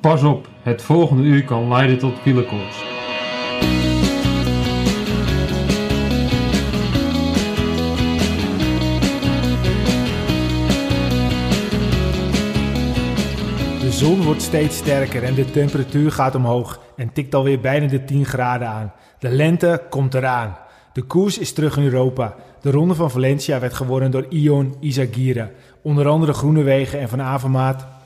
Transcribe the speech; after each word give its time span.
Pas 0.00 0.22
op, 0.22 0.48
het 0.62 0.82
volgende 0.82 1.22
uur 1.22 1.44
kan 1.44 1.68
leiden 1.68 1.98
tot 1.98 2.22
wielerkoorts. 2.24 2.78
De 13.80 13.90
zon 13.90 14.22
wordt 14.22 14.42
steeds 14.42 14.76
sterker 14.76 15.22
en 15.22 15.34
de 15.34 15.50
temperatuur 15.50 16.12
gaat 16.12 16.34
omhoog 16.34 16.80
en 16.96 17.12
tikt 17.12 17.34
alweer 17.34 17.60
bijna 17.60 17.86
de 17.86 18.04
10 18.04 18.24
graden 18.24 18.68
aan. 18.68 18.92
De 19.18 19.28
lente 19.28 19.82
komt 19.90 20.14
eraan. 20.14 20.56
De 20.92 21.02
koers 21.02 21.38
is 21.38 21.52
terug 21.52 21.76
in 21.76 21.84
Europa. 21.84 22.34
De 22.60 22.70
ronde 22.70 22.94
van 22.94 23.10
Valencia 23.10 23.60
werd 23.60 23.74
gewonnen 23.74 24.10
door 24.10 24.26
Ion 24.28 24.76
Izagirre. 24.80 25.50
Onder 25.82 26.08
andere 26.08 26.32
Groenewegen 26.32 27.00
en 27.00 27.08
Van 27.08 27.22
Avermaat 27.22 27.97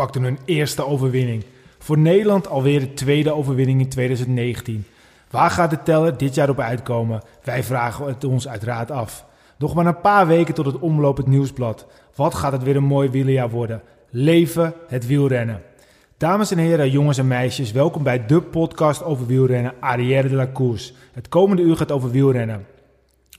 pakten 0.00 0.22
hun 0.22 0.38
eerste 0.44 0.86
overwinning. 0.86 1.44
Voor 1.78 1.98
Nederland 1.98 2.48
alweer 2.48 2.80
de 2.80 2.94
tweede 2.94 3.34
overwinning 3.34 3.80
in 3.80 3.88
2019. 3.88 4.84
Waar 5.30 5.50
gaat 5.50 5.70
de 5.70 5.82
teller 5.82 6.16
dit 6.16 6.34
jaar 6.34 6.48
op 6.48 6.60
uitkomen? 6.60 7.22
Wij 7.42 7.62
vragen 7.62 8.06
het 8.06 8.24
ons 8.24 8.48
uiteraard 8.48 8.90
af. 8.90 9.24
Nog 9.58 9.74
maar 9.74 9.86
een 9.86 10.00
paar 10.00 10.26
weken 10.26 10.54
tot 10.54 10.66
het 10.66 10.78
omlopend 10.78 11.26
nieuwsblad. 11.26 11.86
Wat 12.14 12.34
gaat 12.34 12.52
het 12.52 12.62
weer 12.62 12.76
een 12.76 12.84
mooi 12.84 13.10
wielerjaar 13.10 13.50
worden? 13.50 13.82
Leven 14.10 14.74
het 14.88 15.06
wielrennen. 15.06 15.62
Dames 16.16 16.50
en 16.50 16.58
heren, 16.58 16.90
jongens 16.90 17.18
en 17.18 17.28
meisjes, 17.28 17.72
welkom 17.72 18.02
bij 18.02 18.26
de 18.26 18.40
podcast 18.40 19.04
over 19.04 19.26
wielrennen 19.26 19.74
Arrière 19.80 20.28
de 20.28 20.34
la 20.34 20.50
Course. 20.52 20.92
Het 21.12 21.28
komende 21.28 21.62
uur 21.62 21.76
gaat 21.76 21.92
over 21.92 22.10
wielrennen. 22.10 22.66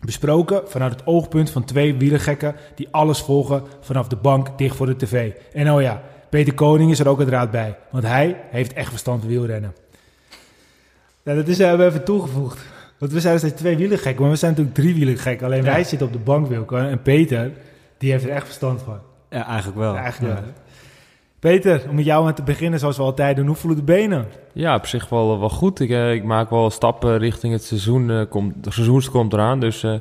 Besproken 0.06 0.62
vanuit 0.66 0.92
het 0.92 1.06
oogpunt 1.06 1.50
van 1.50 1.64
twee 1.64 1.96
wielergekken 1.96 2.56
die 2.76 2.88
alles 2.92 3.22
volgen 3.22 3.64
vanaf 3.80 4.08
de 4.08 4.16
bank 4.16 4.58
dicht 4.58 4.76
voor 4.76 4.86
de 4.86 4.96
tv. 4.96 5.32
En 5.54 5.72
oh 5.72 5.82
ja, 5.82 6.02
Peter 6.32 6.54
Koning 6.54 6.92
is 6.92 7.00
er 7.00 7.08
ook 7.08 7.18
uiteraard 7.18 7.52
bij, 7.52 7.78
want 7.90 8.04
hij 8.04 8.42
heeft 8.50 8.74
echt 8.74 8.90
verstand 8.90 9.20
van 9.20 9.30
wielrennen. 9.30 9.74
Ja, 11.24 11.36
dat 11.36 11.48
is 11.48 11.58
hebben 11.58 11.78
we 11.78 11.86
even 11.86 12.04
toegevoegd. 12.04 12.60
Want 12.98 13.12
we 13.12 13.20
zijn 13.20 13.40
dus 13.40 13.52
twee 13.52 13.78
wielergekken, 13.78 14.22
maar 14.22 14.32
we 14.32 14.38
zijn 14.38 14.52
natuurlijk 14.52 14.78
drie 14.78 14.94
wielergekken. 14.94 15.46
Alleen 15.46 15.64
wij 15.64 15.84
zitten 15.84 16.08
op 16.08 16.14
de 16.14 16.20
bank, 16.20 16.48
Wilco. 16.48 16.76
En 16.76 17.02
Peter, 17.02 17.52
die 17.98 18.12
heeft 18.12 18.24
er 18.24 18.30
echt 18.30 18.46
verstand 18.46 18.82
van. 18.82 19.00
Ja, 19.30 19.46
eigenlijk 19.46 19.78
wel. 19.78 19.94
Ja, 19.94 20.02
eigenlijk 20.02 20.34
wel. 20.34 20.44
Peter, 21.40 21.86
om 21.90 21.96
met 21.96 22.06
jou 22.06 22.28
aan 22.28 22.34
te 22.34 22.44
beginnen 22.44 22.80
zoals 22.80 22.98
we 22.98 23.04
altijd 23.04 23.36
doen. 23.36 23.48
Hoe 23.48 23.56
voelen 23.56 23.80
de 23.80 23.86
benen? 23.86 24.28
Ja, 24.54 24.76
op 24.76 24.86
zich 24.86 25.10
wel, 25.10 25.40
wel 25.40 25.50
goed. 25.50 25.80
Ik, 25.80 25.90
eh, 25.90 26.14
ik 26.14 26.24
maak 26.24 26.50
wel 26.50 26.70
stappen 26.70 27.18
richting 27.18 27.54
het 27.54 27.64
seizoen. 27.64 28.10
Uh, 28.10 28.22
komt, 28.30 28.64
de 28.64 28.72
seizoen 28.72 29.04
komt 29.12 29.34
eraan, 29.34 29.60
dus 29.60 29.84
uh, 29.84 30.00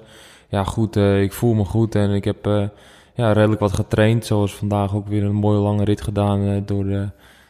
ja, 0.49 0.65
goed. 0.65 0.97
ik 0.97 1.33
voel 1.33 1.55
me 1.55 1.65
goed 1.65 1.95
en 1.95 2.11
ik 2.11 2.25
heb 2.25 2.71
ja, 3.15 3.33
redelijk 3.33 3.61
wat 3.61 3.73
getraind. 3.73 4.27
Zoals 4.27 4.55
vandaag 4.55 4.95
ook 4.95 5.09
weer 5.09 5.25
een 5.25 5.35
mooie 5.35 5.59
lange 5.59 5.85
rit 5.85 6.01
gedaan 6.01 6.63
door 6.67 6.85
de, 6.85 7.09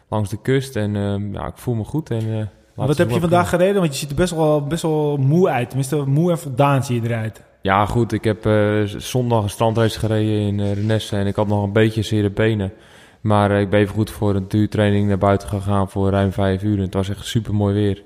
langs 0.08 0.30
de 0.30 0.40
kust. 0.42 0.76
En 0.76 0.92
ja, 1.32 1.46
ik 1.46 1.56
voel 1.56 1.74
me 1.74 1.84
goed. 1.84 2.10
En, 2.10 2.50
wat 2.74 2.98
heb 2.98 3.10
je 3.10 3.20
vandaag 3.20 3.48
gereden? 3.48 3.80
Want 3.80 3.92
je 3.92 3.98
ziet 3.98 4.10
er 4.10 4.16
best 4.16 4.34
wel, 4.34 4.66
best 4.66 4.82
wel 4.82 5.16
moe 5.16 5.48
uit. 5.48 5.68
Tenminste, 5.68 5.96
moe 5.96 6.30
en 6.30 6.38
voldaan 6.38 6.84
zie 6.84 7.02
je 7.02 7.08
eruit. 7.08 7.42
Ja, 7.62 7.86
goed. 7.86 8.12
Ik 8.12 8.24
heb 8.24 8.48
zondag 8.86 9.42
een 9.42 9.50
strandrace 9.50 9.98
gereden 9.98 10.40
in 10.40 10.58
uh, 10.58 10.72
Renesse 10.72 11.16
en 11.16 11.26
ik 11.26 11.36
had 11.36 11.46
nog 11.46 11.62
een 11.62 11.72
beetje 11.72 12.02
zere 12.02 12.30
benen. 12.30 12.72
Maar 13.20 13.60
ik 13.60 13.70
ben 13.70 13.80
even 13.80 13.94
goed 13.94 14.10
voor 14.10 14.34
een 14.34 14.48
duurtraining 14.48 15.08
naar 15.08 15.18
buiten 15.18 15.48
gegaan 15.48 15.90
voor 15.90 16.10
ruim 16.10 16.32
vijf 16.32 16.62
uur. 16.62 16.76
En 16.76 16.84
het 16.84 16.94
was 16.94 17.08
echt 17.08 17.26
super 17.26 17.54
mooi 17.54 17.74
weer. 17.74 18.02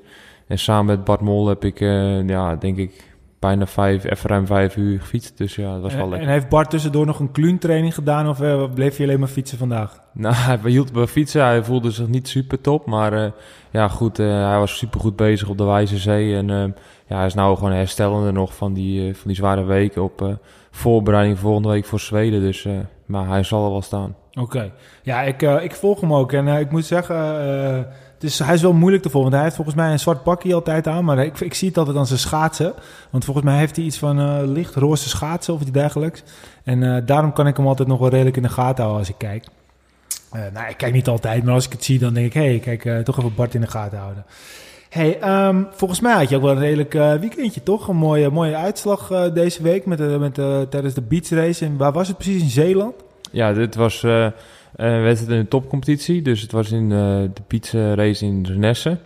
En 0.47 0.59
samen 0.59 0.97
met 0.97 1.05
Bart 1.05 1.21
Mol 1.21 1.49
heb 1.49 1.65
ik, 1.65 1.79
ja, 2.27 2.57
denk 2.57 2.77
ik, 2.77 3.14
bijna 3.47 3.67
vijf, 3.67 4.05
even 4.05 4.31
ruim 4.31 4.47
vijf 4.47 4.77
uur 4.77 5.01
gefietst. 5.01 5.39
Dus 5.39 5.57
ja, 5.57 5.73
dat 5.73 5.83
was 5.83 5.93
en, 5.93 5.99
wel 5.99 6.09
lekker. 6.09 6.29
En 6.29 6.35
heeft 6.35 6.49
Bart 6.49 6.71
tussendoor 6.71 7.07
nog 7.07 7.19
een 7.19 7.31
kluuntraining 7.31 7.95
gedaan 7.95 8.29
of 8.29 8.41
uh, 8.41 8.65
bleef 8.75 8.97
je 8.97 9.03
alleen 9.03 9.19
maar 9.19 9.29
fietsen 9.29 9.59
vandaag? 9.59 10.01
Nou, 10.13 10.35
hij 10.45 10.59
hield 10.63 10.93
bij 10.93 11.07
fietsen. 11.07 11.45
Hij 11.45 11.65
voelde 11.65 11.91
zich 11.91 12.09
niet 12.09 12.29
super 12.29 12.61
top. 12.61 12.87
Maar 12.87 13.13
uh, 13.13 13.31
ja, 13.71 13.89
goed, 13.89 14.17
hij 14.17 14.59
was 14.59 14.79
super 14.79 15.01
goed 15.01 15.17
bezig 15.17 15.49
op 15.49 15.59
de 15.59 15.65
Wijze 15.65 15.99
Zee. 15.99 16.37
En 16.37 16.47
ja, 17.07 17.17
hij 17.17 17.27
is 17.27 17.35
nou 17.35 17.57
gewoon 17.57 17.73
herstellende 17.73 18.33
nog 18.33 18.55
van 18.55 18.73
die, 18.73 19.15
van 19.15 19.27
die 19.27 19.37
zware 19.37 19.65
weken 19.65 20.03
op 20.03 20.39
voorbereiding 20.71 21.39
volgende 21.39 21.69
week 21.69 21.85
voor 21.85 22.01
Zweden. 22.01 22.41
Dus 22.41 22.67
maar 23.07 23.29
hij 23.29 23.43
zal 23.43 23.65
er 23.65 23.71
wel 23.71 23.83
staan. 23.83 24.17
Oké. 24.41 24.73
Ja, 25.03 25.23
ik, 25.23 25.43
ik 25.43 25.75
volg 25.75 26.01
hem 26.01 26.15
ook. 26.15 26.33
En 26.33 26.47
ik 26.49 26.71
moet 26.71 26.85
zeggen, 26.85 27.17
uh, 28.25 28.31
is, 28.31 28.39
hij 28.39 28.55
is 28.55 28.63
wel 28.63 28.73
moeilijk 28.73 29.03
te. 29.03 29.11
Want 29.11 29.33
hij 29.33 29.43
heeft 29.43 29.55
volgens 29.55 29.77
mij 29.77 29.93
een 29.93 29.99
zwart 29.99 30.23
pakje 30.23 30.55
altijd 30.55 30.87
aan. 30.87 31.05
Maar 31.05 31.25
ik, 31.25 31.41
ik 31.41 31.55
zie 31.55 31.69
het 31.69 31.79
altijd 31.79 31.97
aan 31.97 32.07
zijn 32.07 32.19
schaatsen. 32.19 32.75
Want 33.11 33.25
volgens 33.25 33.47
mij 33.47 33.59
heeft 33.59 33.77
hij 33.77 33.85
iets 33.85 33.99
van 33.99 34.45
licht 34.53 34.75
roze 34.75 35.09
schaatsen 35.09 35.55
of 35.55 35.61
iets 35.61 35.71
dergelijks. 35.71 36.23
En 36.65 37.07
daarom 37.07 37.33
kan 37.33 37.47
ik 37.47 37.57
hem 37.57 37.67
altijd 37.67 37.89
nog 37.89 37.99
wel 37.99 38.09
redelijk 38.09 38.37
in 38.37 38.43
de 38.43 38.49
gaten 38.49 38.85
houden 38.85 38.99
als 38.99 39.09
ik 39.09 39.19
kijk. 39.19 39.45
nou, 40.53 40.69
ik 40.69 40.77
kijk 40.77 40.93
niet 40.93 41.09
altijd, 41.09 41.45
maar 41.45 41.55
als 41.55 41.67
ik 41.67 41.73
het 41.73 41.85
zie, 41.85 41.99
dan 41.99 42.15
denk 42.15 42.27
ik... 42.27 42.33
hé, 42.33 42.59
hey, 42.59 42.77
kijk, 42.77 43.05
toch 43.05 43.19
even 43.19 43.35
Bart 43.35 43.55
in 43.55 43.61
de 43.61 43.67
gaten 43.67 43.99
houden. 43.99 44.25
Hey, 44.89 45.47
um, 45.47 45.69
volgens 45.73 46.01
mij 46.01 46.15
had 46.15 46.29
je 46.29 46.37
ook 46.37 46.43
wel 46.43 46.51
een 46.51 46.59
redelijk 46.59 46.93
weekendje, 46.93 47.63
toch? 47.63 47.89
Een 47.89 47.97
mooie, 47.97 48.31
mooie 48.31 48.57
uitslag 48.57 49.31
deze 49.33 49.63
week 49.63 49.87
met, 49.87 50.19
met, 50.19 50.35
tijdens 50.71 50.95
de 50.95 51.03
Beach 51.03 51.29
Race. 51.29 51.65
En 51.65 51.77
waar 51.77 51.93
was 51.93 52.09
het 52.09 52.17
precies? 52.17 52.43
In 52.43 52.49
Zeeland? 52.49 52.95
Ja, 53.31 53.53
dit 53.53 53.75
was 53.75 54.05
uh, 54.77 54.87
een 54.87 55.03
wedstrijd 55.03 55.33
in 55.33 55.43
de 55.43 55.49
topcompetitie. 55.49 56.23
Dus 56.23 56.41
het 56.41 56.53
was 56.53 56.73
in 56.73 56.83
uh, 56.83 56.89
de 57.35 57.43
pizza 57.47 57.95
race 57.95 58.25
in 58.25 58.47
Renesse. 58.47 58.99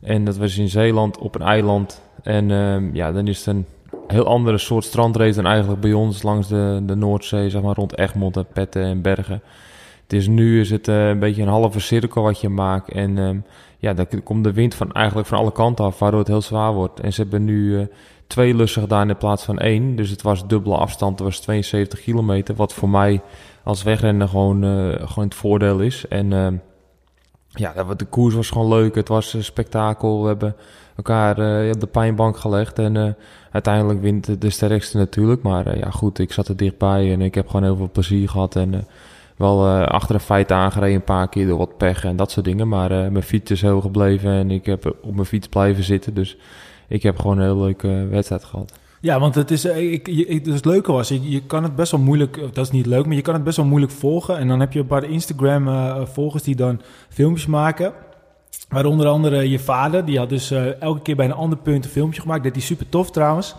En 0.00 0.24
dat 0.24 0.36
was 0.36 0.58
in 0.58 0.68
Zeeland 0.68 1.18
op 1.18 1.34
een 1.34 1.46
eiland. 1.46 2.02
En 2.22 2.48
uh, 2.50 2.94
ja, 2.94 3.12
dan 3.12 3.26
is 3.26 3.38
het 3.38 3.46
een 3.46 3.66
heel 4.06 4.26
andere 4.26 4.58
soort 4.58 4.84
strandrace 4.84 5.34
dan 5.34 5.46
eigenlijk 5.46 5.80
bij 5.80 5.92
ons 5.92 6.22
langs 6.22 6.48
de, 6.48 6.82
de 6.86 6.94
Noordzee, 6.94 7.50
zeg 7.50 7.62
maar 7.62 7.74
rond 7.74 7.98
Egmond 7.98 8.36
en 8.36 8.46
Petten 8.52 8.82
en 8.82 9.02
Bergen. 9.02 9.42
Het 10.02 10.12
is 10.12 10.26
nu 10.26 10.60
is 10.60 10.70
het 10.70 10.86
een 10.86 11.18
beetje 11.18 11.42
een 11.42 11.48
halve 11.48 11.80
cirkel 11.80 12.22
wat 12.22 12.40
je 12.40 12.48
maakt. 12.48 12.92
En 12.92 13.16
um, 13.16 13.44
ja, 13.78 13.94
dan 13.94 14.22
komt 14.22 14.44
de 14.44 14.52
wind 14.52 14.74
van 14.74 14.92
eigenlijk 14.92 15.28
van 15.28 15.38
alle 15.38 15.52
kanten 15.52 15.84
af, 15.84 15.98
waardoor 15.98 16.20
het 16.20 16.28
heel 16.28 16.42
zwaar 16.42 16.72
wordt. 16.72 17.00
En 17.00 17.12
ze 17.12 17.20
hebben 17.20 17.44
nu 17.44 17.88
twee 18.26 18.54
lussen 18.54 18.82
gedaan 18.82 19.08
in 19.08 19.16
plaats 19.16 19.44
van 19.44 19.58
één. 19.58 19.96
Dus 19.96 20.10
het 20.10 20.22
was 20.22 20.46
dubbele 20.46 20.76
afstand, 20.76 21.18
het 21.18 21.28
was 21.28 21.40
72 21.40 22.00
kilometer. 22.00 22.54
Wat 22.54 22.74
voor 22.74 22.88
mij 22.88 23.20
als 23.66 23.82
wegrenner 23.82 24.28
gewoon, 24.28 24.64
uh, 24.64 24.94
gewoon 24.94 25.24
het 25.24 25.34
voordeel 25.34 25.80
is. 25.80 26.08
En 26.08 26.30
uh, 26.30 26.48
ja, 27.48 27.94
de 27.96 28.04
koers 28.04 28.34
was 28.34 28.50
gewoon 28.50 28.68
leuk. 28.68 28.94
Het 28.94 29.08
was 29.08 29.32
een 29.32 29.44
spektakel. 29.44 30.22
We 30.22 30.28
hebben 30.28 30.56
elkaar 30.96 31.38
uh, 31.38 31.70
op 31.70 31.80
de 31.80 31.86
pijnbank 31.86 32.36
gelegd. 32.36 32.78
En 32.78 33.16
uiteindelijk 33.50 34.00
wint 34.00 34.40
de 34.40 34.50
sterkste 34.50 34.96
natuurlijk. 34.96 35.42
Maar 35.42 35.78
ja, 35.78 35.90
goed, 35.90 36.18
ik 36.18 36.32
zat 36.32 36.48
er 36.48 36.56
dichtbij 36.56 37.12
en 37.12 37.20
ik 37.20 37.34
heb 37.34 37.46
gewoon 37.46 37.62
heel 37.62 37.76
veel 37.76 37.90
plezier 37.92 38.28
gehad. 38.28 38.56
En 38.56 38.86
wel 39.36 39.68
achter 39.68 40.14
de 40.14 40.22
feiten 40.22 40.56
aangereden 40.56 40.94
een 40.94 41.04
paar 41.04 41.28
keer 41.28 41.46
door 41.46 41.58
wat 41.58 41.76
pech 41.76 42.04
en 42.04 42.16
dat 42.16 42.30
soort 42.30 42.46
dingen. 42.46 42.68
Maar 42.68 42.90
mijn 42.90 43.22
fiets 43.22 43.50
is 43.50 43.62
heel 43.62 43.80
gebleven 43.80 44.30
en 44.30 44.50
ik 44.50 44.66
heb 44.66 44.96
op 45.02 45.14
mijn 45.14 45.26
fiets 45.26 45.48
blijven 45.48 45.84
zitten. 45.84 46.14
Dus 46.14 46.36
ik 46.88 47.02
heb 47.02 47.18
gewoon 47.18 47.38
een 47.38 47.44
heel 47.44 47.60
leuke 47.60 48.06
wedstrijd 48.10 48.44
gehad. 48.44 48.72
Ja, 49.00 49.20
want 49.20 49.34
het 49.34 49.50
is, 49.50 49.64
eh, 49.64 49.92
ik, 49.92 50.44
dus 50.44 50.54
het 50.54 50.64
leuke 50.64 50.92
was, 50.92 51.08
je, 51.08 51.42
kan 51.46 51.62
het 51.62 51.76
best 51.76 51.90
wel 51.90 52.00
moeilijk, 52.00 52.40
dat 52.52 52.64
is 52.64 52.70
niet 52.70 52.86
leuk, 52.86 53.06
maar 53.06 53.14
je 53.14 53.22
kan 53.22 53.34
het 53.34 53.44
best 53.44 53.56
wel 53.56 53.66
moeilijk 53.66 53.92
volgen. 53.92 54.38
En 54.38 54.48
dan 54.48 54.60
heb 54.60 54.72
je 54.72 54.78
een 54.78 54.86
paar 54.86 55.04
Instagram-volgers 55.04 56.42
die 56.42 56.56
dan 56.56 56.80
filmpjes 57.08 57.46
maken. 57.46 57.92
Waar 58.68 58.84
onder 58.84 59.06
andere 59.06 59.50
je 59.50 59.58
vader, 59.58 60.04
die 60.04 60.18
had 60.18 60.28
dus 60.28 60.52
uh, 60.52 60.80
elke 60.80 61.02
keer 61.02 61.16
bij 61.16 61.24
een 61.24 61.32
ander 61.32 61.58
punt 61.58 61.84
een 61.84 61.90
filmpje 61.90 62.20
gemaakt. 62.20 62.44
Dat 62.44 62.56
is 62.56 62.66
super 62.66 62.88
tof 62.88 63.10
trouwens. 63.10 63.54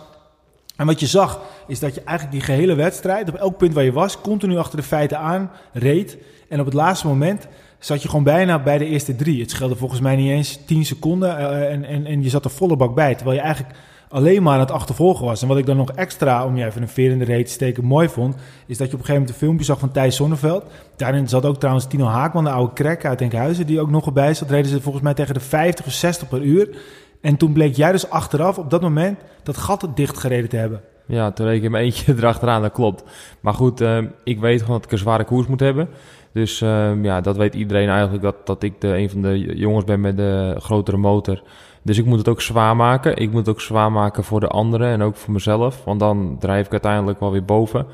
En 0.76 0.86
wat 0.86 1.00
je 1.00 1.06
zag, 1.06 1.40
is 1.66 1.78
dat 1.78 1.94
je 1.94 2.02
eigenlijk 2.02 2.38
die 2.38 2.46
gehele 2.46 2.74
wedstrijd, 2.74 3.28
op 3.28 3.34
elk 3.34 3.56
punt 3.56 3.74
waar 3.74 3.84
je 3.84 3.92
was, 3.92 4.20
continu 4.20 4.56
achter 4.56 4.78
de 4.78 4.84
feiten 4.84 5.18
aan 5.18 5.50
reed. 5.72 6.18
En 6.48 6.60
op 6.60 6.64
het 6.64 6.74
laatste 6.74 7.06
moment 7.06 7.48
zat 7.78 8.02
je 8.02 8.08
gewoon 8.08 8.24
bijna 8.24 8.62
bij 8.62 8.78
de 8.78 8.84
eerste 8.86 9.16
drie. 9.16 9.40
Het 9.40 9.50
scheelde 9.50 9.76
volgens 9.76 10.00
mij 10.00 10.16
niet 10.16 10.30
eens 10.30 10.58
10 10.66 10.84
seconden 10.84 11.36
en, 11.68 11.84
en, 11.84 12.06
en 12.06 12.22
je 12.22 12.28
zat 12.28 12.44
er 12.44 12.50
volle 12.50 12.76
bak 12.76 12.94
bij. 12.94 13.14
Terwijl 13.14 13.36
je 13.36 13.42
eigenlijk 13.42 13.74
alleen 14.08 14.42
maar 14.42 14.54
aan 14.54 14.60
het 14.60 14.70
achtervolgen 14.70 15.24
was. 15.24 15.42
En 15.42 15.48
wat 15.48 15.58
ik 15.58 15.66
dan 15.66 15.76
nog 15.76 15.90
extra, 15.90 16.44
om 16.44 16.56
je 16.56 16.64
even 16.64 16.82
een 16.82 16.88
veer 16.88 17.10
in 17.10 17.18
de 17.18 17.24
reet 17.24 17.46
te 17.46 17.52
steken, 17.52 17.84
mooi 17.84 18.08
vond, 18.08 18.36
is 18.66 18.78
dat 18.78 18.86
je 18.88 18.94
op 18.94 19.00
een 19.00 19.06
gegeven 19.06 19.12
moment 19.12 19.30
een 19.30 19.38
filmpje 19.38 19.64
zag 19.64 19.78
van 19.78 19.90
Thijs 19.90 20.16
Zonneveld. 20.16 20.64
Daarin 20.96 21.28
zat 21.28 21.44
ook 21.44 21.58
trouwens 21.58 21.86
Tino 21.86 22.04
Haakman, 22.04 22.44
de 22.44 22.50
oude 22.50 22.72
krek 22.72 23.04
uit 23.04 23.20
Enkhuizen, 23.20 23.66
die 23.66 23.80
ook 23.80 23.90
nog 23.90 24.06
erbij 24.06 24.34
zat. 24.34 24.50
Reden 24.50 24.70
ze 24.70 24.80
volgens 24.80 25.04
mij 25.04 25.14
tegen 25.14 25.34
de 25.34 25.40
50 25.40 25.86
of 25.86 25.92
60 25.92 26.28
per 26.28 26.42
uur. 26.42 26.76
En 27.20 27.36
toen 27.36 27.52
bleek 27.52 27.76
jij 27.76 27.92
dus 27.92 28.10
achteraf 28.10 28.58
op 28.58 28.70
dat 28.70 28.80
moment 28.80 29.18
dat 29.42 29.56
gat 29.56 29.88
dicht 29.94 30.18
gereden 30.18 30.48
te 30.48 30.56
hebben. 30.56 30.80
Ja, 31.06 31.30
toen 31.30 31.46
reed 31.46 31.56
ik 31.56 31.62
hem 31.62 31.74
eentje 31.74 32.14
erachteraan, 32.18 32.62
dat 32.62 32.72
klopt. 32.72 33.04
Maar 33.40 33.54
goed, 33.54 33.80
uh, 33.80 33.98
ik 34.24 34.40
weet 34.40 34.60
gewoon 34.60 34.76
dat 34.76 34.84
ik 34.84 34.92
een 34.92 34.98
zware 34.98 35.24
koers 35.24 35.46
moet 35.46 35.60
hebben. 35.60 35.88
Dus 36.32 36.60
uh, 36.60 37.02
ja, 37.02 37.20
dat 37.20 37.36
weet 37.36 37.54
iedereen 37.54 37.88
eigenlijk 37.88 38.22
dat, 38.22 38.46
dat 38.46 38.62
ik 38.62 38.74
een 38.78 39.10
van 39.10 39.22
de 39.22 39.56
jongens 39.56 39.84
ben 39.84 40.00
met 40.00 40.16
de 40.16 40.56
grotere 40.58 40.96
motor. 40.96 41.42
Dus 41.88 41.98
ik 41.98 42.04
moet 42.04 42.18
het 42.18 42.28
ook 42.28 42.40
zwaar 42.40 42.76
maken. 42.76 43.16
Ik 43.16 43.30
moet 43.30 43.46
het 43.46 43.48
ook 43.48 43.60
zwaar 43.60 43.92
maken 43.92 44.24
voor 44.24 44.40
de 44.40 44.48
anderen 44.48 44.88
en 44.88 45.02
ook 45.02 45.16
voor 45.16 45.32
mezelf. 45.32 45.84
Want 45.84 46.00
dan 46.00 46.36
drijf 46.38 46.66
ik 46.66 46.72
uiteindelijk 46.72 47.20
wel 47.20 47.30
weer 47.30 47.44
boven. 47.44 47.86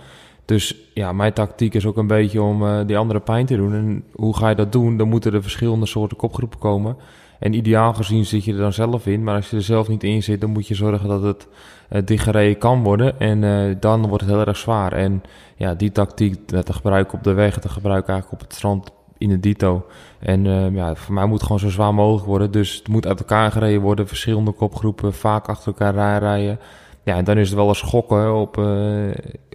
Dus 0.45 0.77
ja, 0.95 1.13
mijn 1.13 1.33
tactiek 1.33 1.75
is 1.75 1.87
ook 1.87 1.97
een 1.97 2.07
beetje 2.07 2.43
om 2.43 2.63
uh, 2.63 2.81
die 2.87 2.99
andere 2.99 3.21
pijn 3.21 3.47
te 3.47 3.57
doen. 3.57 3.75
En 3.75 4.05
hoe 4.13 4.37
ga 4.37 4.49
je 4.49 4.55
dat 4.55 4.73
doen? 4.73 4.97
Dan 4.97 5.09
moeten 5.09 5.33
er 5.33 5.43
verschillende 5.43 5.87
soorten 5.87 6.17
kopgroepen 6.17 6.59
komen. 6.59 6.97
En 7.39 7.53
ideaal 7.53 7.93
gezien 7.93 8.25
zit 8.25 8.45
je 8.45 8.53
er 8.53 8.59
dan 8.59 8.73
zelf 8.73 9.07
in. 9.07 9.25
Maar 9.25 9.35
als 9.35 9.51
je 9.51 9.57
er 9.57 9.63
zelf 9.63 9.89
niet 9.89 10.05
in 10.05 10.23
zit, 10.23 10.41
dan 10.41 10.51
moet 10.51 10.69
je 10.69 10.75
zorgen 10.75 11.09
dat 11.09 11.23
het 11.23 11.49
uh, 11.91 12.03
dichtgereden 12.05 12.59
kan 12.59 12.83
worden. 12.83 13.21
En 13.21 13.43
uh, 13.43 13.77
dan 13.81 14.09
wordt 14.09 14.25
het 14.25 14.33
heel 14.33 14.47
erg 14.47 14.57
zwaar. 14.57 14.93
En 14.93 15.23
ja, 15.57 15.75
die 15.75 15.93
tactiek, 15.93 16.47
te 16.47 16.73
gebruiken 16.73 17.19
op 17.19 17.25
de 17.25 17.33
weg, 17.33 17.59
te 17.59 17.69
gebruiken 17.69 18.13
eigenlijk 18.13 18.43
op 18.43 18.49
het 18.49 18.57
strand 18.57 18.91
in 19.19 19.29
de 19.29 19.41
dito. 19.41 19.87
En 20.19 20.45
uh, 20.45 20.75
ja, 20.75 20.95
voor 20.95 21.15
mij 21.15 21.25
moet 21.25 21.35
het 21.35 21.43
gewoon 21.43 21.59
zo 21.59 21.69
zwaar 21.69 21.95
mogelijk 21.95 22.27
worden. 22.27 22.51
Dus 22.51 22.75
het 22.75 22.89
moet 22.89 23.07
uit 23.07 23.19
elkaar 23.19 23.53
gereden 23.53 23.81
worden. 23.81 24.09
Verschillende 24.09 24.53
kopgroepen, 24.53 25.15
vaak 25.15 25.49
achter 25.49 25.67
elkaar 25.67 26.19
rijden. 26.19 26.59
Ja, 27.03 27.17
en 27.17 27.25
dan 27.25 27.39
is 27.39 27.49
het 27.49 27.57
wel 27.57 27.69
een 27.69 27.75
schokken 27.75 28.35
op, 28.35 28.57
uh, 28.57 29.09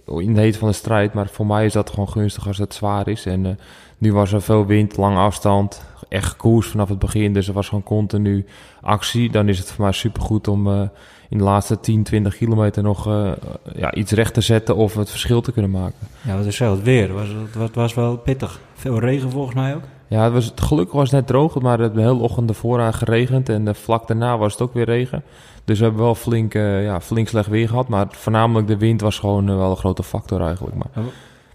in 0.04 0.34
de 0.34 0.40
heet 0.40 0.56
van 0.56 0.68
de 0.68 0.74
strijd. 0.74 1.14
Maar 1.14 1.28
voor 1.28 1.46
mij 1.46 1.64
is 1.64 1.72
dat 1.72 1.90
gewoon 1.90 2.08
gunstig 2.08 2.46
als 2.46 2.58
het 2.58 2.74
zwaar 2.74 3.08
is. 3.08 3.26
En 3.26 3.44
uh, 3.44 3.50
nu 3.98 4.12
was 4.12 4.32
er 4.32 4.42
veel 4.42 4.66
wind, 4.66 4.96
lange 4.96 5.18
afstand. 5.18 5.84
Echt 6.08 6.36
koers 6.36 6.68
vanaf 6.68 6.88
het 6.88 6.98
begin. 6.98 7.32
Dus 7.32 7.48
er 7.48 7.54
was 7.54 7.68
gewoon 7.68 7.82
continu 7.82 8.46
actie. 8.80 9.30
Dan 9.30 9.48
is 9.48 9.58
het 9.58 9.72
voor 9.72 9.84
mij 9.84 9.92
supergoed 9.92 10.48
om 10.48 10.90
in 11.30 11.38
de 11.38 11.44
laatste 11.44 11.80
10, 11.80 12.02
20 12.02 12.36
kilometer 12.36 12.82
nog 12.82 13.08
uh, 13.08 13.32
ja, 13.74 13.94
iets 13.94 14.12
recht 14.12 14.34
te 14.34 14.40
zetten 14.40 14.76
of 14.76 14.94
het 14.94 15.10
verschil 15.10 15.40
te 15.40 15.52
kunnen 15.52 15.70
maken. 15.70 15.98
Ja, 16.22 16.36
wat 16.36 16.46
is 16.46 16.56
zo 16.56 16.70
het 16.70 16.82
weer? 16.82 17.12
Was, 17.12 17.28
het 17.58 17.74
was 17.74 17.94
wel 17.94 18.16
pittig. 18.16 18.60
Veel 18.74 18.98
regen 18.98 19.30
volgens 19.30 19.54
mij 19.54 19.74
ook. 19.74 19.82
Ja, 20.06 20.24
het 20.24 20.32
was, 20.32 20.44
het 20.44 20.60
gelukkig 20.60 20.94
was 20.94 21.10
het 21.10 21.12
net 21.12 21.26
droog, 21.26 21.60
maar 21.60 21.78
het 21.78 21.94
de 21.94 22.00
hele 22.00 22.14
ochtend 22.14 22.48
ervoor 22.48 22.80
aan 22.80 22.94
geregend. 22.94 23.48
En 23.48 23.64
de 23.64 23.74
vlak 23.74 24.06
daarna 24.06 24.38
was 24.38 24.52
het 24.52 24.62
ook 24.62 24.74
weer 24.74 24.84
regen. 24.84 25.22
Dus 25.64 25.78
we 25.78 25.84
hebben 25.84 26.02
wel 26.02 26.14
flink, 26.14 26.54
uh, 26.54 26.84
ja, 26.84 27.00
flink 27.00 27.28
slecht 27.28 27.48
weer 27.48 27.68
gehad. 27.68 27.88
Maar 27.88 28.06
voornamelijk 28.10 28.66
de 28.66 28.76
wind 28.76 29.00
was 29.00 29.18
gewoon 29.18 29.50
uh, 29.50 29.56
wel 29.56 29.70
een 29.70 29.76
grote 29.76 30.02
factor 30.02 30.40
eigenlijk. 30.40 30.76
Maar 30.76 31.04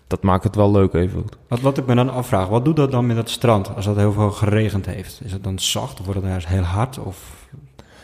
dat 0.07 0.21
maakt 0.21 0.43
het 0.43 0.55
wel 0.55 0.71
leuk 0.71 0.93
even. 0.93 1.25
Wat, 1.47 1.59
wat 1.59 1.77
ik 1.77 1.85
me 1.85 1.95
dan 1.95 2.09
afvraag, 2.09 2.47
wat 2.47 2.65
doet 2.65 2.75
dat 2.75 2.91
dan 2.91 3.05
met 3.05 3.17
het 3.17 3.29
strand 3.29 3.75
als 3.75 3.85
het 3.85 3.97
heel 3.97 4.11
veel 4.11 4.31
geregend 4.31 4.85
heeft? 4.85 5.21
Is 5.23 5.31
het 5.31 5.43
dan 5.43 5.59
zacht 5.59 5.99
of 5.99 6.05
wordt 6.05 6.21
het 6.21 6.29
juist 6.29 6.47
heel 6.47 6.61
hard? 6.61 6.99
Of 6.99 7.47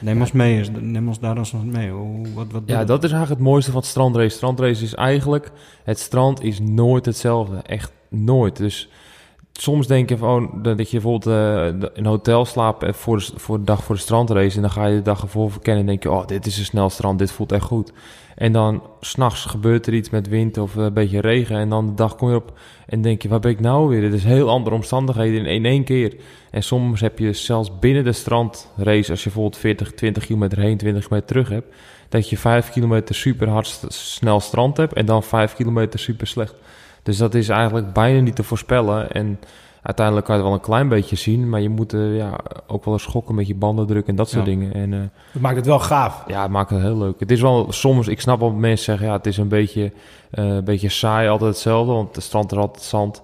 Neem 0.02 0.20
ons 0.20 0.32
mee, 0.32 0.70
neem 0.70 1.08
ons 1.08 1.20
daar 1.20 1.38
eens 1.38 1.54
mee. 1.64 1.92
Wat, 2.34 2.52
wat 2.52 2.64
ja, 2.66 2.84
dat 2.84 3.04
is 3.04 3.12
eigenlijk 3.12 3.42
het 3.42 3.50
mooiste 3.50 3.72
van 3.72 3.80
het 3.80 3.90
strandrace. 3.90 4.36
Strandrace 4.36 4.84
is 4.84 4.94
eigenlijk, 4.94 5.52
het 5.84 6.00
strand 6.00 6.44
is 6.44 6.60
nooit 6.60 7.06
hetzelfde. 7.06 7.58
Echt 7.58 7.92
nooit. 8.10 8.58
Dus 8.58 8.90
soms 9.54 9.88
denk 9.88 10.10
je 10.10 10.18
van, 10.18 10.52
oh, 10.54 10.64
dat 10.64 10.92
je 10.92 11.00
bijvoorbeeld 11.00 11.36
uh, 11.36 11.68
in 11.68 11.90
een 11.94 12.06
hotel 12.06 12.46
slaapt 12.46 12.96
voor 12.96 13.18
de, 13.18 13.32
voor 13.36 13.58
de 13.58 13.64
dag 13.64 13.84
voor 13.84 13.96
de 13.96 14.02
strandrace. 14.02 14.56
En 14.56 14.62
dan 14.62 14.72
ga 14.72 14.86
je 14.86 14.96
de 14.96 15.02
dag 15.02 15.22
ervoor 15.22 15.52
verkennen 15.52 15.82
en 15.82 15.88
denk 15.88 16.04
je, 16.04 16.12
oh, 16.12 16.28
dit 16.28 16.46
is 16.46 16.58
een 16.58 16.66
snel 16.66 16.90
strand, 16.90 17.20
dit 17.20 17.32
voelt 17.32 17.52
echt 17.52 17.64
goed. 17.64 17.92
En 18.36 18.52
dan 18.52 18.84
s'nachts 19.00 19.46
gebeurt 19.46 19.88
er 19.88 19.94
iets 19.94 20.10
met 20.10 20.28
wind 20.28 20.58
of 20.58 20.76
een 20.76 20.94
beetje 20.94 21.22
regen. 21.22 21.58
En 21.58 21.70
dan 21.70 21.86
de 21.86 21.94
dag 21.94 22.16
kom 22.16 22.30
je 22.30 22.36
op 22.36 22.60
en 22.88 23.02
denk 23.02 23.22
je, 23.22 23.30
waar 23.30 23.40
ben 23.40 23.52
ik 23.52 23.60
nou 23.60 23.88
weer? 23.88 24.04
Het 24.04 24.14
is 24.14 24.24
heel 24.24 24.50
andere 24.50 24.76
omstandigheden 24.76 25.46
in 25.46 25.66
één 25.66 25.84
keer. 25.84 26.16
En 26.52 26.64
soms 26.64 27.02
heb 27.02 27.20
je 27.20 27.34
zelfs 27.34 27.80
binnen 27.80 28.04
de 28.04 28.12
strandrace, 28.12 29.12
als 29.12 29.24
je 29.24 29.30
bijvoorbeeld 29.30 29.58
40, 29.58 29.94
20 29.94 30.26
kilometer 30.26 30.60
heen, 30.60 30.78
20 30.78 31.04
kilometer 31.04 31.34
terug 31.34 31.50
hebt, 31.50 31.76
dat 32.10 32.30
je 32.30 32.38
5 32.38 32.70
kilometer 32.70 33.16
super 33.16 33.50
hard 33.50 33.86
snel 33.88 34.40
strand 34.40 34.78
hebt 34.78 34.94
en 34.94 35.06
dan 35.06 35.24
5 35.24 35.56
kilometer 35.56 36.00
super 36.00 36.28
slecht. 36.28 36.56
Dus 37.04 37.18
dat 37.18 37.34
is 37.34 37.50
eigenlijk 37.50 37.94
bijna 37.94 38.20
niet 38.20 38.36
te 38.36 38.44
voorspellen. 38.44 39.12
En 39.12 39.40
uiteindelijk 39.82 40.26
kan 40.26 40.36
je 40.36 40.42
het 40.42 40.52
wel 40.52 40.60
een 40.60 40.66
klein 40.66 40.90
beetje 40.90 41.16
zien, 41.16 41.50
maar 41.50 41.62
je 41.62 41.70
moet 41.70 41.94
uh, 41.94 42.18
ja, 42.18 42.40
ook 42.68 42.86
wel 42.86 42.94
eens 42.94 43.04
schokken 43.04 43.36
met 43.36 43.48
je 43.48 43.56
bandendruk 43.56 44.08
en 44.08 44.16
dat 44.16 44.30
soort 44.30 44.46
dingen. 44.46 44.74
En, 44.74 44.92
uh, 44.92 45.00
dat 45.34 45.42
maakt 45.42 45.56
het 45.56 45.66
wel 45.66 45.80
gaaf. 45.80 46.24
Ja, 46.28 46.42
het 46.42 46.52
maakt 46.52 46.70
het 46.70 46.82
heel 46.82 46.98
leuk. 46.98 47.20
Het 47.20 47.32
is 47.32 47.42
wel 47.42 47.72
soms, 47.72 48.08
ik 48.08 48.22
snap 48.22 48.40
wel 48.40 48.52
mensen 48.52 48.86
zeggen, 48.86 49.06
ja, 49.06 49.14
het 49.14 49.26
is 49.26 49.38
een 49.38 49.48
beetje, 49.48 49.92
uh, 50.34 50.46
een 50.46 50.64
beetje 50.64 50.90
saai, 50.90 51.30
altijd 51.30 51.52
hetzelfde, 51.52 51.92
want 51.92 52.16
de 52.16 52.22
strand 52.22 52.52
is 52.52 52.58
altijd 52.58 52.84
zand. 52.84 53.24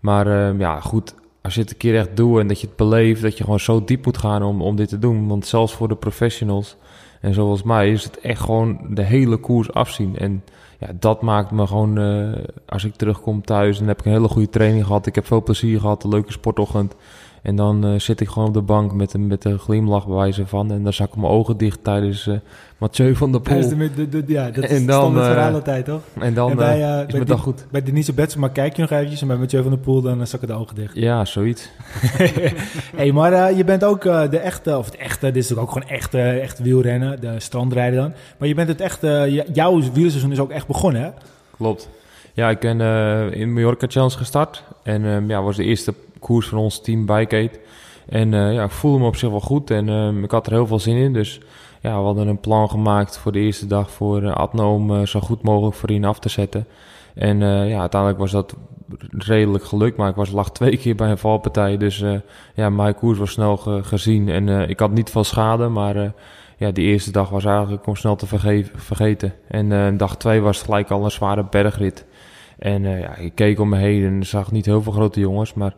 Maar 0.00 0.56
ja, 0.58 0.80
goed, 0.80 1.14
als 1.42 1.54
je 1.54 1.60
het 1.60 1.70
een 1.70 1.76
keer 1.76 1.96
echt 1.96 2.16
doet 2.16 2.38
en 2.38 2.46
dat 2.46 2.60
je 2.60 2.66
het 2.66 2.76
beleeft, 2.76 3.22
dat 3.22 3.38
je 3.38 3.44
gewoon 3.44 3.60
zo 3.60 3.84
diep 3.84 4.04
moet 4.04 4.18
gaan 4.18 4.42
om, 4.42 4.62
om 4.62 4.76
dit 4.76 4.88
te 4.88 4.98
doen. 4.98 5.28
Want 5.28 5.46
zelfs 5.46 5.72
voor 5.72 5.88
de 5.88 5.96
professionals 5.96 6.76
en 7.20 7.34
zoals 7.34 7.62
mij 7.62 7.90
is 7.90 8.04
het 8.04 8.20
echt 8.20 8.40
gewoon 8.40 8.80
de 8.90 9.02
hele 9.02 9.36
koers 9.36 9.72
afzien. 9.72 10.16
En 10.16 10.44
ja, 10.78 10.88
dat 10.98 11.22
maakt 11.22 11.50
me 11.50 11.66
gewoon, 11.66 11.98
uh, 11.98 12.32
als 12.66 12.84
ik 12.84 12.94
terugkom 12.94 13.42
thuis, 13.44 13.78
dan 13.78 13.88
heb 13.88 13.98
ik 13.98 14.04
een 14.04 14.12
hele 14.12 14.28
goede 14.28 14.50
training 14.50 14.86
gehad. 14.86 15.06
Ik 15.06 15.14
heb 15.14 15.26
veel 15.26 15.42
plezier 15.42 15.80
gehad, 15.80 16.04
een 16.04 16.10
leuke 16.10 16.32
sportochtend. 16.32 16.94
En 17.42 17.56
dan 17.56 17.86
uh, 17.86 17.98
zit 17.98 18.20
ik 18.20 18.28
gewoon 18.28 18.48
op 18.48 18.54
de 18.54 18.62
bank 18.62 18.92
met 18.92 19.14
een, 19.14 19.26
met 19.26 19.44
een 19.44 19.58
glimlach 19.58 20.06
bij 20.06 20.16
wijze 20.16 20.46
van. 20.46 20.72
En 20.72 20.82
dan 20.82 20.92
zak 20.92 21.08
ik 21.08 21.16
mijn 21.16 21.32
ogen 21.32 21.56
dicht 21.56 21.84
tijdens 21.84 22.26
uh, 22.26 22.34
Mathieu 22.78 23.14
van 23.14 23.32
der 23.32 23.40
Poel. 23.40 23.68
De, 23.68 23.90
de, 23.94 24.08
de, 24.08 24.22
ja, 24.26 24.50
dat 24.50 24.64
is 24.70 24.86
dan, 24.86 25.16
het 25.16 25.24
verhaal 25.24 25.54
altijd, 25.54 25.84
toch? 25.84 26.00
En 26.18 26.34
dan 26.34 26.50
en 26.50 26.56
bij, 26.56 26.78
uh, 26.78 27.08
is 27.08 27.14
het 27.14 27.28
dan 27.28 27.38
goed. 27.38 27.66
Bij 27.70 27.82
Denise 27.82 28.12
Betsema 28.12 28.48
kijk 28.48 28.76
je 28.76 28.82
nog 28.82 28.90
eventjes. 28.90 29.20
En 29.20 29.26
bij 29.26 29.36
Mathieu 29.36 29.62
van 29.62 29.70
der 29.70 29.80
Poel 29.80 30.02
dan 30.02 30.26
zakken 30.26 30.48
de 30.48 30.54
ogen 30.54 30.74
dicht. 30.74 30.94
Ja, 30.94 31.24
zoiets. 31.24 31.70
hey, 32.96 33.12
maar 33.12 33.54
je 33.54 33.64
bent 33.64 33.84
ook 33.84 34.02
de 34.02 34.38
echte, 34.38 34.78
of 34.78 34.84
het 34.84 34.96
echte, 34.96 35.30
dit 35.30 35.44
is 35.44 35.56
ook 35.56 35.72
gewoon 35.72 35.88
echte, 35.88 36.20
echt 36.20 36.58
wielrennen. 36.58 37.20
De 37.20 37.40
strandrijden 37.40 38.00
dan. 38.00 38.12
Maar 38.38 38.48
je 38.48 38.54
bent 38.54 38.68
het 38.68 38.80
echte, 38.80 39.42
jouw 39.52 39.80
wielerseizoen 39.92 40.32
is 40.32 40.40
ook 40.40 40.50
echt 40.50 40.66
begonnen, 40.66 41.02
hè? 41.02 41.10
Klopt. 41.56 41.88
Ja, 42.32 42.50
ik 42.50 42.58
ben 42.58 42.80
in 43.32 43.52
Mallorca 43.52 43.86
Challenge 43.88 44.16
gestart. 44.16 44.62
En 44.82 45.04
um, 45.04 45.28
ja, 45.28 45.42
was 45.42 45.56
de 45.56 45.64
eerste 45.64 45.94
koers 46.18 46.48
van 46.48 46.58
ons 46.58 46.80
team 46.80 47.06
Bikeaid. 47.06 47.60
En 48.08 48.32
uh, 48.32 48.52
ja, 48.54 48.64
ik 48.64 48.70
voelde 48.70 48.98
me 48.98 49.06
op 49.06 49.16
zich 49.16 49.30
wel 49.30 49.40
goed 49.40 49.70
en 49.70 49.88
uh, 49.88 50.22
ik 50.22 50.30
had 50.30 50.46
er 50.46 50.52
heel 50.52 50.66
veel 50.66 50.78
zin 50.78 50.96
in. 50.96 51.12
Dus 51.12 51.40
ja, 51.80 51.98
we 51.98 52.04
hadden 52.04 52.28
een 52.28 52.40
plan 52.40 52.70
gemaakt 52.70 53.18
voor 53.18 53.32
de 53.32 53.38
eerste 53.38 53.66
dag 53.66 53.90
voor 53.90 54.22
uh, 54.22 54.34
Adno 54.34 54.74
om 54.74 55.06
zo 55.06 55.20
goed 55.20 55.42
mogelijk 55.42 55.76
voor 55.76 55.88
hen 55.88 56.04
af 56.04 56.18
te 56.18 56.28
zetten. 56.28 56.66
En 57.14 57.38
ja, 57.68 57.80
uiteindelijk 57.80 58.20
was 58.20 58.30
dat 58.30 58.56
redelijk 59.10 59.64
gelukt, 59.64 59.96
maar 59.96 60.08
ik 60.08 60.14
was 60.14 60.30
lag 60.30 60.52
twee 60.52 60.76
keer 60.76 60.94
bij 60.94 61.10
een 61.10 61.18
valpartij. 61.18 61.76
Dus 61.76 62.04
ja, 62.54 62.70
mijn 62.70 62.94
koers 62.94 63.18
was 63.18 63.30
snel 63.30 63.56
ge 63.56 63.80
gezien 63.82 64.28
en 64.28 64.68
ik 64.68 64.80
had 64.80 64.90
niet 64.90 65.10
veel 65.10 65.24
schade, 65.24 65.68
maar 65.68 66.12
ja, 66.56 66.70
die 66.70 66.86
eerste 66.86 67.12
dag 67.12 67.28
was 67.28 67.44
eigenlijk 67.44 67.86
om 67.86 67.96
snel 67.96 68.16
te 68.16 68.26
vergeten. 68.74 69.32
En 69.48 69.96
dag 69.96 70.16
twee 70.16 70.40
was 70.40 70.62
gelijk 70.62 70.90
al 70.90 71.04
een 71.04 71.10
zware 71.10 71.44
bergrit. 71.50 72.06
En 72.58 72.82
ja, 72.82 73.16
ik 73.16 73.34
keek 73.34 73.60
om 73.60 73.68
me 73.68 73.76
heen 73.76 74.04
en 74.04 74.26
zag 74.26 74.52
niet 74.52 74.66
heel 74.66 74.82
veel 74.82 74.92
grote 74.92 75.20
jongens, 75.20 75.54
maar 75.54 75.74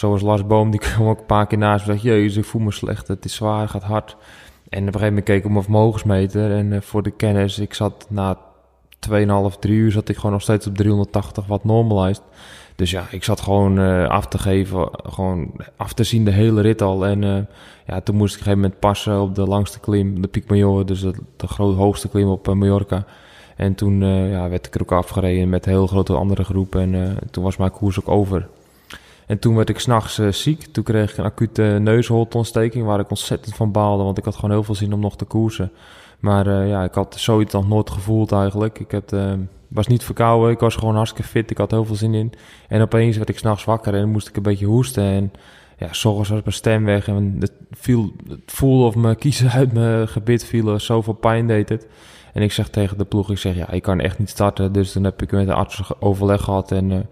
Zoals 0.00 0.22
Lars 0.22 0.46
Boom, 0.46 0.70
die 0.70 0.80
kwam 0.86 1.08
ook 1.08 1.18
een 1.18 1.26
paar 1.26 1.46
keer 1.46 1.58
naast 1.58 1.86
me. 1.86 1.92
Dacht, 1.92 2.04
jezus, 2.04 2.36
ik 2.36 2.44
voel 2.44 2.62
me 2.62 2.72
slecht. 2.72 3.08
Het 3.08 3.24
is 3.24 3.34
zwaar, 3.34 3.60
het 3.60 3.70
gaat 3.70 3.82
hard. 3.82 4.16
En 4.68 4.80
op 4.80 4.86
een 4.86 4.92
gegeven 4.92 5.06
moment 5.06 5.24
keek 5.24 5.38
ik 5.38 5.44
op 5.44 5.50
mijn 5.50 5.62
vermogensmeter. 5.62 6.56
En 6.56 6.72
uh, 6.72 6.80
voor 6.80 7.02
de 7.02 7.10
kennis, 7.10 7.58
ik 7.58 7.74
zat 7.74 8.06
na 8.08 8.38
2,5, 9.10 9.58
3 9.58 9.74
uur 9.74 9.90
zat 9.90 10.08
ik 10.08 10.16
gewoon 10.16 10.32
nog 10.32 10.42
steeds 10.42 10.66
op 10.66 10.76
380 10.76 11.46
wat 11.46 11.64
normalized. 11.64 12.22
Dus 12.76 12.90
ja, 12.90 13.04
ik 13.10 13.24
zat 13.24 13.40
gewoon 13.40 13.78
uh, 13.78 14.08
af 14.08 14.26
te 14.26 14.38
geven, 14.38 14.88
gewoon 14.92 15.52
af 15.76 15.92
te 15.92 16.04
zien 16.04 16.24
de 16.24 16.30
hele 16.30 16.60
rit 16.60 16.82
al. 16.82 17.06
En 17.06 17.22
uh, 17.22 17.38
ja, 17.86 18.00
toen 18.00 18.16
moest 18.16 18.34
ik 18.34 18.40
op 18.40 18.46
een 18.46 18.52
gegeven 18.52 18.58
moment 18.60 18.78
passen 18.80 19.20
op 19.20 19.34
de 19.34 19.46
langste 19.46 19.80
klim, 19.80 20.22
de 20.22 20.28
Pic 20.28 20.50
Major, 20.50 20.86
dus 20.86 21.00
de, 21.00 21.14
de 21.36 21.48
groot, 21.48 21.76
hoogste 21.76 22.08
klim 22.08 22.28
op 22.28 22.54
Mallorca. 22.54 23.04
En 23.56 23.74
toen 23.74 24.00
ja, 24.30 24.48
werd 24.48 24.66
ik 24.66 24.74
er 24.74 24.80
ook 24.82 24.92
afgereden 24.92 25.48
met 25.48 25.66
een 25.66 25.72
heel 25.72 25.86
grote 25.86 26.14
andere 26.14 26.44
groep. 26.44 26.74
En 26.74 27.18
toen 27.30 27.44
was 27.44 27.56
mijn 27.56 27.70
koers 27.70 28.00
ook 28.00 28.08
over. 28.08 28.48
En 29.30 29.38
toen 29.38 29.54
werd 29.54 29.68
ik 29.68 29.78
s'nachts 29.78 30.18
uh, 30.18 30.32
ziek. 30.32 30.66
Toen 30.72 30.84
kreeg 30.84 31.10
ik 31.10 31.16
een 31.16 31.24
acute 31.24 31.62
neusholtontsteking 31.62 32.84
waar 32.84 33.00
ik 33.00 33.10
ontzettend 33.10 33.54
van 33.54 33.72
baalde. 33.72 34.02
Want 34.02 34.18
ik 34.18 34.24
had 34.24 34.34
gewoon 34.34 34.50
heel 34.50 34.62
veel 34.62 34.74
zin 34.74 34.92
om 34.92 35.00
nog 35.00 35.16
te 35.16 35.24
koersen. 35.24 35.72
Maar 36.18 36.46
uh, 36.46 36.68
ja, 36.68 36.84
ik 36.84 36.94
had 36.94 37.16
zoiets 37.18 37.52
nog 37.52 37.68
nooit 37.68 37.90
gevoeld 37.90 38.32
eigenlijk. 38.32 38.78
Ik 38.78 38.90
had, 38.90 39.12
uh, 39.12 39.32
was 39.68 39.86
niet 39.86 40.04
verkouden. 40.04 40.50
Ik 40.50 40.58
was 40.58 40.74
gewoon 40.74 40.94
hartstikke 40.94 41.28
fit. 41.28 41.50
Ik 41.50 41.58
had 41.58 41.70
heel 41.70 41.84
veel 41.84 41.96
zin 41.96 42.14
in. 42.14 42.32
En 42.68 42.82
opeens 42.82 43.16
werd 43.16 43.28
ik 43.28 43.38
s'nachts 43.38 43.64
wakker 43.64 43.94
en 43.94 44.08
moest 44.08 44.28
ik 44.28 44.36
een 44.36 44.42
beetje 44.42 44.66
hoesten. 44.66 45.04
En 45.04 45.32
ja, 45.78 45.92
s'ochtends 45.92 46.28
was 46.28 46.42
mijn 46.42 46.54
stem 46.54 46.84
weg. 46.84 47.08
En 47.08 47.36
het, 47.38 47.52
viel, 47.70 48.12
het 48.28 48.40
voelde 48.46 48.84
of 48.84 48.94
mijn 48.94 49.16
kiezen 49.16 49.50
uit 49.60 49.72
mijn 49.72 50.08
gebit 50.08 50.44
vielen. 50.44 50.80
Zoveel 50.80 51.14
pijn 51.14 51.46
deed 51.46 51.68
het. 51.68 51.86
En 52.32 52.42
ik 52.42 52.52
zeg 52.52 52.68
tegen 52.68 52.98
de 52.98 53.04
ploeg, 53.04 53.30
ik 53.30 53.38
zeg 53.38 53.56
ja, 53.56 53.70
ik 53.70 53.82
kan 53.82 54.00
echt 54.00 54.18
niet 54.18 54.30
starten. 54.30 54.72
Dus 54.72 54.92
dan 54.92 55.04
heb 55.04 55.22
ik 55.22 55.32
met 55.32 55.46
de 55.46 55.54
arts 55.54 55.82
overleg 55.98 56.42
gehad 56.42 56.72
en 56.72 57.08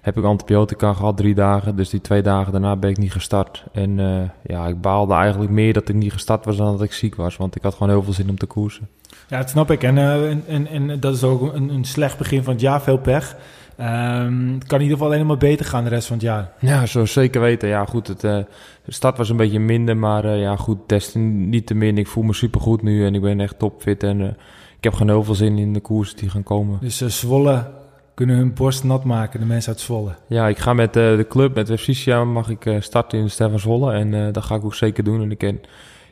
heb 0.00 0.16
ik 0.16 0.24
antibiotica 0.24 0.92
gehad, 0.92 1.16
drie 1.16 1.34
dagen. 1.34 1.76
Dus 1.76 1.88
die 1.88 2.00
twee 2.00 2.22
dagen 2.22 2.52
daarna 2.52 2.76
ben 2.76 2.90
ik 2.90 2.98
niet 2.98 3.12
gestart. 3.12 3.64
En 3.72 3.98
uh, 3.98 4.22
ja, 4.42 4.66
ik 4.66 4.80
baalde 4.80 5.14
eigenlijk 5.14 5.50
meer 5.50 5.72
dat 5.72 5.88
ik 5.88 5.94
niet 5.94 6.12
gestart 6.12 6.44
was 6.44 6.56
dan 6.56 6.72
dat 6.72 6.82
ik 6.82 6.92
ziek 6.92 7.14
was. 7.14 7.36
Want 7.36 7.56
ik 7.56 7.62
had 7.62 7.74
gewoon 7.74 7.88
heel 7.88 8.02
veel 8.02 8.12
zin 8.12 8.30
om 8.30 8.38
te 8.38 8.46
koersen. 8.46 8.88
Ja, 9.28 9.38
dat 9.38 9.50
snap 9.50 9.70
ik. 9.70 9.82
En, 9.82 9.96
uh, 9.96 10.30
en, 10.30 10.44
en, 10.46 10.66
en, 10.66 11.00
dat 11.00 11.14
is 11.14 11.24
ook 11.24 11.54
een, 11.54 11.68
een 11.68 11.84
slecht 11.84 12.18
begin 12.18 12.42
van 12.42 12.52
het 12.52 12.62
jaar, 12.62 12.82
veel 12.82 12.98
pech. 12.98 13.36
Um, 13.80 14.54
het 14.54 14.66
kan 14.66 14.78
in 14.78 14.84
ieder 14.84 14.98
geval 14.98 15.12
alleen 15.12 15.26
maar 15.26 15.36
beter 15.36 15.66
gaan 15.66 15.84
de 15.84 15.90
rest 15.90 16.06
van 16.06 16.16
het 16.16 16.24
jaar. 16.24 16.52
Ja, 16.58 16.86
zo 16.86 17.06
zeker 17.06 17.40
weten. 17.40 17.68
Ja, 17.68 17.84
goed, 17.84 18.06
het, 18.06 18.24
uh, 18.24 18.38
de 18.84 18.92
start 18.92 19.16
was 19.16 19.28
een 19.28 19.36
beetje 19.36 19.60
minder, 19.60 19.96
maar 19.96 20.26
ja, 20.26 20.56
goed, 20.56 20.78
des 20.86 21.14
niet 21.14 21.66
te 21.66 21.74
min. 21.74 21.98
Ik 21.98 22.06
voel 22.06 22.24
me 22.24 22.32
supergoed 22.32 22.82
nu 22.82 23.06
en 23.06 23.14
ik 23.14 23.20
ben 23.20 23.40
echt 23.40 23.58
topfit 23.58 24.02
en 24.02 24.20
ik 24.76 24.84
heb 24.84 24.92
gewoon 24.92 25.08
heel 25.08 25.24
veel 25.24 25.34
zin 25.34 25.58
in 25.58 25.72
de 25.72 25.80
koers 25.80 26.14
die 26.14 26.30
gaan 26.30 26.42
komen. 26.42 26.78
Dus 26.80 27.06
Zwolle 27.06 27.66
kunnen 28.20 28.38
hun 28.38 28.54
borst 28.54 28.84
nat 28.84 29.04
maken, 29.04 29.40
de 29.40 29.46
mensen 29.46 29.72
uit 29.72 29.80
Zwolle. 29.80 30.10
Ja, 30.26 30.48
ik 30.48 30.58
ga 30.58 30.72
met 30.72 30.96
uh, 30.96 31.16
de 31.16 31.26
club, 31.28 31.54
met 31.54 31.70
Efsicia, 31.70 32.24
mag 32.24 32.48
ik 32.48 32.64
uh, 32.64 32.80
starten 32.80 33.18
in 33.18 33.30
Stefan 33.30 33.58
Zwolle. 33.58 33.92
En 33.92 34.12
uh, 34.12 34.32
dat 34.32 34.44
ga 34.44 34.54
ik 34.54 34.64
ook 34.64 34.74
zeker 34.74 35.04
doen. 35.04 35.22
En 35.22 35.30
ik, 35.30 35.38
ken, 35.38 35.54
ik 35.54 35.62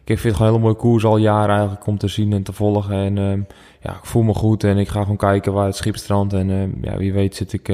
vind 0.04 0.22
het 0.22 0.34
gewoon 0.34 0.46
een 0.46 0.52
hele 0.52 0.64
mooie 0.64 0.80
koers 0.80 1.04
al 1.04 1.16
jaren 1.16 1.54
eigenlijk 1.54 1.86
om 1.86 1.98
te 1.98 2.08
zien 2.08 2.32
en 2.32 2.42
te 2.42 2.52
volgen. 2.52 2.94
En 2.94 3.18
ehm, 3.18 3.40
ja, 3.80 3.90
ik 3.90 4.04
voel 4.04 4.22
me 4.22 4.34
goed 4.34 4.64
en 4.64 4.78
ik 4.78 4.88
ga 4.88 5.00
gewoon 5.00 5.16
kijken 5.16 5.52
waar 5.52 5.66
het 5.66 5.76
schip 5.76 5.96
strandt. 5.96 6.32
En 6.32 6.50
ehm, 6.50 6.90
ja, 6.90 6.96
wie 6.96 7.12
weet 7.12 7.36
zit 7.36 7.52
ik 7.52 7.72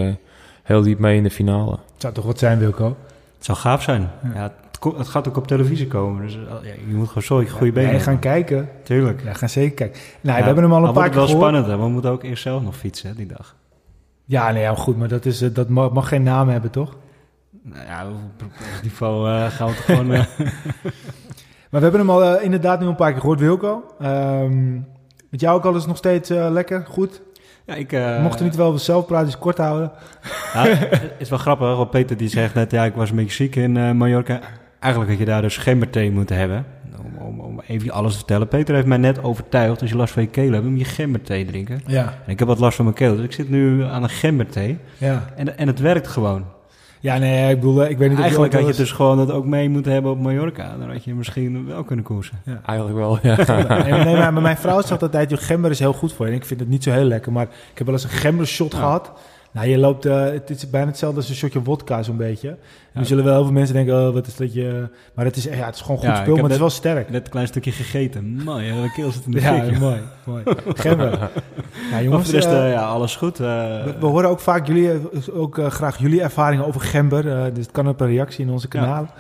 heel 0.63 0.83
diep 0.83 0.99
mee 0.99 1.17
in 1.17 1.23
de 1.23 1.31
finale. 1.31 1.71
Het 1.71 1.81
zou 1.97 2.15
toch 2.15 2.25
wat 2.25 2.39
zijn, 2.39 2.59
Wilco? 2.59 2.97
Het 3.37 3.45
zou 3.45 3.59
gaaf 3.59 3.83
zijn. 3.83 4.11
Ja. 4.23 4.31
ja 4.35 4.53
het, 4.97 5.09
gaat 5.09 5.29
ook 5.29 5.37
op 5.37 5.47
televisie 5.47 5.87
komen. 5.87 6.23
Dus 6.23 6.39
ja, 6.63 6.73
je 6.89 6.95
moet 6.95 7.09
gewoon 7.09 7.23
zo 7.23 7.45
goede 7.57 7.73
benen 7.73 8.01
gaan 8.01 8.19
kijken. 8.19 8.69
Tuurlijk. 8.83 9.23
Ja, 9.25 9.33
gaan 9.33 9.49
zeker 9.49 9.75
kijken. 9.75 10.01
Nou, 10.21 10.39
we 10.39 10.45
hebben 10.45 10.65
hem 10.65 10.73
al 10.73 10.87
een 10.87 10.93
paar 10.93 11.11
keer 11.11 11.21
Het 11.21 11.31
wel 11.31 11.39
spannend, 11.39 11.67
hè? 11.67 11.77
We 11.77 11.89
moeten 11.89 12.11
ook 12.11 12.23
eerst 12.23 12.43
zelf 12.43 12.63
nog 12.63 12.77
fietsen 12.77 13.09
hè, 13.09 13.15
die 13.15 13.27
dag. 13.27 13.55
Ja, 14.25 14.51
nee, 14.51 14.63
ja, 14.63 14.75
goed, 14.75 14.97
maar 14.97 15.09
dat, 15.09 15.25
is, 15.25 15.43
eh, 15.43 15.49
dat 15.53 15.69
mag 15.69 16.09
geen 16.09 16.23
naam 16.23 16.49
hebben, 16.49 16.71
toch? 16.71 16.97
Nou 17.63 17.87
ja, 17.87 18.07
op 18.09 18.53
niveau 18.83 19.29
eh, 19.29 19.47
gaan 19.47 19.67
we 19.69 19.73
het 19.75 19.85
gewoon... 19.85 20.13
eh, 20.13 20.25
Maar 21.71 21.83
we 21.83 21.89
hebben 21.89 22.01
hem 22.01 22.11
al 22.11 22.41
inderdaad 22.41 22.81
nu 22.81 22.87
een 22.87 22.95
paar 22.95 23.11
keer 23.13 23.21
gehoord, 23.21 23.41
Wilco. 23.41 23.83
Ehm, 24.01 24.73
met 25.31 25.41
jou 25.41 25.57
ook 25.57 25.65
alles 25.65 25.87
nog 25.87 25.97
steeds 25.97 26.31
eh, 26.31 26.47
lekker, 26.51 26.85
goed? 26.89 27.23
ja, 27.67 27.75
ik... 27.75 27.93
eh, 27.93 28.17
We 28.17 28.23
mochten 28.23 28.45
niet 28.45 28.57
wel 28.57 28.79
zelf 28.79 29.07
praten, 29.07 29.27
dus 29.27 29.39
kort 29.39 29.59
houden. 29.59 29.93
Ja, 30.55 30.65
het 30.67 31.13
is 31.19 31.29
wel 31.29 31.39
grappig, 31.39 31.77
want 31.77 31.91
Peter 31.91 32.17
die 32.17 32.29
zegt 32.29 32.55
net, 32.55 32.71
ja, 32.71 32.85
ik 32.85 32.95
was 32.95 33.11
een 33.11 33.17
beetje 33.17 33.35
ziek 33.35 33.57
in 33.57 33.77
eh, 33.77 33.91
Mallorca. 33.91 34.41
Eigenlijk 34.81 35.13
had 35.13 35.21
je 35.21 35.27
daar 35.33 35.43
dus 35.43 35.57
gemberthee 35.57 36.11
moeten 36.11 36.37
hebben. 36.37 36.67
Om, 37.25 37.41
om, 37.41 37.41
om 37.41 37.61
even 37.67 37.91
alles 37.91 38.11
te 38.13 38.19
vertellen. 38.19 38.49
Peter 38.49 38.75
heeft 38.75 38.87
mij 38.87 38.97
net 38.97 39.23
overtuigd, 39.23 39.81
als 39.81 39.91
je 39.91 39.97
last 39.97 40.13
van 40.13 40.23
je 40.23 40.29
keel 40.29 40.53
hebt, 40.53 40.65
moet 40.65 40.79
je 40.79 40.85
gemberthee 40.85 41.45
drinken. 41.45 41.81
Ja, 41.87 42.15
En 42.27 42.33
ik 42.33 42.39
heb 42.39 42.49
wat 42.49 42.59
last 42.59 42.77
van 42.77 42.85
mijn 42.85 42.97
keel, 42.97 43.17
dus 43.17 43.25
ik 43.25 43.33
zit 43.33 43.51
nu 43.51 43.85
aan 43.85 44.03
een 44.03 44.09
gemberthee. 44.09 44.79
ja. 44.99 45.25
En, 45.37 45.59
en 45.59 45.67
het 45.67 45.79
werkt 45.81 46.09
gewoon. 46.09 46.45
Ja, 47.01 47.19
nee, 47.19 47.51
ik 47.51 47.61
bedoel, 47.61 47.85
eh, 47.85 47.91
ik 47.91 47.99
weet 47.99 48.09
niet 48.09 48.17
of 48.17 48.23
Eigenlijk 48.25 48.53
je 48.53 48.59
had 48.59 48.69
je 48.69 48.75
dus 48.83 48.93
gewoon 48.93 49.19
het 49.19 49.31
ook 49.31 49.45
mee 49.45 49.69
moeten 49.69 49.93
hebben 49.93 50.11
op 50.11 50.21
Mallorca. 50.21 50.77
Dan 50.79 50.91
had 50.91 51.05
je 51.05 51.15
misschien 51.15 51.67
wel 51.67 51.85
kunnen 51.85 52.05
koersen. 52.05 52.41
Eigenlijk 52.67 52.99
wel, 52.99 53.19
ja. 53.23 53.37
Nee, 53.85 54.05
nee, 54.05 54.17
maar 54.17 54.33
mijn 54.43 54.57
vrouw 54.57 54.81
zegt 54.83 55.03
altijd, 55.03 55.31
joh, 55.31 55.39
gember 55.41 55.71
is 55.71 55.79
heel 55.79 55.93
goed 55.93 56.13
voor 56.13 56.27
je. 56.27 56.33
En 56.33 56.39
ik 56.39 56.45
vind 56.45 56.61
het 56.61 56.69
niet 56.69 56.83
zo 56.83 56.91
heel 56.91 57.05
lekker, 57.05 57.33
maar 57.33 57.43
ik 57.45 57.79
heb 57.79 57.87
wel 57.87 57.95
eens 57.95 58.05
een 58.05 58.11
gembershot 58.11 58.73
Ja. 58.73 58.79
gehad. 58.79 59.13
Nou, 59.55 59.67
je 59.69 59.79
loopt, 59.79 60.05
eh, 60.07 60.25
het 60.25 60.51
is 60.51 60.71
bijna 60.71 60.87
hetzelfde 60.87 61.17
als 61.21 61.29
een 61.29 61.35
shotje 61.35 61.63
wodka 61.63 62.03
zo'n 62.03 62.17
beetje. 62.17 62.57
Nu 62.93 63.05
zullen 63.05 63.25
wel 63.25 63.35
heel 63.35 63.43
veel 63.45 63.53
mensen 63.53 63.75
denken, 63.75 64.07
oh, 64.09 64.15
wat 64.15 64.27
is 64.27 64.37
dat 64.37 64.55
je... 64.55 64.89
Maar 65.15 65.25
het 65.25 65.37
is, 65.37 65.45
ja, 65.45 65.51
het 65.51 65.75
is 65.75 65.81
gewoon 65.81 65.97
goed 65.97 66.07
Ja, 66.07 66.17
spul, 66.17 66.35
maar 66.35 66.43
het 66.43 66.53
is 66.53 66.59
wel 66.59 66.71
sterk. 66.71 67.11
Net 67.11 67.25
een 67.25 67.31
klein 67.31 67.47
stukje 67.47 67.73
gegeten. 67.73 68.41
Ja, 68.45 68.83
de 68.83 68.93
keel 68.95 69.11
zit 69.11 69.25
in 69.25 69.31
de 69.31 69.41
Ja, 69.41 69.65
fik, 69.65 69.79
mooi, 69.79 70.01
mooi. 70.25 70.43
Gember. 70.75 71.19
Ja, 71.91 72.03
jongens, 72.03 72.31
rest, 72.31 72.47
eh, 72.47 72.65
eh, 72.67 72.73
ja, 72.73 72.83
alles 72.87 73.17
goed. 73.17 73.39
we, 73.39 73.95
we 74.01 74.07
horen 74.07 74.29
ook 74.29 74.41
vaak 74.41 74.67
jullie, 74.67 74.91
ook 75.33 75.59
graag 75.69 75.99
jullie 75.99 76.23
ervaringen 76.23 76.67
over 76.67 76.81
gember. 76.81 77.23
dus 77.55 77.65
het 77.65 77.73
kan 77.73 77.89
op 77.89 78.01
een 78.01 78.07
reactie 78.07 78.45
in 78.45 78.51
onze 78.53 78.67
Ja. 78.71 78.81
kanalen. 78.81 79.11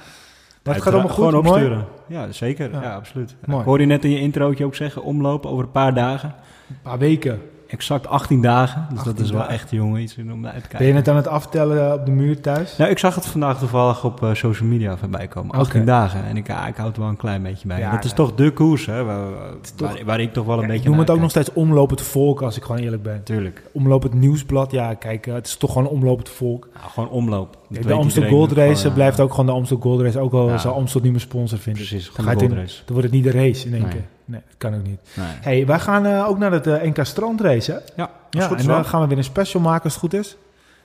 Maar 0.62 0.74
het 0.74 0.82
gaat 0.82 0.92
allemaal 0.92 1.12
goed, 1.12 1.24
Gewoon 1.24 1.42
mooi. 1.44 1.48
opsturen. 1.62 1.84
Ja, 2.06 2.32
zeker. 2.32 2.70
Ja. 2.70 2.82
Ja, 2.82 2.94
absoluut. 2.94 3.34
Mooi. 3.44 3.60
Ik 3.60 3.66
hoorde 3.66 3.82
je 3.82 3.88
net 3.88 4.04
in 4.04 4.10
je 4.10 4.20
introotje 4.20 4.64
ook 4.64 4.74
zeggen, 4.74 5.02
omlopen 5.02 5.50
over 5.50 5.64
een 5.64 5.70
paar 5.70 5.94
dagen. 5.94 6.34
Een 6.68 6.76
paar 6.82 6.98
weken. 6.98 7.40
Exact 7.74 8.06
18 8.06 8.40
dagen. 8.42 8.86
Dus 8.88 8.98
18 8.98 9.14
dat 9.14 9.24
is 9.24 9.30
wel 9.30 9.40
dagen. 9.40 9.54
echt, 9.54 9.70
jongen, 9.70 10.02
iets 10.02 10.16
om 10.16 10.24
naar 10.40 10.52
uit 10.52 10.62
te 10.62 10.68
kijken. 10.68 10.78
Ben 10.78 10.86
je 10.86 10.94
het 10.94 11.08
aan 11.08 11.16
het 11.16 11.26
aftellen 11.28 11.86
eh, 11.88 11.92
op 11.92 12.04
de 12.06 12.10
muur 12.12 12.40
thuis? 12.40 12.76
Nou, 12.76 12.90
ik 12.90 12.98
zag 12.98 13.14
het 13.14 13.26
vandaag 13.26 13.58
toevallig 13.58 14.04
op 14.04 14.22
eh, 14.22 14.34
social 14.34 14.68
media 14.68 14.96
voorbij 14.96 15.28
komen. 15.28 15.54
18 15.54 15.76
Oké. 15.80 15.90
dagen. 15.90 16.24
En 16.24 16.36
ik, 16.36 16.46
ja, 16.46 16.66
ik 16.66 16.76
houd 16.76 16.94
er 16.94 17.00
wel 17.00 17.10
een 17.10 17.16
klein 17.16 17.42
beetje 17.42 17.66
bij. 17.68 17.78
Ja, 17.78 17.90
dat 17.90 18.04
is 18.04 18.12
toch 18.12 18.34
de 18.34 18.50
koers, 18.50 18.86
hè? 18.86 19.04
Waar, 19.04 19.26
toch- 19.76 19.88
waar, 19.92 20.04
waar 20.04 20.20
ik 20.20 20.32
toch 20.32 20.44
wel 20.46 20.54
een 20.54 20.60
Ja, 20.60 20.66
beetje 20.66 20.82
ik 20.82 20.88
noem 20.88 20.98
het 20.98 21.10
ook 21.10 21.20
nog 21.20 21.30
steeds 21.30 21.52
omlopend 21.52 22.00
volk, 22.00 22.42
als 22.42 22.56
ik 22.56 22.62
gewoon 22.62 22.80
eerlijk 22.80 23.02
ben. 23.02 23.22
Tuurlijk. 23.24 23.62
Omlopend 23.72 24.14
nieuwsblad, 24.14 24.70
ja, 24.70 24.94
kijk, 24.94 25.26
eh, 25.26 25.34
het 25.34 25.46
is 25.46 25.56
toch 25.56 25.72
gewoon 25.72 25.88
omlopend 25.88 26.28
volk. 26.28 26.68
Nou, 26.74 26.90
gewoon 26.90 27.08
omloop. 27.08 27.56
De 27.68 27.92
Amstel 27.92 28.28
Gold 28.28 28.52
Race 28.52 28.90
blijft 28.90 29.20
ook 29.20 29.30
gewoon 29.30 29.46
de 29.46 29.52
Amstel 29.52 29.76
Gold 29.80 30.00
Race, 30.00 30.18
ook 30.18 30.32
al 30.32 30.58
zou 30.58 30.74
Amstel 30.74 31.00
niet 31.00 31.10
meer 31.12 31.20
sponsor 31.20 31.58
vinden. 31.58 31.86
Precies, 31.86 32.08
gewoon 32.08 32.34
de 32.34 32.40
Gold 32.40 32.52
Race. 32.52 32.76
Dan 32.84 32.94
wordt 32.94 33.02
het 33.02 33.12
niet 33.12 33.24
de 33.24 33.30
race 33.38 33.66
in 33.66 33.72
één 33.72 33.82
Nee. 33.82 33.90
keer. 33.90 34.04
Nee, 34.24 34.40
dat 34.46 34.56
kan 34.58 34.74
ook 34.74 34.86
niet. 34.86 35.00
Nee. 35.16 35.26
hey, 35.26 35.66
wij 35.66 35.78
gaan 35.78 36.06
eh, 36.06 36.28
ook 36.28 36.38
naar 36.38 36.52
het 36.52 36.66
eh, 36.66 36.82
NK 36.82 37.04
Strandrace, 37.04 37.72
hè? 37.72 37.78
Ja, 37.96 38.10
Ja, 38.30 38.56
en 38.56 38.66
dan 38.66 38.84
gaan 38.84 39.00
we 39.00 39.06
weer 39.06 39.18
een 39.18 39.24
special 39.24 39.62
maken 39.62 39.84
als 39.84 39.92
het 39.92 40.02
goed 40.02 40.14
is. 40.14 40.36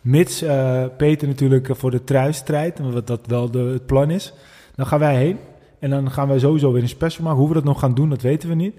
Mits 0.01 0.41
eh, 0.41 0.84
Peter 0.98 1.27
natuurlijk 1.27 1.69
voor 1.72 1.91
de 1.91 2.03
trui 2.03 2.34
strijdt, 2.34 2.79
en 2.79 2.93
wat 2.93 3.08
dat 3.08 3.19
wel 3.25 3.51
de, 3.51 3.60
het 3.60 3.86
plan 3.86 4.10
is. 4.10 4.34
Dan 4.75 4.88
gaan 4.88 5.00
wij 5.00 5.15
heen. 5.15 5.39
En 5.79 5.89
dan 5.89 6.12
gaan 6.12 6.27
wij 6.27 6.39
sowieso 6.39 6.72
weer 6.72 6.81
een 6.81 6.89
special 6.89 7.24
maken. 7.24 7.39
Hoe 7.39 7.48
we 7.48 7.53
dat 7.53 7.63
nog 7.63 7.79
gaan 7.79 7.93
doen, 7.93 8.10
dat 8.10 8.22
weten 8.22 8.50
we 8.50 8.55
niet. 8.55 8.75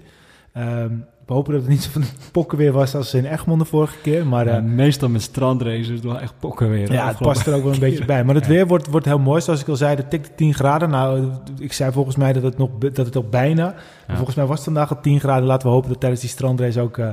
Ehm, 0.53 0.93
we 1.31 1.37
hopen 1.37 1.53
dat 1.53 1.61
het 1.61 1.71
niet 1.71 1.83
zo 1.83 1.89
van 1.91 2.01
de 2.01 2.07
pokken 2.31 2.57
weer 2.57 2.71
was 2.71 2.95
als 2.95 3.13
in 3.13 3.25
Egmond 3.25 3.59
de 3.59 3.65
vorige 3.65 3.97
keer. 4.01 4.27
Maar 4.27 4.47
eh, 4.47 4.61
meestal 4.61 5.09
met 5.09 5.21
strandraces 5.21 5.99
wel 5.99 6.19
echt 6.19 6.33
pokken 6.39 6.69
weer. 6.69 6.91
ja, 6.91 7.07
het 7.07 7.17
past 7.17 7.47
er 7.47 7.55
ook 7.55 7.63
wel 7.63 7.73
een 7.73 7.79
beetje 7.89 8.05
bij. 8.05 8.23
Maar 8.23 8.35
het 8.35 8.47
weer 8.47 8.67
wordt, 8.67 8.87
wordt 8.87 9.05
heel 9.05 9.19
mooi. 9.19 9.41
Zoals 9.41 9.61
ik 9.61 9.67
al 9.67 9.75
zei, 9.75 9.95
de 9.95 10.07
tikte 10.07 10.29
10 10.35 10.53
graden. 10.53 10.89
Nou, 10.89 11.29
ik 11.59 11.73
zei 11.73 11.91
volgens 11.91 12.15
mij 12.15 12.33
dat 12.33 12.43
het, 12.43 12.57
nog, 12.57 12.69
dat 12.77 13.05
het 13.05 13.17
ook 13.17 13.29
bijna... 13.29 13.75
Ja. 14.07 14.15
Volgens 14.15 14.35
mij 14.35 14.45
was 14.45 14.55
het 14.55 14.63
vandaag 14.63 14.89
al 14.89 15.01
10 15.01 15.19
graden. 15.19 15.47
Laten 15.47 15.67
we 15.67 15.73
hopen 15.73 15.89
dat 15.89 15.99
tijdens 15.99 16.21
die 16.21 16.29
strandrace 16.29 16.81
ook 16.81 16.97
eh, 16.97 17.09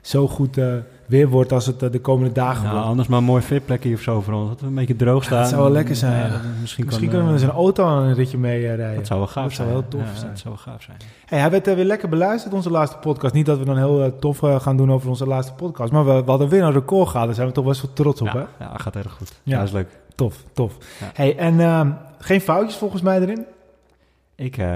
zo 0.00 0.28
goed 0.28 0.58
eh, 0.58 0.74
weer 1.10 1.28
wordt 1.28 1.52
als 1.52 1.66
het 1.66 1.82
eh, 1.82 1.90
de 1.90 2.00
komende 2.00 2.32
dagen 2.32 2.62
Nou, 2.62 2.72
wordt. 2.74 2.88
anders 2.88 3.08
maar 3.08 3.18
een 3.18 3.24
mooi 3.24 3.42
fitplekje 3.42 3.94
of 3.94 4.00
zo 4.00 4.20
voor 4.20 4.34
ons. 4.34 4.48
Dat 4.48 4.60
we 4.60 4.66
een 4.66 4.74
beetje 4.74 4.96
droog 4.96 5.24
staan. 5.24 5.38
dat 5.40 5.48
zou 5.48 5.62
wel 5.62 5.70
lekker 5.70 5.96
zijn, 5.96 6.12
Ja, 6.20 6.26
ja. 6.26 6.40
misschien 6.60 6.86
kunnen 6.86 7.10
we 7.20 7.26
eh, 7.26 7.32
eens 7.32 7.42
een 7.42 7.50
auto 7.50 7.86
aan 7.86 8.02
een 8.02 8.14
ritje 8.14 8.38
mee 8.38 8.66
eh, 8.68 8.74
rijden. 8.74 8.96
Dat 8.96 9.06
zou 9.06 9.18
wel 9.18 9.28
gaaf 9.28 9.44
Dat 9.44 9.52
zou 9.52 9.68
zijn. 9.68 9.80
wel 9.80 9.88
tof 9.90 10.00
Ja, 10.12 10.18
zijn. 10.18 10.30
Dat 10.30 10.38
zou 10.38 10.54
wel 10.54 10.62
gaaf 10.72 10.82
zijn. 10.82 10.96
Hey, 11.26 11.38
hij 11.38 11.50
werd 11.50 11.66
eh, 11.66 11.74
weer 11.74 11.84
lekker 11.84 12.08
beluisterd, 12.08 12.54
onze 12.54 12.70
laatste 12.70 12.96
podcast. 12.98 13.34
Niet 13.34 13.46
dat 13.46 13.58
we 13.58 13.64
dan 13.64 13.76
heel 13.76 14.02
eh, 14.04 14.10
tof 14.20 14.42
eh, 14.42 14.60
gaan 14.60 14.76
doen 14.76 14.92
over 14.92 15.08
onze 15.08 15.26
laatste 15.26 15.52
podcast. 15.52 15.92
Maar 15.92 16.04
we, 16.06 16.24
we 16.24 16.30
hadden 16.30 16.48
weer 16.48 16.62
een 16.62 16.72
record 16.72 17.08
gehaald. 17.08 17.26
Daar 17.26 17.34
zijn 17.34 17.48
we 17.48 17.52
toch 17.54 17.64
best 17.64 17.82
wel 17.82 17.92
trots 17.92 18.20
op, 18.20 18.32
hè? 18.32 18.38
Ja, 18.38 18.48
ja, 18.60 18.70
gaat 18.76 18.96
erg 18.96 19.12
goed. 19.12 19.28
Ja. 19.28 19.34
Ja, 19.52 19.58
dat 19.58 19.66
is 19.66 19.72
leuk. 19.74 19.88
Tof, 20.14 20.44
tof. 20.52 20.76
Ja. 21.00 21.10
Hey, 21.14 21.36
en 21.36 21.60
ehm, 21.60 21.90
geen 22.18 22.40
foutjes 22.40 22.76
volgens 22.76 23.02
mij 23.02 23.20
erin? 23.20 23.44
Ik, 24.34 24.56
eh, 24.56 24.68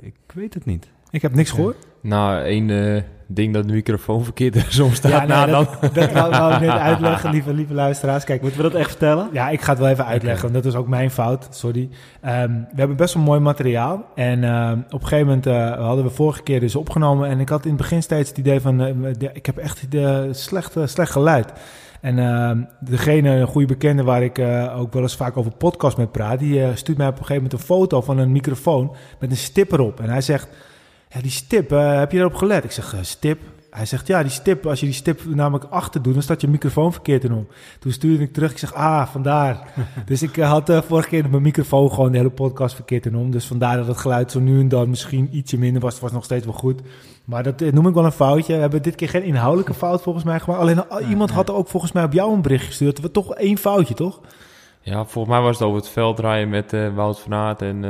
ik 0.00 0.14
weet 0.34 0.54
het 0.54 0.64
niet. 0.64 0.86
Ik 1.10 1.22
heb 1.22 1.34
niks 1.34 1.50
gehoord. 1.50 1.86
Nou, 2.04 2.42
één 2.42 2.70
eh, 2.70 3.02
ding 3.26 3.54
dat 3.54 3.66
de 3.66 3.72
microfoon 3.72 4.24
verkeerd 4.24 4.64
soms 4.68 4.96
staat. 4.96 5.10
Ja, 5.10 5.24
nou, 5.46 5.46
nee, 5.46 5.54
dan, 5.54 5.66
dat, 5.80 6.12
dat 6.12 6.36
wou, 6.36 6.54
ik 6.54 6.60
net 6.60 6.70
uitleggen, 6.70 7.30
lieve, 7.30 7.54
lieve 7.54 7.74
luisteraars. 7.74 8.24
Kijk, 8.24 8.42
Moeten 8.42 8.62
we 8.62 8.70
dat 8.70 8.80
echt 8.80 8.90
vertellen? 8.90 9.28
ja, 9.32 9.48
ik 9.48 9.60
ga 9.60 9.70
het 9.70 9.78
wel 9.78 9.88
even 9.88 10.06
uitleggen, 10.06 10.42
want 10.42 10.54
dat 10.54 10.72
is 10.72 10.78
ook 10.78 10.88
mijn 10.88 11.10
fout, 11.10 11.48
sorry. 11.50 11.88
Ehm, 12.20 12.50
we 12.50 12.78
hebben 12.78 12.96
best 12.96 13.14
wel 13.14 13.22
mooi 13.22 13.40
materiaal. 13.40 14.04
En 14.14 14.44
ehm, 14.44 14.78
op 14.90 15.02
een 15.02 15.08
gegeven 15.08 15.26
moment 15.26 15.46
eh, 15.46 15.86
hadden 15.86 16.04
we 16.04 16.10
vorige 16.10 16.42
keer 16.42 16.60
dus 16.60 16.76
opgenomen. 16.76 17.28
En 17.28 17.40
ik 17.40 17.48
had 17.48 17.64
in 17.64 17.70
het 17.70 17.80
begin 17.80 18.02
steeds 18.02 18.28
het 18.28 18.38
idee 18.38 18.60
van, 18.60 18.80
eh, 18.80 19.28
ik 19.32 19.46
heb 19.46 19.56
echt 19.56 19.90
de 19.90 20.28
slecht, 20.32 20.76
slecht 20.84 21.12
geluid. 21.12 21.52
En 22.00 22.18
ehm, 22.18 22.62
degene, 22.80 23.30
een 23.30 23.46
goede 23.46 23.66
bekende 23.66 24.02
waar 24.02 24.22
ik 24.22 24.38
eh, 24.38 24.78
ook 24.78 24.92
wel 24.92 25.02
eens 25.02 25.16
vaak 25.16 25.36
over 25.36 25.52
podcast 25.52 25.96
mee 25.96 26.06
praat, 26.06 26.38
die 26.38 26.76
stuurt 26.76 26.98
mij 26.98 27.06
op 27.06 27.12
een 27.12 27.24
gegeven 27.24 27.42
moment 27.42 27.60
een 27.60 27.66
foto 27.66 28.00
van 28.00 28.18
een 28.18 28.32
microfoon 28.32 28.94
met 29.18 29.30
een 29.30 29.36
stip 29.36 29.72
erop. 29.72 30.00
En 30.00 30.08
hij 30.08 30.20
zegt, 30.20 30.48
ja, 31.14 31.20
die 31.20 31.30
stip, 31.30 31.72
eh, 31.72 31.98
heb 31.98 32.12
je 32.12 32.18
erop 32.18 32.34
gelet? 32.34 32.64
Ik 32.64 32.72
zeg, 32.72 32.94
eh, 32.94 32.98
stip? 33.02 33.38
Hij 33.74 33.86
zegt, 33.86 34.06
ja, 34.06 34.22
die 34.22 34.30
stip, 34.30 34.66
als 34.66 34.80
je 34.80 34.86
die 34.86 34.94
stip 34.94 35.24
namelijk 35.24 35.64
achter 35.70 36.02
doet, 36.02 36.12
dan 36.12 36.22
staat 36.22 36.40
je 36.40 36.48
microfoon 36.48 36.92
verkeerd 36.92 37.24
in 37.24 37.32
om. 37.32 37.46
Toen 37.78 37.92
stuurde 37.92 38.22
ik 38.22 38.32
terug, 38.32 38.50
ik 38.50 38.58
zeg, 38.58 38.74
ah, 38.74 39.06
vandaar. 39.06 39.68
dus 40.06 40.22
ik 40.22 40.36
eh, 40.36 40.50
had 40.50 40.68
eh, 40.68 40.82
vorige 40.82 41.08
keer 41.08 41.30
mijn 41.30 41.42
microfoon 41.42 41.90
gewoon 41.90 42.12
de 42.12 42.16
hele 42.16 42.30
podcast 42.30 42.74
verkeerd 42.74 43.06
in 43.06 43.16
om. 43.16 43.30
Dus 43.30 43.46
vandaar 43.46 43.76
dat 43.76 43.86
het 43.86 43.96
geluid 43.96 44.30
zo 44.30 44.40
nu 44.40 44.60
en 44.60 44.68
dan 44.68 44.88
misschien 44.88 45.28
ietsje 45.32 45.58
minder 45.58 45.82
was. 45.82 45.92
Het 45.92 46.02
was 46.02 46.12
nog 46.12 46.24
steeds 46.24 46.44
wel 46.44 46.54
goed. 46.54 46.80
Maar 47.24 47.42
dat 47.42 47.60
noem 47.60 47.86
ik 47.86 47.94
wel 47.94 48.04
een 48.04 48.12
foutje. 48.12 48.54
We 48.54 48.60
hebben 48.60 48.82
dit 48.82 48.94
keer 48.94 49.08
geen 49.08 49.22
inhoudelijke 49.22 49.74
fout 49.74 50.02
volgens 50.02 50.24
mij 50.24 50.40
gemaakt. 50.40 50.60
Alleen 50.60 51.08
iemand 51.08 51.30
had 51.30 51.50
ook 51.50 51.68
volgens 51.68 51.92
mij 51.92 52.04
op 52.04 52.12
jou 52.12 52.34
een 52.34 52.42
bericht 52.42 52.66
gestuurd. 52.66 53.00
We 53.00 53.10
toch 53.10 53.34
één 53.34 53.58
foutje, 53.58 53.94
toch? 53.94 54.20
Ja, 54.84 55.04
volgens 55.04 55.34
mij 55.34 55.42
was 55.44 55.58
het 55.58 55.66
over 55.68 55.78
het 55.80 55.88
veld 55.88 56.16
draaien 56.16 56.48
met 56.48 56.72
eh, 56.72 56.88
Wout 56.94 57.20
van 57.20 57.34
Aert 57.34 57.62
en 57.62 57.84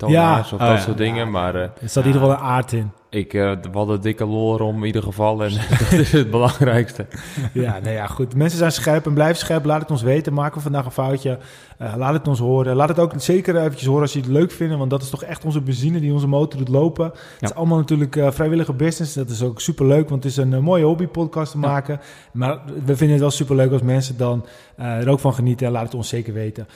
eh 0.00 0.08
Ja. 0.08 0.22
Haas 0.22 0.52
of 0.52 0.60
Oh, 0.60 0.66
dat 0.66 0.76
ja. 0.76 0.82
soort 0.82 0.98
dingen. 0.98 1.30
Maar 1.30 1.54
eh, 1.54 1.60
Er 1.62 1.88
zat 1.88 2.04
in 2.04 2.10
ieder 2.12 2.20
geval 2.28 2.36
een 2.36 2.50
aard 2.50 2.72
in. 2.72 2.92
Ik, 3.10 3.34
eh, 3.34 3.52
we 3.62 3.68
hadden 3.72 3.94
een 3.94 4.00
dikke 4.00 4.24
lol 4.24 4.56
om 4.56 4.76
in 4.80 4.84
ieder 4.86 5.02
geval. 5.02 5.44
En 5.44 5.50
dat 5.80 5.92
is 5.92 6.12
het 6.12 6.30
belangrijkste. 6.30 7.06
Ja, 7.52 7.78
nou 7.82 7.94
ja, 7.94 8.06
goed. 8.06 8.34
Mensen 8.34 8.58
zijn 8.58 8.72
scherp 8.72 9.06
en 9.06 9.14
blijven 9.14 9.36
scherp. 9.36 9.64
Laat 9.64 9.80
het 9.80 9.90
ons 9.90 10.02
weten. 10.02 10.32
Maken 10.34 10.54
we 10.56 10.60
vandaag 10.62 10.84
een 10.84 10.90
foutje. 10.90 11.38
Eh, 11.78 11.94
laat 11.96 12.12
het 12.12 12.28
ons 12.28 12.38
horen. 12.38 12.76
Laat 12.76 12.88
het 12.88 12.98
ook 12.98 13.12
zeker 13.16 13.56
eventjes 13.56 13.86
horen 13.86 14.02
als 14.02 14.12
je 14.12 14.18
het 14.18 14.28
leuk 14.28 14.50
vindt. 14.50 14.76
Want 14.76 14.90
dat 14.90 15.02
is 15.02 15.10
toch 15.10 15.22
echt 15.24 15.44
onze 15.44 15.60
benzine 15.60 16.00
die 16.00 16.12
onze 16.12 16.26
motor 16.26 16.58
doet 16.58 16.68
lopen. 16.68 17.04
Het 17.04 17.50
is 17.50 17.54
allemaal 17.54 17.78
natuurlijk 17.78 18.16
eh, 18.16 18.30
vrijwillige 18.30 18.72
business. 18.72 19.14
Dat 19.14 19.30
is 19.30 19.42
ook 19.42 19.60
super 19.60 19.86
leuk. 19.86 20.08
Want 20.08 20.22
het 20.22 20.32
is 20.32 20.38
een 20.38 20.52
eh, 20.54 20.60
mooie 20.60 20.84
hobbypodcast 20.84 21.52
te 21.52 21.58
Ja. 21.60 21.66
maken. 21.66 22.00
Maar 22.32 22.58
we 22.84 22.96
vinden 22.96 23.10
het 23.10 23.20
wel 23.20 23.30
super 23.30 23.56
leuk 23.56 23.72
als 23.72 23.82
mensen 23.82 24.16
dan 24.16 24.46
eh, 24.76 24.86
er 25.00 25.08
ook 25.08 25.20
van 25.20 25.34
genieten. 25.34 25.70
Laat 25.70 25.82
het 25.84 25.94
ons 25.94 26.08
zeker 26.08 26.32
weten. 26.32 26.66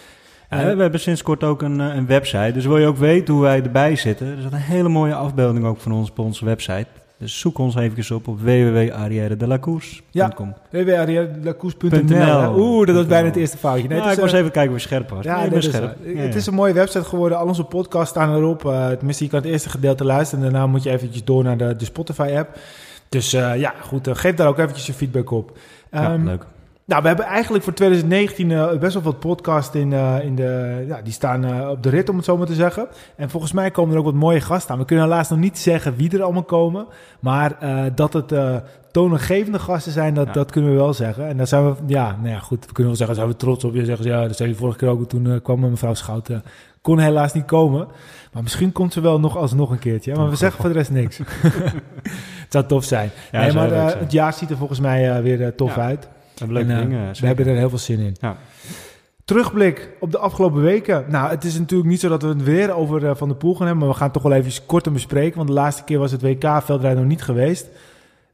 Ja, 0.51 0.69
Eh, 0.71 0.75
we 0.75 0.83
hebben 0.83 1.01
sinds 1.01 1.23
kort 1.23 1.45
ook 1.45 1.63
een, 1.63 1.81
eh, 1.81 1.95
een 1.95 2.07
website. 2.07 2.53
Dus 2.53 2.67
wil 2.67 2.79
je 2.79 2.87
ook 2.87 2.97
weten 2.97 3.35
hoe 3.35 3.43
wij 3.43 3.63
erbij 3.63 3.97
zitten? 3.97 4.27
Er 4.27 4.37
staat 4.41 4.53
een 4.53 4.59
hele 4.59 4.89
mooie 4.89 5.15
afbeelding 5.15 5.65
ook 5.65 5.81
van 5.81 5.93
ons 5.93 6.11
op 6.11 6.19
onze 6.19 6.45
website. 6.45 6.87
Dus 7.19 7.39
zoek 7.39 7.59
ons 7.59 7.75
even 7.77 8.17
op 8.17 8.29
op 8.29 8.41
www.arrièredelacours.com. 8.41 10.55
www.ariadelacoes.nl 10.71 12.55
Oeh, 12.59 12.87
dat 12.87 12.95
was 12.97 13.07
bijna 13.07 13.27
het 13.27 13.37
eerste 13.37 13.57
foutje. 13.59 13.89
Nee, 13.89 14.01
is, 14.01 14.13
ik 14.13 14.19
was 14.19 14.33
eh, 14.33 14.39
even 14.39 14.51
kijken 14.51 14.71
hoe 14.71 14.81
scherp 14.81 15.11
was. 15.11 15.25
Ja, 15.25 15.41
Nee, 15.47 15.51
is 15.59 15.65
scherp. 15.65 15.97
Ja, 16.05 16.21
Het 16.21 16.33
ja. 16.33 16.39
is 16.39 16.47
een 16.47 16.55
mooie 16.55 16.73
website 16.73 17.05
geworden. 17.05 17.39
Al 17.39 17.47
onze 17.47 17.65
podcasts 17.65 18.11
staan 18.11 18.35
erop. 18.37 18.65
Eh 18.67 18.89
tenminste, 18.89 19.25
je 19.25 19.31
kan 19.31 19.41
het 19.41 19.49
eerste 19.49 19.71
gedeelte 19.71 20.05
luisteren. 20.05 20.45
En 20.45 20.51
daarna 20.51 20.67
moet 20.67 20.83
je 20.83 20.91
eventjes 20.91 21.25
door 21.25 21.45
naar 21.45 21.57
de, 21.57 21.77
de 21.77 21.85
Spotify-app. 21.85 22.59
Dus 23.09 23.33
eh, 23.33 23.57
ja, 23.57 23.75
goed. 23.81 24.07
eh, 24.07 24.15
geef 24.15 24.35
daar 24.35 24.49
ook 24.49 24.59
eventjes 24.59 24.87
je 24.87 24.93
feedback 24.93 25.31
op. 25.31 25.59
Ja, 25.93 26.13
Ehm, 26.13 26.25
leuk. 26.25 26.47
Nou, 26.87 27.03
we 27.03 27.09
hebben 27.09 27.27
eigenlijk 27.27 27.65
voor 27.65 27.75
2019 27.75 28.51
eh, 28.51 28.79
best 28.79 28.95
wel 28.95 29.03
wat 29.03 29.21
podcasts 29.21 29.75
in, 29.75 29.93
eh, 29.93 30.25
in 30.25 30.35
de... 30.35 30.85
Ja, 30.89 31.03
die 31.03 31.13
staan 31.13 31.45
eh, 31.45 31.69
op 31.69 31.83
de 31.83 31.89
rit, 31.89 32.09
om 32.09 32.17
het 32.17 32.25
zo 32.25 32.37
maar 32.37 32.47
te 32.47 32.55
zeggen. 32.55 32.89
En 33.17 33.31
volgens 33.31 33.53
mij 33.53 33.71
komen 33.71 33.93
er 33.93 33.99
ook 33.99 34.05
wat 34.05 34.15
mooie 34.15 34.41
gasten 34.41 34.73
aan. 34.73 34.79
We 34.79 34.85
kunnen 34.85 35.05
helaas 35.05 35.29
nog 35.29 35.39
niet 35.39 35.59
zeggen 35.59 35.97
wie 35.97 36.11
er 36.11 36.23
allemaal 36.23 36.43
komen. 36.43 36.87
Maar 37.21 37.59
dat 37.95 38.13
het 38.13 38.35
toonaangevende 38.91 39.59
gasten 39.59 39.93
zijn, 39.93 40.15
dat, 40.15 40.27
Ja. 40.27 40.33
dat 40.33 40.51
kunnen 40.51 40.71
we 40.71 40.77
wel 40.77 40.95
zeggen. 40.95 41.29
En 41.29 41.37
daar 41.37 41.47
zijn 41.47 41.65
we... 41.65 41.75
Ja, 41.87 42.17
nou 42.17 42.29
ja, 42.35 42.39
goed. 42.39 42.67
We 42.67 42.73
kunnen 42.73 42.87
wel 42.87 42.97
zeggen, 42.97 43.17
zijn 43.17 43.29
we 43.29 43.37
trots 43.37 43.65
op. 43.65 43.75
Je 43.75 43.85
zegt, 43.85 44.05
ja, 44.05 44.27
dat 44.27 44.37
zei 44.37 44.49
je 44.49 44.55
vorige 44.55 44.79
keer 44.79 44.89
ook. 44.89 45.09
Toen 45.09 45.43
kwam 45.43 45.61
mevrouw 45.61 45.95
Schouten. 45.95 46.43
Kon 46.81 46.99
helaas 46.99 47.33
niet 47.33 47.45
komen. 47.45 47.87
Maar 48.33 48.43
misschien 48.43 48.73
komt 48.73 48.93
ze 48.93 49.01
wel 49.01 49.21
nog 49.21 49.37
alsnog 49.37 49.71
een 49.71 49.79
keertje. 49.79 50.15
Maar 50.15 50.31
we 50.31 50.37
zeggen 50.37 50.61
voor 50.61 50.73
de 50.73 50.77
rest 50.79 50.91
niks. 50.91 51.19
het 52.45 52.47
zou 52.49 52.67
tof 52.67 52.85
zijn. 52.85 53.11
Ja, 53.33 53.41
nee, 53.41 53.53
maar 53.53 53.99
het 53.99 54.13
jaar 54.13 54.33
ziet 54.33 54.51
er 54.51 54.57
volgens 54.57 54.81
mij 54.81 55.23
weer 55.23 55.55
tof 55.55 55.79
uit. 55.79 56.09
We 56.35 56.45
hebben 56.45 56.57
leuke 56.57 56.73
En, 56.73 56.77
eh, 56.79 56.89
dingen. 56.89 57.13
we 57.21 57.27
hebben 57.27 57.47
er 57.47 57.57
heel 57.57 57.69
veel 57.69 57.79
zin 57.79 57.99
in. 57.99 58.17
Ja. 58.21 58.37
Terugblik 59.25 59.91
op 60.01 60.13
de 60.13 60.19
afgelopen 60.19 60.63
weken. 60.63 61.05
Nou, 61.09 61.31
het 61.31 61.45
is 61.45 61.59
natuurlijk 61.59 61.91
niet 61.91 62.01
zo 62.01 62.09
dat 62.09 62.23
we 62.23 62.29
het 62.29 62.43
weer 62.43 62.75
over 62.75 63.07
eh, 63.09 63.15
Van 63.15 63.29
der 63.29 63.37
Poel 63.37 63.55
gaan 63.55 63.67
hebben, 63.67 63.79
maar 63.79 63.89
we 63.93 63.95
gaan 63.95 64.11
het 64.13 64.23
toch 64.23 64.23
wel 64.23 64.33
even 64.33 64.67
kort 64.67 64.93
bespreken, 64.93 65.37
want 65.37 65.49
de 65.49 65.55
laatste 65.55 65.85
keer 65.85 65.99
was 65.99 66.11
het 66.13 66.23
WK-veldrijd 66.23 66.97
nog 66.97 67.07
niet 67.07 67.23
geweest. 67.23 67.69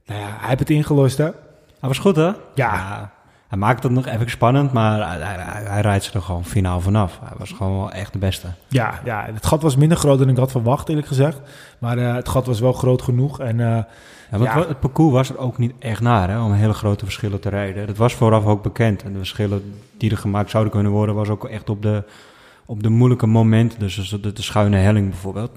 Nou 0.06 0.20
ja, 0.20 0.26
hij 0.26 0.48
heeft 0.48 0.58
het 0.58 0.70
ingelost, 0.70 1.18
hè? 1.18 1.24
Hij 1.24 1.88
was 1.88 1.98
goed, 1.98 2.16
hè? 2.16 2.30
Ja. 2.54 3.10
Hij 3.48 3.58
maakt 3.58 3.82
het 3.82 3.92
nog 3.92 4.06
even 4.06 4.30
spannend, 4.30 4.72
maar 4.72 5.08
hij, 5.08 5.18
hij, 5.18 5.62
hij 5.64 5.80
rijdt 5.80 6.04
ze 6.04 6.12
er 6.12 6.22
gewoon 6.22 6.44
finaal 6.44 6.80
vanaf. 6.80 7.18
Hij 7.24 7.36
was 7.38 7.52
gewoon 7.52 7.78
wel 7.78 7.92
echt 7.92 8.12
de 8.12 8.18
beste. 8.18 8.46
Ja, 8.68 9.00
ja, 9.04 9.24
het 9.34 9.46
gat 9.46 9.62
was 9.62 9.76
minder 9.76 9.98
groot 9.98 10.18
dan 10.18 10.28
ik 10.28 10.36
had 10.36 10.50
verwacht, 10.50 10.88
eerlijk 10.88 11.06
gezegd. 11.06 11.40
Maar 11.78 11.98
eh, 11.98 12.14
het 12.14 12.28
gat 12.28 12.46
was 12.46 12.60
wel 12.60 12.72
groot 12.72 13.02
genoeg. 13.02 13.40
En, 13.40 13.60
eh, 13.60 13.82
Ja, 14.30 14.38
want 14.38 14.50
Ja. 14.50 14.66
Het 14.68 14.80
parcours 14.80 15.12
was 15.12 15.30
er 15.30 15.38
ook 15.38 15.58
niet 15.58 15.72
echt 15.78 16.00
naar 16.00 16.30
hè, 16.30 16.42
om 16.42 16.52
hele 16.52 16.72
grote 16.72 17.04
verschillen 17.04 17.40
te 17.40 17.48
rijden. 17.48 17.86
Dat 17.86 17.96
was 17.96 18.14
vooraf 18.14 18.44
ook 18.44 18.62
bekend. 18.62 19.02
En 19.02 19.12
de 19.12 19.18
verschillen 19.18 19.74
die 19.96 20.10
er 20.10 20.16
gemaakt 20.16 20.50
zouden 20.50 20.72
kunnen 20.72 20.92
worden, 20.92 21.14
was 21.14 21.28
ook 21.28 21.44
echt 21.44 21.70
op 21.70 21.82
de, 21.82 22.04
op 22.66 22.82
de 22.82 22.88
moeilijke 22.88 23.26
momenten. 23.26 23.78
Dus 23.78 24.08
de, 24.20 24.32
de 24.32 24.42
schuine 24.42 24.76
helling 24.76 25.08
bijvoorbeeld. 25.08 25.50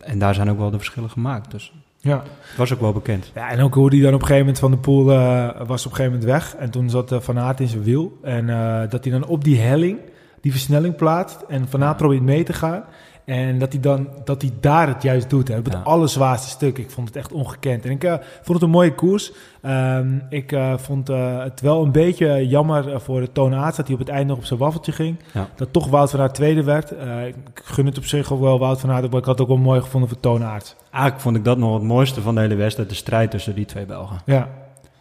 En 0.00 0.18
daar 0.18 0.34
zijn 0.34 0.50
ook 0.50 0.58
wel 0.58 0.70
de 0.70 0.76
verschillen 0.76 1.10
gemaakt. 1.10 1.50
Dus 1.50 1.72
ja. 2.00 2.22
het 2.40 2.56
was 2.56 2.72
ook 2.72 2.80
wel 2.80 2.92
bekend. 2.92 3.30
ja, 3.34 3.50
en 3.50 3.60
ook 3.60 3.74
hoe 3.74 3.90
die 3.90 4.02
dan 4.02 4.14
op 4.14 4.20
een 4.20 4.26
gegeven 4.26 4.46
moment 4.46 4.58
van 4.58 4.70
de 4.70 4.76
pool 4.76 5.12
eh, 5.12 5.66
was 5.66 5.86
op 5.86 5.90
een 5.90 5.96
gegeven 5.96 6.04
moment 6.04 6.24
weg. 6.24 6.54
En 6.54 6.70
toen 6.70 6.90
zat 6.90 7.12
eh, 7.12 7.20
Van 7.20 7.38
Aert 7.38 7.60
in 7.60 7.68
zijn 7.68 7.82
wiel. 7.82 8.18
En 8.22 8.50
eh, 8.50 8.90
dat 8.90 9.04
hij 9.04 9.12
dan 9.12 9.26
op 9.26 9.44
die 9.44 9.58
helling 9.58 9.98
die 10.44 10.52
versnelling 10.52 10.96
plaatst. 10.96 11.44
En 11.48 11.68
Van 11.68 11.84
Aert 11.84 11.96
probeert 11.96 12.22
mee 12.22 12.42
te 12.42 12.52
gaan. 12.52 12.84
En 13.24 13.58
dat 13.58 13.72
hij 13.72 13.80
dan 13.80 14.08
dat 14.24 14.42
hij 14.42 14.50
daar 14.60 14.88
het 14.88 15.02
juist 15.02 15.30
doet. 15.30 15.48
Hè, 15.48 15.58
op 15.58 15.64
het 15.64 15.74
Ja. 15.74 15.80
allerzwaarste 15.80 16.48
stuk. 16.48 16.78
Ik 16.78 16.90
vond 16.90 17.08
het 17.08 17.16
echt 17.16 17.32
ongekend. 17.32 17.84
En 17.84 17.90
ik 17.90 18.04
eh, 18.04 18.12
vond 18.42 18.58
het 18.58 18.62
een 18.62 18.70
mooie 18.70 18.94
koers. 18.94 19.32
Ehm, 19.62 20.18
ik 20.28 20.52
eh, 20.52 20.72
vond 20.76 21.08
eh, 21.08 21.42
het 21.42 21.60
wel 21.60 21.82
een 21.84 21.92
beetje 21.92 22.48
jammer 22.48 23.00
voor 23.00 23.20
de 23.20 23.32
Toon 23.32 23.54
Aerts 23.54 23.76
dat 23.76 23.86
hij 23.86 23.94
op 23.94 24.00
het 24.00 24.10
eind 24.10 24.28
nog 24.28 24.36
op 24.38 24.44
zijn 24.44 24.58
waffeltje 24.58 24.92
ging. 24.92 25.16
Ja. 25.32 25.48
Dat 25.56 25.72
toch 25.72 25.88
Wout 25.88 26.10
van 26.10 26.20
Aert 26.20 26.34
tweede 26.34 26.62
werd. 26.64 26.90
Ik 27.26 27.36
gun 27.54 27.86
het 27.86 27.98
op 27.98 28.04
zich 28.04 28.32
ook 28.32 28.40
wel 28.40 28.58
Wout 28.58 28.80
van 28.80 28.90
Aert. 28.90 29.10
Maar 29.10 29.20
ik 29.20 29.26
had 29.26 29.38
het 29.38 29.40
ook 29.48 29.54
wel 29.56 29.64
mooi 29.64 29.80
gevonden 29.80 30.08
voor 30.08 30.20
Toon 30.20 30.44
Aerts. 30.44 30.76
Eigenlijk 30.90 31.22
vond 31.22 31.36
ik 31.36 31.44
dat 31.44 31.58
nog 31.58 31.74
het 31.74 31.82
mooiste 31.82 32.20
van 32.20 32.34
de 32.34 32.40
hele 32.40 32.54
wedstrijd. 32.54 32.88
De 32.88 32.94
strijd 32.94 33.30
tussen 33.30 33.54
die 33.54 33.64
twee 33.64 33.86
Belgen. 33.86 34.16
Ja. 34.24 34.48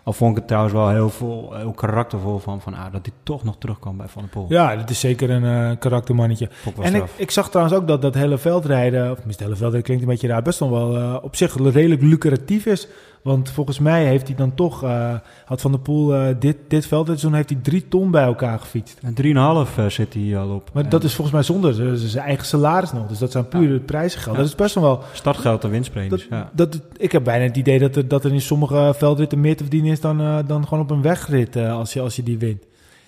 Al 0.04 0.14
vond 0.14 0.32
ik 0.32 0.38
het 0.38 0.48
trouwens 0.48 0.74
wel 0.74 0.90
heel, 0.90 1.10
vol, 1.10 1.54
heel 1.54 1.72
karaktervol 1.72 2.40
van 2.40 2.62
Van 2.62 2.76
Aert. 2.76 2.92
Dat 2.92 3.06
hij 3.06 3.16
toch 3.24 3.44
nog 3.44 3.58
terugkwam 3.58 3.98
bij 3.98 4.08
Van 4.08 4.22
der 4.22 4.32
Poel. 4.32 4.46
ja, 4.50 4.76
dat 4.76 4.90
is 4.90 5.00
zeker 5.00 5.30
een 5.30 5.72
eh, 5.72 5.78
karaktermannetje. 5.80 6.50
En 6.80 6.96
ik, 6.96 7.04
ik 7.16 7.32
zag 7.32 7.50
trouwens 7.50 7.78
ook 7.78 7.88
dat 7.88 8.02
dat 8.02 8.14
hele 8.14 8.38
veldrijden, 8.38 9.10
of 9.10 9.16
tenminste, 9.16 9.44
hele 9.44 9.56
veldrijden 9.56 9.84
klinkt 9.84 10.04
een 10.04 10.10
beetje 10.10 10.28
raar, 10.28 10.42
best 10.42 10.60
wel 10.60 10.98
eh, 10.98 11.18
op 11.22 11.36
zich 11.36 11.56
redelijk 11.58 12.02
lucratief 12.02 12.66
is. 12.66 12.88
Want 13.24 13.50
volgens 13.50 13.80
mij 13.80 14.06
heeft 14.06 14.28
hij 14.28 14.36
dan 14.36 14.56
toch, 14.56 14.84
eh, 14.84 15.14
had 15.46 15.62
Van 15.62 15.72
der 15.72 15.80
Poel 15.80 16.16
eh, 16.16 16.36
dit, 16.40 16.58
dit 16.68 16.86
veldrijdseizoen 16.86 17.38
heeft 17.38 17.50
hij 17.50 17.60
drie 17.62 17.88
ton 17.88 18.12
bij 18.12 18.24
elkaar 18.24 18.60
gefietst. 18.60 19.00
En 19.02 19.14
3,5 19.14 19.78
eh, 19.78 19.86
zit 19.86 20.14
hij 20.14 20.38
al 20.38 20.50
op. 20.50 20.70
Maar 20.74 20.84
En 20.84 20.90
dat 20.90 21.04
is 21.04 21.14
volgens 21.14 21.36
mij 21.36 21.44
zonder 21.44 21.98
zijn 21.98 22.26
eigen 22.26 22.46
salaris 22.46 22.92
nog. 22.92 23.08
Dus 23.08 23.18
dat 23.18 23.32
zijn 23.32 23.48
prijzengeld. 23.86 24.36
Ja. 24.36 24.42
Dat 24.42 24.46
is 24.46 24.56
best 24.56 24.76
wel... 24.76 25.02
Startgeld 25.14 25.64
en 25.64 25.70
winstpremies, 25.70 26.10
Dat, 26.10 26.22
ja. 26.30 26.50
dat, 26.54 26.82
ik 26.98 27.12
heb 27.12 27.24
bijna 27.24 27.44
het 27.44 27.58
idee 27.58 27.80
dat 27.80 27.96
er, 27.96 28.08
dat 28.08 28.24
er 28.24 28.34
in 28.34 28.42
sommige 28.42 28.94
veldritten 28.96 29.40
meer 29.40 29.56
te 29.56 29.64
verdienen 29.64 29.92
is 29.92 30.02
dan, 30.02 30.44
dan 30.48 30.68
gewoon 30.68 30.84
op 30.84 30.92
een 30.92 31.02
wegrit 31.02 31.56
als, 31.56 31.94
je, 31.94 32.02
als 32.02 32.16
je 32.16 32.24
die 32.24 32.38
wint. 32.38 32.64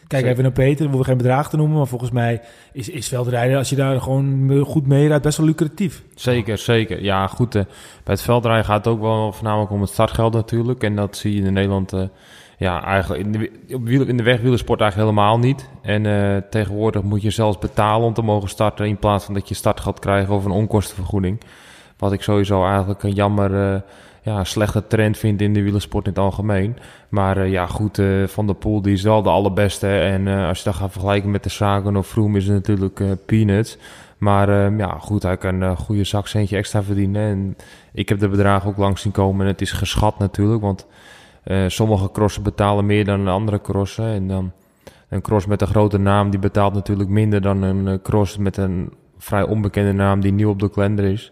Kijk 0.08 0.22
Zeker. 0.22 0.30
even 0.30 0.44
naar 0.44 0.66
Peter, 0.66 0.86
we 0.86 0.92
hoeven 0.92 1.06
geen 1.06 1.18
bedrag 1.18 1.50
te 1.50 1.58
noemen, 1.58 1.78
maar 1.78 1.88
volgens 1.88 2.12
mij 2.12 2.42
is, 2.74 2.90
is 2.90 3.08
veldrijden, 3.08 3.58
als 3.58 3.70
je 3.70 3.76
daar 3.76 4.02
gewoon 4.02 4.64
goed 4.66 4.88
mee 4.88 5.08
rijdt, 5.08 5.24
best 5.24 5.38
wel 5.38 5.46
lucratief. 5.46 6.04
Zeker, 6.16 6.58
zeker. 6.58 7.04
Ja, 7.04 7.28
goed. 7.28 7.56
eh, 7.56 7.62
bij 8.04 8.14
het 8.14 8.22
veldrijden 8.22 8.66
gaat 8.66 8.86
het 8.86 8.94
ook 8.94 9.02
wel 9.02 9.32
voornamelijk 9.32 9.72
om 9.72 9.82
het 9.82 9.90
startgeld 9.90 10.34
natuurlijk. 10.34 10.84
En 10.84 10.96
dat 10.96 11.18
zie 11.18 11.36
je 11.36 11.42
in 11.48 11.54
Nederland 11.54 11.94
eh, 11.94 12.04
ja, 12.58 12.84
eigenlijk 12.84 13.26
in 13.26 13.32
de, 13.32 13.76
op 13.76 13.84
wiel, 13.86 14.06
in 14.06 14.18
de 14.18 14.24
wegwielersport 14.24 14.82
eigenlijk 14.82 15.12
helemaal 15.12 15.40
niet. 15.40 15.70
En 15.82 16.06
eh, 16.06 16.42
tegenwoordig 16.50 17.02
moet 17.04 17.22
je 17.22 17.30
zelfs 17.30 17.58
betalen 17.58 18.08
om 18.08 18.14
te 18.14 18.22
mogen 18.22 18.50
starten... 18.50 18.88
in 18.88 18.98
plaats 18.98 19.26
van 19.26 19.34
dat 19.34 19.50
je 19.50 19.56
startgeld 19.56 20.00
krijgt 20.00 20.30
of 20.30 20.46
een 20.46 20.52
onkostenvergoeding. 20.52 21.42
Wat 21.98 22.14
ik 22.14 22.22
sowieso 22.22 22.66
eigenlijk 22.66 23.04
een 23.04 23.14
jammer... 23.14 23.84
ja, 24.26 24.40
een 24.40 24.46
slechte 24.46 24.88
trend 24.88 25.18
vind 25.18 25.42
in 25.42 25.54
de 25.54 25.62
wielersport 25.62 26.06
in 26.06 26.12
het 26.12 26.20
algemeen. 26.20 26.78
Maar 27.10 27.38
eh, 27.38 27.52
ja, 27.52 27.66
goed, 27.66 28.00
eh, 28.00 28.28
Van 28.28 28.46
der 28.46 28.56
Poel 28.56 28.82
die 28.82 28.94
is 28.94 29.02
wel 29.02 29.22
de 29.22 29.30
allerbeste. 29.30 29.88
En 29.88 30.28
eh, 30.28 30.48
als 30.48 30.58
je 30.58 30.64
dat 30.64 30.76
gaat 30.76 30.92
vergelijken 30.92 31.32
met 31.32 31.44
de 31.44 31.50
Sagan 31.50 31.98
of 31.98 32.08
Froome 32.08 32.38
is 32.38 32.48
het 32.48 32.56
natuurlijk 32.56 33.26
peanuts. 33.26 33.78
Maar 34.18 34.50
eh, 34.50 34.78
ja, 34.78 34.98
goed, 35.00 35.24
hij 35.24 35.38
kan 35.38 35.62
een 35.62 35.78
goede 35.78 36.04
zakcentje 36.04 36.58
extra 36.58 36.84
verdienen. 36.84 37.22
En 37.22 37.58
ik 37.94 38.10
heb 38.10 38.20
de 38.20 38.28
bedragen 38.28 38.70
ook 38.70 38.78
langs 38.78 39.02
zien 39.02 39.12
komen. 39.12 39.46
En 39.46 39.52
het 39.52 39.62
is 39.62 39.72
geschat 39.72 40.20
natuurlijk, 40.20 40.62
want 40.62 40.86
sommige 41.68 42.12
crossen 42.12 42.44
betalen 42.44 42.86
meer 42.86 43.06
dan 43.06 43.28
andere 43.28 43.62
crossen. 43.62 44.06
En 44.06 44.28
dan 44.28 44.52
een 45.10 45.22
cross 45.22 45.46
met 45.46 45.62
een 45.62 45.68
grote 45.68 45.98
naam, 45.98 46.30
die 46.30 46.40
betaalt 46.40 46.74
natuurlijk 46.74 47.10
minder 47.10 47.42
dan 47.42 47.62
een 47.62 48.02
cross 48.02 48.38
met 48.38 48.58
een 48.58 48.94
vrij 49.18 49.44
onbekende 49.44 49.92
naam 49.92 50.22
die 50.22 50.32
nieuw 50.32 50.50
op 50.50 50.60
de 50.60 50.70
kalender 50.70 51.06
is. 51.06 51.32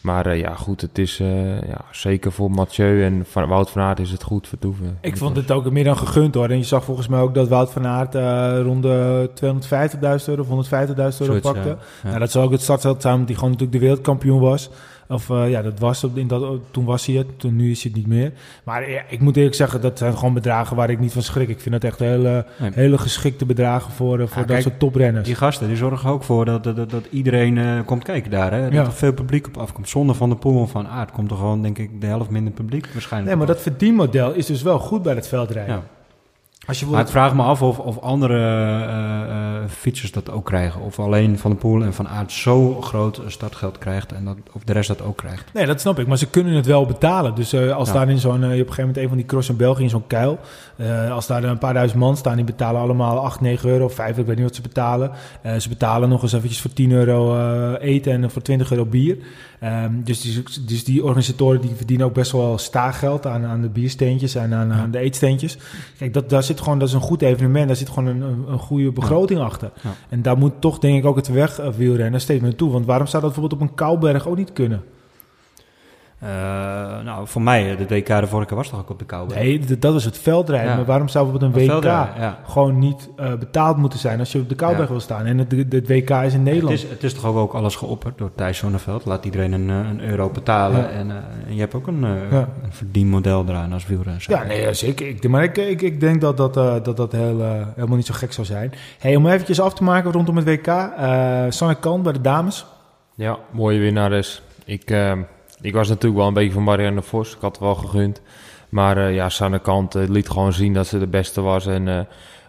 Maar 0.00 0.26
eh, 0.26 0.38
ja, 0.40 0.54
goed, 0.54 0.80
het 0.80 0.98
is 0.98 1.20
eh, 1.20 1.60
ja, 1.60 1.80
zeker 1.90 2.32
voor 2.32 2.50
Mathieu 2.50 3.04
en 3.04 3.24
van 3.26 3.48
Wout 3.48 3.70
van 3.70 3.82
Aert 3.82 3.98
is 3.98 4.10
het 4.10 4.22
goed 4.22 4.48
vertoeven. 4.48 4.98
Ik 5.00 5.16
vond 5.16 5.36
het 5.36 5.50
ook 5.50 5.70
meer 5.70 5.84
dan 5.84 5.96
gegund 5.96 6.34
hoor. 6.34 6.48
En 6.48 6.56
je 6.56 6.64
zag 6.64 6.84
volgens 6.84 7.08
mij 7.08 7.20
ook 7.20 7.34
dat 7.34 7.48
Wout 7.48 7.72
van 7.72 7.86
Aert 7.86 8.14
eh, 8.14 8.60
rond 8.62 8.82
de 8.82 9.30
250.000 10.20 10.24
euro 10.26 10.42
of 10.42 10.68
150.000 10.68 10.76
euro 10.96 11.10
Zoiets, 11.10 11.40
pakte. 11.40 11.68
ja. 11.68 11.76
Ja. 12.02 12.08
Nou, 12.08 12.18
dat 12.18 12.30
zal 12.30 12.42
ook 12.42 12.52
het 12.52 12.62
startveld 12.62 13.02
zijn, 13.02 13.12
omdat 13.14 13.28
hij 13.28 13.38
gewoon 13.38 13.52
natuurlijk 13.52 13.80
de 13.80 13.86
wereldkampioen 13.86 14.40
was. 14.40 14.70
Of 15.10 15.30
eh, 15.30 15.50
ja, 15.50 15.62
dat 15.62 15.78
was 15.78 16.04
in 16.14 16.26
dat, 16.26 16.58
toen 16.70 16.84
was 16.84 17.06
hij 17.06 17.16
het, 17.16 17.26
toen, 17.36 17.56
nu 17.56 17.70
is 17.70 17.82
hij 17.82 17.92
het 17.94 18.00
niet 18.00 18.10
meer. 18.10 18.32
Maar 18.64 18.90
ja, 18.90 19.02
ik 19.08 19.20
moet 19.20 19.36
eerlijk 19.36 19.54
zeggen, 19.54 19.80
dat 19.80 19.98
zijn 19.98 20.16
gewoon 20.18 20.34
bedragen 20.34 20.76
waar 20.76 20.90
ik 20.90 21.00
niet 21.00 21.12
van 21.12 21.22
schrik. 21.22 21.48
Ik 21.48 21.60
vind 21.60 21.74
dat 21.74 21.84
echt 21.84 21.98
hele, 21.98 22.44
Nee. 22.58 22.70
hele 22.74 22.98
geschikte 22.98 23.46
bedragen 23.46 23.92
voor, 23.92 24.20
eh, 24.20 24.26
voor 24.26 24.34
Ja, 24.34 24.38
dat 24.40 24.46
kijk, 24.46 24.62
soort 24.62 24.78
toprenners. 24.78 25.26
Die 25.26 25.34
gasten 25.34 25.66
die 25.68 25.76
zorgen 25.76 26.10
ook 26.10 26.22
voor 26.22 26.44
dat, 26.44 26.64
dat, 26.64 26.76
dat, 26.76 26.90
dat 26.90 27.04
iedereen 27.10 27.58
eh, 27.58 27.78
komt 27.84 28.04
kijken 28.04 28.30
daar. 28.30 28.52
Hè? 28.52 28.62
Dat 28.62 28.72
Ja. 28.72 28.84
er 28.84 28.92
veel 28.92 29.12
publiek 29.12 29.46
op 29.46 29.56
afkomt. 29.56 29.88
Zonder 29.88 30.14
Van 30.14 30.28
de 30.28 30.36
Poel 30.36 30.66
Van 30.66 30.88
Aert 30.88 31.10
komt 31.10 31.30
er 31.30 31.36
gewoon, 31.36 31.62
denk 31.62 31.78
ik, 31.78 32.00
de 32.00 32.06
helft 32.06 32.30
minder 32.30 32.52
publiek 32.52 32.86
waarschijnlijk. 32.92 33.30
Nee, 33.36 33.46
maar 33.46 33.54
dat 33.54 33.62
verdienmodel 33.62 34.32
is 34.32 34.46
dus 34.46 34.62
wel 34.62 34.78
goed 34.78 35.02
bij 35.02 35.14
het 35.14 35.28
veldrijden. 35.28 35.82
Als 36.66 36.80
je 36.80 36.86
Maar 36.86 37.00
ik 37.00 37.08
vraag 37.08 37.34
me 37.34 37.42
af 37.42 37.62
of, 37.62 37.78
of 37.78 37.98
andere 38.00 38.34
eh, 38.34 39.22
eh, 39.62 39.68
fietsers 39.68 40.12
dat 40.12 40.30
ook 40.30 40.44
krijgen. 40.44 40.80
Of 40.80 40.98
alleen 40.98 41.38
Van 41.38 41.50
de 41.50 41.56
Poel 41.56 41.82
en 41.82 41.94
Van 41.94 42.08
Aert 42.08 42.32
zo 42.32 42.80
groot 42.80 43.20
startgeld 43.26 43.78
krijgt 43.78 44.12
en 44.12 44.24
dat, 44.24 44.36
of 44.52 44.62
de 44.64 44.72
rest 44.72 44.88
dat 44.88 45.02
ook 45.02 45.16
krijgt. 45.16 45.44
Nee, 45.54 45.66
dat 45.66 45.80
snap 45.80 45.98
ik. 45.98 46.06
Maar 46.06 46.18
ze 46.18 46.30
kunnen 46.30 46.54
het 46.54 46.66
wel 46.66 46.86
betalen. 46.86 47.34
Dus 47.34 47.52
eh, 47.52 47.72
als 47.76 47.88
Ja. 47.88 47.94
daar 47.94 48.08
in 48.10 48.18
zo'n... 48.18 48.32
eh, 48.34 48.40
je 48.40 48.46
op 48.46 48.50
een 48.50 48.56
gegeven 48.58 48.78
moment 48.80 48.96
een 48.96 49.08
van 49.08 49.16
die 49.16 49.26
cross 49.26 49.48
in 49.48 49.56
België 49.56 49.82
in 49.82 49.88
zo'n 49.90 50.06
kuil. 50.06 50.38
Eh, 50.80 51.12
als 51.12 51.26
daar 51.26 51.44
een 51.44 51.58
paar 51.58 51.74
duizend 51.74 52.00
man 52.00 52.16
staan, 52.16 52.36
die 52.36 52.44
betalen 52.44 52.80
allemaal 52.80 53.18
8, 53.18 53.40
9 53.40 53.68
euro 53.68 53.84
of 53.84 53.94
5. 53.94 54.18
Ik 54.18 54.26
weet 54.26 54.36
niet 54.36 54.44
wat 54.44 54.54
ze 54.54 54.62
betalen. 54.62 55.10
Eh, 55.42 55.56
ze 55.56 55.68
betalen 55.68 56.08
nog 56.08 56.22
eens 56.22 56.32
eventjes 56.32 56.60
voor 56.60 56.72
10 56.72 56.92
euro 56.92 57.36
eh, 57.36 57.88
eten 57.88 58.12
en 58.12 58.30
voor 58.30 58.42
20 58.42 58.70
euro 58.70 58.84
bier. 58.84 59.18
Ehm, 59.60 60.02
dus, 60.04 60.20
die, 60.20 60.42
dus 60.66 60.84
die 60.84 61.04
organisatoren 61.04 61.60
die 61.60 61.74
verdienen 61.74 62.06
ook 62.06 62.14
best 62.14 62.32
wel 62.32 62.58
staargeld 62.58 63.26
aan, 63.26 63.44
aan 63.44 63.60
de 63.60 63.68
biersteentjes 63.68 64.34
en 64.34 64.54
aan, 64.54 64.72
aan 64.72 64.90
de 64.90 64.98
eetsteentjes. 64.98 65.58
Kijk, 65.98 66.14
dat, 66.14 66.30
daar 66.30 66.42
zit 66.42 66.60
gewoon, 66.60 66.78
dat 66.78 66.88
is 66.88 66.94
een 66.94 67.00
goed 67.00 67.22
evenement. 67.22 67.66
Daar 67.66 67.76
zit 67.76 67.88
gewoon 67.88 68.06
een, 68.06 68.20
een, 68.20 68.44
een 68.48 68.58
goede 68.58 68.92
begroting 68.92 69.40
achter. 69.40 69.70
Ja. 69.82 69.90
En 70.08 70.22
daar 70.22 70.38
moet 70.38 70.52
toch 70.58 70.78
denk 70.78 70.98
ik 70.98 71.04
ook 71.04 71.16
het 71.16 71.28
wegwielrennen 71.28 72.20
steeds 72.20 72.42
meer 72.42 72.56
toe. 72.56 72.70
Want 72.70 72.86
waarom 72.86 73.06
zou 73.06 73.22
dat 73.22 73.32
bijvoorbeeld 73.32 73.62
op 73.62 73.68
een 73.68 73.74
Kouberg 73.74 74.28
ook 74.28 74.36
niet 74.36 74.52
kunnen? 74.52 74.82
Eh, 76.20 76.28
nou, 77.04 77.26
voor 77.28 77.42
mij, 77.42 77.76
de 77.76 77.86
WK 77.94 78.06
de 78.06 78.26
vorige 78.26 78.48
keer 78.48 78.56
was 78.56 78.68
toch 78.68 78.80
ook 78.80 78.90
op 78.90 78.98
de 78.98 79.04
koude. 79.04 79.34
Nee, 79.34 79.78
dat 79.78 79.94
is 79.94 80.04
het 80.04 80.18
veldrijden. 80.18 80.70
Ja. 80.70 80.76
Maar 80.76 80.84
waarom 80.84 81.08
zou 81.08 81.24
bijvoorbeeld 81.30 81.60
een 81.60 81.66
Maar 81.66 81.76
WK 81.76 81.84
ja. 82.18 82.38
gewoon 82.46 82.78
niet 82.78 83.08
eh, 83.16 83.34
betaald 83.34 83.76
moeten 83.76 83.98
zijn 83.98 84.18
als 84.18 84.32
je 84.32 84.38
op 84.38 84.48
de 84.48 84.54
Kouberg 84.54 84.82
Ja. 84.86 84.90
wil 84.90 85.00
staan? 85.00 85.26
En 85.26 85.38
het, 85.38 85.52
het 85.70 85.88
WK 85.88 86.10
is 86.10 86.34
in 86.34 86.42
Nederland. 86.42 86.74
Het 86.74 86.84
is, 86.84 86.90
het 86.90 87.02
is 87.02 87.14
toch 87.14 87.24
ook, 87.24 87.52
alles 87.52 87.76
geopperd 87.76 88.18
door 88.18 88.30
Thijs 88.34 88.58
Zonneveld. 88.58 89.04
Laat 89.04 89.24
iedereen 89.24 89.52
een, 89.52 89.70
eh, 89.70 89.76
een 89.90 90.00
euro 90.00 90.28
betalen. 90.30 90.80
Ja. 90.80 90.88
En, 90.88 91.10
eh, 91.10 91.16
en 91.48 91.54
je 91.54 91.60
hebt 91.60 91.74
ook 91.74 91.86
een, 91.86 92.04
eh, 92.04 92.10
Ja. 92.30 92.48
een 92.62 92.72
verdienmodel 92.72 93.44
eraan 93.48 93.72
als 93.72 93.86
wielrenner. 93.86 94.24
Ja, 94.28 94.42
nee, 94.42 94.74
zeker. 94.74 95.08
Ik, 95.08 95.28
maar 95.28 95.42
ik, 95.44 95.56
ik, 95.56 95.82
ik 95.82 96.00
denk 96.00 96.20
dat 96.20 96.36
dat, 96.36 96.56
eh, 96.56 96.74
dat, 96.82 96.96
dat 96.96 97.12
heel, 97.12 97.40
eh, 97.42 97.66
helemaal 97.74 97.96
niet 97.96 98.06
zo 98.06 98.14
gek 98.14 98.32
zou 98.32 98.46
zijn. 98.46 98.72
Hey, 98.98 99.16
om 99.16 99.26
eventjes 99.26 99.60
af 99.60 99.74
te 99.74 99.82
maken 99.84 100.12
rondom 100.12 100.36
het 100.36 100.44
WK. 100.44 100.66
eh 100.66 101.44
Sanne 101.48 101.74
Kan 101.74 102.02
bij 102.02 102.12
de 102.12 102.20
dames. 102.20 102.66
Ja, 103.14 103.38
mooie 103.50 103.78
winnares. 103.78 104.42
Ik, 104.64 104.90
eh, 104.90 105.12
ik 105.60 105.74
was 105.74 105.88
natuurlijk 105.88 106.16
wel 106.16 106.26
een 106.26 106.34
beetje 106.34 106.52
van 106.52 106.62
Marianne 106.62 107.02
Vos. 107.02 107.34
Ik 107.34 107.40
had 107.40 107.50
het 107.50 107.60
wel 107.60 107.74
gegund. 107.74 108.20
Maar 108.68 108.96
eh, 108.96 109.14
ja, 109.14 109.28
Sanne 109.28 109.58
Kant 109.58 109.94
eh, 109.94 110.08
liet 110.08 110.28
gewoon 110.28 110.52
zien 110.52 110.74
dat 110.74 110.86
ze 110.86 110.98
de 110.98 111.06
beste 111.06 111.40
was. 111.40 111.66
En 111.66 111.88
eh, 111.88 112.00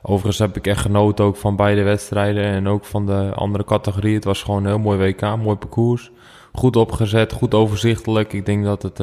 overigens 0.02 0.40
heb 0.40 0.58
ik 0.58 0.68
echt 0.68 0.82
genoten 0.82 1.26
ook 1.26 1.36
van 1.36 1.56
beide 1.56 1.84
wedstrijden. 1.84 2.44
En 2.44 2.68
ook 2.68 2.86
van 2.86 3.06
de 3.06 3.32
andere 3.36 3.64
categorieën. 3.64 4.16
Het 4.16 4.24
was 4.24 4.44
gewoon 4.44 4.64
een 4.64 4.70
heel 4.70 4.80
mooi 4.80 4.98
WK, 4.98 5.22
mooi 5.22 5.56
parcours. 5.56 6.12
Goed 6.54 6.76
opgezet, 6.76 7.32
goed 7.32 7.54
overzichtelijk. 7.54 8.34
Ik 8.34 8.46
denk 8.46 8.64
dat 8.64 8.82
het 8.82 9.00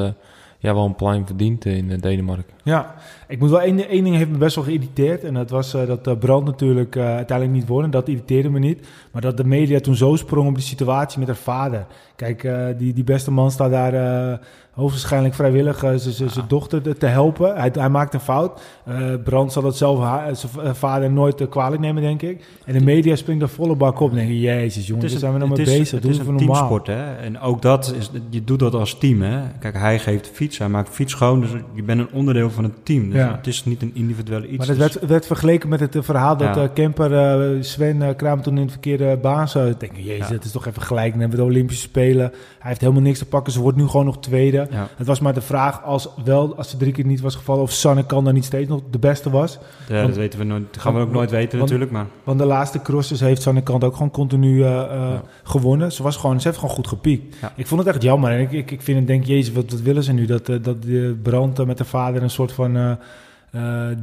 ja, 0.61 0.75
wel 0.75 0.85
een 0.85 0.95
plein 0.95 1.27
verdient 1.27 1.65
in 1.65 1.91
eh, 1.91 2.01
Denemarken. 2.01 2.55
Ja, 2.63 2.95
ik 3.29 3.39
moet 3.39 3.51
wel 3.51 3.61
één, 3.61 3.89
één 3.89 4.05
ding 4.05 4.17
heeft 4.17 4.31
me 4.31 4.37
best 4.39 4.55
wel 4.55 4.65
geïrriteerd. 4.65 5.25
En 5.25 5.35
dat 5.35 5.51
was 5.51 5.75
eh, 5.75 5.87
dat 5.87 6.07
eh, 6.07 6.19
Brand 6.19 6.45
natuurlijk 6.45 6.97
eh, 6.97 7.05
uiteindelijk 7.05 7.59
niet 7.59 7.69
won. 7.69 7.85
En 7.85 7.91
dat 7.91 8.09
irriteerde 8.09 8.51
me 8.51 8.59
niet. 8.59 8.87
Maar 9.13 9.23
dat 9.23 9.37
de 9.37 9.45
media 9.45 9.81
toen 9.81 9.97
zo 9.97 10.17
sprong 10.17 10.49
op 10.49 10.55
die 10.55 10.65
situatie 10.65 11.19
met 11.19 11.29
haar 11.29 11.37
vader. 11.37 11.87
Kijk, 12.17 12.45
eh, 12.45 12.67
die, 12.79 12.93
die 12.93 13.05
beste 13.05 13.31
man 13.31 13.51
staat 13.51 13.71
daar 13.71 13.95
eh, 13.95 14.39
hoogstwaarschijnlijk 14.79 15.35
vrijwillig 15.35 15.85
uh, 15.85 15.91
zijn 15.97 16.45
dochter 16.49 16.99
te 16.99 17.07
helpen. 17.07 17.57
Hij, 17.57 17.71
hij 17.73 17.89
maakt 17.89 18.15
een 18.15 18.21
fout. 18.21 18.61
Uh, 18.89 19.15
Brand 19.25 19.53
zal 19.53 19.63
dat 19.63 19.77
zelf 19.77 19.99
zijn 20.33 20.77
vader 20.77 21.11
nooit 21.11 21.49
kwalijk 21.49 21.81
nemen, 21.81 22.03
denk 22.03 22.23
ik. 22.23 22.45
En 22.65 22.73
de 22.73 22.85
media 22.85 23.17
springt 23.17 23.43
er 23.43 23.49
volle 23.49 23.77
bak 23.77 24.01
op. 24.01 24.15
denk 24.15 24.29
je, 24.29 24.41
jezus 24.41 24.87
jongens, 24.87 25.11
daar 25.11 25.21
zijn 25.21 25.33
we 25.33 25.39
nog 25.39 25.49
mee 25.49 25.65
bezig. 25.65 25.91
Het 25.91 26.11
is 26.11 26.19
een 26.19 26.37
teamsport, 26.37 26.87
hè. 26.87 27.15
En 27.15 27.41
ook 27.41 27.63
dat, 27.63 27.95
is, 27.99 28.11
je 28.31 28.45
doet 28.45 28.59
dat 28.59 28.75
als 28.75 28.99
team, 28.99 29.23
hè. 29.23 29.41
Kijk, 29.59 29.79
hij 29.79 29.99
geeft 29.99 30.31
fiets, 30.33 30.59
hij 30.59 30.69
maakt 30.69 30.89
fiets 30.89 31.13
schoon. 31.13 31.41
Dus 31.41 31.51
je 31.75 31.83
bent 31.83 32.01
een 32.01 32.13
onderdeel 32.13 32.51
van 32.51 32.65
het 32.65 32.85
team. 32.85 33.11
Dus 33.11 33.19
ja. 33.19 33.37
het 33.37 33.47
is 33.47 33.65
niet 33.65 33.83
een 33.83 33.95
individuele 33.95 34.49
iets. 34.49 34.59
Maar 34.59 34.67
het 34.67 34.79
werd, 34.79 35.07
werd 35.07 35.27
vergeleken 35.27 35.69
met 35.69 35.81
het 35.81 35.97
verhaal 36.01 36.37
dat 36.37 36.55
ja. 36.55 36.67
Kemper 36.67 37.65
Sven 37.65 38.17
Kraam 38.17 38.43
toen 38.43 38.57
in 38.57 38.63
het 38.63 38.71
verkeerde 38.71 39.19
baan 39.23 39.49
zou. 39.49 39.71
Ik 39.71 39.81
denk, 39.81 39.93
jezus, 39.97 40.29
dat 40.29 40.45
is 40.45 40.51
toch 40.51 40.67
even 40.67 40.83
gelijk. 40.83 41.15
met 41.15 41.31
de 41.31 41.43
Olympische 41.43 41.83
Spelen. 41.83 42.31
Hij 42.59 42.69
heeft 42.69 42.81
helemaal 42.81 43.03
niks 43.03 43.19
te 43.19 43.27
pakken. 43.27 43.53
Ze 43.53 43.61
wordt 43.61 43.77
nu 43.77 43.87
gewoon 43.87 44.07
nog 44.07 44.19
tweede. 44.19 44.68
Het 44.71 45.07
was 45.07 45.21
maar 45.21 45.35
de 45.35 45.41
vraag 45.41 45.83
als 45.83 46.09
wel, 46.25 46.57
als 46.57 46.71
ze 46.71 46.77
drie 46.77 46.93
keer 46.93 47.05
niet 47.05 47.21
was 47.21 47.35
gevallen, 47.35 47.63
of 47.63 47.73
Sanne 47.73 48.07
kan 48.07 48.25
dan 48.25 48.35
niet 48.35 48.45
steeds 48.45 48.69
nog 48.69 48.81
de 48.91 48.99
beste 48.99 49.31
was. 49.31 49.59
Ja, 49.89 49.95
want, 49.95 50.07
dat 50.07 50.17
weten 50.17 50.39
we 50.39 50.45
nooit. 50.45 50.65
gaan 50.79 50.95
we 50.95 51.01
ook 51.01 51.11
nooit 51.11 51.31
weten 51.31 51.59
natuurlijk. 51.59 51.91
Maar. 51.91 52.07
Want 52.25 52.39
de 52.39 52.45
laatste 52.45 52.83
crosses 52.83 53.21
heeft 53.21 53.43
Sanne 53.43 53.63
Kant 53.63 53.85
ook 53.85 53.93
gewoon 53.93 54.11
continu 54.11 54.59
uh, 54.59 55.15
gewonnen. 55.43 55.93
Ze 55.93 56.03
was 56.03 56.17
gewoon, 56.17 56.41
ze 56.41 56.47
heeft 56.47 56.61
gewoon 56.61 56.75
goed 56.75 56.87
gepiekt. 56.87 57.37
Ik 57.57 57.67
vond 57.67 57.81
het 57.81 57.95
echt 57.95 58.03
jammer. 58.03 58.31
En 58.31 58.41
ik, 58.41 58.53
ik, 58.53 58.71
ik 58.71 58.83
vind 58.83 58.99
het 58.99 59.07
denk, 59.07 59.25
jezus, 59.25 59.55
wat, 59.55 59.71
wat 59.71 59.81
willen 59.81 60.03
ze 60.03 60.13
nu? 60.13 60.27
Dat, 60.27 60.49
uh, 60.49 60.63
dat 60.63 60.83
de 60.83 61.19
brand 61.23 61.67
met 61.67 61.79
de 61.79 61.85
vader 61.85 62.23
een 62.23 62.31
soort 62.31 62.53
van 62.53 62.99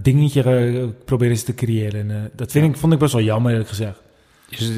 dingetje 0.01 0.93
proberen 1.06 1.38
ze 1.38 1.43
te 1.43 1.54
creëren. 1.54 2.10
En, 2.10 2.32
dat 2.36 2.51
vind 2.51 2.65
ik, 2.65 2.78
vond 2.78 2.93
ik 2.93 2.99
best 2.99 3.13
wel 3.13 3.21
jammer 3.21 3.51
eerlijk 3.51 3.69
gezegd. 3.69 4.01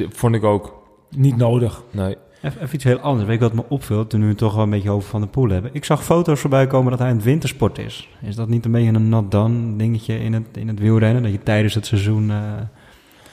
Vond 0.09 0.35
ik 0.35 0.43
ook. 0.43 0.85
Niet 1.09 1.37
nodig. 1.37 1.83
Nee. 1.91 2.15
Even, 2.47 2.61
even, 2.61 2.75
iets 2.75 2.83
heel 2.83 2.99
anders. 2.99 3.27
Weet 3.27 3.39
je 3.39 3.43
wat 3.43 3.53
me 3.53 3.63
opvult 3.67 4.09
toen 4.09 4.21
we 4.21 4.27
het 4.27 4.37
toch 4.37 4.53
wel 4.53 4.63
een 4.63 4.69
beetje 4.69 4.89
over 4.89 5.09
Van 5.09 5.21
de 5.21 5.27
Poel 5.27 5.49
hebben? 5.49 5.71
Ik 5.73 5.85
zag 5.85 6.03
foto's 6.03 6.39
voorbij 6.39 6.67
komen 6.67 6.91
dat 6.91 6.99
hij 6.99 7.09
een 7.09 7.21
wintersport 7.21 7.77
is. 7.77 8.09
Is 8.21 8.35
dat 8.35 8.47
niet 8.47 8.65
een 8.65 8.71
beetje 8.71 8.93
een 8.93 9.09
not 9.09 9.31
done 9.31 9.75
dingetje 9.75 10.19
in 10.19 10.33
het, 10.33 10.47
in 10.53 10.67
het 10.67 10.79
wielrennen? 10.79 11.23
Dat 11.23 11.31
je 11.31 11.43
tijdens 11.43 11.73
het 11.73 11.85
seizoen 11.85 12.29
uh, 12.29 12.41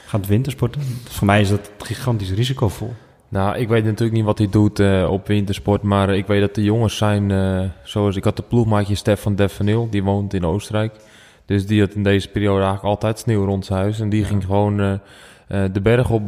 gaat 0.07 0.27
wintersporten? 0.27 0.81
Voor 1.05 1.27
mij 1.27 1.41
is 1.41 1.49
dat 1.49 1.71
gigantisch 1.79 2.33
risicovol. 2.33 2.93
Nou, 3.29 3.57
ik 3.57 3.69
weet 3.69 3.85
natuurlijk 3.85 4.17
niet 4.17 4.25
wat 4.25 4.39
hij 4.39 4.49
doet 4.51 4.81
uh, 4.81 5.11
op 5.11 5.27
wintersport. 5.27 5.83
Maar 5.83 6.15
ik 6.15 6.27
weet 6.27 6.41
dat 6.41 6.55
de 6.55 6.63
jongens 6.63 6.97
zijn... 6.97 7.31
Uh, 7.31 7.65
zoals 7.83 8.17
ik 8.17 8.25
had 8.25 8.37
de 8.37 8.43
ploegmaatje 8.43 8.95
Stefan 8.95 9.35
Devanil. 9.35 9.89
Die 9.91 10.05
woont 10.05 10.35
in 10.35 10.45
Oostenrijk. 10.45 10.95
Dus 11.47 11.67
die 11.67 11.81
had 11.81 11.95
in 11.95 12.03
deze 12.03 12.29
periode 12.29 12.65
eigenlijk 12.65 12.85
altijd 12.85 13.19
sneeuw 13.19 13.45
rond 13.45 13.65
zijn 13.65 13.79
huis. 13.79 14.01
En 14.01 14.09
die 14.09 14.25
ging 14.25 14.45
gewoon 14.45 15.01
de 15.73 15.81
berg 15.83 16.11
op 16.11 16.27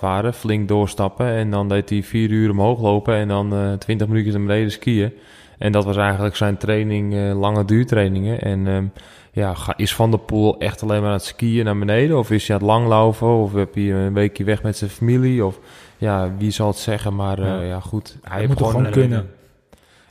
waren, 0.00 0.34
flink 0.34 0.68
doorstappen. 0.68 1.26
En 1.26 1.50
dan 1.50 1.68
deed 1.68 1.90
hij 1.90 2.02
vier 2.02 2.30
uur 2.30 2.50
omhoog 2.50 2.80
lopen 2.80 3.14
en 3.14 3.28
dan 3.28 3.54
uh, 3.54 3.72
twintig 3.72 4.06
minuutjes 4.06 4.34
naar 4.34 4.46
beneden 4.46 4.70
skiën. 4.70 5.12
En 5.58 5.72
dat 5.72 5.84
was 5.84 5.96
eigenlijk 5.96 6.36
zijn 6.36 6.56
training, 6.56 7.14
uh, 7.14 7.40
lange 7.40 7.64
duurtrainingen. 7.64 8.40
En 8.40 8.66
um, 8.66 8.92
ja, 9.32 9.54
is 9.76 9.94
Van 9.94 10.10
der 10.10 10.20
Poel 10.20 10.58
echt 10.58 10.82
alleen 10.82 11.00
maar 11.00 11.10
aan 11.10 11.16
het 11.16 11.24
skiën 11.24 11.64
naar 11.64 11.78
beneden? 11.78 12.18
Of 12.18 12.30
is 12.30 12.46
hij 12.46 12.56
aan 12.56 12.62
het 12.62 12.70
langlopen? 12.70 13.28
Of 13.28 13.52
heb 13.52 13.74
hij 13.74 13.92
een 13.92 14.14
weekje 14.14 14.44
weg 14.44 14.62
met 14.62 14.76
zijn 14.76 14.90
familie? 14.90 15.44
Of 15.44 15.60
ja, 15.98 16.32
wie 16.38 16.50
zal 16.50 16.68
het 16.68 16.76
zeggen? 16.76 17.14
Maar 17.14 17.40
ja, 17.40 17.60
ja 17.60 17.80
goed, 17.80 18.18
hij 18.22 18.46
moet 18.46 18.56
gewoon, 18.56 18.72
gewoon 18.72 18.90
kunnen. 18.90 19.30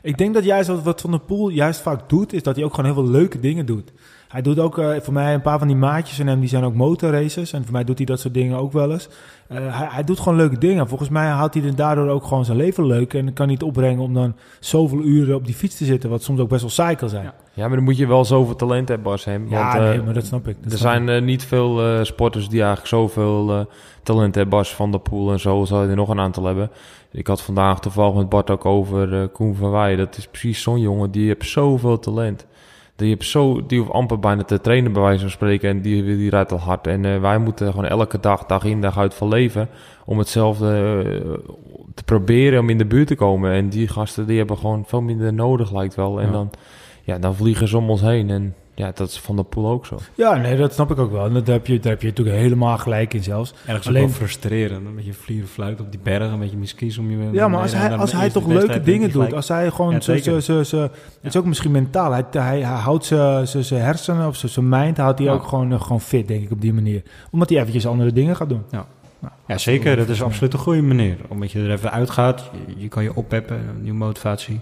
Ik 0.02 0.18
denk 0.18 0.34
dat 0.34 0.44
juist 0.44 0.82
wat 0.82 1.00
Van 1.00 1.10
der 1.10 1.20
Poel 1.20 1.48
juist 1.48 1.80
vaak 1.80 2.08
doet, 2.08 2.32
is 2.32 2.42
dat 2.42 2.56
hij 2.56 2.64
ook 2.64 2.74
gewoon 2.74 2.92
heel 2.92 3.02
veel 3.02 3.12
leuke 3.12 3.40
dingen 3.40 3.66
doet. 3.66 3.92
Hij 4.30 4.42
doet 4.42 4.58
ook 4.58 4.78
uh, 4.78 4.90
voor 5.00 5.12
mij 5.12 5.34
een 5.34 5.40
paar 5.40 5.58
van 5.58 5.66
die 5.66 5.76
maatjes 5.76 6.18
en 6.18 6.26
hem, 6.26 6.40
die 6.40 6.48
zijn 6.48 6.64
ook 6.64 6.74
motorracers. 6.74 7.52
En 7.52 7.62
voor 7.62 7.72
mij 7.72 7.84
doet 7.84 7.96
hij 7.96 8.06
dat 8.06 8.20
soort 8.20 8.34
dingen 8.34 8.58
ook 8.58 8.72
wel 8.72 8.92
eens. 8.92 9.08
Uh, 9.48 9.78
hij, 9.78 9.88
hij, 9.90 10.04
doet 10.04 10.18
gewoon 10.18 10.38
leuke 10.38 10.58
dingen. 10.58 10.88
Volgens 10.88 11.08
mij 11.08 11.28
houdt 11.28 11.54
hij 11.54 11.74
daardoor 11.74 12.08
ook 12.08 12.24
gewoon 12.24 12.44
zijn 12.44 12.56
leven 12.56 12.86
leuk. 12.86 13.14
En 13.14 13.32
kan 13.32 13.48
niet 13.48 13.62
opbrengen 13.62 14.02
om 14.02 14.14
dan 14.14 14.34
zoveel 14.60 15.00
uren 15.00 15.34
op 15.34 15.46
die 15.46 15.54
fiets 15.54 15.76
te 15.76 15.84
zitten. 15.84 16.10
Wat 16.10 16.22
soms 16.22 16.40
ook 16.40 16.48
best 16.48 16.60
wel 16.60 16.70
saai 16.70 16.96
kan 16.96 17.08
zijn. 17.08 17.32
Ja, 17.52 17.66
maar 17.66 17.76
dan 17.76 17.84
moet 17.84 17.96
je 17.96 18.06
wel 18.06 18.24
zoveel 18.24 18.56
talent 18.56 18.88
hebben, 18.88 19.10
Bas. 19.10 19.24
Hem. 19.24 19.48
Ja, 19.48 19.72
Want, 19.72 19.84
nee, 19.84 20.02
maar 20.02 20.14
dat 20.14 20.24
snap 20.24 20.48
ik. 20.48 20.56
Dat 20.62 20.72
er 20.72 20.78
snap 20.78 20.92
zijn 20.92 21.08
ik. 21.08 21.24
niet 21.24 21.44
veel 21.44 22.04
sporters 22.04 22.48
die 22.48 22.58
eigenlijk 22.58 22.88
zoveel 22.88 23.68
talent 24.02 24.34
hebben. 24.34 24.58
Bas 24.58 24.74
van 24.74 24.90
der 24.90 25.00
Poel 25.00 25.32
en 25.32 25.40
zo 25.40 25.64
zal 25.64 25.82
je 25.82 25.88
er 25.88 25.96
nog 25.96 26.08
een 26.08 26.20
aantal 26.20 26.44
hebben. 26.44 26.70
Ik 27.12 27.26
had 27.26 27.42
vandaag 27.42 27.80
toevallig 27.80 28.14
met 28.14 28.28
Bart 28.28 28.50
ook 28.50 28.64
over 28.64 29.28
Koen 29.28 29.54
van 29.54 29.70
Weijen. 29.70 29.98
Dat 29.98 30.16
is 30.16 30.26
precies 30.26 30.62
zo'n 30.62 30.80
jongen. 30.80 31.10
Die 31.10 31.26
heeft 31.26 31.48
zoveel 31.48 31.98
talent. 31.98 32.46
Die, 33.00 33.10
hebt 33.10 33.24
zo, 33.24 33.66
die 33.66 33.78
hoeft 33.78 33.90
amper 33.90 34.18
bijna 34.18 34.42
te 34.42 34.60
trainen, 34.60 34.92
bij 34.92 35.02
wijze 35.02 35.20
van 35.20 35.30
spreken. 35.30 35.70
En 35.70 35.80
die, 35.80 36.04
die 36.04 36.30
rijdt 36.30 36.52
al 36.52 36.58
hard. 36.58 36.86
En 36.86 37.04
uh, 37.04 37.20
wij 37.20 37.38
moeten 37.38 37.70
gewoon 37.70 37.86
elke 37.86 38.20
dag, 38.20 38.46
dag 38.46 38.64
in, 38.64 38.80
dag 38.80 38.98
uit 38.98 39.14
van 39.14 39.28
leven. 39.28 39.68
om 40.04 40.18
hetzelfde 40.18 41.02
uh, 41.04 41.32
te 41.94 42.04
proberen 42.04 42.60
om 42.60 42.70
in 42.70 42.78
de 42.78 42.86
buurt 42.86 43.06
te 43.06 43.14
komen. 43.14 43.52
En 43.52 43.68
die 43.68 43.88
gasten, 43.88 44.26
die 44.26 44.38
hebben 44.38 44.58
gewoon 44.58 44.84
veel 44.86 45.02
minder 45.02 45.32
nodig, 45.32 45.72
lijkt 45.72 45.94
wel. 45.94 46.20
En 46.20 46.26
ja. 46.26 46.32
dan, 46.32 46.50
ja, 47.02 47.18
dan 47.18 47.34
vliegen 47.34 47.68
ze 47.68 47.76
om 47.76 47.90
ons 47.90 48.00
heen. 48.00 48.30
En 48.30 48.54
ja, 48.80 48.92
dat 48.94 49.08
is 49.08 49.18
van 49.18 49.36
de 49.36 49.42
pool 49.42 49.70
ook 49.70 49.86
zo. 49.86 49.98
Ja, 50.14 50.36
nee, 50.36 50.56
dat 50.56 50.72
snap 50.72 50.90
ik 50.90 50.98
ook 50.98 51.12
wel. 51.12 51.24
En 51.24 51.32
daar 51.32 51.42
heb 51.44 51.66
je, 51.66 51.80
daar 51.80 51.92
heb 51.92 52.00
je 52.00 52.08
natuurlijk 52.08 52.36
helemaal 52.36 52.78
gelijk 52.78 53.14
in 53.14 53.22
zelfs. 53.22 53.54
Ergens 53.66 53.88
Alleen 53.88 54.02
wel 54.02 54.12
frustrerend. 54.12 54.86
Een 54.86 54.94
beetje 54.94 55.12
vlieren 55.12 55.48
fluit 55.48 55.80
op 55.80 55.90
die 55.90 56.00
bergen, 56.02 56.32
een 56.32 56.38
beetje 56.38 56.56
miskies 56.56 56.98
om 56.98 57.10
je... 57.10 57.28
Ja, 57.32 57.48
maar 57.48 57.60
als 57.60 57.72
hij, 57.72 57.96
als 57.96 58.12
hij 58.12 58.30
toch 58.30 58.46
leuke 58.46 58.80
dingen 58.80 59.10
doet, 59.10 59.32
als 59.32 59.48
hij 59.48 59.70
gewoon... 59.70 59.92
Ja, 59.92 60.00
zo, 60.00 60.40
zo, 60.40 60.62
zo, 60.62 60.80
het 60.80 60.90
is 61.22 61.36
ook 61.36 61.44
misschien 61.44 61.70
mentaal. 61.70 62.12
Hij, 62.12 62.24
hij, 62.30 62.60
hij 62.60 62.78
houdt 62.78 63.04
zijn 63.04 63.82
hersenen 63.82 64.26
of 64.26 64.36
zijn 64.36 64.68
mind, 64.68 64.96
houdt 64.96 65.18
hij 65.18 65.28
ja. 65.28 65.34
ook 65.34 65.44
gewoon, 65.44 65.72
uh, 65.72 65.80
gewoon 65.80 66.00
fit, 66.00 66.28
denk 66.28 66.42
ik, 66.42 66.50
op 66.50 66.60
die 66.60 66.72
manier. 66.72 67.02
Omdat 67.30 67.48
hij 67.48 67.58
eventjes 67.58 67.86
andere 67.86 68.12
dingen 68.12 68.36
gaat 68.36 68.48
doen. 68.48 68.62
Ja. 68.70 68.86
Nou, 69.18 69.32
ja, 69.46 69.58
zeker. 69.58 69.96
Dat 69.96 70.08
is 70.08 70.22
absoluut 70.22 70.52
een 70.52 70.58
goede 70.58 70.82
manier. 70.82 71.16
Omdat 71.28 71.52
je 71.52 71.58
er 71.62 71.70
even 71.70 71.90
uitgaat, 71.90 72.50
je, 72.66 72.74
je 72.76 72.88
kan 72.88 73.02
je 73.02 73.14
oppeppen, 73.14 73.60
nieuwe 73.80 73.98
motivatie 73.98 74.60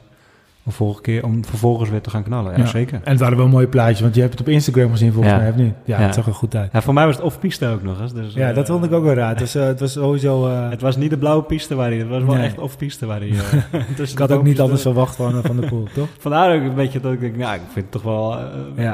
om, 0.68 0.74
vorige 0.74 1.00
keer, 1.00 1.24
om 1.24 1.44
vervolgens 1.44 1.90
weer 1.90 2.00
te 2.00 2.10
gaan 2.10 2.22
knallen. 2.22 2.52
Ja, 2.52 2.58
ja. 2.58 2.66
zeker. 2.66 3.00
En 3.04 3.10
het 3.10 3.20
waren 3.20 3.36
wel 3.36 3.48
mooie 3.48 3.66
plaatjes, 3.66 4.00
want 4.00 4.14
je 4.14 4.20
hebt 4.20 4.32
het 4.32 4.40
op 4.40 4.48
Instagram 4.48 4.90
gezien 4.90 5.12
volgens 5.12 5.34
ja. 5.34 5.40
mij, 5.40 5.50
of 5.50 5.56
niet? 5.56 5.74
Ja, 5.84 5.98
ja, 5.98 6.04
het 6.04 6.14
zag 6.14 6.26
er 6.26 6.34
goed 6.34 6.54
uit. 6.54 6.72
Ja, 6.72 6.82
voor 6.82 6.94
mij 6.94 7.06
was 7.06 7.16
het 7.16 7.24
off-piste 7.24 7.66
ook 7.66 7.82
nog 7.82 8.00
eens. 8.00 8.12
Dus, 8.12 8.34
ja, 8.34 8.48
uh, 8.48 8.54
dat 8.54 8.66
vond 8.66 8.84
ik 8.84 8.92
ook 8.92 9.04
wel 9.04 9.14
raar. 9.14 9.28
Het 9.28 9.40
was, 9.40 9.56
uh, 9.56 9.64
het 9.64 9.80
was 9.80 9.92
sowieso... 9.92 10.48
Uh... 10.48 10.70
Het 10.78 10.80
was 10.80 10.96
niet 10.96 11.10
de 11.10 11.18
blauwe 11.18 11.42
piste 11.42 11.74
waar 11.74 11.88
hij... 11.88 11.98
Het 11.98 12.08
was 12.08 12.22
wel 12.22 12.34
nee. 12.34 12.44
echt 12.44 12.58
off-piste 12.58 13.06
waar 13.06 13.18
hij... 13.18 13.28
ik 14.12 14.18
had 14.18 14.32
ook 14.32 14.42
niet 14.42 14.60
anders 14.60 14.82
verwacht 14.82 15.16
van, 15.16 15.42
van 15.42 15.56
de 15.56 15.66
pool, 15.66 15.88
toch? 15.94 16.08
Vandaar 16.18 16.56
ook 16.56 16.62
een 16.62 16.74
beetje 16.74 17.00
dat 17.00 17.12
ik 17.12 17.20
denk, 17.20 17.36
nou, 17.36 17.54
ik 17.54 17.60
vind 17.72 17.74
het 17.74 17.90
toch 17.90 18.02
wel 18.02 18.38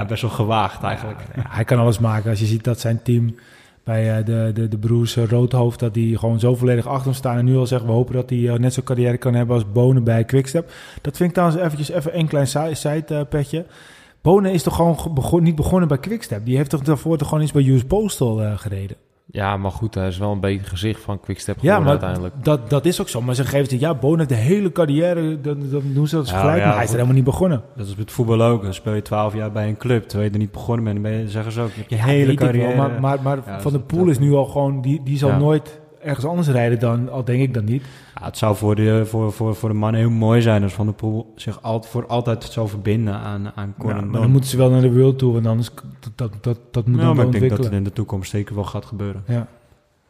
best 0.08 0.22
wel 0.22 0.30
gewaagd 0.30 0.82
eigenlijk. 0.82 1.18
hij 1.48 1.64
kan 1.64 1.78
alles 1.78 1.98
maken. 1.98 2.30
Als 2.30 2.40
je 2.40 2.46
ziet 2.46 2.64
dat 2.64 2.80
zijn 2.80 3.02
team 3.02 3.34
bij 3.84 4.18
uh, 4.18 4.24
de, 4.24 4.50
de, 4.54 4.68
de 4.68 4.78
broers 4.78 5.16
uh, 5.16 5.24
Roodhoofd, 5.24 5.80
dat 5.80 5.94
die 5.94 6.18
gewoon 6.18 6.40
zo 6.40 6.54
volledig 6.54 6.86
achter 6.86 7.04
hem 7.04 7.14
staan. 7.14 7.36
En 7.36 7.44
nu 7.44 7.56
al 7.56 7.66
zeggen, 7.66 7.88
we 7.88 7.94
hopen 7.94 8.14
dat 8.14 8.30
hij 8.30 8.38
uh, 8.38 8.54
net 8.54 8.72
zo'n 8.72 8.84
carrière 8.84 9.16
kan 9.16 9.34
hebben 9.34 9.54
als 9.54 9.72
Bonen 9.72 10.04
bij 10.04 10.24
Quickstep. 10.24 10.72
Dat 11.00 11.16
vind 11.16 11.28
ik 11.28 11.34
trouwens 11.34 11.62
eventjes 11.62 11.90
even 11.90 12.18
een 12.18 12.28
klein 12.28 12.76
side-petje. 12.76 13.66
Bonen 14.22 14.52
is 14.52 14.62
toch 14.62 14.76
gewoon 14.76 15.42
niet 15.42 15.56
begonnen 15.56 15.88
bij 15.88 15.98
Quickstep? 15.98 16.44
Die 16.44 16.56
heeft 16.56 16.70
toch 16.70 16.82
daarvoor 16.82 17.18
toch 17.18 17.28
gewoon 17.28 17.42
eens 17.42 17.52
bij 17.52 17.68
US 17.68 17.84
Postal 17.84 18.56
gereden? 18.56 18.96
Ja, 19.26 19.56
maar 19.56 19.70
goed, 19.70 19.94
hij 19.94 20.08
is 20.08 20.18
wel 20.18 20.32
een 20.32 20.40
beetje 20.40 20.66
gezicht 20.66 21.00
van 21.00 21.20
Quickstep 21.20 21.58
geworden 21.58 21.78
ja, 21.78 21.84
maar 21.84 21.90
uiteindelijk. 21.90 22.44
Dat, 22.44 22.70
dat 22.70 22.84
is 22.84 23.00
ook 23.00 23.08
zo. 23.08 23.22
Maar 23.22 23.34
ze 23.34 23.44
geven 23.44 23.70
het, 23.70 23.80
ja, 23.80 23.94
Bonen 23.94 24.18
heeft 24.18 24.28
de 24.28 24.34
hele 24.34 24.72
carrière, 24.72 25.40
dan, 25.40 25.70
dan 25.70 25.82
doen 25.94 26.06
ze 26.06 26.16
dat 26.16 26.28
ja, 26.28 26.40
gelijk, 26.40 26.58
ja, 26.58 26.64
maar 26.64 26.74
hij 26.74 26.82
is 26.82 26.88
er 26.88 26.94
helemaal 26.94 27.16
niet 27.16 27.24
begonnen. 27.24 27.62
Dat 27.76 27.86
is 27.86 27.96
met 27.96 28.10
voetbal 28.10 28.42
ook. 28.42 28.62
Dan 28.62 28.74
speel 28.74 28.94
je 28.94 29.02
twaalf 29.02 29.34
jaar 29.34 29.52
bij 29.52 29.68
een 29.68 29.76
club, 29.76 30.02
terwijl 30.02 30.28
je 30.28 30.34
er 30.34 30.40
niet 30.40 30.52
begonnen 30.52 30.84
bent. 30.84 31.02
Dan 31.02 31.12
ben 31.12 31.20
je, 31.20 31.28
zeggen 31.28 31.52
ze 31.52 31.60
ook, 31.60 31.72
je, 31.72 31.84
je 31.88 31.96
hele 31.96 32.34
carrière. 32.34 32.66
Wel, 32.66 32.76
maar 32.76 33.00
maar, 33.00 33.22
maar 33.22 33.60
Van 33.60 33.72
de 33.72 33.80
Poel 33.80 34.08
is 34.08 34.18
nu 34.18 34.32
al 34.32 34.44
gewoon, 34.44 34.80
die, 34.80 35.00
die 35.04 35.18
zal 35.18 35.36
nooit 35.36 35.80
ergens 36.04 36.26
anders 36.26 36.48
rijden 36.48 36.78
dan, 36.78 37.10
al 37.10 37.24
denk 37.24 37.42
ik 37.42 37.54
dan 37.54 37.64
niet. 37.64 37.82
Ja, 38.14 38.26
het 38.26 38.38
zou 38.38 38.56
voor 38.56 38.74
de, 38.74 39.06
voor, 39.06 39.32
voor, 39.32 39.54
voor 39.54 39.68
de 39.68 39.74
mannen 39.74 40.00
heel 40.00 40.10
mooi 40.10 40.40
zijn 40.40 40.62
als 40.62 40.72
Van 40.72 40.86
der 40.86 40.94
Poel 40.94 41.32
zich 41.36 41.62
altijd, 41.62 41.92
voor 41.92 42.06
altijd 42.06 42.44
zou 42.44 42.68
verbinden 42.68 43.14
aan, 43.14 43.52
aan 43.54 43.74
Conan 43.78 43.96
ja, 43.96 44.04
Maar 44.04 44.20
dan 44.20 44.30
moeten 44.30 44.50
ze 44.50 44.56
wel 44.56 44.70
naar 44.70 44.80
de 44.80 44.92
World 44.92 45.18
Tour, 45.18 45.34
want 45.34 45.46
anders 45.46 45.70
dat, 46.14 46.32
dat, 46.40 46.58
dat, 46.70 46.86
moet 46.86 47.00
ja, 47.00 47.06
dan 47.06 47.16
maar 47.16 47.26
ik 47.26 47.32
denk 47.32 47.48
dat 47.48 47.64
het 47.64 47.72
in 47.72 47.84
de 47.84 47.92
toekomst 47.92 48.30
zeker 48.30 48.54
wel 48.54 48.64
gaat 48.64 48.84
gebeuren. 48.84 49.22
Ja. 49.26 49.46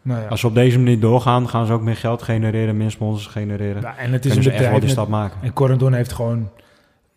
Nou 0.02 0.20
ja. 0.20 0.28
Als 0.28 0.40
ze 0.40 0.46
op 0.46 0.54
deze 0.54 0.78
manier 0.78 1.00
doorgaan, 1.00 1.48
gaan 1.48 1.66
ze 1.66 1.72
ook 1.72 1.82
meer 1.82 1.96
geld 1.96 2.22
genereren, 2.22 2.76
meer 2.76 2.90
sponsors 2.90 3.26
genereren. 3.26 3.82
Ja, 3.82 3.96
en 3.96 4.12
het 4.12 4.24
is 4.24 4.36
een 4.36 4.42
bedrijf 4.42 4.88
stap 4.88 5.08
maken. 5.08 5.38
En 5.42 5.52
Corendon 5.52 5.92
heeft 5.92 6.12
gewoon 6.12 6.48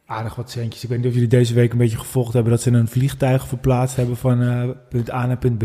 aardig 0.05 0.35
wat 0.35 0.49
centjes. 0.49 0.83
Ik 0.83 0.89
weet 0.89 0.97
niet 0.97 1.07
of 1.07 1.13
jullie 1.13 1.27
deze 1.27 1.53
week 1.53 1.71
een 1.71 1.77
beetje 1.77 1.97
gevolgd 1.97 2.33
hebben 2.33 2.51
dat 2.51 2.61
ze 2.61 2.71
een 2.71 2.87
vliegtuig 2.87 3.47
verplaatst 3.47 3.95
hebben 3.95 4.17
van 4.17 4.41
uh, 4.41 4.63
punt 4.89 5.11
A 5.11 5.25
naar 5.25 5.37
punt 5.37 5.57
B. 5.57 5.63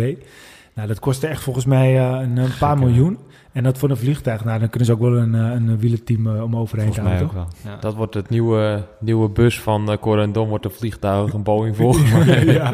Nou, 0.74 0.88
dat 0.88 0.98
kostte 0.98 1.26
echt 1.26 1.42
volgens 1.42 1.64
mij 1.64 1.94
uh, 1.94 2.20
een, 2.20 2.36
een 2.36 2.50
paar 2.58 2.76
Gek, 2.76 2.86
miljoen. 2.86 3.18
En 3.52 3.62
dat 3.62 3.78
voor 3.78 3.90
een 3.90 3.96
vliegtuig, 3.96 4.44
nou, 4.44 4.58
dan 4.58 4.68
kunnen 4.68 4.86
ze 4.86 4.92
ook 4.94 5.00
wel 5.00 5.16
een, 5.16 5.34
een 5.34 5.78
wielerteam 5.78 6.26
uh, 6.26 6.42
om 6.42 6.56
overheen 6.56 6.94
volgens 6.94 7.06
gaan. 7.06 7.16
Mij 7.16 7.24
ook 7.24 7.32
wel. 7.32 7.46
Ja. 7.64 7.76
Dat 7.80 7.94
wordt 7.94 8.14
het 8.14 8.28
nieuwe, 8.28 8.86
nieuwe 9.00 9.28
bus 9.28 9.60
van 9.60 9.90
uh, 9.90 9.96
Corendon, 9.96 10.48
wordt 10.48 10.64
een 10.64 10.70
vliegtuig, 10.70 11.32
een 11.32 11.42
Boeing 11.42 11.76
volgens 11.76 12.10
mij. 12.26 12.44
ja. 12.44 12.72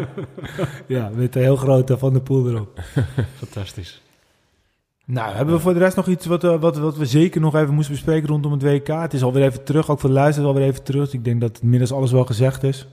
ja, 0.87 1.11
met 1.15 1.37
een 1.37 1.43
heel 1.43 1.57
grote 1.57 1.99
Van 1.99 2.13
de 2.13 2.21
Poel 2.21 2.49
erop. 2.49 2.81
Fantastisch. 3.37 4.03
Nou, 5.05 5.35
hebben 5.35 5.55
we 5.55 5.61
voor 5.61 5.73
de 5.73 5.79
rest 5.79 5.97
nog 5.97 6.07
iets 6.07 6.27
wat, 6.27 6.43
wat, 6.43 6.79
wat 6.79 6.97
we 6.97 7.07
zeker 7.07 7.41
nog 7.41 7.55
even 7.55 7.75
moesten 7.75 7.95
bespreken 7.95 8.29
rondom 8.29 8.53
het 8.53 8.63
WK? 8.63 8.87
Het 8.87 9.15
is 9.15 9.23
alweer 9.23 9.45
even 9.45 9.65
terug, 9.65 9.91
ook 9.91 10.01
voor 10.01 10.09
de 10.09 10.15
luisteraars 10.15 10.53
alweer 10.53 10.69
even 10.69 10.83
terug. 10.83 11.13
Ik 11.13 11.25
denk 11.25 11.41
dat 11.41 11.59
inmiddels 11.63 11.93
alles 11.93 12.13
wel 12.13 12.25
gezegd 12.25 12.63
is. 12.63 12.87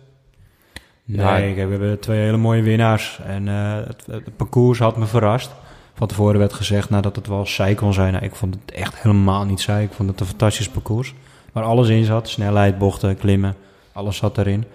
Nee, 1.06 1.54
we 1.54 1.62
hebben 1.62 2.00
twee 2.00 2.20
hele 2.20 2.38
mooie 2.38 2.62
winnaars. 2.62 3.20
En 3.26 3.48
uh, 3.48 3.76
het, 3.76 4.06
het, 4.06 4.36
parcours 4.36 4.80
had 4.80 4.98
me 4.98 5.06
verrast. 5.06 5.52
Van 5.94 6.08
tevoren 6.08 6.39
werd 6.39 6.54
gezegd 6.54 6.89
nou, 6.89 7.02
dat 7.02 7.15
het 7.15 7.28
wel 7.28 7.46
saai 7.46 7.76
kon 7.76 7.94
zijn. 7.94 8.13
Nou, 8.13 8.26
ik 8.26 8.36
vond 8.36 8.56
het 8.56 8.72
echt 8.72 9.02
helemaal 9.02 9.46
niet 9.46 9.60
saai. 9.60 9.86
Ik 9.86 9.91
vond 9.91 10.10
het 10.10 10.20
een 10.20 10.26
fantastisch 10.26 10.70
parcours. 10.70 11.13
waar 11.52 11.63
alles 11.63 11.89
in 11.89 12.06
zat. 12.06 12.30
Snelheid, 12.30 12.78
bochten, 12.78 13.18
klimmen, 13.18 13.56
alles 13.94 14.18
zat 14.18 14.38
erin. 14.38 14.65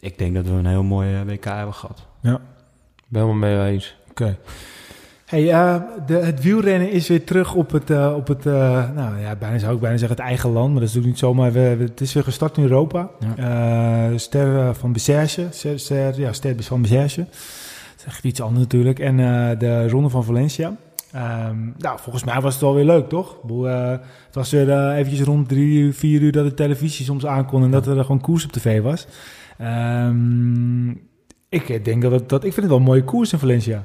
Ik 0.00 0.18
denk 0.18 0.34
dat 0.34 0.44
we 0.44 0.50
een 0.50 0.66
heel 0.66 0.82
mooi 0.82 1.14
eh, 1.14 1.20
WK 1.26 1.44
hebben 1.44 1.74
gehad. 1.74 2.06
Ben 3.08 3.22
helemaal 3.22 3.34
mee 3.34 3.72
eens. 3.72 3.96
Oké. 4.10 4.38
Hey, 5.24 5.52
eh, 5.52 5.76
de, 6.06 6.14
het 6.14 6.42
wielrennen 6.42 6.90
is 6.90 7.08
weer 7.08 7.24
terug 7.24 7.54
op 7.54 7.70
het, 7.70 7.90
eh, 7.90 8.12
op 8.16 8.28
het 8.28 8.46
uh, 8.46 8.52
nou 8.94 9.20
ja, 9.20 9.36
bijna 9.36 9.58
zou 9.58 9.74
ik 9.74 9.80
bijna 9.80 9.96
zeggen 9.96 10.16
het 10.16 10.26
eigen 10.26 10.50
land, 10.50 10.70
maar 10.70 10.80
dat 10.80 10.88
is 10.88 10.94
natuurlijk 10.94 11.12
niet 11.12 11.18
zomaar. 11.18 11.52
We, 11.52 11.76
we, 11.76 11.84
het 11.84 12.00
is 12.00 12.12
weer 12.12 12.22
gestart 12.22 12.56
in 12.56 12.62
Europa. 12.62 13.10
Ja. 13.36 14.18
ster 14.18 14.74
van 14.74 14.94
ster, 14.96 15.78
ster, 15.78 16.20
ja, 16.20 16.32
ster 16.32 16.62
van 16.62 16.82
Bessage. 16.82 17.20
Dat 17.20 17.34
is 17.96 18.04
echt 18.06 18.24
iets 18.24 18.40
anders 18.40 18.60
natuurlijk. 18.60 18.98
En 18.98 19.16
de 19.58 19.88
Ronde 19.88 20.08
van 20.08 20.24
Valencia. 20.24 20.76
Um, 21.48 21.74
nou, 21.78 21.98
volgens 22.00 22.24
mij 22.24 22.40
was 22.40 22.52
het 22.52 22.62
wel 22.62 22.74
weer 22.74 22.84
leuk, 22.84 23.08
toch? 23.08 23.36
Het 24.26 24.34
was 24.34 24.50
weer 24.50 24.90
eventjes 24.92 25.26
rond 25.26 25.48
drie 25.48 25.78
uur, 25.78 25.92
vier 25.92 26.20
uur 26.20 26.32
dat 26.32 26.44
de 26.44 26.54
televisie 26.54 27.04
soms 27.04 27.26
aankon 27.26 27.62
en 27.62 27.70
dat 27.70 27.86
er 27.86 28.00
gewoon 28.00 28.20
koers 28.20 28.44
op 28.44 28.52
tv 28.52 28.82
was. 28.82 29.06
Um, 29.60 31.00
ik 31.48 31.84
denk 31.84 32.02
dat, 32.02 32.28
dat 32.28 32.44
ik 32.44 32.52
vind 32.52 32.56
het 32.56 32.66
wel 32.66 32.76
een 32.76 32.82
mooie 32.82 33.04
koers 33.04 33.32
in 33.32 33.38
Valencia. 33.38 33.84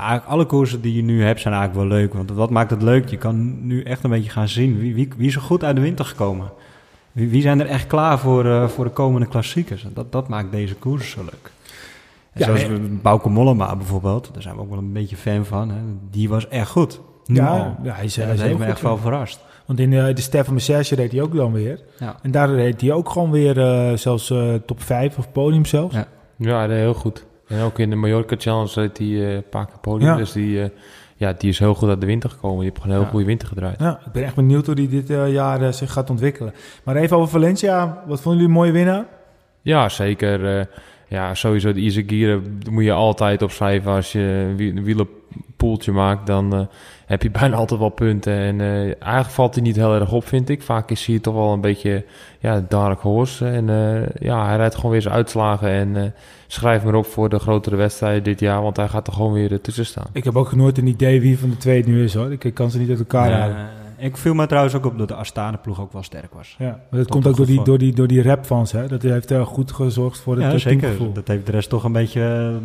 Eigenlijk 0.00 0.30
alle 0.30 0.44
koersen 0.44 0.80
die 0.80 0.94
je 0.94 1.02
nu 1.02 1.24
hebt 1.24 1.40
zijn 1.40 1.54
eigenlijk 1.54 1.88
wel 1.88 1.98
leuk. 1.98 2.14
Want 2.14 2.30
wat 2.30 2.50
maakt 2.50 2.70
het 2.70 2.82
leuk? 2.82 3.08
Je 3.08 3.18
kan 3.18 3.66
nu 3.66 3.82
echt 3.82 4.04
een 4.04 4.10
beetje 4.10 4.30
gaan 4.30 4.48
zien 4.48 4.78
wie, 4.78 4.94
wie, 4.94 5.08
wie 5.16 5.28
is 5.28 5.34
er 5.34 5.40
goed 5.40 5.64
uit 5.64 5.76
de 5.76 5.82
winter 5.82 6.04
gekomen. 6.04 6.50
Wie, 7.12 7.28
wie 7.28 7.42
zijn 7.42 7.60
er 7.60 7.66
echt 7.66 7.86
klaar 7.86 8.18
voor, 8.18 8.44
uh, 8.44 8.68
voor 8.68 8.84
de 8.84 8.90
komende 8.90 9.26
klassiekers? 9.26 9.86
Dat, 9.94 10.12
dat 10.12 10.28
maakt 10.28 10.50
deze 10.50 10.74
koersen 10.74 11.10
zo 11.10 11.20
leuk. 11.20 11.50
Ja, 12.34 12.44
zoals 12.44 12.66
nee. 12.66 12.78
Bauke 12.78 13.28
Mollema 13.28 13.76
bijvoorbeeld, 13.76 14.30
daar 14.32 14.42
zijn 14.42 14.54
we 14.54 14.60
ook 14.60 14.70
wel 14.70 14.78
een 14.78 14.92
beetje 14.92 15.16
fan 15.16 15.44
van. 15.44 15.70
Hè. 15.70 15.80
Die 16.10 16.28
was 16.28 16.48
echt 16.48 16.70
goed. 16.70 17.00
Ja, 17.24 17.76
ja, 17.82 17.94
hij 17.94 18.04
is, 18.04 18.14
dat 18.14 18.40
heeft 18.40 18.58
me 18.58 18.64
echt 18.64 18.80
wel 18.80 18.96
verrast. 18.96 19.40
Want 19.66 19.78
in 19.78 19.92
uh, 19.92 20.14
de 20.14 20.20
Stefan 20.20 20.54
Message 20.54 20.94
reed 20.94 21.12
hij 21.12 21.22
ook 21.22 21.34
dan 21.34 21.52
weer. 21.52 21.80
Ja. 21.98 22.16
En 22.22 22.30
daar 22.30 22.54
reed 22.54 22.80
hij 22.80 22.92
ook 22.92 23.08
gewoon 23.10 23.30
weer 23.30 23.58
uh, 23.58 23.96
zelfs 23.96 24.30
uh, 24.30 24.54
top 24.54 24.82
5 24.82 25.18
of 25.18 25.32
podium 25.32 25.64
zelfs. 25.64 25.94
Ja, 25.94 26.06
ja 26.36 26.66
hij 26.66 26.78
heel 26.78 26.94
goed. 26.94 27.24
En 27.48 27.60
ook 27.60 27.78
in 27.78 27.90
de 27.90 27.96
Mallorca 27.96 28.36
Challenge 28.38 28.72
reed 28.74 28.98
hij 28.98 29.36
een 29.36 29.48
paar 29.48 29.66
keer 29.66 29.78
podium. 29.80 30.10
Ja. 30.10 30.16
Dus 30.16 30.32
die, 30.32 30.70
ja, 31.16 31.32
die 31.32 31.48
is 31.50 31.58
heel 31.58 31.74
goed 31.74 31.88
uit 31.88 32.00
de 32.00 32.06
winter 32.06 32.30
gekomen. 32.30 32.58
Die 32.58 32.68
heeft 32.68 32.80
gewoon 32.80 32.90
een 32.90 32.96
heel 32.96 33.06
ja. 33.06 33.12
goede 33.12 33.26
winter 33.26 33.48
gedraaid. 33.48 33.80
Ja, 33.80 34.00
ik 34.06 34.12
ben 34.12 34.24
echt 34.24 34.34
benieuwd 34.34 34.66
hoe 34.66 34.74
hij 34.74 34.88
dit 34.88 35.08
jaar 35.08 35.74
zich 35.74 35.92
gaat 35.92 36.10
ontwikkelen. 36.10 36.54
Maar 36.84 36.96
even 36.96 37.16
over 37.16 37.28
Valencia. 37.28 38.02
Wat 38.06 38.20
vonden 38.20 38.40
jullie 38.40 38.56
een 38.56 38.60
mooie 38.60 38.72
winnaar? 38.72 39.04
Ja, 39.62 39.88
zeker. 39.88 40.68
ja, 41.08 41.34
sowieso 41.34 41.72
de 41.72 41.80
Izagirre 41.80 42.40
moet 42.70 42.84
je 42.84 42.92
altijd 42.92 43.42
opschrijven 43.42 43.92
als 43.92 44.12
je 44.12 44.54
een 44.58 44.84
wielerpoeltje 44.84 45.92
maakt. 45.92 46.26
Dan 46.26 46.68
heb 47.06 47.22
je 47.22 47.30
bijna 47.40 47.56
altijd 47.56 47.80
wel 47.80 47.88
punten. 47.88 48.32
En 48.32 48.58
uh, 48.58 48.82
eigenlijk 48.82 49.30
valt 49.30 49.54
hij 49.54 49.64
niet 49.64 49.76
heel 49.76 49.94
erg 49.94 50.12
op, 50.12 50.26
vind 50.26 50.48
ik. 50.48 50.62
Vaak 50.62 50.90
is 50.90 51.06
hij 51.06 51.18
toch 51.18 51.34
wel 51.34 51.52
een 51.52 51.60
beetje 51.60 52.04
ja, 52.38 52.64
dark 52.68 53.00
horse. 53.00 53.46
En 53.46 53.68
uh, 53.68 54.06
ja, 54.18 54.46
hij 54.46 54.56
rijdt 54.56 54.74
gewoon 54.74 54.90
weer 54.90 55.02
zijn 55.02 55.14
uitslagen. 55.14 55.68
En 55.68 55.88
uh, 55.94 56.02
schrijf 56.54 56.84
maar 56.84 56.94
op 56.94 57.06
voor 57.06 57.28
de 57.28 57.38
grotere 57.38 57.76
wedstrijden 57.76 58.22
dit 58.22 58.40
jaar. 58.40 58.62
Want 58.62 58.76
hij 58.76 58.88
gaat 58.88 59.06
er 59.06 59.12
gewoon 59.12 59.32
weer 59.32 59.60
tussen 59.60 59.86
staan. 59.86 60.06
Ik 60.12 60.24
heb 60.24 60.36
ook 60.36 60.54
nooit 60.54 60.78
een 60.78 60.86
idee 60.86 61.20
wie 61.20 61.38
van 61.38 61.50
de 61.50 61.56
twee 61.56 61.86
nu 61.86 62.04
is 62.04 62.14
hoor. 62.14 62.32
Ik 62.32 62.54
kan 62.54 62.70
ze 62.70 62.78
niet 62.78 62.88
uit 62.88 62.98
elkaar 62.98 63.30
halen. 63.30 63.83
Ik 64.04 64.16
viel 64.16 64.34
me 64.34 64.46
trouwens 64.46 64.74
ook 64.74 64.86
op 64.86 64.98
dat 64.98 65.08
de 65.08 65.14
Astana 65.14 65.56
ploeg 65.56 65.80
ook 65.80 65.92
wel 65.92 66.02
sterk 66.02 66.34
was. 66.34 66.56
Ja, 66.58 66.80
maar 66.90 67.00
dat 67.00 67.08
komt 67.08 67.26
ook 67.26 67.36
door 67.36 67.46
die, 67.46 67.64
door 67.64 67.78
die, 67.78 67.94
door 67.94 68.06
die 68.06 68.22
rapfans. 68.22 68.72
Hè? 68.72 68.86
Dat 68.86 69.02
heeft 69.02 69.32
uh, 69.32 69.46
goed 69.46 69.72
gezorgd 69.72 70.18
voor 70.20 70.36
het 70.36 70.52
ja, 70.52 70.58
zeker. 70.58 71.12
Dat 71.12 71.28
heeft 71.28 71.46
de 71.46 71.52
rest 71.52 71.68
toch 71.68 71.84
een 71.84 71.92
beetje 71.92 72.20
uh, 72.20 72.56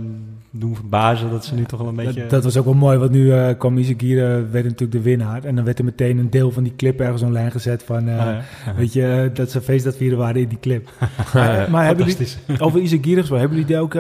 doen 0.52 0.76
verbazen. 0.76 1.30
Dat 1.30 1.46
ze 1.46 1.56
nu 1.56 1.64
toch 1.64 1.80
wel 1.80 1.88
een 1.90 1.96
beetje... 1.96 2.22
Dat, 2.22 2.30
dat, 2.30 2.44
was 2.44 2.58
ook 2.58 2.66
wel 2.66 2.74
mooi, 2.74 2.98
want 2.98 3.12
nu 3.12 3.26
uh, 3.26 3.50
kwam 3.58 3.78
Isagire, 3.78 4.48
werd 4.52 4.64
natuurlijk 4.64 4.92
de 4.92 5.02
winnaar. 5.02 5.44
En 5.44 5.56
dan 5.56 5.66
werd 5.66 5.80
er 5.80 5.86
meteen 5.86 6.18
een 6.18 6.30
deel 6.30 6.52
van 6.52 6.64
die 6.64 6.76
clip 6.76 7.00
ergens 7.00 7.22
online 7.22 7.52
gezet 7.52 7.84
van... 7.84 8.08
Uh, 8.08 8.20
ah, 8.20 8.26
ja. 8.66 8.74
Weet 8.76 8.94
je, 8.94 9.32
dat 9.34 9.52
ze 9.52 9.62
feest 9.62 9.84
dat 9.84 9.96
vieren 9.96 10.18
waren 10.18 10.42
in 10.42 10.48
die 10.48 10.60
clip. 10.60 10.90
maar, 11.34 11.72
maar 11.72 11.86
hebben 11.86 12.06
jullie, 12.06 12.28
over 12.60 12.80
Isagire 12.80 13.20
gesproken, 13.20 13.48
hebben 13.48 13.58
jullie 13.58 13.74
die 13.74 13.78
ook... 13.84 13.94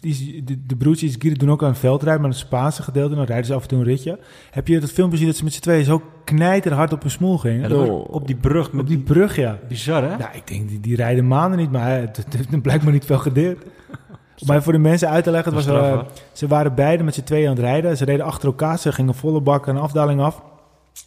Die, 0.00 0.44
de, 0.44 0.66
de 0.66 0.76
broertjes 0.76 1.18
doen 1.18 1.50
ook 1.50 1.62
aan 1.62 1.76
veldrijden, 1.76 2.20
maar 2.20 2.30
het 2.30 2.38
Spaanse 2.38 2.82
gedeelte. 2.82 3.14
Dan 3.14 3.24
rijden 3.24 3.46
ze 3.46 3.54
af 3.54 3.62
en 3.62 3.68
toe 3.68 3.78
een 3.78 3.84
ritje. 3.84 4.18
Heb 4.50 4.68
je 4.68 4.80
dat 4.80 4.90
filmpje 4.90 5.12
gezien 5.12 5.26
dat 5.26 5.36
ze 5.36 5.44
met 5.44 5.52
z'n 5.52 5.60
tweeën 5.60 5.84
zo 5.84 6.02
knijterhard 6.24 6.92
op 6.92 7.04
een 7.04 7.10
smoel 7.10 7.38
gingen? 7.38 7.68
Ja, 7.68 7.92
op 7.92 8.26
die 8.26 8.36
brug. 8.36 8.72
Met 8.72 8.80
op 8.80 8.88
die 8.88 8.98
brug, 8.98 9.36
ja. 9.36 9.58
Bizar, 9.68 10.02
hè? 10.02 10.16
Ja, 10.16 10.32
ik 10.32 10.46
denk, 10.46 10.68
die, 10.68 10.80
die 10.80 10.96
rijden 10.96 11.28
maanden 11.28 11.58
niet, 11.58 11.70
maar 11.70 11.90
het, 12.00 12.26
heeft 12.36 12.62
blijkbaar 12.62 12.92
niet 12.92 13.04
veel 13.04 13.18
gedeeld. 13.18 13.58
Maar 14.46 14.62
voor 14.62 14.72
de 14.72 14.78
mensen 14.78 15.08
uit 15.08 15.24
te 15.24 15.30
leggen, 15.30 15.54
het 15.54 15.66
was, 15.66 15.74
uh, 15.74 16.00
ze 16.32 16.46
waren 16.46 16.74
beide 16.74 17.02
met 17.02 17.14
z'n 17.14 17.22
tweeën 17.22 17.48
aan 17.48 17.54
het 17.54 17.64
rijden. 17.64 17.96
Ze 17.96 18.04
reden 18.04 18.24
achter 18.24 18.48
elkaar, 18.48 18.78
ze 18.78 18.92
gingen 18.92 19.14
volle 19.14 19.40
bak 19.40 19.66
een 19.66 19.76
afdaling 19.76 20.20
af. 20.20 20.42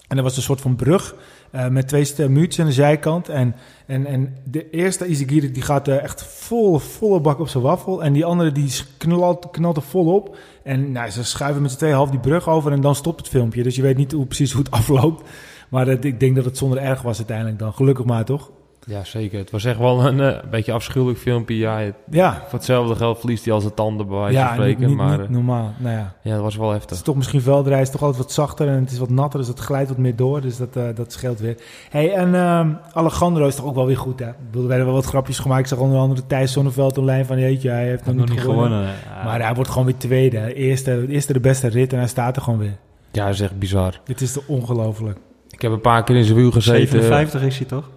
En 0.07 0.17
er 0.17 0.23
was 0.23 0.37
een 0.37 0.43
soort 0.43 0.61
van 0.61 0.75
brug 0.75 1.15
uh, 1.55 1.67
met 1.67 1.87
twee 1.87 2.29
muurtjes 2.29 2.59
aan 2.59 2.65
de 2.65 2.71
zijkant. 2.71 3.29
En, 3.29 3.55
en, 3.85 4.05
en 4.05 4.37
de 4.43 4.69
eerste 4.69 5.05
Izagiri 5.05 5.51
die 5.51 5.61
gaat 5.61 5.87
uh, 5.87 6.03
echt 6.03 6.23
vol, 6.23 6.77
volle 6.77 7.19
bak 7.19 7.39
op 7.39 7.47
zijn 7.47 7.63
waffel. 7.63 8.03
En 8.03 8.13
die 8.13 8.25
andere 8.25 8.51
die 8.51 8.71
knalt, 8.97 9.47
knalt 9.51 9.77
er 9.77 9.83
vol 9.83 10.13
op. 10.13 10.37
En 10.63 10.91
nou, 10.91 11.09
ze 11.09 11.23
schuiven 11.23 11.61
met 11.61 11.71
z'n 11.71 11.77
tweeën 11.77 11.95
half 11.95 12.09
die 12.09 12.19
brug 12.19 12.49
over 12.49 12.71
en 12.71 12.81
dan 12.81 12.95
stopt 12.95 13.19
het 13.19 13.29
filmpje. 13.29 13.63
Dus 13.63 13.75
je 13.75 13.81
weet 13.81 13.97
niet 13.97 14.11
hoe, 14.11 14.25
precies 14.25 14.51
hoe 14.51 14.63
het 14.63 14.71
afloopt. 14.79 15.29
Maar 15.69 15.87
ik 15.87 16.19
denk 16.19 16.35
dat 16.35 16.45
het 16.45 16.57
zonder 16.57 16.77
erg 16.77 17.01
was 17.01 17.17
uiteindelijk 17.17 17.59
dan. 17.59 17.73
Gelukkig 17.73 18.05
maar, 18.05 18.25
toch? 18.25 18.51
Ja, 18.85 19.03
zeker. 19.03 19.39
Het 19.39 19.51
was 19.51 19.65
echt 19.65 19.77
wel 19.77 20.05
een 20.05 20.19
uh, 20.19 20.49
beetje 20.51 20.71
afschuwelijk 20.71 21.19
filmpje. 21.19 21.57
Ja, 21.57 21.79
het, 21.79 21.95
ja. 22.09 22.43
Voor 22.47 22.57
hetzelfde 22.59 22.95
geld 22.95 23.19
verliest 23.19 23.45
hij 23.45 23.53
als 23.53 23.63
de 23.63 23.73
tanden 23.73 24.07
bij 24.07 24.17
wijze 24.17 24.37
ja, 24.37 24.45
van 24.45 24.53
spreken. 24.53 24.87
Niet, 24.87 24.95
maar, 24.95 25.19
niet 25.19 25.29
normaal. 25.29 25.73
Nou 25.77 25.95
ja. 25.95 26.13
ja, 26.21 26.33
dat 26.33 26.43
was 26.43 26.55
wel 26.55 26.69
heftig. 26.69 26.89
Het 26.89 26.97
is 26.97 27.03
toch 27.03 27.15
misschien 27.15 27.41
veldrijden, 27.41 27.85
is 27.85 27.91
toch 27.91 28.01
altijd 28.01 28.21
wat 28.23 28.31
zachter 28.31 28.67
en 28.67 28.79
het 28.79 28.91
is 28.91 28.97
wat 28.97 29.09
natter, 29.09 29.39
dus 29.39 29.47
het 29.47 29.59
glijdt 29.59 29.89
wat 29.89 29.97
meer 29.97 30.15
door. 30.15 30.41
Dus 30.41 30.57
dat, 30.57 30.77
uh, 30.77 30.83
dat 30.95 31.11
scheelt 31.11 31.39
weer. 31.39 31.57
hey, 31.89 32.13
en 32.13 32.29
uh, 32.29 32.67
Alejandro 32.93 33.47
is 33.47 33.55
toch 33.55 33.65
ook 33.65 33.75
wel 33.75 33.85
weer 33.85 33.97
goed, 33.97 34.19
hè? 34.19 34.29
Ik 34.29 34.35
bedoel, 34.45 34.61
er 34.61 34.67
werden 34.67 34.85
wel 34.85 34.95
wat 34.95 35.05
grapjes 35.05 35.39
gemaakt. 35.39 35.61
Ik 35.61 35.67
zag 35.67 35.79
onder 35.79 35.99
andere 35.99 36.27
Thijs 36.27 36.51
Zonneveld 36.51 36.97
online 36.97 37.25
van, 37.25 37.39
jeetje, 37.39 37.69
hij 37.69 37.87
heeft 37.87 38.05
nog, 38.05 38.15
nog 38.15 38.29
niet 38.29 38.39
gewonnen. 38.39 38.63
gewonnen 38.69 38.95
ja. 39.15 39.23
Maar 39.23 39.41
hij 39.41 39.53
wordt 39.53 39.69
gewoon 39.69 39.85
weer 39.85 39.97
tweede. 39.97 40.53
Eerste, 40.53 41.05
eerste 41.07 41.33
de 41.33 41.39
beste 41.39 41.67
rit 41.67 41.93
en 41.93 41.99
hij 41.99 42.07
staat 42.07 42.35
er 42.35 42.41
gewoon 42.41 42.59
weer. 42.59 42.77
Ja, 43.11 43.25
dat 43.25 43.33
is 43.33 43.41
echt 43.41 43.59
bizar. 43.59 43.99
Dit 44.03 44.21
is 44.21 44.33
toch 44.33 44.47
ongelooflijk. 44.47 45.17
Ik 45.49 45.61
heb 45.61 45.71
een 45.71 45.81
paar 45.81 46.03
keer 46.03 46.15
in 46.15 46.23
zijn 46.23 46.37
wiel 46.37 46.51
gezeten. 46.51 46.87
57 46.87 47.41
is 47.41 47.57
hij 47.57 47.67
toch? 47.67 47.89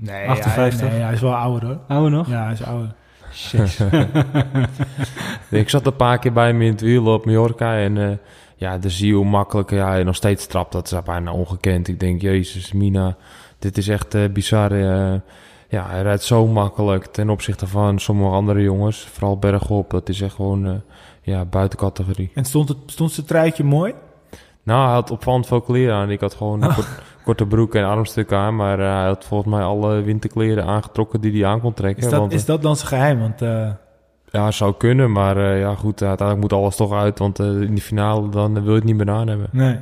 Nee, 0.00 0.28
58? 0.28 0.80
Hij, 0.80 0.88
nee, 0.90 1.00
hij 1.00 1.12
is 1.12 1.20
wel 1.20 1.34
ouder 1.34 1.68
hoor. 1.68 1.78
Ouder 1.88 2.10
nog? 2.10 2.28
Ja, 2.28 2.44
hij 2.44 2.52
is 2.52 2.62
ouder. 2.62 2.94
ik 5.60 5.68
zat 5.68 5.86
een 5.86 5.96
paar 5.96 6.18
keer 6.18 6.32
bij 6.32 6.46
hem 6.46 6.62
in 6.62 6.70
het 6.70 6.80
wiel 6.80 7.06
op 7.06 7.24
Mallorca 7.24 7.76
en 7.76 7.96
uh, 7.96 8.10
ja, 8.56 8.78
de 8.78 8.90
zie 8.90 9.06
je 9.06 9.14
hoe 9.14 9.24
makkelijk 9.24 9.70
ja, 9.70 9.88
hij 9.88 10.02
nog 10.02 10.16
steeds 10.16 10.46
trapt. 10.46 10.72
Dat 10.72 10.92
is 10.92 11.02
bijna 11.04 11.32
ongekend. 11.32 11.88
Ik 11.88 12.00
denk, 12.00 12.20
jezus, 12.20 12.72
Mina, 12.72 13.16
dit 13.58 13.76
is 13.76 13.88
echt 13.88 14.14
uh, 14.14 14.28
bizar. 14.28 14.72
Uh, 14.72 15.14
ja, 15.68 15.86
hij 15.88 16.02
rijdt 16.02 16.22
zo 16.22 16.46
makkelijk 16.46 17.04
ten 17.04 17.30
opzichte 17.30 17.66
van 17.66 17.98
sommige 17.98 18.30
andere 18.30 18.62
jongens. 18.62 19.08
Vooral 19.12 19.38
bergop, 19.38 19.90
dat 19.90 20.08
is 20.08 20.20
echt 20.20 20.34
gewoon 20.34 20.82
ja, 21.22 21.44
buiten 21.44 21.78
categorie. 21.78 22.30
En 22.34 22.44
stond, 22.44 22.68
het, 22.68 22.78
stond 22.86 23.12
zijn 23.12 23.26
truitje 23.26 23.64
mooi? 23.64 23.94
Nou, 24.62 24.84
hij 24.84 24.94
had 24.94 25.10
opvallend 25.10 25.46
veel 25.46 25.60
kleren 25.60 25.94
aan. 25.94 26.10
Ik 26.10 26.20
had 26.20 26.34
gewoon 26.34 26.62
een 26.62 26.74
korte 27.30 27.56
broek 27.56 27.74
en 27.74 27.84
armstuk 27.84 28.32
aan. 28.32 28.56
Maar 28.56 28.78
uh, 28.80 28.94
hij 28.94 29.06
had 29.06 29.24
volgens 29.24 29.54
mij 29.54 29.62
alle 29.62 30.02
winterkleren 30.02 30.64
aangetrokken 30.64 31.20
die 31.20 31.32
hij 31.32 31.50
aan 31.50 31.60
kon 31.60 31.74
trekken. 31.74 32.04
Is 32.04 32.10
dat, 32.10 32.20
want, 32.20 32.32
is 32.32 32.44
dat 32.44 32.62
dan 32.62 32.76
zijn 32.76 32.88
geheim? 32.88 33.20
Want, 33.20 33.42
uh... 33.42 33.68
Ja, 34.30 34.50
zou 34.50 34.74
kunnen. 34.78 35.12
Maar 35.12 35.36
uh, 35.36 35.60
ja, 35.60 35.74
goed, 35.74 36.02
uiteindelijk 36.02 36.40
moet 36.40 36.60
alles 36.60 36.76
toch 36.76 36.92
uit. 36.92 37.18
Want 37.18 37.38
in 37.38 37.74
de 37.74 37.80
finale 37.80 38.28
dan 38.28 38.52
wil 38.54 38.72
je 38.72 38.78
het 38.78 38.84
niet 38.84 38.96
meer 38.96 39.10
aan 39.10 39.28
hebben. 39.28 39.48
Nee. 39.52 39.78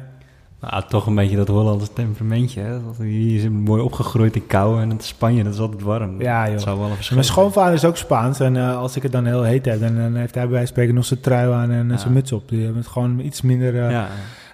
Nou, 0.61 0.83
toch 0.89 1.07
een 1.07 1.15
beetje 1.15 1.37
dat 1.37 1.49
Hollandse 1.49 1.93
temperamentje. 1.93 2.61
Hè? 2.61 2.71
Dat, 2.71 2.97
hier 2.97 3.37
is 3.37 3.49
mooi 3.49 3.83
opgegroeid 3.83 4.35
in 4.35 4.47
kou 4.47 4.81
en 4.81 4.91
in 4.91 5.01
Spanje 5.01 5.45
dat 5.45 5.55
is 5.55 5.61
altijd 5.61 5.83
warm. 5.83 6.21
Ja, 6.23 6.45
joh. 6.45 6.53
Dat 6.53 6.63
zou 6.63 6.79
wel 6.79 6.91
Mijn 7.11 7.25
schoonvader 7.25 7.75
is 7.75 7.85
ook 7.85 7.97
Spaans. 7.97 8.41
En 8.41 8.55
uh, 8.55 8.77
als 8.77 8.97
ik 8.97 9.03
het 9.03 9.13
dan 9.13 9.25
heel 9.25 9.43
heet 9.43 9.65
heb, 9.65 9.81
dan, 9.81 9.97
dan 9.97 10.15
heeft 10.15 10.35
hij 10.35 10.43
bij 10.43 10.53
wijze 10.53 10.67
van 10.67 10.67
spreken 10.67 10.95
nog 10.95 11.05
zijn 11.05 11.21
trui 11.21 11.53
aan 11.53 11.71
en 11.71 11.89
ja. 11.89 11.97
zijn 11.97 12.13
muts 12.13 12.33
op. 12.33 12.49
Die 12.49 12.63
hebben 12.63 12.83
het 12.83 12.91
gewoon 12.91 13.19
iets 13.19 13.43
minder... 13.43 13.75
Uh, 13.75 13.91
ja. 13.91 14.07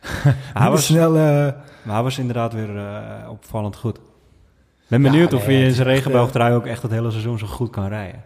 hij 0.61 0.71
was 0.71 0.87
snel... 0.87 1.17
Maar 1.85 1.95
hij 1.95 2.03
was 2.03 2.19
inderdaad 2.19 2.53
weer 2.53 2.75
uh, 2.75 3.31
opvallend 3.31 3.77
goed. 3.77 3.99
ben 4.89 5.03
benieuwd 5.03 5.31
ja, 5.31 5.37
of 5.37 5.45
hij 5.45 5.63
in 5.63 5.73
zijn 5.73 5.89
regenboogtrui 5.89 6.55
ook 6.55 6.67
echt 6.67 6.83
het 6.83 6.91
hele 6.91 7.11
seizoen 7.11 7.39
zo 7.39 7.47
goed 7.47 7.71
kan 7.71 7.89
rijden. 7.89 8.23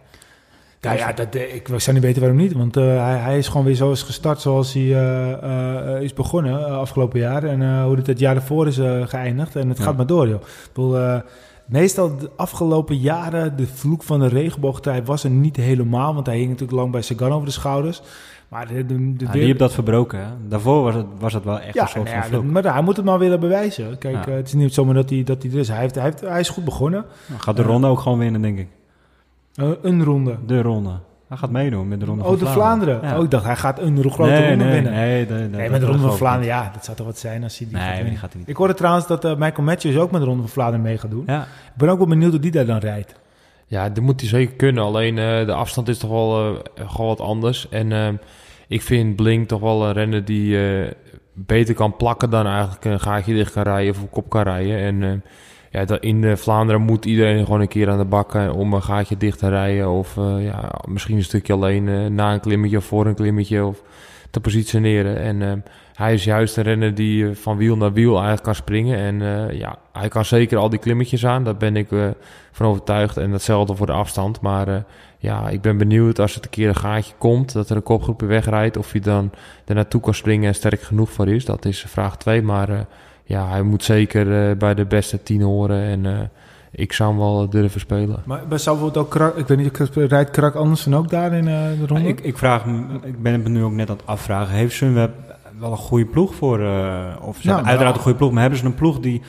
Ja, 0.81 0.91
ja 0.91 1.13
dat, 1.13 1.35
ik 1.35 1.67
zou 1.67 1.93
niet 1.93 2.05
weten 2.05 2.21
waarom 2.21 2.39
niet. 2.39 2.53
Want 2.53 2.77
uh, 2.77 2.83
hij, 2.83 3.17
hij, 3.17 3.37
is 3.37 3.47
gewoon 3.47 3.65
weer 3.65 3.75
zo 3.75 3.91
is 3.91 4.01
gestart 4.01 4.41
zoals 4.41 4.73
hij 4.73 4.83
uh, 4.83 6.01
is 6.01 6.13
begonnen 6.13 6.65
afgelopen 6.79 7.19
jaar. 7.19 7.43
En 7.43 7.83
hoe 7.83 7.95
het 7.95 8.07
het 8.07 8.19
jaar 8.19 8.35
ervoor 8.35 8.67
is 8.67 8.79
geëindigd. 9.09 9.55
En 9.55 9.69
het 9.69 9.77
ja. 9.77 9.83
gaat 9.83 9.97
maar 9.97 10.05
door, 10.05 10.27
joh. 10.27 10.41
Ik 10.41 10.69
bedoel, 10.73 11.21
meestal 11.69 12.17
de 12.17 12.29
afgelopen 12.35 12.97
jaren, 12.97 13.57
de 13.57 13.67
vloek 13.67 14.03
van 14.03 14.19
de 14.19 14.27
regenboogtrui 14.27 15.01
was 15.01 15.23
er 15.23 15.29
niet 15.29 15.55
helemaal. 15.55 16.13
Want 16.13 16.25
hij 16.25 16.37
hing 16.37 16.49
natuurlijk 16.49 16.79
lang 16.79 16.91
bij 16.91 17.01
Sagan 17.01 17.31
over 17.31 17.45
de 17.45 17.51
schouders. 17.51 18.01
Maar 18.47 18.67
de, 18.67 18.85
de, 18.85 19.13
de 19.13 19.25
ja, 19.25 19.31
die 19.31 19.43
heeft 19.43 19.59
dat 19.59 19.73
verbroken. 19.73 20.19
Hè? 20.19 20.31
Daarvoor 20.47 20.83
was 20.83 20.95
het, 20.95 21.05
was 21.19 21.33
het 21.33 21.43
wel 21.43 21.59
echt 21.59 21.73
ja, 21.73 21.81
een 21.81 21.87
soort 21.87 22.11
nou 22.11 22.23
van 22.31 22.51
Maar 22.51 22.73
hij 22.73 22.81
moet 22.81 22.95
het 22.95 23.05
maar 23.05 23.19
willen 23.19 23.39
bewijzen. 23.39 23.97
Kijk, 23.97 24.25
ja. 24.25 24.31
uh, 24.31 24.35
het 24.35 24.47
is 24.47 24.53
niet 24.53 24.73
zomaar 24.73 24.93
dat 24.93 25.09
hij, 25.09 25.23
dat 25.23 25.43
hij 25.43 25.51
er 25.51 25.57
is. 25.57 25.67
Hij, 25.67 25.79
heeft, 25.79 25.95
hij, 25.95 26.03
heeft, 26.03 26.21
hij 26.21 26.39
is 26.39 26.49
goed 26.49 26.65
begonnen. 26.65 27.05
Gaat 27.37 27.55
de 27.55 27.61
ronde 27.61 27.87
uh, 27.87 27.93
ook 27.93 27.99
gewoon 27.99 28.17
winnen, 28.17 28.41
denk 28.41 28.57
ik. 28.57 28.67
Uh, 29.55 29.69
een 29.81 30.03
ronde. 30.03 30.37
De 30.45 30.61
ronde. 30.61 30.99
Hij 31.29 31.37
gaat 31.37 31.49
meedoen 31.51 31.87
met 31.87 31.99
de 31.99 32.05
Ronde 32.05 32.23
Oh, 32.23 32.29
van 32.29 32.39
de 32.39 32.45
Vlaanderen. 32.45 32.99
Ja. 33.01 33.17
Oh, 33.17 33.23
ik 33.23 33.31
dacht, 33.31 33.45
hij 33.45 33.55
gaat 33.55 33.79
een 33.79 34.11
grote 34.11 34.31
nee, 34.31 34.49
ronde 34.49 34.63
nee, 34.63 34.73
winnen. 34.73 34.91
Nee, 34.93 35.25
Nee, 35.25 35.49
dat 35.49 35.71
met 35.71 35.79
de 35.81 35.85
Ronde 35.87 36.01
van 36.01 36.17
Vlaanderen, 36.17 36.55
ja, 36.55 36.69
dat 36.73 36.85
zou 36.85 36.97
toch 36.97 37.05
wat 37.05 37.17
zijn 37.17 37.43
als 37.43 37.57
hij 37.57 37.67
die 37.67 37.77
gaat 37.77 37.87
Nee, 37.87 38.01
winnen. 38.01 38.19
gaat 38.19 38.29
hij 38.29 38.39
niet. 38.39 38.49
Ik 38.49 38.55
hoorde 38.55 38.73
trouwens 38.73 39.07
dat 39.07 39.25
eh, 39.25 39.35
Michael 39.35 39.63
Matthews 39.63 39.97
ook 39.97 40.11
met 40.11 40.21
de 40.21 40.27
Ronde 40.27 40.41
van 40.41 40.51
Vlaanderen 40.51 40.81
mee 40.81 40.97
gaat 40.97 41.11
doen. 41.11 41.23
Ja, 41.27 41.41
Ik 41.41 41.47
ben 41.77 41.89
ook 41.89 41.97
wel 41.97 42.07
benieuwd 42.07 42.31
hoe 42.31 42.39
die 42.39 42.51
daar 42.51 42.65
dan 42.65 42.77
rijdt. 42.77 43.15
Ja, 43.65 43.89
dat 43.89 44.03
moet 44.03 44.19
hij 44.19 44.29
zeker 44.29 44.55
kunnen. 44.55 44.83
Alleen 44.83 45.17
eh, 45.17 45.45
de 45.45 45.53
afstand 45.53 45.87
is 45.87 45.97
toch 45.97 46.09
wel 46.09 46.55
eh, 46.75 46.89
gewoon 46.89 47.07
wat 47.07 47.21
anders. 47.21 47.69
En 47.69 47.91
ehm, 47.91 48.15
ik 48.67 48.81
vind 48.81 49.15
Blink 49.15 49.47
toch 49.47 49.59
wel 49.61 49.85
een 49.85 49.93
renner 49.93 50.25
die 50.25 50.69
eh, 50.69 50.91
beter 51.33 51.75
kan 51.75 51.95
plakken 51.95 52.29
dan 52.29 52.45
eigenlijk 52.47 52.85
een 52.85 52.99
gaatje 52.99 53.33
dicht 53.33 53.51
kan 53.51 53.63
rijden 53.63 53.93
of 53.93 54.01
op 54.01 54.11
kop 54.11 54.29
kan 54.29 54.43
rijden. 54.43 54.77
En 54.77 55.03
ehm, 55.03 55.17
ja, 55.69 55.85
dat 55.85 56.03
in 56.03 56.23
eh, 56.23 56.35
Vlaanderen 56.35 56.81
moet 56.81 57.05
iedereen 57.05 57.45
gewoon 57.45 57.61
een 57.61 57.67
keer 57.67 57.89
aan 57.89 57.97
de 57.97 58.05
bak 58.05 58.35
eh, 58.35 58.55
om 58.55 58.73
een 58.73 58.83
gaatje 58.83 59.17
dicht 59.17 59.39
te 59.39 59.49
rijden. 59.49 59.89
Of 59.89 60.17
eh, 60.17 60.45
ja, 60.45 60.71
misschien 60.87 61.17
een 61.17 61.23
stukje 61.23 61.53
alleen 61.53 62.15
na 62.15 62.33
een 62.33 62.39
klimmetje 62.39 62.77
of 62.77 62.85
voor 62.85 63.05
een 63.05 63.15
klimmetje 63.15 63.65
of 63.65 63.81
te 64.29 64.39
positioneren. 64.39 65.17
En 65.17 65.63
hij 65.93 66.13
is 66.13 66.23
juist 66.23 66.57
een 66.57 66.63
renner 66.63 66.95
die 66.95 67.35
van 67.35 67.57
wiel 67.57 67.77
naar 67.77 67.93
wiel 67.93 68.13
eigenlijk 68.13 68.43
kan 68.43 68.55
springen. 68.55 68.97
En 68.97 69.55
ja, 69.57 69.77
hij 69.93 70.07
kan 70.07 70.25
zeker 70.25 70.57
al 70.57 70.69
die 70.69 70.79
klimmetjes 70.79 71.25
aan. 71.25 71.43
Daar 71.43 71.57
ben 71.57 71.75
ik 71.75 71.87
van 72.51 72.65
overtuigd. 72.65 73.17
En 73.17 73.31
datzelfde 73.31 73.75
voor 73.75 73.85
de 73.85 73.91
afstand. 73.91 74.41
Maar 74.41 74.83
ja, 75.17 75.49
ik 75.49 75.61
ben 75.61 75.77
benieuwd 75.77 76.19
als 76.19 76.35
het 76.35 76.43
een 76.43 76.49
keer 76.49 76.67
een 76.67 76.75
gaatje 76.75 77.13
komt, 77.17 77.53
dat 77.53 77.69
er 77.69 77.75
een 77.75 77.83
kopgroepje 77.83 78.25
wegrijdt, 78.25 78.77
of 78.77 78.91
hij 78.91 79.01
dan 79.01 79.31
er 79.65 79.75
naartoe 79.75 80.01
kan 80.01 80.13
springen 80.13 80.47
en 80.47 80.55
sterk 80.55 80.81
genoeg 80.81 81.11
voor 81.11 81.27
is. 81.27 81.45
Dat 81.45 81.65
is 81.65 81.85
vraag 81.87 82.17
2. 82.17 82.41
Maar 82.41 82.87
ja, 83.29 83.49
hij 83.49 83.61
moet 83.61 83.83
zeker 83.83 84.49
eh, 84.49 84.57
bij 84.57 84.73
de 84.73 84.85
beste 84.85 85.23
tien 85.23 85.41
horen. 85.41 85.81
En 85.81 86.05
eh, 86.05 86.19
ik 86.71 86.93
zou 86.93 87.09
hem 87.09 87.19
wel 87.19 87.49
durven 87.49 87.79
spelen. 87.79 88.23
Maar 88.25 88.47
bij 88.47 88.57
zou 88.57 88.77
bijvoorbeeld 88.77 89.05
ook 89.05 89.11
Krak, 89.11 89.37
ik 89.37 89.47
weet 89.47 89.57
niet, 89.57 89.89
rijdt 89.95 90.31
Krak 90.31 90.55
Andersen 90.55 90.93
ook 90.93 91.09
daar 91.09 91.33
in 91.33 91.47
eh, 91.47 91.79
de 91.79 91.87
ronde? 91.87 92.07
ik, 92.07 92.19
ik, 92.19 92.37
vraag 92.37 92.65
me, 92.65 92.81
ik 93.03 93.21
ben 93.21 93.33
het 93.33 93.47
nu 93.47 93.63
ook 93.63 93.71
net 93.71 93.89
aan 93.89 93.95
het 93.97 94.05
afvragen. 94.05 94.55
Heeft 94.55 94.75
Sunweb 94.75 95.11
wel 95.59 95.71
een 95.71 95.77
goede 95.77 96.05
ploeg 96.05 96.35
voor... 96.35 96.59
eh, 96.59 97.15
of 97.21 97.37
ze 97.37 97.47
Nou, 97.47 97.55
hebben 97.55 97.55
uiteraard 97.55 97.79
nou. 97.79 97.93
een 97.95 98.01
goede 98.01 98.17
ploeg, 98.17 98.31
maar 98.31 98.41
hebben 98.41 98.59
ze 98.59 98.65
een 98.65 98.75
ploeg 98.75 98.99
die, 98.99 99.21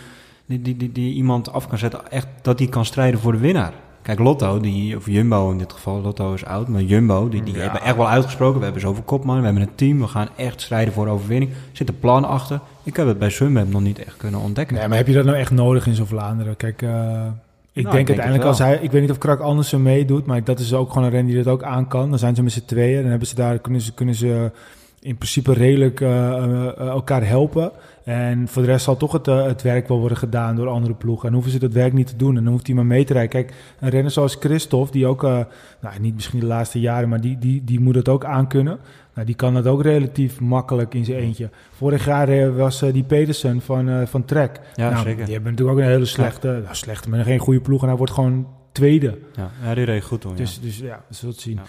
die, 0.46 0.62
die, 0.62 0.76
die, 0.76 0.92
die 0.92 1.14
iemand 1.14 1.52
af 1.52 1.68
kan 1.68 1.78
zetten... 1.78 2.10
echt 2.10 2.26
dat 2.42 2.58
die 2.58 2.68
kan 2.68 2.84
strijden 2.84 3.20
voor 3.20 3.32
de 3.32 3.38
winnaar? 3.38 3.72
Kijk, 4.10 4.22
Lotto, 4.22 4.60
die, 4.60 4.96
of 4.96 5.06
Jumbo 5.06 5.50
in 5.50 5.58
dit 5.58 5.72
geval, 5.72 6.00
Lotto 6.00 6.34
is 6.34 6.44
oud, 6.44 6.68
maar 6.68 6.82
Jumbo, 6.82 7.28
die, 7.28 7.42
die 7.42 7.54
Ja. 7.54 7.60
hebben 7.60 7.82
echt 7.82 7.96
wel 7.96 8.08
uitgesproken. 8.08 8.58
We 8.58 8.64
hebben 8.64 8.82
zoveel 8.82 9.02
kopman, 9.02 9.38
we 9.38 9.44
hebben 9.44 9.62
een 9.62 9.74
team, 9.74 10.00
we 10.00 10.06
gaan 10.06 10.28
echt 10.36 10.60
strijden 10.60 10.94
voor 10.94 11.08
overwinning. 11.08 11.50
Er 11.50 11.56
zit 11.72 11.88
een 11.88 11.98
plan 11.98 12.24
achter. 12.24 12.60
Ik 12.82 12.96
heb 12.96 13.06
het 13.06 13.18
bij 13.18 13.30
Sunweb 13.30 13.70
nog 13.70 13.80
niet 13.80 13.98
echt 14.04 14.16
kunnen 14.16 14.40
ontdekken. 14.40 14.76
Nee, 14.76 14.88
maar 14.88 14.96
heb 14.96 15.06
je 15.06 15.12
dat 15.12 15.24
nou 15.24 15.36
echt 15.36 15.50
nodig 15.50 15.86
in 15.86 15.94
zo'n 15.94 16.06
Vlaanderen? 16.06 16.56
Kijk, 16.56 16.82
eh, 16.82 16.88
ik 16.88 16.92
Nou, 16.92 17.06
denk 17.72 17.84
ik 17.84 17.92
denk 17.92 18.08
uiteindelijk 18.08 18.44
als 18.44 18.58
hij... 18.58 18.78
Ik 18.82 18.90
weet 18.90 19.00
niet 19.00 19.10
of 19.10 19.18
Krak 19.18 19.40
Andersen 19.40 19.82
meedoet, 19.82 20.26
maar 20.26 20.44
dat 20.44 20.58
is 20.58 20.74
ook 20.74 20.88
gewoon 20.92 21.04
een 21.04 21.10
ren 21.10 21.26
die 21.26 21.36
dat 21.36 21.46
ook 21.46 21.62
aan 21.62 21.88
kan. 21.88 22.10
Dan 22.10 22.18
zijn 22.18 22.34
ze 22.34 22.42
met 22.42 22.52
z'n 22.52 22.64
tweeën. 22.66 23.00
Dan 23.00 23.10
hebben 23.10 23.28
ze 23.28 23.34
daar, 23.34 23.58
kunnen 23.58 23.80
ze, 23.80 23.92
kunnen 23.94 24.14
ze 24.14 24.50
in 25.02 25.16
principe 25.16 25.52
redelijk 25.52 26.00
eh, 26.00 26.36
eh, 26.36 26.66
eh, 26.66 26.78
elkaar 26.78 27.26
helpen. 27.26 27.72
En 28.04 28.48
voor 28.48 28.62
de 28.62 28.68
rest 28.68 28.84
zal 28.84 28.96
toch 28.96 29.12
het, 29.12 29.26
het 29.26 29.62
werk 29.62 29.88
wel 29.88 29.98
worden 29.98 30.18
gedaan 30.18 30.56
door 30.56 30.68
andere 30.68 30.94
ploegen. 30.94 31.28
En 31.28 31.34
hoeven 31.34 31.52
ze 31.52 31.58
dat 31.58 31.72
werk 31.72 31.92
niet 31.92 32.06
te 32.06 32.16
doen. 32.16 32.36
En 32.36 32.44
dan 32.44 32.52
hoeft 32.52 32.66
hij 32.66 32.76
maar 32.76 32.86
mee 32.86 33.04
te 33.04 33.12
rijden. 33.12 33.30
Kijk, 33.30 33.54
een 33.80 33.88
renner 33.88 34.10
zoals 34.10 34.36
Christophe, 34.40 34.92
die 34.92 35.06
ook... 35.06 35.22
nou, 35.22 36.00
niet 36.00 36.14
misschien 36.14 36.40
de 36.40 36.46
laatste 36.46 36.80
jaren, 36.80 37.08
maar 37.08 37.20
die, 37.20 37.38
die, 37.38 37.64
die 37.64 37.80
moet 37.80 37.94
het 37.94 38.08
ook 38.08 38.24
aankunnen. 38.24 38.78
Nou, 39.14 39.26
die 39.26 39.34
kan 39.34 39.54
dat 39.54 39.66
ook 39.66 39.82
relatief 39.82 40.40
makkelijk 40.40 40.94
in 40.94 41.04
zijn 41.04 41.18
eentje. 41.18 41.50
Vorig 41.70 42.04
jaar 42.04 42.56
was 42.56 42.78
die 42.92 43.04
Pedersen 43.04 43.60
van, 43.60 44.06
van 44.08 44.24
Trek. 44.24 44.60
Ja, 44.74 44.90
nou, 44.90 45.02
zeker. 45.02 45.24
Die 45.24 45.34
hebben 45.34 45.50
natuurlijk 45.50 45.78
ook 45.78 45.84
een 45.84 45.90
hele 45.90 46.04
slechte, 46.04 46.60
nou, 46.62 46.74
slechte, 46.74 47.10
maar 47.10 47.24
geen 47.24 47.38
goede 47.38 47.60
ploeg. 47.60 47.82
En 47.82 47.88
hij 47.88 47.96
wordt 47.96 48.12
gewoon 48.12 48.46
tweede. 48.72 49.18
Ja, 49.36 49.50
ja 49.62 49.74
die 49.74 49.84
reed 49.84 50.04
goed 50.04 50.22
ja. 50.22 50.34
Dus, 50.34 50.60
dus 50.60 50.78
ja, 50.78 51.04
we 51.08 51.14
zullen 51.14 51.34
het 51.34 51.42
zien. 51.42 51.60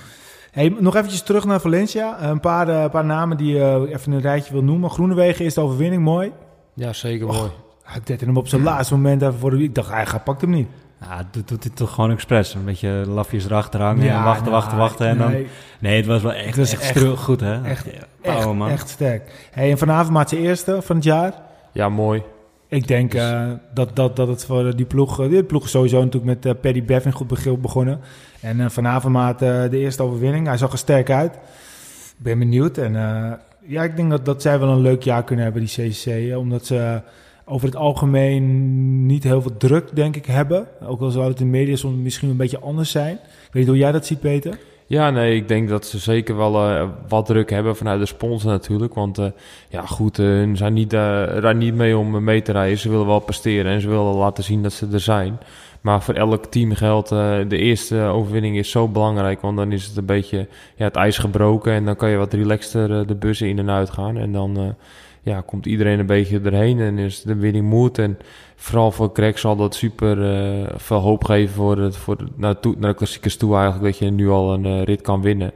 Ja. 0.53 0.59
Hey, 0.59 0.75
nog 0.79 0.95
eventjes 0.95 1.21
terug 1.21 1.45
naar 1.45 1.59
Valencia. 1.61 2.23
Een 2.29 2.39
paar, 2.39 2.67
eh, 2.69 2.89
paar 2.89 3.05
namen 3.05 3.37
die 3.37 3.53
je 3.55 3.87
even 3.93 4.11
een 4.11 4.21
rijtje 4.21 4.53
wil 4.53 4.63
noemen. 4.63 4.89
Groenewegen 4.89 5.45
is 5.45 5.53
de 5.53 5.61
overwinning, 5.61 6.03
mooi. 6.03 6.31
Ja, 6.73 6.93
zeker 6.93 7.27
Och. 7.27 7.37
mooi. 7.37 7.51
Hij 7.83 8.01
deed 8.03 8.21
hem 8.21 8.37
op 8.37 8.47
zijn 8.47 8.63
laatste 8.63 8.93
moment 8.95 9.21
even 9.21 9.39
voor 9.39 9.49
de... 9.49 9.63
Ik 9.63 9.75
dacht, 9.75 9.89
hij 9.89 10.05
gaat, 10.05 10.23
pakt 10.23 10.41
hem 10.41 10.49
niet. 10.49 10.67
Ja, 11.01 11.23
doet, 11.31 11.47
doet 11.47 11.63
hij 11.63 11.73
toch 11.75 11.93
gewoon 11.93 12.11
expres. 12.11 12.53
Een 12.53 12.65
beetje 12.65 12.89
lafjes 13.07 13.45
erachter 13.45 13.81
hangen 13.81 14.09
en 14.09 14.23
wachten, 14.23 14.43
nou, 14.43 14.55
wachten, 14.55 14.77
wachten. 14.77 15.07
En 15.07 15.17
dan... 15.17 15.31
nee, 15.31 15.47
Nee, 15.79 15.97
het 15.97 16.05
was 16.05 16.21
wel 16.21 16.33
echt, 16.33 16.45
Het 16.45 16.55
was 16.57 16.71
echt, 16.73 17.03
echt- 17.03 17.17
goed, 17.19 17.39
hè? 17.39 17.63
echt- 17.63 17.85
Ja, 17.85 17.91
echt, 18.21 18.39
power, 18.39 18.55
man. 18.55 18.69
echt 18.69 18.89
sterk. 18.89 19.47
Hey, 19.51 19.71
en 19.71 19.77
vanavond 19.77 20.09
maakt 20.13 20.29
zijn 20.29 20.41
eerste 20.41 20.81
van 20.81 20.95
het 20.95 21.05
jaar. 21.05 21.33
Ja, 21.71 21.89
mooi. 21.89 22.23
Ik 22.71 22.88
denk 22.88 23.13
eh, 23.13 23.51
dat, 23.73 23.95
dat, 23.95 24.15
dat 24.15 24.27
het 24.27 24.45
voor 24.45 24.75
die 24.75 24.86
ploeg... 24.86 25.19
eh, 25.21 25.29
Die 25.29 25.43
ploeg 25.43 25.63
is 25.65 25.71
sowieso 25.71 25.97
natuurlijk 26.03 26.25
met 26.43 26.45
eh, 26.45 26.62
Paddy 26.62 26.84
Bevin 26.84 27.12
goed 27.12 27.62
begonnen. 27.62 27.99
En 28.41 28.60
eh, 28.60 28.69
vanavond 28.69 29.13
maakt 29.13 29.41
eh, 29.41 29.69
de 29.69 29.77
eerste 29.77 30.03
overwinning. 30.03 30.47
Hij 30.47 30.57
zag 30.57 30.71
er 30.71 30.77
sterk 30.77 31.10
uit. 31.10 31.34
Ik 31.34 32.23
ben 32.23 32.39
benieuwd. 32.39 32.77
En 32.77 32.95
eh, 32.95 33.31
ja, 33.65 33.84
ik 33.84 33.95
denk 33.95 34.10
dat, 34.10 34.25
dat 34.25 34.41
zij 34.41 34.60
wel 34.60 34.69
een 34.69 34.81
leuk 34.81 35.01
jaar 35.03 35.23
kunnen 35.23 35.45
hebben, 35.45 35.65
die 35.65 35.89
CCC. 35.89 36.05
eh, 36.05 36.38
Omdat 36.38 36.65
ze 36.65 37.01
over 37.45 37.67
het 37.67 37.75
algemeen 37.75 39.05
niet 39.05 39.23
heel 39.23 39.41
veel 39.41 39.57
druk, 39.57 39.95
denk 39.95 40.15
ik, 40.15 40.25
hebben. 40.25 40.67
Ook 40.84 41.01
al 41.01 41.10
zou 41.10 41.27
het 41.29 41.39
in 41.39 41.45
de 41.51 41.57
media 41.57 41.75
soms 41.75 41.97
misschien 41.97 42.29
een 42.29 42.38
beetje 42.38 42.60
anders 42.60 42.91
zijn. 42.91 43.13
Ik 43.13 43.19
weet 43.51 43.53
niet 43.53 43.67
hoe 43.67 43.77
jij 43.77 43.91
dat 43.91 44.05
ziet, 44.05 44.19
Peter. 44.19 44.60
Ja, 44.91 45.10
nee, 45.10 45.36
ik 45.36 45.47
denk 45.47 45.69
dat 45.69 45.86
ze 45.86 45.99
zeker 45.99 46.38
wel 46.38 46.67
eh, 46.67 46.88
wat 47.08 47.25
druk 47.25 47.49
hebben 47.49 47.75
vanuit 47.75 47.99
de 47.99 48.06
sponsor 48.06 48.51
natuurlijk. 48.51 48.93
Want 48.93 49.17
eh, 49.17 49.25
ja, 49.69 49.86
goed, 49.86 50.19
eh, 50.19 50.25
ze 50.25 50.51
zijn 50.54 50.73
niet, 50.73 50.89
daar 50.89 51.56
niet 51.56 51.75
mee 51.75 51.97
om 51.97 52.23
mee 52.23 52.41
te 52.41 52.51
rijden. 52.51 52.77
Ze 52.77 52.89
willen 52.89 53.06
wel 53.06 53.19
presteren 53.19 53.71
en 53.71 53.82
ze 53.82 53.88
willen 53.88 54.15
laten 54.15 54.43
zien 54.43 54.63
dat 54.63 54.73
ze 54.73 54.88
er 54.91 54.99
zijn. 54.99 55.39
Maar 55.82 56.01
voor 56.01 56.13
elk 56.13 56.45
team 56.45 56.73
geldt, 56.73 57.10
de 57.10 57.58
eerste 57.58 58.01
overwinning 58.01 58.58
is 58.58 58.71
zo 58.71 58.88
belangrijk. 58.88 59.41
Want 59.41 59.58
dan 59.58 59.71
is 59.71 59.86
het 59.86 59.97
een 59.97 60.06
beetje 60.06 60.47
ja, 60.75 60.86
het 60.86 60.95
ijs 60.95 61.17
gebroken 61.17 61.73
en 61.73 61.86
dan 61.86 61.95
kan 61.95 62.10
je 62.10 62.17
wat 62.17 62.34
relaxter 62.34 63.08
de 63.08 63.15
bussen 63.15 63.47
in 63.47 63.60
en 63.60 63.69
uit 63.69 63.89
gaan. 63.89 64.17
En 64.17 64.32
dan 64.32 64.75
ja, 65.23 65.41
komt 65.41 65.65
iedereen 65.65 65.99
een 65.99 66.05
beetje 66.05 66.39
erheen 66.39 66.79
en 66.79 66.97
is 66.97 67.21
de 67.21 67.36
winning 67.36 67.69
mood. 67.69 67.97
En 67.97 68.17
vooral 68.55 68.91
voor 68.91 69.10
Greg 69.13 69.39
zal 69.39 69.55
dat 69.55 69.75
super 69.75 70.34
eh, 70.34 70.73
veel 70.75 70.97
hoop 70.97 71.23
geven 71.23 71.55
voor, 71.55 71.77
het, 71.77 71.97
voor 71.97 72.17
naar, 72.36 72.55
naar 72.77 72.89
de 72.89 72.97
klassiekers 72.97 73.38
toe 73.38 73.55
eigenlijk. 73.55 73.84
Dat 73.84 73.97
je 73.97 74.13
nu 74.13 74.29
al 74.29 74.53
een 74.53 74.65
eh, 74.65 74.84
rit 74.84 75.01
kan 75.01 75.21
winnen. 75.21 75.51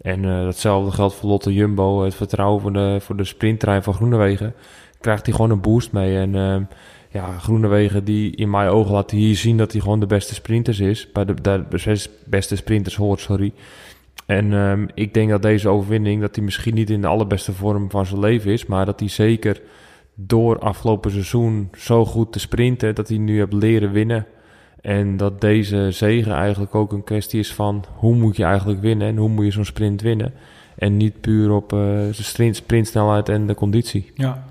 En 0.00 0.24
eh, 0.24 0.42
datzelfde 0.42 0.90
geldt 0.90 1.14
voor 1.14 1.28
Lotte 1.28 1.52
Jumbo. 1.52 2.02
Het 2.02 2.14
vertrouwen 2.14 2.60
voor 2.60 2.72
de, 2.72 2.96
voor 3.00 3.16
de 3.16 3.24
sprinttrein 3.24 3.82
van 3.82 3.94
Groenewegen. 3.94 4.54
Krijgt 5.00 5.26
hij 5.26 5.34
gewoon 5.34 5.50
een 5.50 5.60
boost 5.60 5.92
mee. 5.92 6.16
En 6.18 6.34
ehm, 6.34 6.62
ja, 7.10 7.38
Groenewegen 7.38 8.04
die 8.04 8.36
in 8.36 8.50
mijn 8.50 8.68
ogen 8.68 8.92
laat 8.92 9.10
hier 9.10 9.36
zien 9.36 9.56
dat 9.56 9.72
hij 9.72 9.80
gewoon 9.80 10.00
de 10.00 10.06
beste 10.06 10.34
sprinters 10.34 10.80
is. 10.80 11.12
Bij 11.12 11.24
de, 11.24 11.34
de 11.40 11.64
beste 12.24 12.56
sprinters 12.56 12.96
hoort, 12.96 13.20
sorry. 13.20 13.52
En 14.28 14.52
ehm, 14.52 14.86
ik 14.94 15.14
denk 15.14 15.30
dat 15.30 15.42
deze 15.42 15.68
overwinning, 15.68 16.20
dat 16.20 16.34
hij 16.34 16.44
misschien 16.44 16.74
niet 16.74 16.90
in 16.90 17.00
de 17.00 17.06
allerbeste 17.06 17.52
vorm 17.52 17.90
van 17.90 18.06
zijn 18.06 18.20
leven 18.20 18.52
is. 18.52 18.66
Maar 18.66 18.86
dat 18.86 19.00
hij 19.00 19.08
zeker 19.08 19.60
door 20.14 20.58
afgelopen 20.58 21.10
seizoen 21.10 21.68
zo 21.76 22.04
goed 22.04 22.32
te 22.32 22.38
sprinten, 22.38 22.94
dat 22.94 23.08
hij 23.08 23.18
nu 23.18 23.38
heeft 23.38 23.52
leren 23.52 23.92
winnen. 23.92 24.26
En 24.80 25.16
dat 25.16 25.40
deze 25.40 25.88
zegen 25.90 26.32
eigenlijk 26.32 26.74
ook 26.74 26.92
een 26.92 27.04
kwestie 27.04 27.40
is 27.40 27.54
van 27.54 27.84
hoe 27.94 28.14
moet 28.14 28.36
je 28.36 28.44
eigenlijk 28.44 28.80
winnen 28.80 29.08
en 29.08 29.16
hoe 29.16 29.28
moet 29.28 29.44
je 29.44 29.50
zo'n 29.50 29.64
sprint 29.64 30.00
winnen. 30.00 30.32
En 30.76 30.96
niet 30.96 31.20
puur 31.20 31.50
op 31.50 31.72
eh 31.72 31.78
de 31.78 32.12
sprint, 32.12 32.56
sprintsnelheid 32.56 33.28
en 33.28 33.46
de 33.46 33.54
conditie. 33.54 34.10
Ja. 34.14 34.44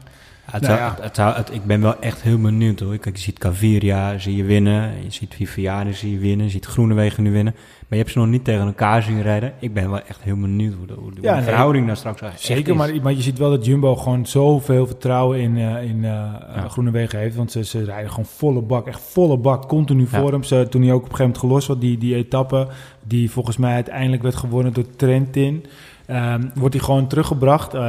Het 0.52 0.62
Nou 0.62 0.74
ja. 0.78 0.96
het- 1.02 1.18
het 1.18 1.54
ik 1.54 1.64
ben 1.66 1.82
wel 1.82 2.00
echt 2.00 2.22
heel 2.22 2.38
benieuwd 2.42 2.80
hoor. 2.80 2.98
Kijk, 2.98 3.16
je 3.16 3.22
ziet 3.22 3.40
Caviria, 3.40 4.18
zie 4.18 4.36
je 4.36 4.44
winnen. 4.44 4.92
Je 5.04 5.12
ziet 5.12 5.34
Viviane, 5.36 5.94
zie 5.94 6.12
je 6.12 6.18
winnen. 6.20 6.46
Je 6.46 6.52
ziet 6.52 6.66
Groenewegen 6.66 7.24
nu 7.24 7.32
winnen. 7.32 7.54
Maar 7.56 7.98
je 7.98 8.04
hebt 8.04 8.12
ze 8.12 8.18
nog 8.18 8.28
niet 8.28 8.44
tegen 8.44 8.66
elkaar 8.66 9.04
zien 9.04 9.22
rijden. 9.22 9.54
Ik 9.60 9.74
ben 9.74 9.90
wel 9.90 10.02
echt 10.02 10.22
heel 10.24 10.36
benieuwd 10.40 10.74
hoe 10.74 10.88
de, 10.88 10.94
hoe 10.94 11.14
de, 11.14 11.22
Ja, 11.22 11.34
nee. 11.36 11.44
verhouding 11.44 11.88
daar 11.88 11.98
straks 11.98 12.22
eigenlijk 12.22 12.54
Zeker, 12.66 12.74
is. 12.86 12.92
maar, 12.94 13.02
maar 13.04 13.14
je 13.14 13.22
ziet 13.22 13.38
wel 13.38 13.50
dat 13.50 13.66
Jumbo 13.66 13.96
gewoon 13.96 14.26
zoveel 14.26 14.86
vertrouwen 14.88 15.40
in, 15.40 15.58
eh 15.58 15.84
in 15.84 16.04
eh 16.06 16.10
Ja. 16.56 16.66
Groenewegen 16.70 17.20
heeft. 17.20 17.36
Want 17.36 17.52
ze, 17.52 17.64
ze 17.64 17.84
rijden 17.84 18.10
gewoon 18.10 18.26
volle 18.26 18.62
bak, 18.62 18.88
echt 18.88 19.02
volle 19.02 19.38
bak, 19.38 19.68
continu 19.68 20.08
voor 20.08 20.32
hem. 20.32 20.44
Ze, 20.44 20.68
toen 20.70 20.82
hij 20.82 20.92
ook 20.92 21.04
op 21.04 21.10
een 21.10 21.16
gegeven 21.16 21.26
moment 21.26 21.40
gelost 21.40 21.68
was, 21.68 21.80
die, 21.80 21.98
die 21.98 22.16
etappe, 22.16 22.68
die 23.04 23.32
volgens 23.32 23.58
mij 23.58 23.74
uiteindelijk 23.74 24.22
werd 24.22 24.36
gewonnen 24.36 24.74
door 24.74 24.86
Trentin. 24.96 25.66
Ehm, 26.08 26.42
wordt 26.56 26.74
hij 26.76 26.84
gewoon 26.84 27.08
teruggebracht. 27.08 27.74
Eh, 27.74 27.82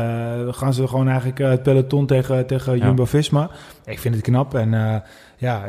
gaan 0.51 0.75
ze 0.75 0.89
gewoon 0.89 1.09
eigenlijk 1.09 1.41
eh, 1.41 1.49
het 1.51 1.63
peloton 1.63 2.07
tegen, 2.07 2.47
tegen 2.47 2.77
Ja. 2.79 2.85
Jumbo-Visma. 2.85 3.51
Ik 3.85 3.99
vind 3.99 4.15
het 4.15 4.25
knap 4.25 4.55
en 4.55 4.75
eh, 4.75 4.95
ja, 5.37 5.63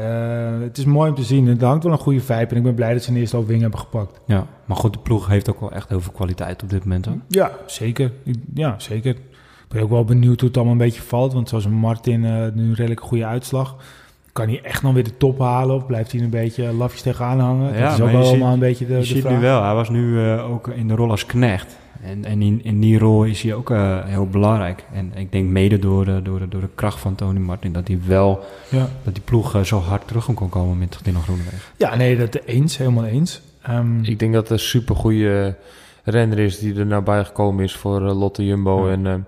het 0.62 0.78
is 0.78 0.86
mooi 0.86 1.10
om 1.10 1.16
te 1.16 1.24
zien. 1.24 1.48
Het 1.48 1.62
hangt 1.62 1.84
wel 1.84 1.94
een 1.94 2.00
goede 2.00 2.20
vibe 2.22 2.46
en 2.50 2.56
ik 2.56 2.64
ben 2.64 2.74
blij 2.76 2.94
dat 2.94 3.04
ze 3.04 3.10
een 3.12 3.18
eerste 3.18 3.36
overwinning 3.38 3.72
hebben 3.72 3.90
gepakt. 3.92 4.20
Ja, 4.26 4.46
maar 4.66 4.78
goed, 4.78 4.94
de 4.94 5.00
ploeg 5.00 5.28
heeft 5.28 5.50
ook 5.50 5.60
wel 5.60 5.72
echt 5.72 5.90
heel 5.90 6.02
veel 6.02 6.12
kwaliteit 6.14 6.64
op 6.64 6.70
dit 6.70 6.84
moment. 6.84 7.08
Ja, 7.28 7.52
zeker. 7.66 8.12
Ik- 8.24 8.36
Ja, 8.54 8.76
zeker. 8.78 9.12
Ik 9.12 9.76
ben 9.76 9.84
ook 9.84 9.90
wel 9.90 10.04
benieuwd 10.06 10.40
hoe 10.40 10.48
het 10.48 10.58
allemaal 10.58 10.76
een 10.76 10.80
beetje 10.86 11.02
valt. 11.02 11.34
Want 11.34 11.50
zoals 11.50 11.68
Martin, 11.68 12.22
nu 12.22 12.28
een 12.68 12.74
redelijk 12.74 13.02
goede 13.02 13.26
uitslag. 13.26 13.76
Kan 14.34 14.48
hij 14.48 14.62
echt 14.64 14.82
nog 14.84 14.94
weer 14.94 15.04
de 15.04 15.18
top 15.18 15.40
halen? 15.40 15.76
Of 15.76 15.86
blijft 15.86 16.12
hij 16.12 16.22
een 16.22 16.30
beetje 16.30 16.74
lafjes 16.74 17.02
tegenaan 17.02 17.40
hangen? 17.40 17.74
Ja, 17.74 17.84
dat 17.84 17.94
is 17.94 18.02
ook 18.02 18.12
wel 18.12 18.24
ziet- 18.24 18.32
allemaal 18.34 18.54
een 18.54 18.60
beetje 18.60 18.86
de, 18.88 18.94
je 18.94 19.00
de 19.00 19.06
ziet 19.06 19.22
vraag. 19.22 19.34
nu 19.34 19.40
wel, 19.40 19.64
hij 19.64 19.74
was 19.74 19.90
nu 19.90 20.30
ook 20.40 20.68
in 20.68 20.88
de 20.88 20.96
rol 20.96 21.10
als 21.10 21.26
knecht. 21.26 21.78
En, 22.04 22.26
en 22.26 22.42
in, 22.42 22.64
in 22.64 22.80
die 22.80 22.98
rol 23.00 23.24
is 23.24 23.42
hij 23.42 23.54
ook 23.54 23.70
eh, 23.72 24.06
heel 24.06 24.28
belangrijk. 24.28 24.84
En 24.94 25.12
ik 25.16 25.32
denk 25.32 25.50
mede 25.50 25.80
door 25.80 26.06
de, 26.06 26.22
door, 26.22 26.40
de, 26.40 26.48
door 26.48 26.62
de 26.62 26.70
kracht 26.76 27.00
van 27.00 27.16
Tony 27.16 27.40
Martin... 27.40 27.74
dat 27.74 27.88
hij 27.88 28.00
wel, 28.08 28.40
Ja. 28.70 28.90
dat 29.04 29.14
die 29.14 29.24
ploeg 29.24 29.56
eh, 29.56 29.62
zo 29.62 29.80
hard 29.80 30.08
terug 30.08 30.34
kon 30.34 30.50
komen 30.50 30.78
met 30.78 31.00
Dino 31.04 31.20
Groenewegen. 31.20 31.60
ja, 31.78 31.96
nee, 31.96 32.18
dat 32.18 32.36
eens. 32.46 32.78
Helemaal 32.78 33.06
eens. 33.06 33.42
Ehm, 33.62 34.04
Ik 34.04 34.20
denk 34.20 34.34
dat 34.34 34.42
het 34.44 34.52
een 34.52 34.60
super 34.66 34.96
goede 34.96 35.56
renner 36.04 36.40
is 36.40 36.60
die 36.60 36.76
er 36.80 36.86
nou 36.86 37.04
bij 37.04 37.26
gekomen 37.26 37.64
is 37.64 37.76
voor 37.76 38.08
eh, 38.08 38.18
Lotte 38.20 38.46
Jumbo. 38.46 38.86
Ja. 38.88 38.94
En 38.94 39.08
ehm, 39.08 39.20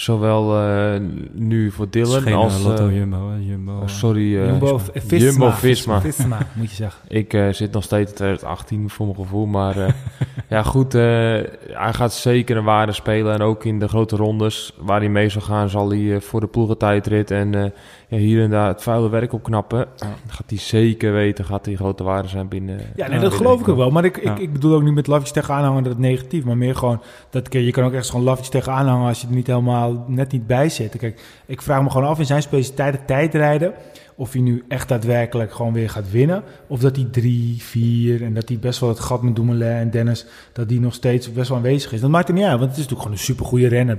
zowel 0.00 0.58
eh, 0.60 1.00
nu 1.32 1.70
voor 1.70 1.84
Het 1.84 1.92
Dylan 1.92 2.32
als... 2.32 2.58
eh, 2.58 2.64
Lotto 2.64 2.88
eh, 2.88 2.96
Jumbo, 2.96 3.30
hè, 3.30 3.36
Jumbo. 3.36 3.72
oh, 3.76 3.82
eh. 3.82 3.88
sorry, 3.88 4.36
eh, 4.38 4.46
Jumbo 4.46 4.78
Visma. 4.94 5.18
Jumbo-Visma. 5.18 6.00
Visma, 6.00 6.38
moet 6.56 6.70
je 6.70 6.74
zeggen. 6.76 7.00
Ik 7.08 7.32
eh, 7.34 7.48
zit 7.52 7.72
nog 7.72 7.82
steeds 7.84 8.10
in 8.10 8.16
2018 8.16 8.90
voor 8.90 9.06
mijn 9.06 9.18
gevoel. 9.18 9.46
Maar 9.46 9.76
eh, 9.76 9.88
ja, 10.48 10.62
goed. 10.62 10.94
eh, 10.94 11.00
hij 11.02 11.92
gaat 11.92 12.12
zeker 12.12 12.56
een 12.56 12.64
waarde 12.64 12.92
spelen. 12.92 13.32
En 13.34 13.40
ook 13.42 13.64
in 13.64 13.78
de 13.78 13.88
grote 13.88 14.16
rondes 14.16 14.72
waar 14.80 15.00
hij 15.00 15.08
mee 15.08 15.28
zal 15.28 15.42
gaan, 15.42 15.68
zal 15.68 15.88
hij 15.90 16.14
eh, 16.14 16.20
voor 16.20 16.40
de 16.40 16.46
ploegentijdrit 16.46 17.30
en 17.30 17.54
eh, 17.54 17.70
ja, 18.08 18.16
hier 18.16 18.42
en 18.42 18.50
daar 18.50 18.68
het 18.68 18.82
vuile 18.82 19.08
werk 19.08 19.32
opknappen. 19.32 19.86
Gaat 20.26 20.44
hij 20.48 20.58
zeker 20.58 21.12
weten, 21.12 21.44
gaat 21.44 21.66
hij 21.66 21.74
grote 21.74 22.04
waarde 22.04 22.28
zijn 22.28 22.48
binnen. 22.48 22.78
Ja, 22.96 23.06
nee, 23.06 23.16
Ja, 23.16 23.22
dat 23.22 23.34
geloof 23.34 23.60
ik 23.60 23.68
ook 23.68 23.76
wel. 23.76 23.90
Maar 23.90 24.04
ik, 24.04 24.16
ik, 24.16 24.24
Ja. 24.24 24.36
ik 24.36 24.52
bedoel 24.52 24.74
ook 24.74 24.82
niet 24.82 24.94
met 24.94 25.06
lafjes 25.06 25.30
tegen 25.32 25.54
aanhangen 25.54 25.82
dat 25.82 25.92
het 25.92 26.00
negatief. 26.00 26.44
Maar 26.44 26.56
meer 26.56 26.76
gewoon, 26.76 27.00
dat, 27.30 27.52
je 27.52 27.70
kan 27.70 27.84
ook 27.84 27.92
echt 27.92 28.10
gewoon 28.10 28.24
lafjes 28.24 28.48
tegen 28.48 28.72
aanhangen 28.72 29.08
als 29.08 29.20
je 29.20 29.26
er 29.26 29.34
niet 29.34 29.46
helemaal 29.46 29.87
net 30.06 30.32
niet 30.32 30.46
bij 30.46 30.68
zit. 30.68 30.96
Kijk, 30.96 31.20
ik 31.46 31.62
vraag 31.62 31.82
me 31.82 31.90
gewoon 31.90 32.08
af 32.08 32.18
in 32.18 32.26
zijn 32.26 32.42
specialiteiten 32.42 33.04
tijdrijden. 33.04 33.72
Of 34.16 34.32
hij 34.32 34.40
nu 34.40 34.64
echt 34.68 34.88
daadwerkelijk 34.88 35.52
gewoon 35.52 35.72
weer 35.72 35.90
gaat 35.90 36.10
winnen. 36.10 36.42
Of 36.66 36.80
dat 36.80 36.96
hij 36.96 37.08
drie, 37.10 37.62
vier 37.62 38.22
en 38.22 38.34
dat 38.34 38.48
hij 38.48 38.58
best 38.58 38.80
wel 38.80 38.88
het 38.88 39.00
gat 39.00 39.22
met 39.22 39.36
Dumoulin 39.36 39.68
en 39.68 39.90
Dennis, 39.90 40.26
dat 40.52 40.68
die 40.68 40.80
nog 40.80 40.94
steeds 40.94 41.32
best 41.32 41.48
wel 41.48 41.56
aanwezig 41.56 41.92
is. 41.92 42.00
Dat 42.00 42.10
maakt 42.10 42.28
er 42.28 42.34
niet 42.34 42.44
uit, 42.44 42.58
want 42.58 42.70
het 42.70 42.70
is 42.70 42.76
natuurlijk 42.76 43.02
gewoon 43.02 43.16
een 43.16 43.24
supergoeie 43.24 43.68
renner. 43.68 43.98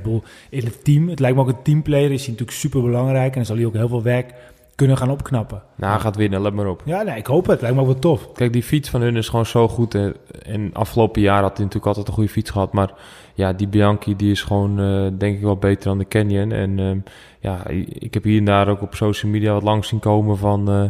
In 0.49 0.65
het 0.65 0.83
team, 0.83 1.09
het 1.09 1.19
lijkt 1.19 1.35
me 1.35 1.41
ook 1.41 1.47
een 1.47 1.61
teamplayer, 1.63 2.11
is 2.11 2.21
hij 2.21 2.31
natuurlijk 2.31 2.57
super 2.57 2.81
belangrijk. 2.81 3.29
En 3.29 3.35
dan 3.35 3.45
zal 3.45 3.55
hij 3.55 3.65
ook 3.65 3.73
heel 3.73 3.87
veel 3.87 4.03
werk 4.03 4.33
kunnen 4.79 4.97
gaan 4.97 5.09
opknappen. 5.11 5.61
Nou, 5.75 5.91
hij 5.91 6.01
gaat 6.01 6.15
winnen, 6.15 6.41
let 6.41 6.53
maar 6.53 6.67
op. 6.67 6.81
Ja, 6.85 7.01
nee, 7.01 7.17
ik 7.17 7.25
hoop 7.25 7.45
het. 7.47 7.61
Lijkt 7.61 7.75
me 7.75 7.81
ook 7.81 7.87
wel 7.87 7.99
tof. 7.99 8.31
Kijk, 8.31 8.53
die 8.53 8.63
fiets 8.63 8.89
van 8.89 9.01
hun 9.01 9.15
is 9.15 9.29
gewoon 9.29 9.45
zo 9.45 9.67
goed. 9.67 9.95
eh, 9.95 10.05
En 10.45 10.69
afgelopen 10.73 11.21
jaar 11.21 11.41
had 11.41 11.49
hij 11.57 11.65
natuurlijk 11.65 11.85
altijd 11.85 12.07
een 12.07 12.13
goede 12.13 12.29
fiets 12.29 12.49
gehad. 12.49 12.73
Maar 12.73 12.91
ja, 13.33 13.53
die 13.53 13.67
Bianchi 13.67 14.15
die 14.15 14.31
is 14.31 14.43
gewoon 14.43 14.79
eh, 14.79 15.07
denk 15.17 15.35
ik 15.35 15.41
wel 15.43 15.57
beter 15.57 15.83
dan 15.83 15.97
de 15.97 16.07
Canyon. 16.07 16.51
En 16.51 16.79
ehm, 16.79 16.97
ja, 17.39 17.67
ik 17.87 18.13
heb 18.13 18.23
hier 18.23 18.37
en 18.37 18.45
daar 18.45 18.67
ook 18.67 18.81
op 18.81 18.95
social 18.95 19.31
media 19.31 19.53
wat 19.53 19.63
langs 19.63 19.87
zien 19.87 19.99
komen 19.99 20.37
van, 20.37 20.69
eh, 20.69 20.83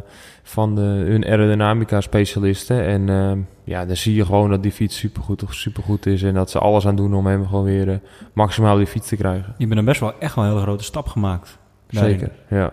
van 0.44 0.76
de, 0.76 0.82
hun 0.82 1.26
aerodynamica 1.26 2.02
specialisten. 2.02 2.86
En 2.86 3.10
ehm, 3.10 3.40
ja, 3.64 3.86
dan 3.86 3.96
zie 3.96 4.16
je 4.16 4.26
gewoon 4.26 4.50
dat 4.50 4.64
die 4.64 4.72
fiets 4.72 4.98
supergoed, 4.98 5.44
supergoed 5.50 6.06
is. 6.06 6.24
En 6.24 6.34
dat 6.34 6.50
ze 6.50 6.60
alles 6.60 6.88
aan 6.88 6.96
doen 6.96 7.14
om 7.14 7.26
hem 7.26 7.48
gewoon 7.48 7.64
weer 7.64 7.90
eh, 7.90 7.96
maximaal 8.34 8.78
die 8.78 8.88
fiets 8.88 9.08
te 9.08 9.16
krijgen. 9.16 9.54
Je 9.58 9.64
bent 9.66 9.76
dan 9.76 9.86
best 9.86 10.00
wel 10.00 10.14
echt 10.20 10.36
wel 10.36 10.44
een 10.44 10.50
hele 10.50 10.62
grote 10.64 10.84
stap 10.84 11.08
gemaakt. 11.08 11.58
daarin. 11.90 12.20
Zeker, 12.20 12.32
ja. 12.50 12.72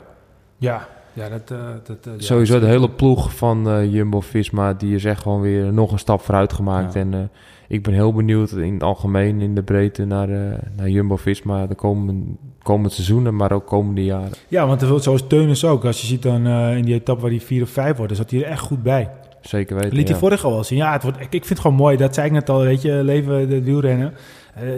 Ja, 0.58 0.88
ja 1.16 1.28
dat... 1.28 1.50
eh, 1.50 1.58
dat 1.84 2.06
eh, 2.06 2.12
ja, 2.16 2.22
Sowieso 2.22 2.52
dat 2.52 2.62
de 2.62 2.68
hele 2.68 2.90
ploeg 2.90 3.36
van 3.36 3.68
eh, 3.68 3.92
Jumbo-Visma, 3.92 4.72
die 4.72 4.94
is 4.94 5.04
echt 5.04 5.22
gewoon 5.22 5.40
weer 5.40 5.72
nog 5.72 5.92
een 5.92 5.98
stap 5.98 6.20
vooruit 6.20 6.52
gemaakt. 6.52 6.94
Ja. 6.94 7.00
En 7.00 7.30
ik 7.68 7.82
ben 7.82 7.92
heel 7.92 8.12
benieuwd 8.12 8.50
in 8.50 8.72
het 8.72 8.82
algemeen, 8.82 9.40
in 9.40 9.54
de 9.54 9.62
breedte, 9.62 10.04
naar, 10.04 10.28
naar 10.76 10.88
Jumbo-Visma 10.88 11.66
de 11.66 11.74
komende, 11.74 12.24
komende 12.62 12.90
seizoenen, 12.90 13.36
maar 13.36 13.52
ook 13.52 13.66
komende 13.66 14.04
jaren. 14.04 14.32
Ja, 14.48 14.66
want 14.66 15.02
zoals 15.02 15.26
Teunis 15.26 15.64
ook. 15.64 15.84
Als 15.84 16.00
je 16.00 16.06
ziet 16.06 16.22
dan 16.22 16.46
in 16.76 16.84
die 16.84 16.94
etappe 16.94 17.22
waar 17.22 17.30
hij 17.30 17.40
vier 17.40 17.62
of 17.62 17.70
vijf 17.70 17.96
wordt, 17.96 18.14
dan 18.14 18.22
zat 18.22 18.30
hij 18.30 18.44
er 18.44 18.50
echt 18.50 18.60
goed 18.60 18.82
bij. 18.82 19.10
Zeker 19.40 19.76
weten, 19.76 19.92
Liet 19.92 20.04
hij 20.04 20.14
ja. 20.14 20.20
vorig 20.20 20.44
al 20.44 20.52
wel 20.52 20.64
zien. 20.64 20.78
Ja, 20.78 20.92
het 20.92 21.02
wordt, 21.02 21.18
ik, 21.18 21.24
ik 21.24 21.30
vind 21.30 21.48
het 21.48 21.60
gewoon 21.60 21.76
mooi. 21.76 21.96
Dat 21.96 22.14
zei 22.14 22.26
ik 22.26 22.32
net 22.32 22.50
al, 22.50 22.60
weet 22.60 22.82
je, 22.82 22.92
leven 22.92 23.48
de 23.48 23.62
wielrennen. 23.62 24.14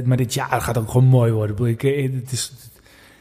Maar 0.04 0.16
dit 0.16 0.34
jaar 0.34 0.60
gaat 0.60 0.78
ook 0.78 0.90
gewoon 0.90 1.06
mooi 1.06 1.32
worden. 1.32 1.66
Ik 1.66 1.80
het 1.82 2.32
is, 2.32 2.52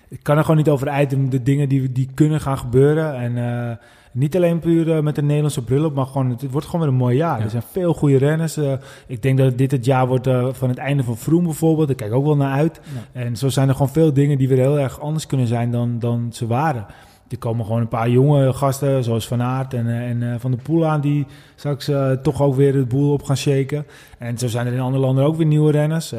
ik 0.10 0.20
kan 0.22 0.38
er 0.38 0.42
gewoon 0.42 0.58
niet 0.58 0.70
over 0.70 0.90
uit 0.90 1.32
de 1.32 1.44
dingen 1.44 1.70
die, 1.70 1.92
die 1.92 2.10
kunnen 2.14 2.42
gaan 2.42 2.58
gebeuren. 2.58 3.16
En 3.16 3.38
eh, 3.38 3.76
niet 4.12 4.36
alleen 4.36 4.60
puur 4.60 4.96
eh, 4.96 5.02
met 5.02 5.18
een 5.18 5.26
Nederlandse 5.26 5.64
bril 5.64 5.86
op, 5.86 5.96
maar 5.96 6.06
gewoon, 6.06 6.30
het 6.30 6.52
wordt 6.52 6.66
gewoon 6.66 6.82
weer 6.82 6.90
een 6.90 6.98
mooi 7.00 7.18
jaar. 7.18 7.38
Ja. 7.38 7.44
Er 7.44 7.50
zijn 7.50 7.64
veel 7.72 7.94
goede 7.94 8.18
renners. 8.18 8.58
Eh, 8.58 8.74
ik 9.08 9.22
denk 9.22 9.38
dat 9.38 9.58
dit 9.58 9.72
het 9.72 9.86
jaar 9.86 10.08
wordt 10.08 10.28
van 10.52 10.70
het 10.70 10.78
einde 10.78 11.04
van 11.04 11.18
Vroom 11.18 11.44
bijvoorbeeld. 11.44 11.88
Daar 11.88 11.96
kijk 11.96 12.10
ik 12.10 12.16
ook 12.16 12.26
wel 12.26 12.36
naar 12.36 12.54
uit. 12.54 12.80
En 13.12 13.36
zo 13.36 13.50
zijn 13.50 13.68
er 13.68 13.74
gewoon 13.74 13.90
veel 13.90 14.14
dingen 14.14 14.38
die 14.38 14.48
weer 14.48 14.58
heel 14.58 14.80
erg 14.80 15.00
anders 15.00 15.26
kunnen 15.26 15.48
zijn 15.48 15.72
dan, 15.72 16.00
dan 16.00 16.30
ze 16.32 16.48
waren. 16.48 16.86
Er 17.30 17.38
komen 17.38 17.66
gewoon 17.66 17.82
een 17.82 17.88
paar 17.88 18.10
jonge 18.10 18.54
gasten, 18.54 19.04
zoals 19.04 19.28
Van 19.28 19.42
Aert 19.42 19.74
en, 19.74 19.88
en 19.88 20.40
Van 20.40 20.52
der 20.52 20.60
Poel 20.62 20.86
aan, 20.86 21.02
die 21.02 21.26
straks 21.56 21.92
toch 22.22 22.42
ook 22.42 22.56
weer 22.56 22.76
het 22.76 22.88
boel 22.88 23.14
op 23.14 23.24
gaan 23.24 23.38
shaken. 23.38 23.86
En 24.18 24.38
zo 24.38 24.48
zijn 24.48 24.68
er 24.68 24.74
in 24.74 24.80
andere 24.80 25.04
landen 25.04 25.26
ook 25.26 25.36
weer 25.36 25.46
nieuwe 25.46 25.72
renners. 25.72 26.14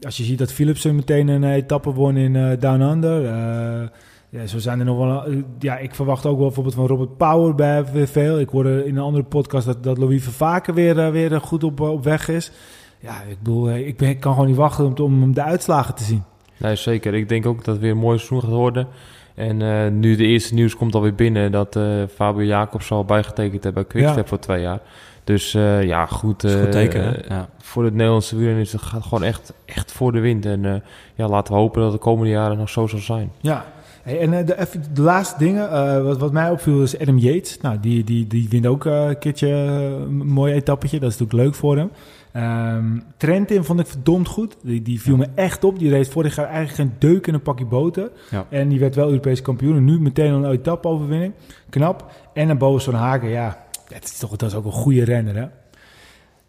Eh, 0.00 0.06
als 0.06 0.16
je 0.16 0.24
ziet 0.24 0.38
dat 0.38 0.52
Philipsen 0.52 0.94
meteen 0.94 1.28
een 1.28 1.44
etappe 1.44 1.92
won 1.92 2.16
in 2.16 2.36
eh, 2.36 2.60
Down 2.60 2.80
Under. 2.80 3.24
eh, 3.26 3.88
ja, 4.28 4.46
zo 4.46 4.58
zijn 4.58 4.78
er 4.78 4.84
nog 4.84 4.98
wel... 4.98 5.24
eh, 5.24 5.36
ja, 5.58 5.78
ik 5.78 5.94
verwacht 5.94 6.26
ook 6.26 6.36
wel 6.36 6.46
bijvoorbeeld 6.46 6.74
van 6.74 6.86
Robert 6.86 7.16
Power 7.16 7.54
bij 7.54 7.84
weer 7.92 8.06
veel. 8.08 8.38
Ik 8.40 8.48
hoorde 8.48 8.84
in 8.86 8.96
een 8.96 9.02
andere 9.02 9.24
podcast 9.24 9.66
dat, 9.66 9.82
dat 9.82 9.98
Louis 9.98 10.22
Vervaken 10.22 10.74
weer, 10.74 10.98
eh, 10.98 11.10
weer 11.10 11.40
goed 11.40 11.64
op, 11.64 11.80
op 11.80 12.04
weg 12.04 12.28
is. 12.28 12.52
Ja, 12.98 13.22
ik 13.22 13.38
bedoel, 13.38 13.68
eh, 13.68 13.86
ik, 13.86 13.96
ben, 13.96 14.18
kan 14.18 14.32
gewoon 14.32 14.48
niet 14.48 14.56
wachten 14.56 14.98
om, 15.04 15.22
om 15.22 15.34
de 15.34 15.42
uitslagen 15.42 15.94
te 15.94 16.04
zien. 16.04 16.22
Nee, 16.58 16.76
zeker. 16.76 17.14
Ik 17.14 17.28
denk 17.28 17.46
ook 17.46 17.56
dat 17.64 17.74
het 17.74 17.82
weer 17.82 17.90
een 17.90 17.98
mooi 17.98 18.18
seizoen 18.18 18.40
gaat 18.40 18.50
worden. 18.58 18.86
En 19.34 19.62
eh, 19.62 19.90
nu 19.90 20.16
de 20.16 20.24
eerste 20.24 20.54
nieuws 20.54 20.76
komt 20.76 20.94
alweer 20.94 21.14
binnen 21.14 21.52
dat 21.52 21.76
eh, 21.76 22.02
Fabio 22.14 22.44
Jacobs 22.46 22.90
al 22.90 23.04
bijgetekend 23.04 23.62
heeft 23.62 23.74
bij 23.74 23.84
Quickstep 23.84 24.16
Ja. 24.22 24.28
voor 24.28 24.38
twee 24.38 24.60
jaar. 24.60 24.80
Dus 25.24 25.54
eh, 25.54 25.82
ja, 25.82 26.06
goed. 26.06 26.42
Goed 26.60 26.72
teken? 26.72 27.22
Ja. 27.28 27.48
Voor 27.58 27.84
het 27.84 27.94
Nederlandse 27.94 28.34
wielrennen 28.36 28.64
is 28.64 28.72
het 28.72 28.82
gaat 28.82 29.02
gewoon 29.02 29.22
echt, 29.22 29.52
echt 29.64 29.92
voor 29.92 30.12
de 30.12 30.20
wind. 30.20 30.46
En 30.46 30.82
ja, 31.14 31.28
laten 31.28 31.54
we 31.54 31.60
hopen 31.60 31.82
dat 31.82 31.92
de 31.92 31.98
komende 31.98 32.30
jaren 32.30 32.58
nog 32.58 32.68
zo 32.68 32.86
zal 32.86 32.98
zijn. 32.98 33.30
Ja. 33.40 33.64
Hey, 34.02 34.18
en 34.20 34.46
de, 34.46 34.60
even 34.60 34.84
de 34.94 35.02
laatste 35.02 35.38
dingen, 35.38 36.04
wat, 36.04 36.18
wat 36.18 36.32
mij 36.32 36.50
opviel 36.50 36.82
is 36.82 36.98
Adam 36.98 37.18
Yates. 37.18 37.60
Nou, 37.60 37.80
die, 37.80 38.04
die, 38.04 38.26
die 38.26 38.46
wint 38.50 38.66
ook 38.66 38.84
een 38.84 39.18
keertje 39.18 39.48
een 39.48 40.26
mooi 40.26 40.52
etappetje. 40.52 41.00
Dat 41.00 41.10
is 41.10 41.18
natuurlijk 41.18 41.44
leuk 41.46 41.54
voor 41.54 41.76
hem. 41.76 41.90
Ehm 42.34 42.98
Trentin 43.16 43.64
vond 43.64 43.80
ik 43.80 43.86
verdomd 43.86 44.28
goed. 44.28 44.56
Die, 44.62 44.82
die 44.82 45.00
viel 45.00 45.16
me 45.16 45.28
echt 45.34 45.64
op. 45.64 45.78
Die 45.78 45.90
reed 45.90 46.08
vorig 46.08 46.36
jaar 46.36 46.46
eigenlijk 46.46 46.76
geen 46.76 46.92
deuk 46.98 47.26
in 47.26 47.34
een 47.34 47.42
pakje 47.42 47.64
boter. 47.64 48.10
Ja. 48.30 48.46
En 48.48 48.68
die 48.68 48.80
werd 48.80 48.94
wel 48.94 49.08
Europees 49.08 49.42
kampioen. 49.42 49.76
En 49.76 49.84
nu 49.84 50.00
meteen 50.00 50.32
een 50.32 50.50
etappe-overwinning. 50.50 51.32
Knap. 51.70 52.10
En 52.32 52.48
een 52.48 52.58
Boas 52.58 52.84
van 52.84 52.94
Haken, 52.94 53.28
ja. 53.28 53.64
Dat 53.88 54.04
is 54.04 54.18
toch 54.18 54.36
dat 54.36 54.50
is 54.50 54.56
ook 54.56 54.64
een 54.64 54.72
goede 54.72 55.04
renner, 55.04 55.36
hè? 55.36 55.46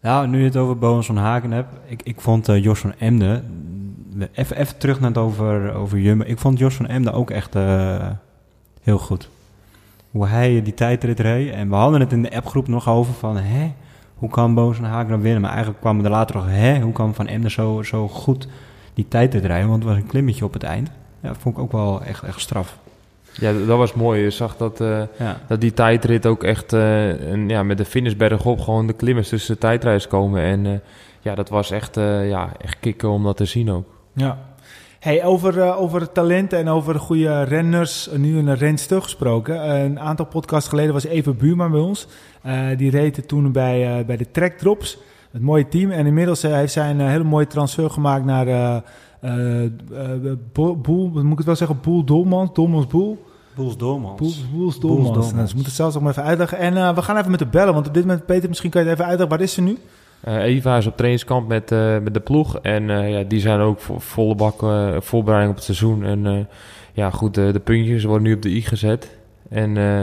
Nou, 0.00 0.28
nu 0.28 0.38
je 0.38 0.44
het 0.44 0.56
over 0.56 0.78
Boas 0.78 1.06
van 1.06 1.16
Haken 1.16 1.52
hebt. 1.52 1.74
Ik, 1.86 2.02
ik 2.02 2.20
vond 2.20 2.48
eh, 2.48 2.62
Jos 2.62 2.78
van 2.78 2.94
Emden... 2.98 3.44
Even, 4.32 4.56
even 4.56 4.78
terug 4.78 5.00
naar 5.00 5.08
het 5.08 5.18
over, 5.18 5.74
over 5.74 5.98
Jumbo. 5.98 6.24
Ik 6.24 6.38
vond 6.38 6.58
Jos 6.58 6.74
van 6.74 6.86
Emden 6.86 7.12
ook 7.12 7.30
echt 7.30 7.54
eh, 7.54 8.10
heel 8.82 8.98
goed. 8.98 9.28
Hoe 10.10 10.26
hij 10.26 10.62
die 10.62 10.74
tijdrit 10.74 11.20
reed. 11.20 11.52
En 11.52 11.68
we 11.68 11.74
hadden 11.74 12.00
het 12.00 12.12
in 12.12 12.22
de 12.22 12.36
appgroep 12.36 12.68
nog 12.68 12.88
over 12.88 13.14
van... 13.14 13.36
Hè, 13.36 13.72
hoe 14.16 14.30
kan 14.30 14.54
Boas 14.54 14.76
van 14.76 14.84
Haken 14.84 15.10
dan 15.10 15.20
winnen? 15.20 15.40
Maar 15.40 15.50
eigenlijk 15.50 15.80
kwamen 15.80 16.02
we 16.02 16.08
er 16.08 16.14
later 16.14 16.36
nog... 16.36 16.46
Hè, 16.48 16.80
hoe 16.80 16.92
kan 16.92 17.14
Van 17.14 17.26
Emden 17.26 17.50
zo, 17.50 17.82
zo 17.82 18.08
goed 18.08 18.48
die 18.94 19.08
tijdrit 19.08 19.44
rijden? 19.44 19.68
Want 19.68 19.82
het 19.82 19.92
was 19.92 20.00
een 20.02 20.06
klimmetje 20.08 20.44
op 20.44 20.52
het 20.52 20.62
eind. 20.62 20.90
Ja, 21.20 21.28
dat 21.28 21.38
vond 21.38 21.56
ik 21.56 21.62
ook 21.62 21.72
wel 21.72 22.02
echt, 22.02 22.22
echt 22.22 22.40
straf. 22.40 22.78
Ja, 23.32 23.52
dat 23.52 23.78
was 23.78 23.94
mooi. 23.94 24.22
Je 24.22 24.30
zag 24.30 24.56
dat, 24.56 24.80
eh, 24.80 25.02
Ja. 25.18 25.40
dat 25.46 25.60
die 25.60 25.72
tijdrit 25.72 26.26
ook 26.26 26.44
echt 26.44 26.72
eh, 26.72 27.30
een, 27.30 27.48
ja, 27.48 27.62
met 27.62 27.78
de 27.78 27.84
finishberg 27.84 28.44
op 28.44 28.60
gewoon 28.60 28.86
de 28.86 28.92
klimmers 28.92 29.28
tussen 29.28 29.54
de 29.54 29.60
tijdrijders 29.60 30.08
komen. 30.08 30.42
En 30.42 30.66
eh, 30.66 30.72
ja, 31.20 31.34
dat 31.34 31.48
was 31.48 31.70
echt, 31.70 31.94
ja, 32.24 32.52
echt 32.60 32.76
kicken 32.80 33.08
om 33.10 33.22
dat 33.22 33.36
te 33.36 33.44
zien 33.44 33.70
ook. 33.70 33.86
Ja. 34.12 34.38
Hey, 35.06 35.24
over, 35.24 35.60
eh, 35.60 35.80
over 35.80 36.12
talenten 36.12 36.58
en 36.58 36.68
over 36.68 37.00
goede 37.00 37.42
renners, 37.42 38.08
eh, 38.08 38.18
nu 38.18 38.38
een 38.38 38.54
renster 38.54 39.02
gesproken. 39.02 39.62
Eh, 39.62 39.82
een 39.82 40.00
aantal 40.00 40.26
podcasts 40.26 40.68
geleden 40.68 40.92
was 40.92 41.04
Eva 41.04 41.32
Buurman 41.32 41.70
bij 41.70 41.80
ons. 41.80 42.06
Die 42.76 42.90
reed 42.90 43.28
toen 43.28 43.52
bij, 43.52 44.04
bij 44.06 44.16
de 44.16 44.30
Trek 44.30 44.58
Drops, 44.58 44.98
het 45.30 45.42
mooie 45.42 45.68
team. 45.68 45.90
En 45.90 46.06
inmiddels 46.06 46.42
heeft 46.42 46.72
zij 46.72 46.90
een 46.90 47.00
hele 47.00 47.24
mooie 47.24 47.46
transfer 47.46 47.90
gemaakt 47.90 48.24
naar 48.24 48.82
Bo- 50.52 50.76
Boel, 50.76 51.12
wat 51.12 51.22
moet 51.22 51.32
ik 51.32 51.38
het 51.38 51.46
wel 51.46 51.56
zeggen, 51.56 51.78
Boel 51.82 52.04
Dolmans, 52.04 52.50
Dolmans 52.52 52.86
Boel. 52.86 53.24
Boels 53.54 53.76
Doormans. 53.76 54.18
Boel, 54.18 54.28
Boels 54.28 54.50
Boels 54.50 54.80
Dolmans. 54.80 55.06
Dolmans. 55.06 55.32
Nou, 55.32 55.46
ze 55.46 55.54
moeten 55.54 55.72
het 55.72 55.80
zelfs 55.80 55.94
nog 55.94 56.02
maar 56.02 56.12
even 56.12 56.24
uitleggen. 56.24 56.58
En 56.58 56.94
we 56.94 57.02
gaan 57.02 57.16
even 57.16 57.30
met 57.30 57.38
de 57.38 57.46
bellen, 57.46 57.74
want 57.74 57.86
op 57.86 57.94
dit 57.94 58.04
moment, 58.04 58.26
Peter, 58.26 58.48
misschien 58.48 58.70
kan 58.70 58.82
je 58.82 58.88
het 58.88 58.96
even 58.98 59.10
uitleggen. 59.10 59.36
Waar 59.36 59.46
is 59.46 59.54
ze 59.54 59.62
nu? 59.62 59.78
Eh, 60.20 60.42
Eva 60.42 60.76
is 60.76 60.86
op 60.86 60.96
trainingskamp 60.96 61.48
met, 61.48 61.72
eh, 61.72 61.98
met 61.98 62.14
de 62.14 62.20
ploeg. 62.20 62.58
En 62.58 62.90
eh, 62.90 63.10
ja, 63.10 63.22
die 63.22 63.40
zijn 63.40 63.60
ook 63.60 63.80
vo- 63.80 63.98
volle 63.98 64.34
bak 64.34 64.62
eh, 64.62 64.96
voorbereiding 64.98 65.50
op 65.50 65.56
het 65.56 65.64
seizoen. 65.64 66.04
En 66.04 66.26
eh, 66.26 66.38
ja, 66.92 67.10
goed, 67.10 67.36
eh, 67.38 67.52
de 67.52 67.60
puntjes 67.60 68.04
worden 68.04 68.22
nu 68.26 68.34
op 68.34 68.42
de 68.42 68.50
i 68.50 68.62
gezet. 68.62 69.16
En 69.48 69.76
eh, 69.76 70.00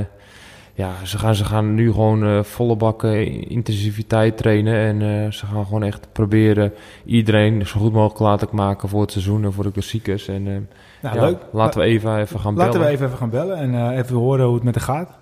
ja, 0.74 0.92
ze 1.04 1.18
gaan, 1.18 1.36
ze 1.36 1.46
gaan 1.46 1.74
nu 1.76 1.92
gewoon 1.92 2.24
eh, 2.26 2.44
volle 2.44 2.76
bak 2.76 3.04
eh, 3.04 3.42
intensiviteit 3.52 4.38
trainen. 4.38 4.74
En 4.76 5.02
eh, 5.26 5.32
ze 5.32 5.46
gaan 5.46 5.66
gewoon 5.66 5.84
echt 5.84 6.08
proberen 6.12 6.74
iedereen 7.06 7.68
zo 7.68 7.80
goed 7.80 7.92
mogelijk 7.94 8.16
klaar 8.16 8.38
te 8.38 8.48
maken 8.52 8.90
voor 8.90 9.02
het 9.02 9.12
seizoen 9.12 9.44
en 9.44 9.54
voor 9.54 9.64
de 9.64 9.72
klassiekers. 9.72 10.28
En 10.28 10.48
eh, 10.48 10.54
Nou, 11.02 11.16
ja, 11.16 11.22
leuk. 11.26 11.38
laten 11.52 11.80
we 11.82 11.86
Eva 11.86 12.20
even 12.20 12.40
gaan 12.40 12.56
Laten 12.56 12.72
bellen. 12.72 12.88
we 12.88 12.94
even, 12.94 13.06
even 13.06 13.18
gaan 13.18 13.30
bellen 13.30 13.58
en 13.58 13.76
eh, 13.92 13.98
even 13.98 14.16
horen 14.16 14.46
hoe 14.46 14.56
het 14.56 14.64
met 14.64 14.76
haar 14.76 14.84
gaat. 14.84 15.22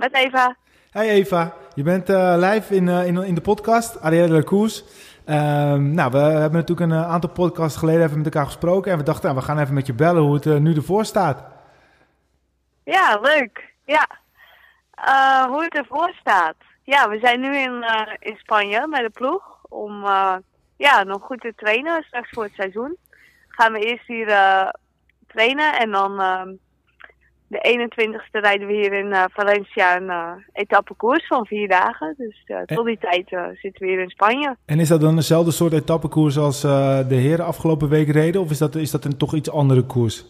Met 0.00 0.14
Eva. 0.14 0.56
Hey 0.90 1.08
Eva, 1.08 1.54
je 1.74 1.82
bent 1.82 2.08
eh, 2.08 2.34
live 2.36 2.74
in, 2.74 2.88
eh, 2.88 3.06
in, 3.06 3.22
in 3.22 3.34
de 3.34 3.40
podcast, 3.40 4.00
Arielle 4.00 4.26
de 4.26 4.32
la 4.32 4.40
Koers. 4.40 4.84
Ehm, 5.24 5.94
nou, 5.94 6.10
we 6.10 6.18
hebben 6.18 6.58
natuurlijk 6.60 6.90
een 6.90 6.98
eh, 6.98 7.10
aantal 7.10 7.30
podcasts 7.30 7.78
geleden 7.78 8.02
even 8.02 8.16
met 8.16 8.26
elkaar 8.26 8.46
gesproken. 8.46 8.92
En 8.92 8.98
we 8.98 9.04
dachten, 9.04 9.24
nou, 9.24 9.38
we 9.38 9.44
gaan 9.44 9.58
even 9.58 9.74
met 9.74 9.86
je 9.86 9.92
bellen 9.92 10.22
hoe 10.22 10.34
het 10.34 10.60
nu 10.60 10.74
ervoor 10.74 11.04
staat. 11.04 11.44
Ja, 12.84 13.18
leuk. 13.22 13.74
Ja. 13.84 14.06
Hoe 15.48 15.62
het 15.62 15.74
ervoor 15.74 16.12
staat. 16.20 16.56
Ja, 16.82 17.08
we 17.08 17.18
zijn 17.18 17.40
nu 17.40 17.56
in, 17.56 17.84
in 18.18 18.36
Spanje 18.36 18.86
met 18.86 19.00
de 19.00 19.10
ploeg 19.10 19.58
om 19.68 20.02
ja, 20.76 21.02
nog 21.02 21.22
goed 21.22 21.40
te 21.40 21.52
trainen 21.56 22.02
straks 22.02 22.30
voor 22.30 22.42
het 22.42 22.54
seizoen. 22.54 22.96
Gaan 23.48 23.72
we 23.72 23.78
eerst 23.78 24.06
hier 24.06 24.26
trainen 25.26 25.78
en 25.78 25.90
dan 25.90 26.20
ehm, 26.20 26.48
de 27.50 27.88
21ste 27.90 28.40
rijden 28.40 28.66
we 28.66 28.72
hier 28.72 28.92
in 28.92 29.12
eh, 29.12 29.24
Valencia 29.30 29.96
een 29.96 30.10
eh 30.10 30.32
etappekoers 30.52 31.26
van 31.26 31.46
vier 31.46 31.68
dagen. 31.68 32.14
Dus 32.16 32.42
eh, 32.46 32.60
tot 32.62 32.86
die 32.86 32.98
tijd 32.98 33.28
zitten 33.54 33.82
we 33.82 33.86
hier 33.86 34.00
in 34.00 34.10
Spanje. 34.10 34.56
En 34.64 34.80
is 34.80 34.88
dat 34.88 35.00
dan 35.00 35.16
dezelfde 35.16 35.50
soort 35.50 35.72
etappekoers 35.72 36.38
als 36.38 36.60
de 36.60 37.06
heren 37.08 37.44
afgelopen 37.44 37.88
week 37.88 38.08
reden? 38.08 38.40
Of 38.40 38.50
is 38.50 38.58
dat, 38.58 38.74
is 38.74 38.90
dat 38.90 39.04
een 39.04 39.16
toch 39.16 39.34
iets 39.34 39.50
andere 39.50 39.82
koers? 39.82 40.24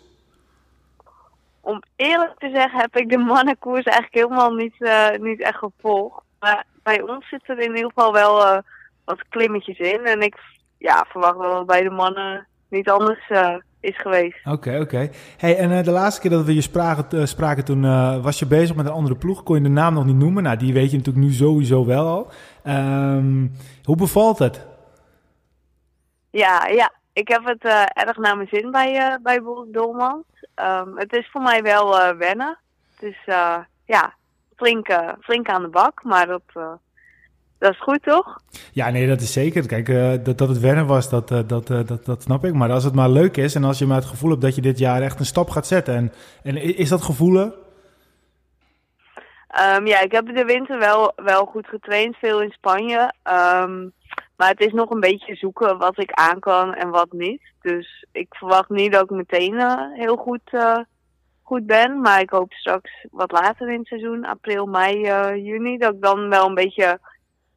Om 1.60 1.82
eerlijk 1.96 2.38
te 2.38 2.50
zeggen 2.54 2.80
heb 2.80 2.96
ik 2.96 3.08
de 3.08 3.18
mannenkoers 3.18 3.84
eigenlijk 3.84 4.14
helemaal 4.14 4.54
niet, 4.54 4.90
niet 5.20 5.42
echt 5.42 5.58
gevolgd. 5.58 6.22
Maar 6.38 6.64
bij 6.82 7.02
ons 7.02 7.28
zitten 7.28 7.56
er 7.56 7.62
in 7.62 7.74
ieder 7.74 7.92
geval 7.94 8.12
wel 8.12 8.62
wat 9.04 9.28
klimmetjes 9.28 9.78
in. 9.78 10.04
En 10.04 10.20
ik 10.20 10.36
ja, 10.78 11.06
verwacht 11.08 11.38
wel 11.38 11.64
bij 11.64 11.82
de 11.82 11.90
mannen 11.90 12.46
niet 12.68 12.90
anders 12.90 13.30
is 13.80 14.00
geweest. 14.00 14.46
Oké, 14.46 14.78
oké. 14.80 15.10
Hey, 15.36 15.56
en 15.56 15.70
eh, 15.70 15.84
de 15.84 15.90
laatste 15.90 16.20
keer 16.20 16.30
dat 16.30 16.44
we 16.44 16.54
je 16.54 16.60
spraken, 16.60 17.20
eh, 17.20 17.26
spraken 17.26 17.64
toen 17.64 17.84
eh, 17.84 18.22
was 18.22 18.38
je 18.38 18.46
bezig 18.46 18.76
met 18.76 18.86
een 18.86 18.92
andere 18.92 19.16
ploeg. 19.16 19.42
Kon 19.42 19.56
je 19.56 19.62
de 19.62 19.68
naam 19.68 19.94
nog 19.94 20.04
niet 20.04 20.16
noemen? 20.16 20.42
Nou, 20.42 20.56
die 20.56 20.72
weet 20.72 20.90
je 20.90 20.96
natuurlijk 20.96 21.26
nu 21.26 21.32
sowieso 21.32 21.86
wel 21.86 22.06
al. 22.06 22.30
Ehm, 22.62 23.46
hoe 23.84 23.96
bevalt 23.96 24.38
het? 24.38 24.66
Ja, 26.30 26.66
ja. 26.66 26.92
Ik 27.12 27.28
heb 27.28 27.44
het 27.44 27.64
erg 27.92 28.16
naar 28.16 28.36
mijn 28.36 28.48
zin 28.48 28.70
bij, 28.70 29.18
bij 29.22 29.40
Dolmans. 29.66 30.24
Ehm, 30.54 30.96
het 30.96 31.12
is 31.12 31.28
voor 31.30 31.42
mij 31.42 31.62
wel 31.62 32.16
wennen. 32.16 32.58
Het 33.00 33.10
is 33.10 33.18
eh, 33.26 33.58
ja, 33.84 34.14
flink, 34.56 34.88
flink 35.20 35.48
aan 35.48 35.62
de 35.62 35.68
bak, 35.68 36.02
maar 36.04 36.26
dat, 36.26 36.42
dat 37.60 37.72
is 37.72 37.80
goed 37.80 38.02
toch? 38.02 38.40
Ja, 38.72 38.90
nee, 38.90 39.06
dat 39.06 39.20
is 39.20 39.32
zeker. 39.32 39.66
Kijk, 39.66 39.88
eh, 39.88 40.12
dat, 40.24 40.38
dat 40.38 40.48
het 40.48 40.60
wennen 40.60 40.86
was, 40.86 41.10
dat, 41.10 41.30
eh, 41.30 41.38
dat, 41.46 41.70
eh, 41.70 41.80
dat, 41.86 42.04
dat 42.04 42.22
snap 42.22 42.44
ik. 42.44 42.54
Maar 42.54 42.70
als 42.70 42.84
het 42.84 42.94
maar 42.94 43.08
leuk 43.08 43.36
is 43.36 43.54
en 43.54 43.64
als 43.64 43.78
je 43.78 43.86
maar 43.86 43.96
het 43.96 44.04
gevoel 44.04 44.30
hebt 44.30 44.42
dat 44.42 44.54
je 44.54 44.60
dit 44.60 44.78
jaar 44.78 45.02
echt 45.02 45.18
een 45.18 45.26
stap 45.26 45.50
gaat 45.50 45.66
zetten. 45.66 45.94
En, 45.94 46.12
en 46.42 46.56
is 46.76 46.88
dat 46.88 47.02
gevoel 47.02 47.38
er? 47.38 47.52
Ehm, 49.48 49.86
ja, 49.86 50.00
ik 50.00 50.12
heb 50.12 50.26
de 50.26 50.44
winter 50.44 50.78
wel, 50.78 51.12
wel 51.16 51.44
goed 51.44 51.66
getraind, 51.66 52.16
veel 52.16 52.42
in 52.42 52.50
Spanje. 52.50 53.12
Ehm, 53.22 53.88
maar 54.36 54.48
het 54.48 54.60
is 54.60 54.72
nog 54.72 54.90
een 54.90 55.00
beetje 55.00 55.34
zoeken 55.34 55.78
wat 55.78 55.98
ik 55.98 56.12
aan 56.12 56.38
kan 56.38 56.74
en 56.74 56.90
wat 56.90 57.12
niet. 57.12 57.42
Dus 57.60 58.06
ik 58.12 58.34
verwacht 58.34 58.68
niet 58.68 58.92
dat 58.92 59.02
ik 59.02 59.10
meteen 59.10 59.60
heel 59.94 60.16
goed, 60.16 60.50
goed 61.42 61.66
ben. 61.66 62.00
Maar 62.00 62.20
ik 62.20 62.30
hoop 62.30 62.52
straks 62.52 63.06
wat 63.10 63.32
later 63.32 63.70
in 63.70 63.78
het 63.78 63.86
seizoen, 63.86 64.24
april, 64.24 64.66
mei, 64.66 65.00
juni, 65.42 65.78
dat 65.78 65.94
ik 65.94 66.00
dan 66.00 66.28
wel 66.28 66.46
een 66.46 66.54
beetje 66.54 66.98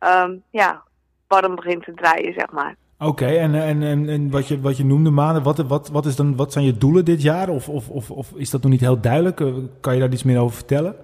ehm, 0.03 0.37
ja, 0.49 0.83
warm 1.27 1.55
begin 1.55 1.81
te 1.81 1.93
draaien, 1.93 2.33
zeg 2.33 2.51
maar. 2.51 2.75
Oké, 2.99 3.25
en, 3.25 3.55
en, 3.55 3.83
en, 3.83 4.09
en 4.09 4.31
wat, 4.31 4.47
je, 4.47 4.61
wat 4.61 4.77
je 4.77 4.85
noemde 4.85 5.09
maanden, 5.09 5.43
wat, 5.43 5.57
wat, 5.57 5.89
wat, 5.89 6.05
is 6.05 6.15
dan, 6.15 6.35
wat 6.35 6.51
zijn 6.51 6.65
je 6.65 6.77
doelen 6.77 7.05
dit 7.05 7.21
jaar? 7.21 7.49
Of, 7.49 7.69
of, 7.69 7.89
of, 7.89 8.11
of 8.11 8.31
is 8.35 8.49
dat 8.49 8.61
nog 8.61 8.71
niet 8.71 8.79
heel 8.79 9.01
duidelijk? 9.01 9.39
Eh, 9.39 9.53
Kan 9.81 9.93
je 9.93 9.99
daar 9.99 10.11
iets 10.11 10.23
meer 10.23 10.39
over 10.39 10.55
vertellen? 10.55 10.95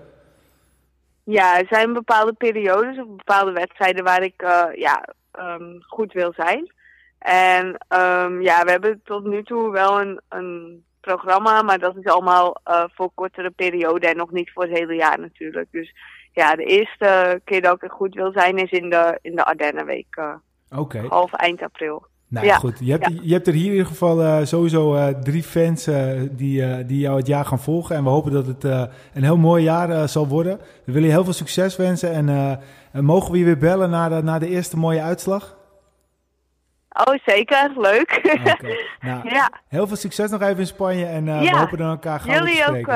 Ja, 1.24 1.60
er 1.60 1.68
zijn 1.70 1.94
bepaalde 1.94 2.34
periodes 2.34 2.98
of 2.98 3.08
bepaalde 3.08 3.52
wedstrijden 3.52 4.04
waar 4.04 4.24
ik 4.24 4.42
eh, 4.42 4.66
ja, 4.76 5.08
ehm, 5.32 5.80
goed 5.80 6.14
wil 6.14 6.34
zijn. 6.36 6.72
En 7.20 7.78
ehm, 7.88 8.42
ja, 8.42 8.64
we 8.64 8.72
hebben 8.72 9.02
tot 9.04 9.26
nu 9.26 9.44
toe 9.44 9.72
wel 9.72 10.02
een, 10.02 10.22
een 10.30 10.84
programma, 11.02 11.62
maar 11.62 11.80
dat 11.80 11.96
is 11.96 12.06
allemaal 12.06 12.62
eh, 12.64 12.84
voor 12.94 13.12
kortere 13.14 13.50
periode 13.52 14.08
en 14.08 14.18
nog 14.18 14.32
niet 14.32 14.52
voor 14.52 14.64
het 14.64 14.78
hele 14.78 14.96
jaar 14.96 15.20
natuurlijk. 15.20 15.68
Dus 15.72 15.94
ja, 16.32 16.56
de 16.56 16.64
eerste 16.64 17.42
keer 17.44 17.62
dat 17.62 17.76
ik 17.76 17.84
er 17.84 17.90
goed 17.90 18.14
wil 18.14 18.32
zijn 18.32 18.58
is 18.58 18.72
in 18.72 18.90
de, 18.90 19.20
in 19.22 19.36
de 19.36 19.46
Ardennenweek, 19.46 20.16
eh 20.16 20.80
Oké. 20.80 21.06
half 21.08 21.34
eind 21.34 21.62
april. 21.62 22.06
Nou 22.28 22.46
Ja, 22.46 22.56
goed, 22.56 22.80
je 22.80 22.92
hebt, 22.92 23.08
ja. 23.08 23.20
je 23.22 23.34
hebt 23.34 23.48
er 23.48 23.54
hier 23.54 23.66
in 23.66 23.72
ieder 23.72 23.86
geval 23.86 24.24
eh, 24.24 24.40
sowieso 24.44 24.96
eh, 24.96 25.08
drie 25.08 25.44
fans 25.44 25.90
die, 26.32 26.86
die 26.86 27.00
jou 27.00 27.18
het 27.18 27.28
jaar 27.28 27.46
gaan 27.46 27.60
volgen. 27.60 27.96
En 27.96 28.04
we 28.04 28.10
hopen 28.10 28.32
dat 28.32 28.46
het 28.46 28.64
een 29.14 29.24
heel 29.24 29.38
mooi 29.38 29.64
jaar 29.64 30.10
zal 30.10 30.28
worden. 30.28 30.60
We 30.86 30.92
willen 30.92 31.08
je 31.08 31.14
heel 31.14 31.24
veel 31.24 31.34
succes 31.34 31.76
wensen. 31.76 32.12
En 32.92 33.06
mogen 33.06 33.32
we 33.32 33.38
je 33.38 33.46
weer 33.46 33.58
bellen 33.58 33.90
na 33.90 34.10
de, 34.10 34.24
na 34.24 34.40
de 34.40 34.48
eerste 34.48 34.78
mooie 34.78 35.02
uitslag? 35.02 35.58
Oh, 36.90 37.16
zeker. 37.26 37.72
Leuk. 37.76 38.20
Nou, 39.02 39.30
ja, 39.30 39.52
Heel 39.68 39.88
veel 39.88 39.96
succes 39.96 40.30
nog 40.30 40.42
even 40.42 40.60
in 40.60 40.68
Spanje. 40.68 41.06
En 41.06 41.26
we 41.26 41.58
hopen 41.58 41.78
dan 41.78 41.90
elkaar 41.90 42.22
te 42.22 42.32
jullie 42.32 42.68
ook, 42.68 42.88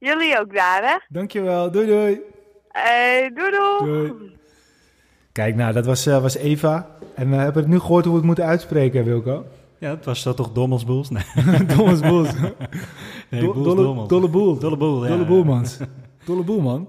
jullie 0.00 0.40
ook 0.40 0.54
daar, 0.54 0.82
hè? 0.82 0.96
Dankjewel, 1.08 1.70
doei 1.70 1.86
doei. 1.86 2.20
Hey, 2.68 3.30
doei 3.34 3.50
doei. 3.50 3.92
Doei. 3.92 4.38
Kijk, 5.32 5.54
nou, 5.54 5.72
dat 5.72 5.86
was, 5.86 6.06
eh, 6.06 6.22
was 6.22 6.36
Eva. 6.36 6.88
En 7.14 7.30
we 7.30 7.36
hebben 7.36 7.62
het 7.62 7.72
nu 7.72 7.78
gehoord 7.78 8.02
hoe 8.04 8.12
we 8.12 8.18
het 8.18 8.26
moeten 8.26 8.44
uitspreken, 8.44 9.04
Wilco. 9.04 9.44
Ja, 9.78 9.90
het 9.90 10.04
was 10.04 10.22
dat 10.22 10.36
toch 10.36 10.52
Dommels 10.52 10.84
Boels? 10.84 11.10
Nee, 11.10 11.22
Dommels 11.76 12.00
boels. 12.00 12.28
nee 13.30 13.40
Do- 13.40 13.52
Boels 13.52 13.66
dolle, 13.66 13.82
Dommels. 13.82 14.08
dolle 14.08 14.28
boel. 14.28 14.58
Dolle 14.58 14.76
boel, 14.76 15.02
ja. 15.04 15.10
Dolle 15.10 15.24
boelmans. 15.26 15.78
Dolle 16.24 16.42
boel, 16.42 16.60
man. 16.60 16.88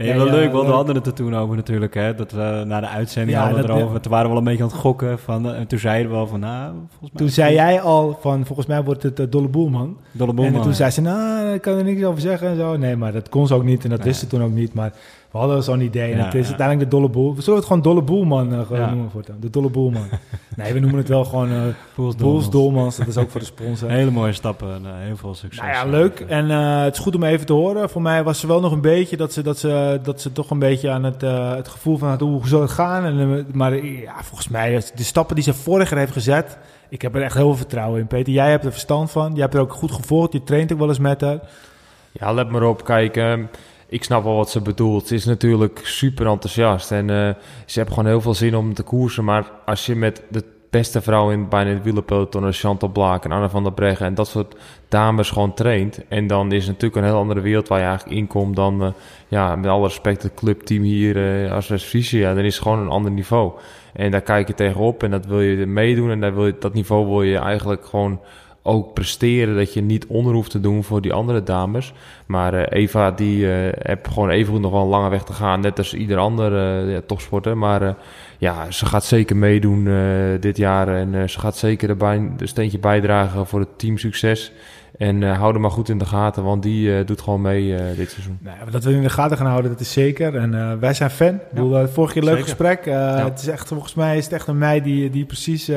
Nee, 0.00 0.14
wel 0.14 0.26
leuk, 0.26 0.52
want 0.52 0.66
we 0.66 0.72
hadden 0.72 0.94
het 0.94 1.06
er 1.06 1.12
toen 1.12 1.36
over 1.36 1.56
natuurlijk, 1.56 1.94
hè. 1.94 2.14
Dat 2.14 2.32
we 2.32 2.62
na 2.66 2.80
de 2.80 2.88
uitzending 2.88 3.38
hadden 3.38 3.66
we 3.66 3.72
erover. 3.72 4.00
Toen 4.00 4.12
waren 4.12 4.26
we 4.26 4.32
wel 4.32 4.38
een 4.38 4.48
beetje 4.48 4.62
aan 4.62 4.68
het 4.68 4.78
gokken 4.78 5.18
van, 5.18 5.46
eh, 5.50 5.58
en 5.58 5.66
toen 5.66 5.78
zeiden 5.78 6.12
we 6.12 6.18
al 6.18 6.26
van, 6.26 6.40
nou, 6.40 6.72
volgens 6.88 7.10
mij... 7.12 7.20
Toen 7.22 7.28
zei 7.28 7.54
jij 7.54 7.80
al 7.80 8.18
van, 8.20 8.46
volgens 8.46 8.66
mij 8.66 8.84
wordt 8.84 9.02
het 9.02 9.20
eh, 9.20 9.26
Dolle 9.30 9.48
Boelman. 9.48 9.96
Dolle 10.12 10.42
en 10.42 10.62
toen 10.62 10.74
zei 10.74 10.90
ze, 10.90 11.00
nou, 11.00 11.52
ik 11.52 11.60
kan 11.60 11.76
er 11.76 11.84
niks 11.84 12.02
over 12.02 12.20
zeggen 12.20 12.48
en 12.48 12.56
zo. 12.56 12.76
Nee, 12.76 12.96
maar 12.96 13.12
dat 13.12 13.28
kon 13.28 13.46
ze 13.46 13.54
ook 13.54 13.64
niet 13.64 13.84
en 13.84 13.90
dat 13.90 14.04
wist 14.04 14.20
ze 14.20 14.26
toen 14.26 14.42
ook 14.42 14.52
niet. 14.52 14.74
Maar 14.74 14.92
we 15.30 15.38
hadden 15.38 15.62
zo'n 15.62 15.80
idee 15.80 16.12
en 16.12 16.18
Ja, 16.18 16.24
het 16.24 16.34
is 16.34 16.42
ja. 16.42 16.48
uiteindelijk 16.48 16.90
de 16.90 16.96
Dolle 16.96 17.08
Boel. 17.10 17.34
We 17.34 17.42
zullen 17.42 17.58
het 17.58 17.68
gewoon 17.68 17.82
Dolle 17.82 18.02
Boelman 18.02 18.50
gewoon 18.66 18.80
Ja. 18.80 18.90
noemen 18.90 19.10
voortaan. 19.10 19.36
De 19.40 19.50
Dolle 19.50 19.68
Boelman. 19.70 20.02
nee, 20.56 20.72
we 20.72 20.78
noemen 20.78 20.98
het 20.98 21.08
wel 21.08 21.24
gewoon 21.24 21.50
eh 21.50 21.56
Boels 21.62 21.70
Boels 21.94 22.16
Dommels. 22.16 22.50
Dolmans. 22.50 22.96
Dat 22.96 23.06
is 23.06 23.16
ook 23.16 23.30
voor 23.30 23.40
de 23.40 23.46
sponsor. 23.46 23.90
Hele 24.00 24.10
mooie 24.10 24.32
stappen 24.32 24.74
en 24.74 24.86
eh, 24.86 24.90
heel 24.96 25.16
veel 25.16 25.34
succes. 25.34 25.64
Nou 25.64 25.72
ja, 25.72 25.84
leuk. 25.84 26.20
En 26.20 26.50
eh, 26.50 26.82
het 26.82 26.94
is 26.96 27.00
goed 27.02 27.14
om 27.14 27.22
even 27.22 27.46
te 27.46 27.52
horen. 27.52 27.90
Voor 27.90 28.02
mij 28.02 28.22
was 28.22 28.40
ze 28.40 28.46
wel 28.46 28.60
nog 28.60 28.72
een 28.72 28.80
beetje 28.80 29.16
dat 29.16 29.32
ze, 29.32 29.42
dat 29.42 29.58
ze, 29.58 30.00
dat 30.02 30.20
ze 30.20 30.32
toch 30.32 30.50
een 30.50 30.58
beetje 30.58 30.90
aan 30.90 31.04
het, 31.04 31.22
eh, 31.22 31.54
het 31.54 31.68
gevoel 31.68 31.96
van 31.98 32.18
hoe 32.20 32.48
zal 32.48 32.60
het 32.60 32.70
gaan. 32.70 33.04
En, 33.04 33.46
maar 33.52 33.84
ja, 33.86 34.14
volgens 34.22 34.48
mij, 34.48 34.82
de 34.94 35.02
stappen 35.04 35.34
die 35.34 35.44
ze 35.44 35.54
vorig 35.54 35.90
jaar 35.90 35.98
heeft 35.98 36.12
gezet, 36.12 36.58
ik 36.88 37.02
heb 37.02 37.14
er 37.14 37.22
echt 37.22 37.34
heel 37.34 37.46
veel 37.46 37.56
vertrouwen 37.56 38.00
in. 38.00 38.06
Peter, 38.06 38.32
jij 38.32 38.50
hebt 38.50 38.64
er 38.64 38.70
verstand 38.72 39.10
van. 39.10 39.34
Je 39.34 39.40
hebt 39.40 39.54
er 39.54 39.60
ook 39.60 39.72
goed 39.72 39.92
gevolgd. 39.92 40.32
Je 40.32 40.42
traint 40.42 40.72
ook 40.72 40.78
wel 40.78 40.88
eens 40.88 40.98
met 40.98 41.20
haar. 41.20 41.38
Ja, 42.12 42.32
let 42.32 42.50
maar 42.50 42.62
op. 42.62 42.84
Kijk, 42.84 43.16
ehm, 43.16 43.44
ik 43.90 44.04
snap 44.04 44.24
wel 44.24 44.36
wat 44.36 44.50
ze 44.50 44.60
bedoelt. 44.60 45.06
Ze 45.06 45.14
is 45.14 45.24
natuurlijk 45.24 45.80
super 45.82 46.26
enthousiast 46.26 46.92
en 46.92 47.10
eh, 47.10 47.34
ze 47.66 47.78
heeft 47.78 47.90
gewoon 47.90 48.06
heel 48.06 48.20
veel 48.20 48.34
zin 48.34 48.56
om 48.56 48.74
te 48.74 48.82
koersen. 48.82 49.24
Maar 49.24 49.50
als 49.64 49.86
je 49.86 49.96
met 49.96 50.22
de 50.28 50.44
beste 50.70 51.00
vrouw 51.00 51.30
in 51.30 51.48
bijna 51.48 51.70
het 51.70 51.82
wielerpeloton, 51.82 52.52
Chantal 52.52 52.88
Blaak 52.88 53.24
en 53.24 53.32
Anne 53.32 53.48
van 53.48 53.62
der 53.62 53.72
Breggen 53.72 54.06
en 54.06 54.14
dat 54.14 54.28
soort 54.28 54.54
dames 54.88 55.30
gewoon 55.30 55.54
traint. 55.54 56.08
En 56.08 56.26
dan 56.26 56.52
is 56.52 56.66
het 56.66 56.72
natuurlijk 56.72 56.96
een 56.96 57.12
heel 57.12 57.20
andere 57.20 57.40
wereld 57.40 57.68
waar 57.68 57.78
je 57.78 57.84
eigenlijk 57.84 58.16
in 58.16 58.26
komt 58.26 58.56
dan, 58.56 58.82
eh, 58.82 58.88
ja, 59.28 59.56
met 59.56 59.70
alle 59.70 59.86
respect, 59.86 60.22
het 60.22 60.34
clubteam 60.34 60.82
hier 60.82 61.44
eh 61.44 61.52
als 61.52 61.68
West-Friesia. 61.68 62.34
Dan 62.34 62.44
is 62.44 62.54
het 62.54 62.62
gewoon 62.62 62.78
een 62.78 62.88
ander 62.88 63.10
niveau. 63.10 63.52
En 63.92 64.10
daar 64.10 64.22
kijk 64.22 64.46
je 64.46 64.54
tegenop 64.54 65.02
en 65.02 65.10
dat 65.10 65.26
wil 65.26 65.40
je 65.40 65.66
meedoen 65.66 66.10
en 66.10 66.34
wil 66.34 66.46
je, 66.46 66.56
dat 66.58 66.74
niveau 66.74 67.06
wil 67.06 67.22
je 67.22 67.38
eigenlijk 67.38 67.84
gewoon 67.86 68.20
ook 68.62 68.94
presteren. 68.94 69.56
Dat 69.56 69.72
je 69.74 69.80
niet 69.80 70.06
onder 70.06 70.34
hoeft 70.34 70.50
te 70.50 70.60
doen 70.60 70.84
voor 70.84 71.00
die 71.00 71.12
andere 71.12 71.42
dames. 71.42 71.92
Maar 72.26 72.54
eh, 72.54 72.82
Eva, 72.82 73.10
die 73.10 73.52
eh 73.52 73.72
heeft 73.82 74.08
gewoon 74.08 74.30
even 74.30 74.52
goed 74.52 74.62
nog 74.62 74.72
wel 74.72 74.82
een 74.82 74.88
lange 74.88 75.08
weg 75.10 75.22
te 75.24 75.32
gaan. 75.32 75.60
Net 75.60 75.78
als 75.78 75.94
ieder 75.94 76.18
andere 76.18 76.82
eh, 76.86 76.92
ja, 76.92 77.00
topsporter. 77.06 77.56
Maar 77.58 77.82
eh, 77.82 77.92
ja, 78.38 78.70
ze 78.70 78.86
gaat 78.86 79.04
zeker 79.04 79.36
meedoen 79.36 79.86
eh, 79.86 79.94
dit 80.40 80.56
jaar. 80.56 80.88
En 80.88 81.14
eh, 81.14 81.28
ze 81.28 81.40
gaat 81.40 81.56
zeker 81.56 81.88
erbij 81.88 82.16
een 82.16 82.32
steentje 82.42 82.78
bijdragen 82.78 83.46
voor 83.46 83.60
het 83.60 83.78
teamsucces. 83.78 84.52
En 84.98 85.22
eh 85.22 85.38
hou 85.38 85.54
er 85.54 85.60
maar 85.60 85.70
goed 85.70 85.88
in 85.88 85.98
de 85.98 86.04
gaten, 86.06 86.44
want 86.44 86.62
die 86.62 86.96
eh, 86.98 87.06
doet 87.06 87.20
gewoon 87.20 87.40
mee 87.40 87.74
eh, 87.76 87.96
dit 87.96 88.10
seizoen. 88.10 88.38
Nou, 88.40 88.56
ja, 88.64 88.70
dat 88.70 88.84
we 88.84 88.92
in 88.92 89.02
de 89.02 89.08
gaten 89.10 89.36
gaan 89.36 89.46
houden, 89.46 89.70
dat 89.70 89.80
is 89.80 89.92
zeker. 89.92 90.36
En 90.36 90.54
eh, 90.54 90.72
wij 90.80 90.94
zijn 90.94 91.10
fan. 91.10 91.34
Ik 91.34 91.40
bedoel, 91.50 91.86
vorige 91.86 92.12
keer 92.12 92.22
een 92.22 92.28
leuk 92.28 92.46
zeker. 92.46 92.66
gesprek. 92.66 92.86
Eh, 92.86 93.24
Het 93.24 93.38
is 93.40 93.48
echt, 93.48 93.68
volgens 93.68 93.94
mij 93.94 94.16
is 94.16 94.24
het 94.24 94.32
echt 94.32 94.46
een 94.46 94.58
meid 94.58 94.84
die, 94.84 95.10
die 95.10 95.24
precies 95.24 95.70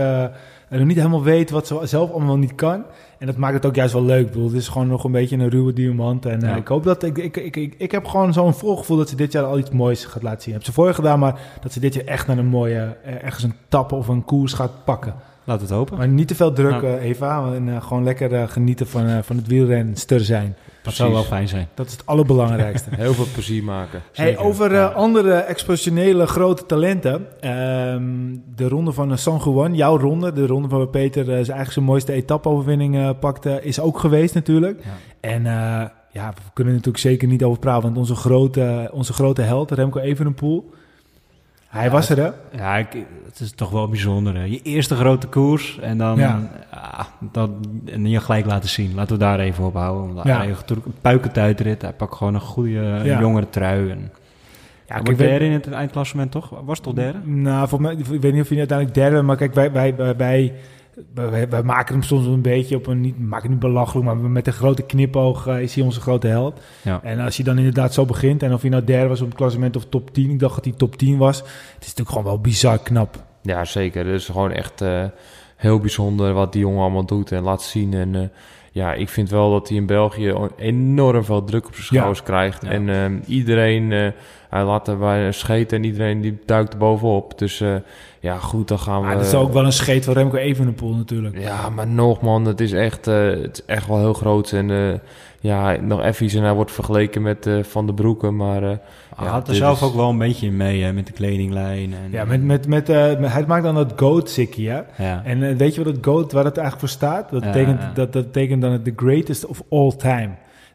eh, 0.74 0.78
nog 0.80 0.88
niet 0.88 0.97
helemaal 0.97 1.24
weet 1.24 1.49
wat 1.49 1.67
ze 1.67 1.80
zelf 1.84 2.11
allemaal 2.11 2.38
niet 2.38 2.55
kan. 2.55 2.84
En 3.19 3.26
dat 3.28 3.38
maakt 3.38 3.53
het 3.53 3.65
ook 3.65 3.76
juist 3.76 3.93
wel 3.93 4.03
leuk. 4.03 4.26
Ik 4.26 4.32
bedoel, 4.32 4.47
het 4.47 4.55
is 4.57 4.67
gewoon 4.67 4.88
nog 4.88 5.03
een 5.03 5.11
beetje 5.11 5.38
een 5.38 5.49
ruwe 5.49 5.74
diamant. 5.74 6.26
En 6.26 6.41
eh, 6.41 6.49
Ja. 6.49 6.55
ik 6.55 6.67
hoop 6.67 6.84
dat... 6.84 7.03
Ik, 7.03 7.17
ik, 7.17 7.38
ik, 7.38 7.55
ik, 7.55 7.76
ik 7.78 7.91
heb 7.91 8.05
gewoon 8.05 8.34
zo'n 8.34 8.53
voorgevoel 8.53 8.97
dat 8.97 9.09
ze 9.09 9.15
dit 9.15 9.32
jaar 9.32 9.43
al 9.43 9.57
iets 9.57 9.69
moois 9.69 10.05
gaat 10.05 10.24
laten 10.24 10.41
zien. 10.41 10.53
Heb 10.53 10.63
ze 10.63 10.74
vorig 10.74 10.95
gedaan, 10.95 11.19
maar 11.19 11.39
dat 11.61 11.71
ze 11.74 11.80
dit 11.80 11.93
jaar 11.93 12.05
echt 12.05 12.28
naar 12.28 12.38
een 12.38 12.45
mooie... 12.45 12.95
eh, 13.03 13.24
ergens 13.24 13.43
een 13.43 13.53
tap 13.67 13.91
of 13.91 14.07
een 14.07 14.26
koers 14.26 14.53
gaat 14.53 14.71
pakken. 14.86 15.13
Laat 15.43 15.61
het 15.61 15.69
hopen. 15.69 15.97
Maar 15.97 16.07
niet 16.07 16.28
te 16.28 16.36
veel 16.36 16.53
druk, 16.53 16.82
Ja. 16.82 16.82
eh, 16.82 17.03
Eva. 17.03 17.53
En 17.53 17.82
gewoon 17.82 18.03
lekker 18.03 18.47
genieten 18.49 18.88
van, 18.88 19.24
van 19.24 19.36
het 19.38 19.47
wielrennen, 19.47 19.95
ster 19.95 20.19
zijn. 20.19 20.55
Dat 20.84 20.93
zou 20.93 21.11
wel 21.11 21.23
fijn 21.23 21.47
zijn. 21.47 21.67
Dat 21.73 21.86
is 21.86 21.91
het 21.91 22.05
allerbelangrijkste. 22.05 22.89
Heel 22.95 23.13
veel 23.13 23.27
plezier 23.34 23.63
maken. 23.63 24.01
Hey, 24.13 24.38
over 24.38 24.75
eh, 24.75 24.95
andere 24.95 25.34
exceptionele 25.34 26.27
grote 26.27 26.65
talenten. 26.65 27.27
Ehm, 27.39 28.38
de 28.55 28.67
ronde 28.67 28.91
van 28.91 29.11
eh, 29.11 29.17
San 29.17 29.41
Juan, 29.43 29.75
jouw 29.75 29.97
ronde. 29.97 30.34
De 30.34 30.47
ronde 30.47 30.67
waar 30.67 30.88
Peter 30.88 31.21
eh, 31.21 31.25
zijn 31.27 31.38
eigenlijk 31.38 31.71
zijn 31.71 31.86
mooiste 31.86 32.13
etappe-overwinning 32.13 32.95
eh, 32.95 33.09
pakte, 33.19 33.59
is 33.61 33.79
ook 33.79 33.99
geweest 33.99 34.34
natuurlijk. 34.34 34.84
Ja. 34.84 34.89
En 35.19 35.43
ja, 36.11 36.29
we 36.29 36.41
kunnen 36.53 36.73
er 36.73 36.79
natuurlijk 36.79 37.03
zeker 37.03 37.27
niet 37.27 37.43
over 37.43 37.59
praten. 37.59 37.84
Want 37.84 37.97
onze 37.97 38.15
grote, 38.15 38.89
onze 38.93 39.13
grote 39.13 39.41
held, 39.41 39.71
Remco 39.71 39.99
Evenepoel... 39.99 40.73
Hij 41.74 41.86
Ja, 41.86 41.91
was 41.91 42.09
er, 42.09 42.17
hè? 42.17 42.30
Ja, 42.57 42.78
ik, 42.78 42.88
het 43.26 43.39
is 43.39 43.51
toch 43.51 43.69
wel 43.69 43.88
bijzonder. 43.88 44.36
Hè? 44.36 44.43
Je 44.43 44.61
eerste 44.61 44.95
grote 44.95 45.28
koers 45.28 45.80
en 45.80 45.97
dan 45.97 46.17
Ja. 46.17 46.49
ja. 46.71 47.07
dat, 47.32 47.49
en 47.86 48.09
je 48.09 48.19
gelijk 48.19 48.45
laten 48.45 48.69
zien. 48.69 48.93
Laten 48.95 49.13
we 49.13 49.24
daar 49.24 49.39
even 49.39 49.63
op 49.63 49.74
houden. 49.74 50.13
Want 50.13 50.28
Ja. 50.28 50.38
Hij 50.38 50.45
heeft 50.45 50.59
natuurlijk 50.59 50.88
een 50.88 51.01
puikentuitrit. 51.01 51.82
Hij 51.82 51.93
pakt 51.93 52.15
gewoon 52.15 52.34
een 52.34 52.39
goede 52.41 53.01
jongere 53.19 53.49
trui. 53.49 53.89
En, 53.89 54.11
Ja, 54.88 54.99
kijk, 54.99 55.17
derde 55.17 55.45
in 55.45 55.51
het 55.51 55.71
eindklassement, 55.71 56.32
toch? 56.32 56.49
Was 56.49 56.78
het 56.78 56.84
toch 56.84 56.93
derde? 56.93 57.19
Nou, 57.24 57.67
voor 57.67 57.82
mij, 57.82 57.93
ik 57.93 58.21
weet 58.21 58.34
niet 58.34 58.41
of 58.41 58.49
hij 58.49 58.57
uiteindelijk 58.57 58.97
derde, 58.97 59.21
maar 59.21 59.36
kijk, 59.36 59.53
wij, 59.53 59.71
wij, 59.71 59.95
wij, 59.95 60.15
wij, 60.15 60.53
wij, 61.14 61.50
wij 61.50 61.64
maken 61.64 61.94
hem 61.94 62.04
soms 62.04 62.26
een 62.26 62.41
beetje 62.41 62.76
op 62.76 62.88
een, 62.88 63.02
niet, 63.02 63.16
we 63.18 63.24
maken 63.24 63.41
hem 63.44 63.52
niet 63.52 63.60
belachelijk, 63.60 64.06
maar 64.06 64.18
met 64.18 64.48
een 64.48 64.54
grote 64.54 64.82
knipoog 64.82 65.48
eh, 65.48 65.62
is 65.62 65.76
hij 65.76 65.84
onze 65.84 66.02
grote 66.02 66.28
held. 66.28 66.60
Ja. 66.82 67.00
En 67.04 67.20
als 67.20 67.36
hij 67.36 67.46
dan 67.46 67.58
inderdaad 67.58 67.94
zo 67.94 68.06
begint, 68.06 68.44
en 68.44 68.54
of 68.54 68.62
hij 68.62 68.70
nou 68.70 68.84
derde 68.84 69.08
was 69.08 69.22
op 69.22 69.28
het 69.28 69.36
klassement 69.36 69.76
of 69.76 69.86
top 69.86 70.14
10, 70.14 70.30
ik 70.30 70.39
dacht 70.39 70.56
dat 70.56 70.66
hij 70.66 70.74
top 70.74 70.96
10 70.96 71.18
was, 71.18 71.38
het 71.38 71.48
is 71.80 71.80
natuurlijk 71.80 72.10
gewoon 72.10 72.24
wel 72.24 72.39
bizar 72.39 72.80
knap. 72.80 73.24
Ja, 73.41 73.66
zeker. 73.66 74.06
Het 74.06 74.16
is 74.16 74.26
gewoon 74.26 74.52
echt 74.52 74.82
eh, 74.82 75.04
heel 75.56 75.80
bijzonder 75.80 76.34
wat 76.34 76.52
die 76.52 76.62
jongen 76.62 76.82
allemaal 76.82 77.06
doet 77.06 77.32
en 77.32 77.44
laat 77.44 77.62
zien. 77.62 77.94
En 77.94 78.16
eh, 78.16 78.22
ja, 78.72 78.94
ik 78.94 79.10
vind 79.10 79.30
wel 79.30 79.52
dat 79.52 79.68
hij 79.68 79.78
in 79.78 79.86
België 79.86 80.34
enorm 80.58 81.24
veel 81.24 81.44
druk 81.44 81.66
op 81.66 81.74
zijn 81.76 81.86
Ja. 81.89 81.96
schouders 81.96 82.24
krijgt. 82.24 82.62
Ja. 82.64 82.70
En 82.70 82.89
ehm, 82.89 83.20
iedereen, 83.28 84.14
hij 84.54 84.64
laat 84.64 84.88
erbij 84.88 85.32
scheten 85.32 85.78
en 85.78 85.84
iedereen 85.84 86.22
die 86.22 86.39
duikt 86.45 86.74
er 86.74 86.80
bovenop. 86.80 87.38
Dus 87.38 87.62
eh, 87.62 87.76
ja, 88.20 88.38
goed, 88.38 88.68
dan 88.68 88.80
gaan 88.80 88.99
we... 89.01 89.06
Maar 89.08 89.16
dat 89.18 89.26
is 89.26 89.34
ook 89.34 89.54
wel 89.54 89.66
een 89.66 89.74
scheet 89.74 90.06
van 90.06 90.14
Remco 90.14 90.38
Evenepoel 90.38 90.93
natuurlijk. 90.95 91.39
Ja, 91.39 91.70
maar 91.70 91.88
nog 91.88 92.22
man, 92.22 92.45
het 92.45 92.60
is 92.60 92.72
echt, 92.72 93.08
eh, 93.08 93.16
het 93.30 93.58
is 93.58 93.66
echt 93.66 93.88
wel 93.88 93.97
heel 93.99 94.14
groot. 94.14 94.51
En 94.51 94.72
eh, 94.72 94.99
ja, 95.39 95.76
nog 95.82 96.01
even 96.04 96.26
iets 96.26 96.34
en 96.36 96.43
hij 96.43 96.54
wordt 96.54 96.72
vergeleken 96.72 97.22
met 97.22 97.45
eh, 97.47 97.64
Van 97.64 97.86
de 97.86 97.93
Broeken. 97.93 98.36
Maar 98.36 98.64
eh, 98.64 98.70
Hij 99.16 99.26
Ja, 99.26 99.32
had 99.32 99.47
er 99.47 99.56
zelf 99.56 99.82
is- 99.82 99.88
ook 99.88 99.95
wel 99.95 100.10
een 100.10 100.18
beetje 100.18 100.45
in 100.47 100.58
mee, 100.58 100.84
hè, 100.84 100.93
met 100.93 101.08
de 101.08 101.14
kledinglijn. 101.14 101.93
En, 101.93 102.12
Ja, 102.12 102.26
met, 102.26 102.43
met, 102.43 102.68
met, 102.68 102.89
eh, 102.89 103.12
hij 103.22 103.43
maakt 103.47 103.64
dan 103.64 103.76
dat 103.76 103.93
goat 103.95 104.30
sikkie, 104.30 104.70
hè? 104.70 104.82
ja. 104.97 105.22
En 105.26 105.58
weet 105.58 105.76
je 105.76 105.84
wat 105.84 105.93
het 105.95 106.06
GOAT, 106.06 106.32
waar 106.32 106.43
het 106.45 106.58
eigenlijk 106.58 106.80
voor 106.80 106.97
staat? 106.97 107.30
Dat 107.32 107.43
Ja, 107.43 107.51
betekent, 107.51 107.82
ja. 107.82 107.91
Dat, 107.93 108.14
dat 108.14 108.24
betekent 108.26 108.62
dan 108.62 108.72
het 108.72 108.84
the 108.84 108.93
greatest 108.95 109.45
of 109.45 109.64
all 109.70 109.91
time. 109.97 110.30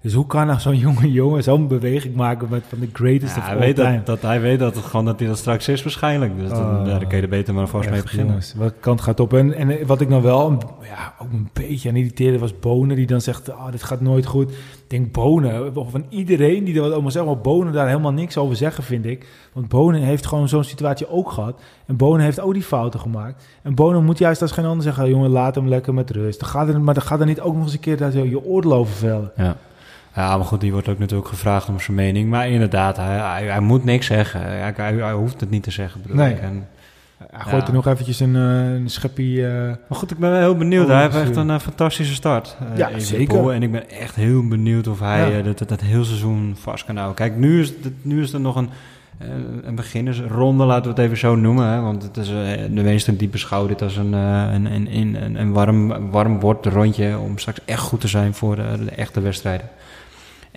Dus 0.08 0.16
hoe 0.16 0.26
kan 0.26 0.46
nou 0.46 0.60
zo'n 0.60 0.76
jonge 0.78 1.12
jongen 1.12 1.42
zo'n 1.42 1.68
beweging 1.68 2.14
maken 2.14 2.48
met 2.50 2.62
van 2.68 2.78
the 2.78 2.88
greatest 2.92 3.34
Ja, 3.34 3.40
of 3.40 3.46
hij, 3.46 3.54
all 3.54 3.60
weet 3.60 3.76
time? 3.76 3.96
dat, 3.96 4.06
dat, 4.06 4.22
hij 4.22 4.40
weet 4.40 4.58
dat, 4.58 4.74
het 4.74 4.84
gewoon 4.84 5.04
dat 5.04 5.18
hij 5.18 5.28
dat 5.28 5.38
straks 5.38 5.68
is 5.68 5.82
waarschijnlijk. 5.82 6.38
Dus 6.38 6.50
dan, 6.50 6.80
Oh. 6.80 6.86
ja, 6.86 6.98
dan 6.98 7.08
kun 7.08 7.16
je 7.16 7.22
er 7.22 7.28
beter 7.28 7.54
maar 7.54 7.66
vast 7.68 7.90
mee 7.90 8.02
beginnen. 8.02 8.26
jongens, 8.26 8.54
welke 8.58 8.74
kant 8.80 9.00
gaat 9.00 9.20
op? 9.20 9.32
En, 9.34 9.52
en 9.54 9.86
wat 9.86 10.00
ik 10.00 10.08
nou 10.08 10.22
wel 10.22 10.50
een- 10.50 10.60
ja, 10.82 11.14
ook 11.18 11.32
een 11.32 11.48
beetje 11.52 11.88
aan 11.88 11.96
irriteerde 11.96 12.38
was 12.38 12.58
Bonen, 12.58 12.96
die 12.96 13.06
dan 13.06 13.20
zegt, 13.20 13.48
oh, 13.48 13.70
dit 13.70 13.82
gaat 13.82 14.00
nooit 14.00 14.26
goed. 14.26 14.50
Ik 14.50 14.84
denk 14.86 15.12
Bonen, 15.12 15.72
van 15.74 16.04
iedereen 16.08 16.64
die 16.64 16.74
er 16.74 16.80
wat 16.82 16.92
over 16.92 17.10
zegt, 17.10 17.26
maar 17.26 17.38
Bonen 17.38 17.72
daar 17.72 17.86
helemaal 17.88 18.12
niks 18.12 18.36
over 18.36 18.56
zeggen, 18.56 18.84
vind 18.84 19.06
ik. 19.06 19.26
Want 19.52 19.68
Bonen 19.68 20.00
heeft 20.02 20.26
gewoon 20.26 20.48
zo'n 20.48 20.64
situatie 20.64 21.10
ook 21.10 21.30
gehad. 21.30 21.60
En 21.86 21.96
Bonen 21.96 22.24
heeft 22.24 22.40
ook 22.40 22.52
die 22.54 22.62
fouten 22.62 23.00
gemaakt. 23.00 23.46
En 23.62 23.74
Bonen 23.74 24.04
moet 24.04 24.18
juist 24.18 24.42
als 24.42 24.52
geen 24.52 24.64
ander 24.64 24.82
zeggen, 24.82 25.08
jongen, 25.08 25.30
laat 25.30 25.54
hem 25.54 25.68
lekker 25.68 25.94
met 25.94 26.10
rust. 26.10 26.40
Dan 26.40 26.48
gaat 26.48 26.68
er, 26.68 26.80
maar 26.80 26.94
dan 26.94 27.02
gaat 27.02 27.20
er 27.20 27.26
niet 27.26 27.40
ook 27.40 27.54
nog 27.54 27.62
eens 27.64 27.72
een 27.72 27.80
keer 27.80 27.96
daar 27.96 28.10
zo 28.10 28.24
je 28.24 28.44
oordeel 28.44 28.72
over 28.72 28.94
vellen. 28.94 29.32
Ja. 29.36 29.56
Ja, 30.22 30.36
maar 30.36 30.46
goed, 30.46 30.60
die 30.60 30.72
wordt 30.72 30.88
ook 30.88 30.98
natuurlijk 30.98 31.28
gevraagd 31.28 31.68
om 31.68 31.80
zijn 31.80 31.96
mening. 31.96 32.30
Maar 32.30 32.48
inderdaad, 32.48 32.96
hij, 32.96 33.16
hij, 33.18 33.44
hij 33.44 33.60
moet 33.60 33.84
niks 33.84 34.06
zeggen. 34.06 34.40
Hij, 34.42 34.72
hij, 34.76 34.94
hij 34.94 35.12
hoeft 35.12 35.40
het 35.40 35.50
niet 35.50 35.62
te 35.62 35.70
zeggen, 35.70 36.02
bedoel 36.02 36.16
Nee. 36.16 36.32
ik. 36.34 36.40
En, 36.40 36.66
Hij 37.30 37.40
gooit 37.40 37.62
Ja. 37.62 37.68
er 37.68 37.74
nog 37.74 37.86
eventjes 37.86 38.20
een, 38.20 38.36
eh, 38.36 38.74
een 38.74 38.90
scheppie... 38.90 39.46
eh, 39.46 39.52
maar 39.62 39.98
goed, 39.98 40.10
ik 40.10 40.18
ben 40.18 40.30
wel 40.30 40.38
heel 40.40 40.56
benieuwd. 40.56 40.84
Oh, 40.86 40.90
hij 40.92 41.02
heeft 41.02 41.16
echt 41.16 41.36
een 41.36 41.50
eh, 41.50 41.58
fantastische 41.58 42.14
start. 42.14 42.56
eh, 42.72 42.78
Ja, 42.78 42.98
zeker. 42.98 43.50
En 43.50 43.62
ik 43.62 43.72
ben 43.72 43.90
echt 43.90 44.14
heel 44.14 44.48
benieuwd 44.48 44.86
of 44.86 45.00
hij 45.00 45.30
Ja. 45.36 45.42
dat, 45.42 45.58
dat, 45.58 45.68
dat 45.68 45.80
heel 45.80 46.04
seizoen 46.04 46.56
vast 46.60 46.84
kan 46.84 46.94
houden. 46.96 47.16
Kijk, 47.16 47.36
nu 47.36 47.60
is, 47.60 47.68
het, 47.68 47.92
nu 48.02 48.22
is 48.22 48.32
er 48.32 48.40
nog 48.40 48.56
een, 48.56 48.68
een 49.62 49.74
beginnersronde, 49.74 50.64
laten 50.64 50.82
we 50.82 50.88
het 50.88 50.98
even 50.98 51.16
zo 51.18 51.34
noemen. 51.36 51.66
Hè? 51.66 51.80
Want 51.80 52.02
het 52.02 52.16
is, 52.16 52.28
de 52.70 52.82
meesten 52.82 53.16
die 53.16 53.28
beschouwen 53.28 53.70
dit 53.70 53.82
als 53.82 53.96
een, 53.96 54.12
een, 54.12 54.66
een, 54.74 54.94
een, 55.22 55.40
een, 55.40 55.52
warm, 55.52 56.10
warm 56.10 56.40
wordt 56.40 56.66
rondje 56.66 57.18
om 57.18 57.38
straks 57.38 57.58
echt 57.64 57.80
goed 57.82 58.00
te 58.00 58.08
zijn 58.08 58.34
voor 58.34 58.56
de, 58.56 58.84
de 58.84 58.90
echte 58.90 59.20
wedstrijden. 59.20 59.68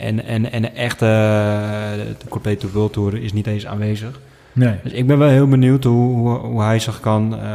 En, 0.02 0.26
en, 0.26 0.52
en 0.52 0.62
de 0.62 0.68
echte 0.68 1.06
eh, 1.06 1.92
de 2.20 2.28
complete 2.30 2.72
World 2.72 2.94
Tour 2.94 3.24
is 3.24 3.34
niet 3.34 3.48
eens 3.48 3.66
aanwezig. 3.68 4.20
nee. 4.54 4.76
Dus 4.84 4.92
ik 4.92 5.08
ben 5.08 5.18
wel 5.18 5.30
heel 5.30 5.48
benieuwd 5.48 5.84
hoe, 5.84 6.16
hoe, 6.16 6.38
hoe 6.38 6.62
hij 6.62 6.80
zich 6.80 7.00
kan 7.00 7.36
eh, 7.40 7.50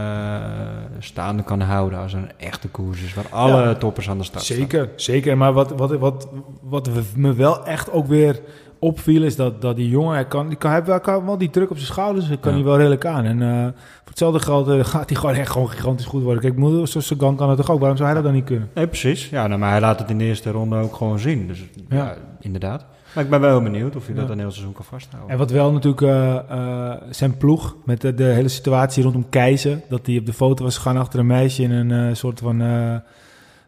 staande 0.99 1.42
kan 1.42 1.61
houden 1.61 1.99
als 1.99 2.12
er 2.12 2.18
een 2.18 2.30
echte 2.36 2.68
koers 2.68 3.03
is. 3.03 3.14
Waar 3.14 3.26
alle 3.30 3.62
Ja. 3.62 3.74
toppers 3.74 4.09
aan 4.11 4.18
de 4.18 4.24
start 4.24 4.44
staan. 4.44 4.57
Zeker, 4.57 4.88
zeker. 4.97 5.36
Maar 5.36 5.53
wat, 5.53 5.70
wat, 5.70 5.90
wat, 5.99 6.28
wat 6.62 6.90
me 7.16 7.34
wel 7.34 7.66
echt 7.66 7.92
ook 7.92 8.07
weer 8.07 8.40
opviel, 8.79 9.22
is 9.22 9.37
dat, 9.37 9.61
dat 9.62 9.77
die 9.77 9.89
jongen, 9.89 10.14
hij 10.14 10.24
kan, 10.27 10.49
die 10.49 10.57
kan, 10.57 10.70
hij 10.70 10.83
heeft 10.87 11.07
wel, 11.07 11.24
wel 11.24 11.39
die 11.39 11.51
druk 11.51 11.70
op 11.70 11.77
zijn 11.77 11.89
schouders, 11.93 12.29
dat 12.29 12.41
kan 12.41 12.51
Ja. 12.51 12.57
hij 12.57 12.66
wel 12.66 12.77
redelijk 12.77 13.07
aan. 13.07 13.24
En 13.24 13.43
eh, 13.43 13.62
voor 13.62 14.05
hetzelfde 14.05 14.39
geld 14.41 14.68
eh, 14.68 14.85
gaat 14.85 15.09
hij 15.11 15.18
gewoon 15.18 15.35
echt 15.35 15.51
gewoon 15.51 15.70
gigantisch 15.70 16.07
goed 16.07 16.22
worden. 16.22 16.43
Kijk, 16.43 16.57
Moeder- 16.57 16.89
zoals 16.89 17.07
Sagan 17.07 17.37
kan 17.37 17.49
het 17.49 17.57
toch 17.59 17.70
ook, 17.70 17.79
waarom 17.79 17.97
zou 17.97 18.09
hij 18.09 18.16
dat 18.18 18.27
dan 18.27 18.35
niet 18.37 18.45
kunnen? 18.45 18.68
Nee, 18.74 18.87
precies. 18.87 19.29
Ja, 19.29 19.47
nou, 19.47 19.61
maar 19.61 19.70
hij 19.70 19.81
laat 19.81 19.99
het 19.99 20.11
in 20.11 20.18
de 20.18 20.24
eerste 20.24 20.51
ronde 20.51 20.77
ook 20.77 20.95
gewoon 20.97 21.18
zien. 21.18 21.47
Dus 21.47 21.59
ja, 21.89 21.97
Ja. 21.97 22.14
inderdaad. 22.41 22.85
Maar 23.14 23.24
ik 23.24 23.31
ben 23.31 23.41
wel 23.41 23.62
benieuwd 23.62 23.97
of 23.97 24.07
hij 24.07 24.14
Ja. 24.14 24.20
dat 24.20 24.31
een 24.31 24.39
heel 24.39 24.51
seizoen 24.51 24.72
kan 24.74 24.85
vasthouden. 24.85 25.31
En 25.33 25.39
wat 25.39 25.51
wel 25.51 25.72
natuurlijk 25.72 26.03
eh, 26.03 26.93
zijn 27.11 27.37
ploeg, 27.37 27.77
met 27.85 28.01
de, 28.01 28.14
de 28.14 28.24
hele 28.24 28.49
situatie 28.49 29.03
rondom 29.03 29.29
Keizer, 29.29 29.81
dat 29.89 30.07
hij 30.07 30.18
op 30.18 30.27
de 30.27 30.33
foto 30.33 30.64
was 30.64 30.77
gegaan 30.77 30.97
achter 30.97 31.18
een 31.20 31.27
meisje 31.27 31.62
in 31.62 31.70
een 31.70 32.16
soort 32.16 32.39
van... 32.41 32.61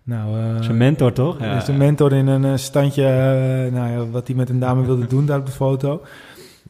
nou, 0.08 0.38
eh, 0.38 0.62
Zijn 0.62 0.76
mentor, 0.76 1.12
toch? 1.12 1.38
Ja. 1.40 1.60
Zijn 1.60 1.76
mentor 1.76 2.12
in 2.12 2.26
een 2.26 2.44
eh, 2.44 2.52
standje, 2.54 3.04
eh, 3.04 3.72
nou 3.72 3.90
ja, 3.90 4.06
wat 4.10 4.26
hij 4.26 4.36
met 4.36 4.48
een 4.48 4.58
dame 4.58 4.84
wilde 4.84 5.06
doen 5.06 5.26
daar 5.26 5.38
op 5.38 5.46
de 5.46 5.52
foto. 5.52 6.02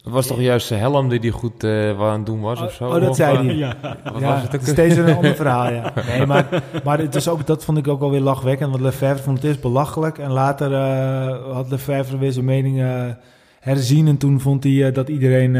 het 0.03 0.13
was 0.13 0.27
toch 0.27 0.41
juist 0.41 0.67
zijn 0.67 0.81
helm 0.81 1.09
die 1.09 1.19
hij 1.19 1.31
goed 1.31 1.65
eh 1.65 2.01
aan 2.01 2.17
het 2.17 2.27
doen 2.27 2.41
was 2.41 2.61
of 2.63 2.73
zo? 2.73 2.87
Oh, 2.87 3.01
dat 3.01 3.09
Of, 3.09 3.17
zei 3.17 3.37
hij. 3.47 3.57
Ja. 3.57 3.77
Wat 4.05 4.21
ja, 4.21 4.33
was 4.33 4.43
het 4.43 4.55
ook? 4.55 4.61
steeds 4.63 4.97
een 4.97 5.15
ander 5.15 5.35
verhaal, 5.43 5.73
ja. 5.73 5.93
Nee, 6.09 6.27
maar, 6.27 6.63
maar 6.85 6.99
het 6.99 7.15
is 7.15 7.29
ook, 7.29 7.47
dat 7.47 7.65
vond 7.65 7.79
ik 7.79 7.89
ook 7.89 8.01
alweer 8.03 8.21
lachwekkend. 8.21 8.71
Want 8.71 8.83
Lefebvre 8.83 9.23
vond 9.23 9.37
het 9.37 9.47
eerst 9.47 9.61
belachelijk. 9.61 10.19
En 10.19 10.31
later 10.31 10.73
eh, 10.73 11.55
had 11.55 11.71
Lefebvre 11.71 12.19
weer 12.19 12.33
zijn 12.33 12.45
mening 12.45 12.81
eh, 12.81 13.05
herzien. 13.61 14.07
En 14.09 14.17
toen 14.17 14.41
vond 14.41 14.65
hij 14.65 14.87
eh, 14.87 14.95
dat 14.95 15.09
iedereen 15.09 15.53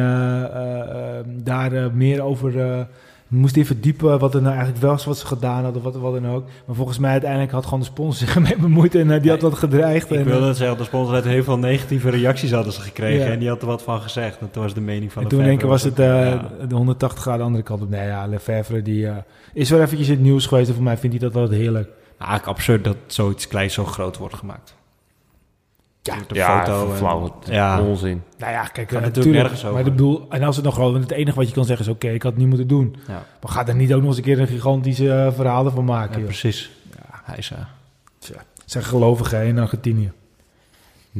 daar 1.45 1.91
meer 1.95 2.21
over 2.23 2.61
eh, 2.61 2.81
moest 3.29 3.55
hij 3.55 3.65
verdiepen. 3.65 4.19
Wat 4.19 4.35
er 4.35 4.41
nou 4.43 4.55
eigenlijk 4.55 4.83
wel 4.83 4.91
was 4.91 5.05
wat 5.05 5.19
ze 5.19 5.27
gedaan 5.27 5.65
hadden, 5.65 5.85
of 5.85 5.93
wat, 5.93 6.03
wat 6.03 6.23
dan 6.23 6.31
ook. 6.31 6.45
Maar 6.67 6.77
volgens 6.77 6.99
mij 6.99 7.11
uiteindelijk 7.11 7.53
had 7.53 7.65
gewoon 7.65 7.81
de 7.81 7.87
sponsor 7.87 8.27
zich 8.27 8.35
ermee 8.37 8.57
bemoeid. 8.57 8.95
En 8.95 9.11
eh, 9.11 9.23
die 9.23 9.31
had 9.31 9.41
wat 9.41 9.55
gedreigd. 9.55 10.11
Ik 10.11 10.19
en, 10.19 10.25
wilde 10.25 10.41
eh, 10.41 10.47
het 10.47 10.57
zeggen, 10.57 10.79
de 10.79 10.85
sponsor 10.85 11.15
had 11.15 11.25
heel 11.25 11.43
veel 11.43 11.59
negatieve 11.59 12.11
reacties 12.11 12.51
hadden 12.51 12.73
ze 12.73 12.81
gekregen. 12.81 13.27
Ja. 13.27 13.33
En 13.33 13.39
die 13.39 13.49
had 13.49 13.61
er 13.61 13.67
wat 13.67 13.83
van 13.83 14.01
gezegd. 14.01 14.39
Toen 14.51 14.63
was 14.63 14.75
de 14.75 14.81
mening 14.81 15.13
van 15.13 15.23
en 15.23 15.29
de 15.29 15.37
toen 15.37 15.45
één 15.45 15.59
keer 15.59 15.69
was 15.69 15.83
het 15.83 15.97
Ja. 15.97 16.51
de 16.69 16.75
180 16.75 17.23
graden 17.23 17.41
de 17.41 17.47
andere 17.47 17.65
kant 17.65 17.83
op. 17.83 17.89
Nee, 17.89 18.07
ja, 18.07 18.27
Lefebvre 18.27 18.83
die, 18.83 19.09
is 19.53 19.71
wel 19.71 19.81
eventjes 19.81 20.09
in 20.09 20.15
het 20.15 20.23
nieuws 20.23 20.47
geweest. 20.47 20.69
En 20.69 20.75
voor 20.75 20.85
mij 20.85 20.97
vindt 20.97 21.21
hij 21.21 21.29
dat 21.31 21.41
wel 21.41 21.59
heerlijk. 21.59 21.89
Eigenlijk 22.19 22.51
absurd 22.51 22.85
dat 22.85 22.97
zoiets 23.07 23.49
kleins 23.49 23.75
zo 23.75 23.85
groot 23.85 24.17
wordt 24.17 24.35
gemaakt. 24.35 24.77
Ja, 26.15 26.23
de 26.29 26.35
ja, 26.35 26.65
foto. 26.65 26.91
en- 26.91 26.97
flauw. 26.97 27.35
Ja, 27.51 27.81
Onzin. 27.83 28.23
Nou 28.39 28.53
ja, 28.53 28.63
kijk, 28.63 28.77
eh, 28.77 29.01
natuurlijk 29.01 29.05
natuurlijk. 29.17 29.35
nergens 29.43 29.61
over. 29.65 29.73
Maar 29.77 29.87
ik 29.87 29.93
bedoel, 29.93 30.27
en 30.29 30.43
als 30.43 30.57
het 30.57 30.65
nog 30.65 30.75
gewoon, 30.75 30.95
het 31.01 31.11
enige 31.11 31.37
wat 31.37 31.49
je 31.49 31.55
kan 31.55 31.65
zeggen 31.65 31.87
is: 31.87 31.93
oké, 31.93 32.09
ik 32.09 32.23
had 32.23 32.31
het 32.33 32.41
niet 32.41 32.49
moeten 32.49 32.69
doen. 32.69 32.97
ja. 33.07 33.13
Maar 33.43 33.53
ga 33.53 33.67
er 33.67 33.75
niet 33.75 33.93
ook 33.93 33.99
nog 34.01 34.09
eens 34.09 34.17
een 34.17 34.23
keer 34.23 34.41
een 34.41 34.47
gigantische 34.47 35.13
eh, 35.13 35.33
verhaal 35.33 35.71
van 35.71 35.85
maken. 35.85 36.13
ja 36.13 36.19
joh. 36.19 36.27
precies. 36.27 36.71
Hij 37.23 37.37
is... 37.39 37.51
eh, 37.51 38.37
Zijn 38.65 38.85
gelovigen 38.85 39.47
in 39.47 39.59
Argentinië. 39.59 40.13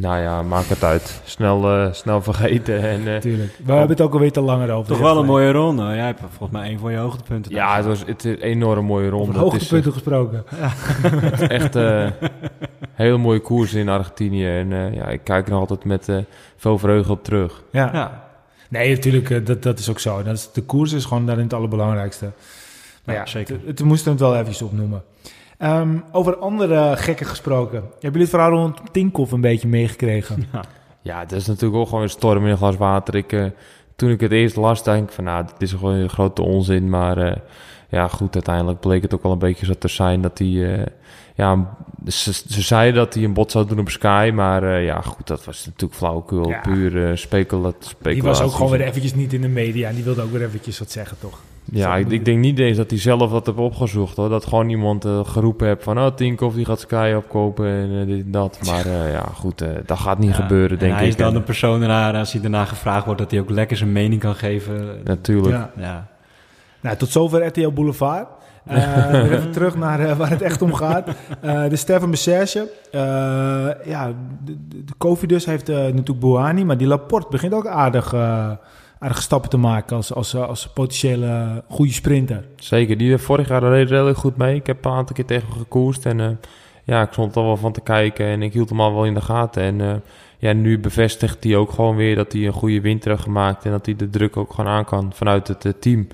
Nou 0.01 0.19
ja, 0.21 0.43
maak 0.43 0.65
het 0.65 0.85
uit. 0.85 1.21
Snel, 1.25 1.71
eh, 1.71 1.93
snel 1.93 2.23
vergeten. 2.23 2.83
En, 2.83 2.99
eh, 2.99 3.05
Natuurlijk. 3.05 3.53
We 3.65 3.73
hebben 3.73 3.91
het 3.91 4.01
ook 4.01 4.13
alweer 4.13 4.33
te 4.33 4.41
langer 4.41 4.71
over. 4.71 4.89
toch 4.89 5.01
wel 5.01 5.19
een 5.19 5.27
mooie 5.27 5.51
ronde. 5.51 5.83
Jij 5.83 6.07
hebt 6.07 6.21
volgens 6.21 6.51
mij 6.51 6.71
een 6.71 6.79
van 6.79 6.93
je 6.93 6.99
hoogtepunten. 6.99 7.53
ja, 7.53 7.77
het 7.77 7.85
was 7.85 8.03
het 8.07 8.25
is 8.25 8.33
een 8.33 8.41
enorm 8.41 8.85
mooie 8.85 9.13
Over 9.13 9.19
ronde. 9.19 9.39
Het 9.39 9.43
is 9.45 9.71
hoogtepunten 9.71 9.93
gesproken. 9.93 10.45
eh, 10.51 11.51
echt 11.51 11.77
eh 11.77 12.07
hele 12.99 13.17
mooie 13.17 13.41
koers 13.41 13.75
in 13.75 13.89
Argentinië. 13.89 14.47
En 14.47 14.73
eh, 14.73 14.95
ja, 14.95 15.07
ik 15.09 15.21
kijk 15.25 15.47
er 15.47 15.51
nog 15.53 15.61
altijd 15.61 15.85
met 15.85 16.09
eh, 16.09 16.17
veel 16.57 16.79
vreugde 16.79 17.13
op 17.13 17.25
terug. 17.25 17.63
Ja. 17.71 17.91
Ja. 17.93 18.29
Nee, 18.69 18.95
natuurlijk, 18.95 19.31
eh, 19.31 19.45
dat, 19.45 19.63
dat 19.63 19.79
is 19.79 19.91
ook 19.91 19.99
zo. 19.99 20.23
Dat 20.23 20.35
is, 20.35 20.53
de 20.53 20.63
koers 20.63 20.93
is 20.93 21.05
gewoon 21.05 21.27
daarin 21.27 21.45
het 21.45 21.53
allerbelangrijkste. 21.53 22.31
Maar 23.05 23.15
Ja, 23.15 23.21
ja, 23.21 23.27
zeker. 23.27 23.55
Het, 23.55 23.67
het 23.67 23.85
moesten 23.85 24.11
het 24.11 24.21
wel 24.21 24.37
even 24.37 24.67
opnoemen. 24.67 25.03
Ehm, 25.59 25.97
over 26.13 26.37
andere 26.37 26.97
gekken 26.97 27.27
gesproken. 27.27 27.79
Hebben 27.81 28.01
jullie 28.01 28.21
het 28.21 28.31
verhaal 28.31 28.51
rond 28.51 28.79
Tinkoff 28.93 29.33
een 29.33 29.41
beetje 29.41 29.69
meegekregen? 29.69 30.45
Ja, 31.03 31.21
dat 31.25 31.33
is 31.33 31.47
natuurlijk 31.47 31.81
ook 31.81 31.89
gewoon 31.89 32.03
een 32.03 32.11
storm 32.11 32.45
in 32.45 32.51
een 32.51 32.57
glas 32.57 32.77
water. 32.77 33.15
Ik, 33.15 33.33
eh, 33.33 33.45
toen 33.97 34.11
ik 34.11 34.21
het 34.21 34.33
eerst 34.33 34.57
las, 34.57 34.83
denk 34.85 35.09
ik 35.09 35.15
van, 35.15 35.25
nou, 35.25 35.45
dit 35.45 35.63
is 35.63 35.71
gewoon 35.71 35.95
een 35.95 36.09
grote 36.09 36.43
onzin. 36.43 36.89
Maar 36.91 37.19
eh, 37.19 37.37
ja, 37.89 38.09
goed, 38.09 38.35
uiteindelijk 38.35 38.81
bleek 38.81 39.03
het 39.03 39.15
ook 39.15 39.23
wel 39.23 39.33
een 39.33 39.39
beetje 39.39 39.67
zo 39.67 39.73
te 39.79 39.89
zijn 39.89 40.21
dat 40.21 40.39
hij... 40.39 40.75
eh, 40.79 40.87
ja, 41.35 41.77
ze, 42.07 42.33
ze 42.33 42.63
zeiden 42.63 42.95
dat 43.05 43.15
hij 43.15 43.25
een 43.25 43.33
bot 43.33 43.51
zou 43.51 43.67
doen 43.67 43.79
op 43.79 43.89
Sky. 43.89 44.31
Maar 44.35 44.81
ja, 44.83 45.01
goed, 45.01 45.27
dat 45.27 45.45
was 45.45 45.67
natuurlijk 45.67 45.95
flauwekul. 45.99 46.49
Ja. 46.49 46.61
Puur 46.61 47.09
eh, 47.11 47.17
specula- 47.17 47.71
Die 47.79 47.89
speculatie. 47.89 48.23
was 48.23 48.43
ook 48.43 48.53
gewoon 48.53 48.71
weer 48.71 48.81
eventjes 48.87 49.15
niet 49.15 49.33
in 49.33 49.41
de 49.41 49.49
media. 49.49 49.89
En 49.89 49.95
die 49.95 50.05
wilde 50.05 50.23
ook 50.23 50.31
weer 50.33 50.43
eventjes 50.45 50.79
wat 50.79 50.91
zeggen, 50.91 51.17
toch? 51.21 51.39
Ja, 51.73 51.97
ik, 51.97 52.11
ik 52.11 52.25
denk 52.25 52.39
niet 52.39 52.59
eens 52.59 52.77
dat 52.77 52.91
hij 52.91 52.99
zelf 52.99 53.31
dat 53.31 53.47
heeft 53.47 53.59
opgezocht 53.59 54.17
hoor. 54.17 54.29
Dat 54.29 54.47
gewoon 54.47 54.69
iemand 54.69 55.05
eh, 55.05 55.21
geroepen 55.25 55.67
heeft 55.67 55.83
van... 55.83 55.99
Oh, 55.99 56.07
Tinkoff 56.15 56.57
die 56.57 56.65
gaat 56.65 56.81
Sky 56.81 57.13
opkopen 57.17 57.67
en 57.67 58.01
eh, 58.01 58.07
dit 58.07 58.25
en 58.25 58.31
dat. 58.31 58.59
Maar 58.67 58.87
eh, 58.87 59.13
ja, 59.13 59.25
goed, 59.35 59.61
eh, 59.61 59.69
dat 59.87 59.99
gaat 59.99 60.19
niet 60.19 60.29
Ja, 60.37 60.43
gebeuren 60.43 60.71
en 60.71 60.79
denk 60.79 60.93
hij 60.93 61.03
ik. 61.03 61.09
is 61.09 61.17
dan 61.17 61.31
En, 61.31 61.37
een 61.37 61.45
persoon 61.45 61.81
daarna, 61.81 62.19
als 62.19 62.33
hij 62.33 62.41
daarna 62.41 62.65
gevraagd 62.65 63.05
wordt, 63.05 63.21
dat 63.21 63.31
hij 63.31 63.41
ook 63.41 63.51
lekker 63.51 63.77
zijn 63.77 63.93
mening 63.93 64.21
kan 64.21 64.35
geven. 64.35 64.89
Natuurlijk. 65.05 65.55
Ja. 65.55 65.71
Ja. 65.77 66.07
Nou, 66.81 66.97
tot 66.97 67.09
zover 67.09 67.47
RTL 67.47 67.71
Boulevard. 67.71 68.27
Eh, 68.69 69.23
even 69.33 69.51
terug 69.53 69.77
naar 69.77 70.01
eh, 70.01 70.17
waar 70.17 70.31
het 70.31 70.43
echt 70.43 70.63
om 70.63 70.75
gaat. 70.75 71.09
Eh, 71.41 71.69
de 71.69 71.77
Stefan. 71.77 72.11
Eh, 72.91 73.01
ja, 73.85 74.07
de, 74.45 74.57
de, 74.69 74.85
de 74.85 74.93
Covidus 74.99 75.45
heeft 75.47 75.69
eh, 75.69 75.77
natuurlijk 75.77 76.21
Bouhani, 76.21 76.65
maar 76.65 76.77
die 76.77 76.87
Laporte 76.87 77.27
begint 77.31 77.53
ook 77.55 77.67
aardig, 77.67 78.15
eh, 78.99 79.05
aardige 79.05 79.23
stappen 79.23 79.51
te 79.51 79.57
maken 79.57 79.97
als, 79.97 80.15
als, 80.15 80.37
als 80.37 80.69
potentiële 80.69 81.63
goede 81.69 81.93
sprinter. 81.93 82.45
Zeker, 82.57 82.99
die 82.99 83.13
er 83.13 83.21
vorig 83.21 83.49
jaar 83.49 83.63
reed 83.63 83.91
redelijk 83.91 84.19
goed 84.19 84.37
mee. 84.37 84.55
Ik 84.55 84.67
heb 84.67 84.85
een 84.85 84.91
aantal 84.91 85.15
keer 85.15 85.27
tegen 85.27 85.49
hem 85.49 85.59
gekoerst 85.59 86.07
en 86.07 86.21
eh, 86.21 86.31
ja, 86.85 87.03
ik 87.03 87.13
stond 87.13 87.37
er 87.37 87.43
wel 87.43 87.57
van 87.57 87.73
te 87.73 87.81
kijken 87.81 88.27
en 88.27 88.43
ik 88.43 88.53
hield 88.53 88.69
hem 88.69 88.81
al 88.81 88.95
wel 88.95 89.05
in 89.05 89.15
de 89.15 89.21
gaten. 89.21 89.63
En 89.63 89.81
eh, 89.81 89.95
ja, 90.39 90.53
nu 90.53 90.79
bevestigt 90.79 91.45
hij 91.45 91.57
ook 91.57 91.71
gewoon 91.71 91.97
weer 91.97 92.17
dat 92.17 92.33
hij 92.33 92.47
een 92.47 92.53
goede 92.53 92.81
winter 92.81 93.11
heeft 93.11 93.23
gemaakt 93.23 93.65
en 93.65 93.71
dat 93.71 93.87
hij 93.87 93.97
de 93.97 94.11
druk 94.11 94.37
ook 94.37 94.53
gewoon 94.53 94.71
aan 94.71 94.85
kan 94.85 95.13
vanuit 95.13 95.49
het 95.49 95.65
eh, 95.65 95.73
team. 95.81 96.07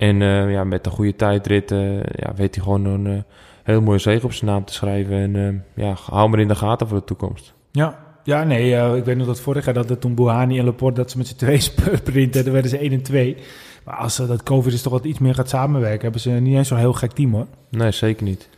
En 0.00 0.22
eh, 0.22 0.50
ja, 0.52 0.64
met 0.64 0.86
een 0.86 0.92
goede 0.92 1.16
tijdrit 1.16 1.70
eh, 1.70 1.96
ja, 1.96 2.34
weet 2.34 2.54
hij 2.54 2.64
gewoon 2.64 2.84
een 2.84 3.06
eh, 3.06 3.22
heel 3.62 3.80
mooie 3.80 3.98
zege 3.98 4.26
op 4.26 4.32
zijn 4.32 4.50
naam 4.50 4.64
te 4.64 4.72
schrijven. 4.72 5.16
En 5.16 5.64
eh, 5.76 5.84
ja, 5.84 5.94
hou 6.10 6.28
maar 6.28 6.40
in 6.40 6.48
de 6.48 6.54
gaten 6.54 6.88
voor 6.88 6.98
de 6.98 7.04
toekomst. 7.04 7.54
Ja, 7.70 7.98
ja 8.30 8.44
nee, 8.44 8.74
eh, 8.76 8.96
ik 8.96 9.04
weet 9.04 9.16
nog 9.16 9.26
dat 9.26 9.40
vorig 9.40 9.64
jaar 9.64 9.74
dat 9.74 9.88
het 9.88 10.00
toen 10.00 10.14
Bouhani 10.14 10.58
en 10.58 10.64
Laporte 10.64 11.00
dat 11.00 11.10
ze 11.10 11.18
met 11.18 11.26
z'n 11.26 11.36
twee 11.36 11.60
sprinten, 12.02 12.44
dan 12.44 12.52
werden 12.52 12.70
ze 12.70 12.78
1 12.78 12.92
en 12.92 13.02
2. 13.02 13.36
Maar 13.84 13.94
als 13.96 14.18
eh, 14.18 14.28
dat 14.28 14.42
Covidus 14.42 14.82
toch 14.82 14.92
wat 14.92 15.04
iets 15.04 15.18
meer 15.18 15.34
gaat 15.34 15.48
samenwerken, 15.48 16.02
hebben 16.02 16.20
ze 16.20 16.30
niet 16.30 16.56
eens 16.56 16.68
zo'n 16.68 16.78
heel 16.78 16.92
gek 16.92 17.12
team 17.12 17.32
hoor. 17.34 17.46
Nee, 17.70 17.90
zeker 17.90 18.24
niet. 18.24 18.48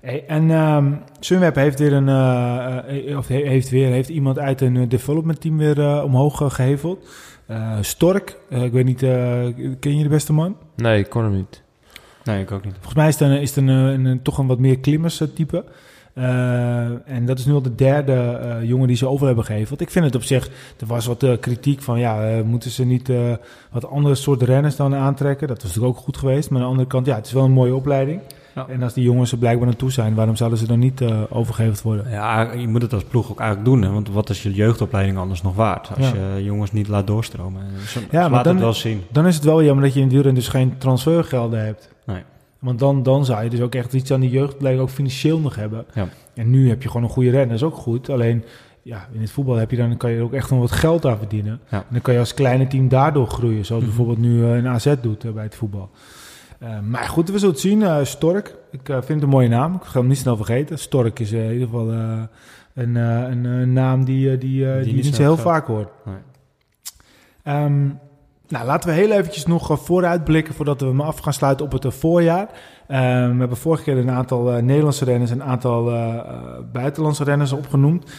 Hey, 0.00 0.24
en 0.26 0.50
ehm 0.50 0.92
Sunweb 1.20 1.54
heeft 1.54 1.78
weer 1.78 1.92
een, 1.92 2.08
eh, 2.08 3.16
of 3.18 3.28
he- 3.28 3.46
heeft 3.48 3.68
weer, 3.68 3.88
heeft 3.90 4.08
iemand 4.08 4.38
uit 4.38 4.60
een 4.60 4.88
development 4.88 5.40
team 5.40 5.58
weer 5.58 6.02
omhoog 6.04 6.40
eh, 6.42 6.50
geheveld. 6.50 7.08
Eh, 7.46 7.76
Stork, 7.80 8.38
eh, 8.50 8.62
ik 8.62 8.72
weet 8.72 8.84
niet, 8.84 9.02
eh, 9.02 9.10
ken 9.80 9.96
je 9.96 10.02
de 10.02 10.08
beste 10.08 10.32
man? 10.32 10.56
Nee, 10.76 10.98
ik 10.98 11.08
kon 11.10 11.22
hem 11.22 11.32
niet. 11.34 11.62
Nee, 12.24 12.40
ik 12.42 12.50
ook 12.50 12.64
niet. 12.64 12.74
Volgens 12.74 12.94
mij 12.94 13.08
is 13.08 13.18
het, 13.18 13.28
een, 13.28 13.40
is 13.40 13.48
het 13.48 13.56
een, 13.58 13.68
een, 13.68 14.04
een- 14.04 14.22
toch 14.22 14.38
een 14.38 14.46
wat 14.46 14.58
meer 14.58 14.78
klimmers 14.78 15.22
type. 15.34 15.64
Eh, 16.14 16.84
en 17.16 17.26
dat 17.26 17.38
is 17.38 17.46
nu 17.46 17.52
al 17.52 17.62
de 17.62 17.74
derde 17.74 18.12
eh, 18.12 18.68
jongen 18.68 18.86
die 18.88 18.96
ze 18.96 19.06
over 19.08 19.26
hebben 19.26 19.44
geheveld. 19.44 19.80
Ik 19.80 19.90
vind 19.90 20.04
het 20.04 20.14
op 20.14 20.22
zich, 20.22 20.46
er 20.80 20.86
was 20.86 21.06
wat 21.06 21.22
eh, 21.22 21.32
kritiek 21.40 21.82
van, 21.82 21.98
ja, 21.98 22.28
eh, 22.30 22.42
moeten 22.42 22.70
ze 22.70 22.84
niet 22.84 23.08
eh, 23.08 23.18
wat 23.70 23.86
andere 23.88 24.14
soort 24.14 24.42
renners 24.42 24.76
dan 24.76 24.94
aantrekken? 24.94 25.48
Dat 25.48 25.62
was 25.62 25.66
natuurlijk 25.74 25.96
ook 25.98 26.04
goed 26.04 26.16
geweest. 26.16 26.50
Maar 26.50 26.58
aan 26.58 26.64
de 26.64 26.70
andere 26.70 26.88
kant, 26.88 27.06
ja, 27.06 27.14
het 27.14 27.26
is 27.26 27.32
wel 27.32 27.44
een 27.44 27.50
mooie 27.52 27.74
opleiding. 27.74 28.20
Ja. 28.54 28.66
En 28.68 28.82
als 28.82 28.92
die 28.94 29.04
jongens 29.04 29.32
er 29.32 29.38
blijkbaar 29.38 29.66
naartoe 29.66 29.90
zijn, 29.92 30.14
waarom 30.14 30.36
zouden 30.36 30.58
ze 30.58 30.66
dan 30.66 30.78
niet 30.78 31.00
eh, 31.00 31.20
overgeheveld 31.30 31.82
worden? 31.82 32.10
Ja, 32.10 32.52
je 32.52 32.68
moet 32.68 32.82
het 32.82 32.92
als 32.92 33.04
ploeg 33.04 33.30
ook 33.30 33.40
eigenlijk 33.40 33.70
doen. 33.70 33.82
Hè? 33.82 33.90
Want 33.90 34.08
wat 34.10 34.30
is 34.30 34.42
je 34.42 34.52
jeugdopleiding 34.54 35.18
anders 35.18 35.42
nog 35.42 35.54
waard? 35.54 35.90
Als 35.96 36.10
Ja. 36.10 36.34
je 36.36 36.44
jongens 36.44 36.72
niet 36.72 36.88
laat 36.88 37.06
doorstromen. 37.06 37.62
Ja, 38.10 38.20
maar 38.20 38.30
laat 38.30 38.44
dan- 38.44 38.54
het 38.54 38.62
wel 38.64 38.72
zien. 38.72 39.02
Dan 39.10 39.26
is 39.26 39.34
het 39.34 39.44
wel 39.44 39.62
jammer 39.62 39.84
dat 39.84 39.92
je 39.92 39.98
in 39.98 40.04
het 40.04 40.14
wielrennen 40.14 40.42
dus 40.42 40.50
geen 40.50 40.78
transfergelden 40.78 41.64
hebt. 41.64 41.88
Nee. 42.06 42.22
Want 42.62 42.78
dan, 42.78 43.02
dan 43.02 43.24
zou 43.24 43.44
je 43.44 43.50
dus 43.50 43.60
ook 43.60 43.74
echt 43.74 43.92
iets 43.92 44.10
aan 44.12 44.20
die 44.20 44.30
jeugdopleiding 44.30 44.84
ook 44.86 44.92
financieel 44.94 45.38
nog 45.38 45.54
hebben. 45.56 45.84
Ja. 45.94 46.08
En 46.34 46.50
nu 46.50 46.68
heb 46.68 46.82
je 46.82 46.88
gewoon 46.88 47.02
een 47.02 47.12
goede 47.12 47.30
renner, 47.30 47.48
dat 47.48 47.56
is 47.56 47.62
ook 47.74 47.76
goed. 47.76 48.10
Alleen 48.10 48.44
ja, 48.82 49.08
in 49.12 49.20
het 49.20 49.30
voetbal 49.30 49.54
heb 49.54 49.70
je 49.70 49.76
dan, 49.76 49.96
kan 49.96 50.10
je 50.10 50.16
er 50.16 50.22
ook 50.22 50.32
echt 50.32 50.50
nog 50.50 50.58
wat 50.60 50.70
geld 50.72 51.06
aan 51.06 51.18
verdienen. 51.18 51.60
Ja. 51.68 51.78
En 51.78 51.84
dan 51.90 52.00
kan 52.00 52.14
je 52.14 52.20
als 52.20 52.34
kleine 52.34 52.66
team 52.66 52.88
daardoor 52.88 53.26
groeien, 53.26 53.64
zoals 53.64 53.82
Mhm. 53.82 53.90
bijvoorbeeld 53.90 54.26
nu 54.26 54.44
eh, 54.44 54.56
een 54.56 54.66
AZ 54.68 54.94
doet 55.00 55.24
eh, 55.24 55.30
bij 55.30 55.42
het 55.42 55.54
voetbal. 55.54 55.90
Eh, 56.58 56.80
maar 56.80 57.04
goed, 57.04 57.30
we 57.30 57.38
zullen 57.38 57.54
het 57.54 57.62
zien. 57.62 58.06
Stork, 58.06 58.54
ik 58.70 58.80
vind 58.84 59.08
het 59.08 59.22
een 59.22 59.28
mooie 59.28 59.48
naam. 59.48 59.74
Ik 59.74 59.82
ga 59.82 59.98
hem 59.98 60.08
niet 60.08 60.18
snel 60.18 60.36
vergeten. 60.36 60.78
Stork 60.78 61.18
is 61.18 61.32
in 61.32 61.52
ieder 61.52 61.68
geval 61.68 61.92
een, 62.74 62.94
een, 62.94 63.72
naam 63.72 64.04
die, 64.04 64.38
die, 64.38 64.82
die, 64.82 64.94
niet 64.94 65.14
zo 65.14 65.22
heel 65.22 65.34
gaat. 65.34 65.44
vaak 65.44 65.66
hoort. 65.66 65.88
Nee. 66.04 66.14
Ehm, 67.42 67.88
nou, 68.52 68.66
laten 68.66 68.88
we 68.88 68.94
heel 68.94 69.10
eventjes 69.10 69.46
nog 69.46 69.70
eh, 69.70 69.76
vooruitblikken 69.76 70.54
voordat 70.54 70.80
we 70.80 70.86
hem 70.86 71.00
af 71.00 71.18
gaan 71.18 71.32
sluiten 71.32 71.64
op 71.64 71.72
het 71.72 71.84
eh, 71.84 71.90
voorjaar. 71.90 72.48
Ehm, 72.86 73.32
we 73.32 73.38
hebben 73.38 73.56
vorige 73.56 73.82
keer 73.82 73.96
een 73.96 74.10
aantal 74.10 74.52
eh, 74.52 74.62
Nederlandse 74.62 75.04
renners 75.04 75.30
en 75.30 75.40
een 75.40 75.46
aantal 75.46 75.84
buitenlandse 76.72 77.24
renners 77.24 77.52
opgenoemd. 77.52 78.10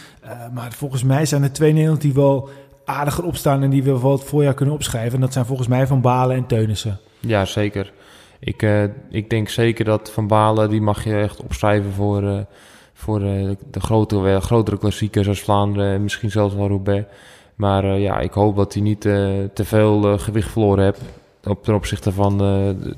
Maar 0.52 0.72
volgens 0.72 1.02
mij 1.02 1.26
zijn 1.26 1.42
er 1.42 1.52
twee 1.52 1.72
Nederlanders 1.72 2.04
die 2.04 2.14
wel 2.14 2.48
aardiger 2.84 3.24
opstaan 3.24 3.62
en 3.62 3.70
die 3.70 3.82
we 3.82 4.00
wel 4.00 4.12
het 4.12 4.24
voorjaar 4.24 4.54
kunnen 4.54 4.74
opschrijven. 4.74 5.14
En 5.14 5.20
dat 5.20 5.32
zijn 5.32 5.46
volgens 5.46 5.68
mij 5.68 5.86
Van 5.86 6.00
Balen 6.00 6.36
en 6.36 6.46
Teunissen. 6.46 6.98
Ja, 7.20 7.44
zeker. 7.44 7.92
Ik, 8.38 8.88
ik 9.10 9.30
denk 9.30 9.48
zeker 9.48 9.84
dat 9.84 10.10
Van 10.10 10.26
Balen, 10.26 10.70
die 10.70 10.80
mag 10.80 11.04
je 11.04 11.14
echt 11.14 11.42
opschrijven 11.42 11.92
voor, 11.92 12.46
voor 12.92 13.18
de 13.18 13.80
grotere, 13.80 14.40
grotere 14.40 14.78
klassiekers 14.78 15.28
als 15.28 15.40
Vlaanderen 15.40 15.94
en 15.94 16.02
misschien 16.02 16.30
zelfs 16.30 16.54
wel 16.54 16.68
Roubaix. 16.68 17.06
Maar 17.54 17.84
eh, 17.84 18.02
ja, 18.02 18.18
ik 18.18 18.32
hoop 18.32 18.56
dat 18.56 18.74
hij 18.74 18.82
niet 18.82 19.04
eh, 19.04 19.28
te 19.54 19.64
veel 19.64 20.12
eh, 20.12 20.18
gewicht 20.18 20.50
verloren 20.50 20.84
heeft 20.84 21.00
op, 21.44 21.64
ten 21.64 21.74
opzichte 21.74 22.12
van 22.12 22.38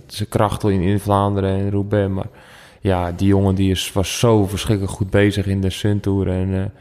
zijn 0.06 0.28
krachten 0.28 0.72
in, 0.72 0.80
in 0.80 1.00
Vlaanderen 1.00 1.50
en 1.50 1.70
Roubaix. 1.70 2.12
Maar 2.12 2.28
ja, 2.80 3.12
die 3.12 3.28
jongen 3.28 3.54
die 3.54 3.70
is, 3.70 3.92
was 3.92 4.18
zo 4.18 4.46
verschrikkelijk 4.46 4.94
goed 4.94 5.10
bezig 5.10 5.46
in 5.46 5.60
de 5.60 5.70
Sun 5.70 6.00
Tour. 6.00 6.28
En 6.28 6.72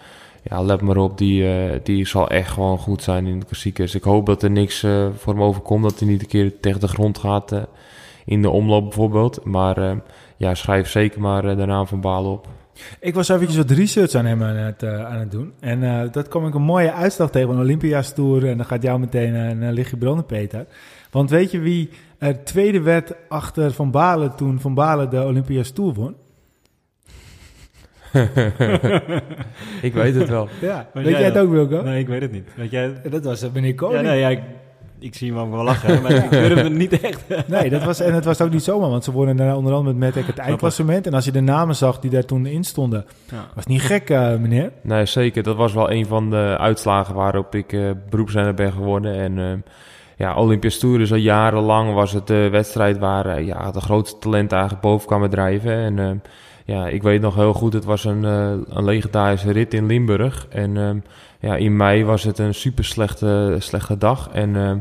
ja, 0.44 0.62
let 0.62 0.82
maar 0.82 0.98
op, 0.98 1.18
die, 1.18 1.46
die 1.84 2.08
zal 2.08 2.30
echt 2.30 2.52
gewoon 2.52 2.78
goed 2.78 3.04
zijn 3.04 3.28
in 3.28 3.40
de 3.40 3.46
klassiekers. 3.46 3.96
Ik 3.96 4.04
hoop 4.04 4.26
dat 4.26 4.44
er 4.44 4.52
niks 4.52 4.80
voor 5.18 5.34
hem 5.34 5.42
overkomt, 5.42 5.84
dat 5.84 6.00
hij 6.00 6.08
niet 6.08 6.22
een 6.22 6.28
keer 6.28 6.60
tegen 6.60 6.80
de 6.80 6.88
grond 6.88 7.18
gaat 7.18 7.52
in 8.26 8.42
de 8.42 8.50
omloop 8.50 8.84
bijvoorbeeld. 8.84 9.46
Maar 9.46 10.02
ja, 10.38 10.56
schrijf 10.56 10.90
zeker 10.90 11.22
maar 11.22 11.42
de 11.42 11.66
naam 11.66 11.88
van 11.88 12.02
Balen 12.02 12.32
op. 12.32 12.48
Ik 13.00 13.14
was 13.14 13.30
eventjes 13.30 13.58
wat 13.58 13.72
research 13.72 14.14
aan 14.14 14.26
hem 14.26 14.44
aan 14.44 14.56
het, 14.56 14.84
eh, 14.84 15.06
aan 15.06 15.20
het 15.20 15.32
doen. 15.32 15.54
En 15.60 15.84
eh, 15.84 16.12
dat 16.12 16.28
kwam 16.28 16.48
ik 16.48 16.54
een 16.54 16.62
mooie 16.62 16.94
uitslag 16.94 17.32
tegen 17.32 17.48
van 17.48 17.60
Olympia's 17.60 18.14
Tour. 18.14 18.48
En 18.48 18.58
dan 18.58 18.66
gaat 18.66 18.84
jou 18.84 19.00
meteen 19.00 19.36
eh, 19.36 19.50
een 19.50 19.74
lichtje 19.74 19.98
branden, 19.98 20.26
Peter. 20.26 20.66
Want 21.12 21.30
weet 21.30 21.52
je 21.52 21.60
wie 21.60 21.90
er 22.18 22.44
tweede 22.44 22.82
werd 22.82 23.14
achter 23.30 23.72
Van 23.72 23.92
Balen 23.92 24.36
toen 24.36 24.60
Van 24.60 24.74
Balen 24.74 25.10
de 25.10 25.24
Olympia's 25.24 25.72
Tour 25.72 25.94
won? 25.94 26.16
ik 29.82 29.94
weet 29.94 30.16
het 30.16 30.30
wel. 30.30 30.50
Ja, 30.62 30.90
Weet 30.94 31.04
jij 31.04 31.14
jij 31.14 31.24
het 31.24 31.38
ook, 31.38 31.50
Wilco? 31.50 31.82
Nee, 31.82 32.00
ik 32.00 32.08
weet 32.08 32.22
het 32.22 32.32
niet. 32.32 32.48
Weet 32.56 32.72
jij... 32.72 33.02
Dat 33.10 33.24
was 33.24 33.52
meneer 33.52 33.76
Koning. 33.76 34.02
Ja, 34.02 34.08
nee, 34.10 34.20
ja, 34.20 34.30
ik, 34.30 34.40
ik 35.06 35.16
zie 35.16 35.34
hem 35.34 35.52
wel 35.52 35.64
lachen, 35.64 36.02
maar 36.02 36.12
ik 36.12 36.30
durf 36.30 36.62
het 36.64 36.74
niet 36.74 37.00
echt. 37.02 37.24
Nee, 37.48 37.70
dat 37.70 37.84
was, 37.84 38.00
en 38.00 38.14
het 38.14 38.26
was 38.26 38.42
ook 38.42 38.52
niet 38.52 38.64
zomaar, 38.64 38.90
want 38.90 39.04
ze 39.04 39.12
wonnen 39.12 39.36
daar 39.38 39.56
onder 39.56 39.74
andere 39.74 39.96
met 39.96 40.14
Metek 40.16 40.28
het 40.28 40.38
eindklassement. 40.38 41.08
En 41.08 41.14
als 41.14 41.26
je 41.26 41.32
de 41.32 41.42
namen 41.42 41.76
zag 41.76 42.00
die 42.00 42.12
daar 42.12 42.26
toen 42.26 42.46
in 42.46 42.64
stonden, 42.64 43.06
Ja. 43.32 43.46
was 43.56 43.66
niet 43.66 43.82
gek, 43.82 44.10
eh, 44.10 44.36
meneer. 44.36 44.72
Nee, 44.82 45.06
zeker. 45.06 45.44
Dat 45.44 45.56
was 45.56 45.74
wel 45.74 45.92
een 45.92 46.06
van 46.06 46.30
de 46.30 46.56
uitslagen 46.60 47.16
waarop 47.16 47.56
ik 47.56 47.74
eh 47.74 47.90
beroepsrenner 48.10 48.54
ben 48.54 48.72
geworden. 48.72 49.16
En 49.16 49.38
eh, 49.40 49.72
ja, 50.18 50.36
Olympisch 50.36 50.80
Tour 50.80 51.02
is 51.02 51.12
al 51.12 51.18
jarenlang 51.18 51.94
was 51.94 52.12
het 52.12 52.28
de 52.28 52.50
wedstrijd 52.52 52.98
waar 52.98 53.26
eh, 53.26 53.46
ja, 53.46 53.72
de 53.72 53.82
grootste 53.82 54.20
talenten 54.20 54.58
eigenlijk 54.58 54.88
boven 54.88 55.08
kwamen 55.08 55.30
drijven. 55.30 55.72
En 55.74 56.00
eh, 56.00 56.10
ja, 56.66 56.88
ik 56.88 57.04
weet 57.04 57.22
nog 57.22 57.36
heel 57.36 57.54
goed, 57.54 57.74
het 57.74 57.86
was 57.86 58.04
een, 58.04 58.26
eh, 58.26 58.76
een 58.78 58.84
legendarische 58.84 59.52
rit 59.52 59.74
in 59.74 59.86
Limburg. 59.86 60.48
En 60.50 60.78
eh, 60.78 60.90
ja, 61.46 61.56
in 61.56 61.78
mei 61.78 62.06
was 62.06 62.24
het 62.24 62.38
een 62.38 62.54
super 62.54 62.86
slechte, 62.86 63.56
slechte 63.60 63.98
dag. 63.98 64.30
En 64.32 64.56
eh, 64.56 64.72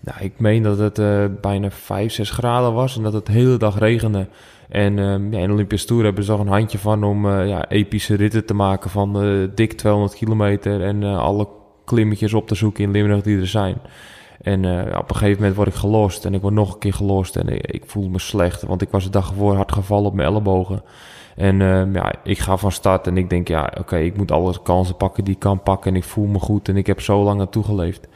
nou, 0.00 0.20
ik 0.20 0.32
meen 0.36 0.62
dat 0.62 0.78
het 0.78 0.98
eh, 0.98 1.24
bijna 1.40 1.70
5, 1.70 2.12
6 2.12 2.30
graden 2.30 2.72
was 2.72 2.96
en 2.96 3.02
dat 3.02 3.12
het 3.12 3.26
de 3.26 3.32
hele 3.32 3.56
dag 3.56 3.78
regende. 3.78 4.26
En 4.68 4.98
ehm, 4.98 5.32
ja, 5.32 5.38
in 5.38 5.56
de 5.56 5.84
Tour 5.84 6.04
hebben 6.04 6.24
ze 6.24 6.30
nog 6.30 6.40
een 6.40 6.46
handje 6.46 6.78
van 6.78 7.04
om 7.04 7.30
eh, 7.30 7.48
ja, 7.48 7.68
epische 7.68 8.14
ritten 8.14 8.44
te 8.44 8.54
maken 8.54 8.90
van 8.90 9.12
dik 9.54 9.72
200 9.72 10.14
kilometer 10.14 10.82
en 10.82 11.02
alle 11.02 11.48
klimmetjes 11.84 12.34
op 12.34 12.48
te 12.48 12.54
zoeken 12.54 12.84
in 12.84 12.90
Limburg 12.90 13.22
die 13.22 13.38
er 13.38 13.46
zijn. 13.46 13.76
En 14.40 14.64
op 14.98 15.10
een 15.10 15.16
gegeven 15.16 15.38
moment 15.38 15.56
word 15.56 15.68
ik 15.68 15.74
gelost 15.74 16.24
en 16.24 16.34
ik 16.34 16.40
word 16.40 16.54
nog 16.54 16.72
een 16.72 16.78
keer 16.78 16.94
gelost 16.94 17.36
en 17.36 17.48
ik, 17.48 17.66
ik 17.66 17.82
voel 17.86 18.08
me 18.08 18.18
slecht, 18.18 18.62
want 18.62 18.82
ik 18.82 18.90
was 18.90 19.04
de 19.04 19.10
dag 19.10 19.28
ervoor 19.28 19.54
hard 19.54 19.72
gevallen 19.72 20.06
op 20.06 20.14
mijn 20.14 20.28
ellebogen. 20.28 20.82
En 21.36 21.60
ehm, 21.60 21.94
ja, 21.94 22.12
ik 22.24 22.38
ga 22.38 22.56
van 22.56 22.72
start 22.72 23.06
en 23.06 23.16
ik 23.16 23.30
denk, 23.30 23.48
ja, 23.48 23.72
oké, 23.78 23.96
ik 23.96 24.16
moet 24.16 24.30
alle 24.30 24.62
kansen 24.62 24.96
pakken 24.96 25.24
die 25.24 25.34
ik 25.34 25.40
kan 25.40 25.62
pakken 25.62 25.90
en 25.90 25.96
ik 25.96 26.04
voel 26.04 26.26
me 26.26 26.38
goed 26.38 26.68
en 26.68 26.76
ik 26.76 26.86
heb 26.86 27.00
zo 27.00 27.22
lang 27.22 27.38
naartoe 27.38 27.64
geleefd. 27.64 28.08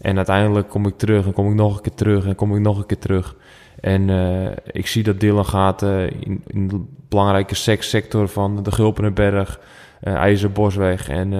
En 0.00 0.16
uiteindelijk 0.16 0.68
kom 0.68 0.86
ik 0.86 0.96
terug 0.98 1.26
en 1.26 1.32
kom 1.32 1.48
ik 1.48 1.54
nog 1.54 1.76
een 1.76 1.82
keer 1.82 1.94
terug 1.94 2.26
en 2.26 2.34
kom 2.34 2.54
ik 2.54 2.60
nog 2.60 2.78
een 2.78 2.86
keer 2.86 2.98
terug. 2.98 3.36
En 3.80 4.10
eh, 4.10 4.50
ik 4.66 4.86
zie 4.86 5.02
dat 5.02 5.20
Dylan 5.20 5.44
gaat 5.44 5.82
eh, 5.82 6.04
in, 6.04 6.42
in 6.46 6.68
de 6.68 6.80
belangrijke 7.08 7.54
sek- 7.54 7.82
sector 7.82 8.28
van 8.28 8.62
de 8.62 8.72
Gulpenenberg, 8.72 9.60
eh 10.00 10.14
IJzerbosweg. 10.14 11.08
En 11.08 11.30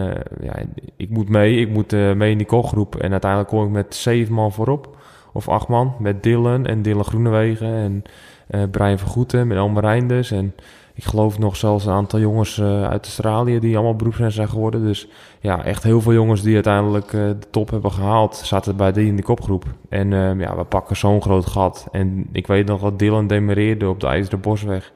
ja, 0.40 0.54
ik 0.96 1.10
moet 1.10 1.28
mee, 1.28 1.56
ik 1.56 1.68
moet 1.68 1.92
mee 1.92 2.30
in 2.30 2.38
die 2.38 2.46
kopgroep. 2.46 2.96
En 2.96 3.10
uiteindelijk 3.10 3.50
kom 3.50 3.64
ik 3.64 3.70
met 3.70 3.94
zeven 3.94 4.34
man 4.34 4.52
voorop, 4.52 4.96
of 5.32 5.48
acht 5.48 5.68
man, 5.68 5.94
met 5.98 6.22
Dylan 6.22 6.66
en 6.66 6.82
Dylan 6.82 7.04
Groenewegen 7.04 8.02
en 8.48 8.70
Brian 8.70 8.98
Vergoeten 8.98 9.46
met 9.46 9.56
Elmer 9.56 9.82
Reinders. 9.82 10.30
En 10.30 10.54
ik 10.94 11.04
geloof 11.04 11.38
nog 11.38 11.56
zelfs 11.56 11.86
een 11.86 11.92
aantal 11.92 12.20
jongens 12.20 12.58
eh, 12.58 12.84
uit 12.84 13.04
Australië 13.04 13.58
die 13.58 13.74
allemaal 13.74 13.96
beroepsrenners 13.96 14.36
zijn 14.36 14.48
geworden. 14.48 14.82
Dus 14.82 15.08
ja, 15.40 15.64
echt 15.64 15.82
heel 15.82 16.00
veel 16.00 16.12
jongens 16.12 16.42
die 16.42 16.54
uiteindelijk 16.54 17.12
eh, 17.12 17.12
de 17.12 17.50
top 17.50 17.70
hebben 17.70 17.92
gehaald, 17.92 18.36
zaten 18.36 18.76
bij 18.76 18.92
die 18.92 19.06
in 19.06 19.16
de 19.16 19.22
kopgroep. 19.22 19.64
En 19.88 20.12
ehm, 20.12 20.40
ja, 20.40 20.56
we 20.56 20.64
pakken 20.64 20.96
zo'n 20.96 21.22
groot 21.22 21.46
gat. 21.46 21.88
En 21.92 22.26
ik 22.32 22.46
weet 22.46 22.66
nog 22.66 22.80
dat 22.80 22.98
Dylan 22.98 23.26
demereerde 23.26 23.88
op 23.88 24.00
de 24.00 24.06
IJzeren 24.06 24.40
Bosweg. 24.40 24.92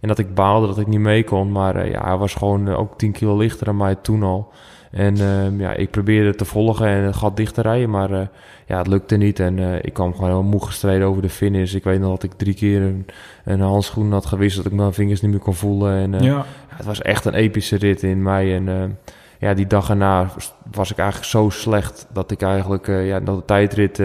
En 0.00 0.08
dat 0.08 0.18
ik 0.18 0.34
baalde 0.34 0.66
dat 0.66 0.78
ik 0.78 0.86
niet 0.86 1.00
mee 1.00 1.24
kon. 1.24 1.52
Maar 1.52 1.76
eh, 1.76 1.90
ja, 1.90 2.04
hij 2.04 2.16
was 2.16 2.34
gewoon 2.34 2.68
ook 2.74 2.98
10 2.98 3.12
kilo 3.12 3.36
lichter 3.36 3.66
dan 3.66 3.76
mij 3.76 3.94
toen 3.94 4.22
al. 4.22 4.52
En 4.96 5.16
ehm, 5.20 5.60
ja, 5.60 5.72
ik 5.72 5.90
probeerde 5.90 6.34
te 6.34 6.44
volgen 6.44 6.86
en 6.86 7.02
het 7.02 7.16
gat 7.16 7.36
dicht 7.36 7.54
te 7.54 7.62
rijden, 7.62 7.90
maar 7.90 8.10
uh, 8.10 8.20
ja, 8.66 8.78
het 8.78 8.86
lukte 8.86 9.16
niet. 9.16 9.40
En 9.40 9.58
uh, 9.58 9.74
ik 9.80 9.92
kwam 9.92 10.14
gewoon 10.14 10.30
heel 10.30 10.42
moe 10.42 10.64
gestreden 10.64 11.06
over 11.06 11.22
de 11.22 11.28
finish. 11.28 11.74
Ik 11.74 11.84
weet 11.84 12.00
nog 12.00 12.10
dat 12.10 12.22
ik 12.22 12.32
drie 12.32 12.54
keer 12.54 12.82
een, 12.82 13.06
een 13.44 13.60
handschoen 13.60 14.12
had 14.12 14.26
gewisseld, 14.26 14.64
dat 14.64 14.72
ik 14.72 14.78
mijn 14.78 14.92
vingers 14.92 15.20
niet 15.20 15.30
meer 15.30 15.40
kon 15.40 15.54
voelen. 15.54 15.96
En 15.96 16.12
uh, 16.12 16.20
ja. 16.20 16.44
het 16.68 16.86
was 16.86 17.02
echt 17.02 17.24
een 17.24 17.34
epische 17.34 17.76
rit 17.76 18.02
in 18.02 18.22
mei. 18.22 18.54
En 18.54 18.98
ja, 19.38 19.54
die 19.54 19.66
dag 19.66 19.90
erna 19.90 20.30
was 20.70 20.90
ik 20.90 20.98
eigenlijk 20.98 21.30
zo 21.30 21.48
slecht 21.50 22.06
dat 22.12 22.30
ik 22.30 22.42
eigenlijk, 22.42 22.86
ja, 22.86 23.20
dat 23.20 23.36
de 23.36 23.44
tijdrit 23.44 24.02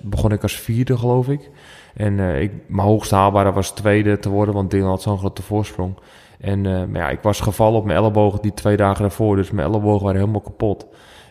begon 0.00 0.32
ik 0.32 0.42
als 0.42 0.60
vierde, 0.60 0.98
geloof 0.98 1.28
ik. 1.28 1.50
En 1.94 2.18
ik, 2.18 2.52
mijn 2.66 2.86
hoogste 2.86 3.14
haalbare 3.14 3.52
was 3.52 3.70
tweede 3.70 4.18
te 4.18 4.28
worden, 4.28 4.54
want 4.54 4.70
Dylan 4.70 4.88
had 4.88 5.02
zo'n 5.02 5.18
grote 5.18 5.42
voorsprong. 5.42 5.94
En 6.42 6.64
uh, 6.64 6.84
maar 6.84 7.00
ja, 7.00 7.08
ik 7.08 7.22
was 7.22 7.40
gevallen 7.40 7.78
op 7.78 7.84
mijn 7.84 7.98
ellebogen 7.98 8.42
die 8.42 8.54
twee 8.54 8.76
dagen 8.76 9.00
daarvoor. 9.00 9.36
Dus 9.36 9.50
mijn 9.50 9.66
ellebogen 9.66 10.04
waren 10.04 10.20
helemaal 10.20 10.40
kapot. 10.40 10.86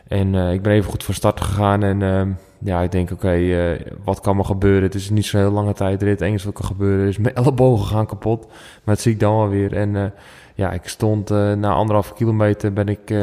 En 0.07 0.33
uh, 0.33 0.53
ik 0.53 0.61
ben 0.61 0.73
even 0.73 0.89
goed 0.89 1.03
van 1.03 1.13
start 1.13 1.41
gegaan. 1.41 1.83
En 1.83 2.01
uh, 2.01 2.21
ja, 2.59 2.81
ik 2.81 2.91
denk, 2.91 3.11
oké, 3.11 3.25
okay, 3.25 3.85
wat 4.03 4.19
kan 4.19 4.35
me 4.35 4.43
gebeuren? 4.43 4.83
Het 4.83 4.95
is 4.95 5.09
niet 5.09 5.25
zo'n 5.25 5.39
heel 5.39 5.51
lange 5.51 5.73
tijd. 5.73 6.01
Het 6.01 6.21
enige 6.21 6.45
wat 6.45 6.53
kan 6.53 6.65
gebeuren 6.65 7.07
is 7.07 7.17
mijn 7.17 7.35
ellebogen 7.43 7.85
gaan 7.85 8.05
kapot. 8.05 8.47
Maar 8.47 8.95
dat 8.95 8.99
zie 8.99 9.11
ik 9.11 9.19
dan 9.19 9.37
wel 9.37 9.49
weer. 9.49 9.73
En 9.73 10.13
ja, 10.55 10.71
ik 10.71 10.87
stond 10.87 11.29
na 11.29 11.69
anderhalf 11.73 12.13
kilometer 12.13 12.73
ben 12.73 12.87
ik, 12.87 13.15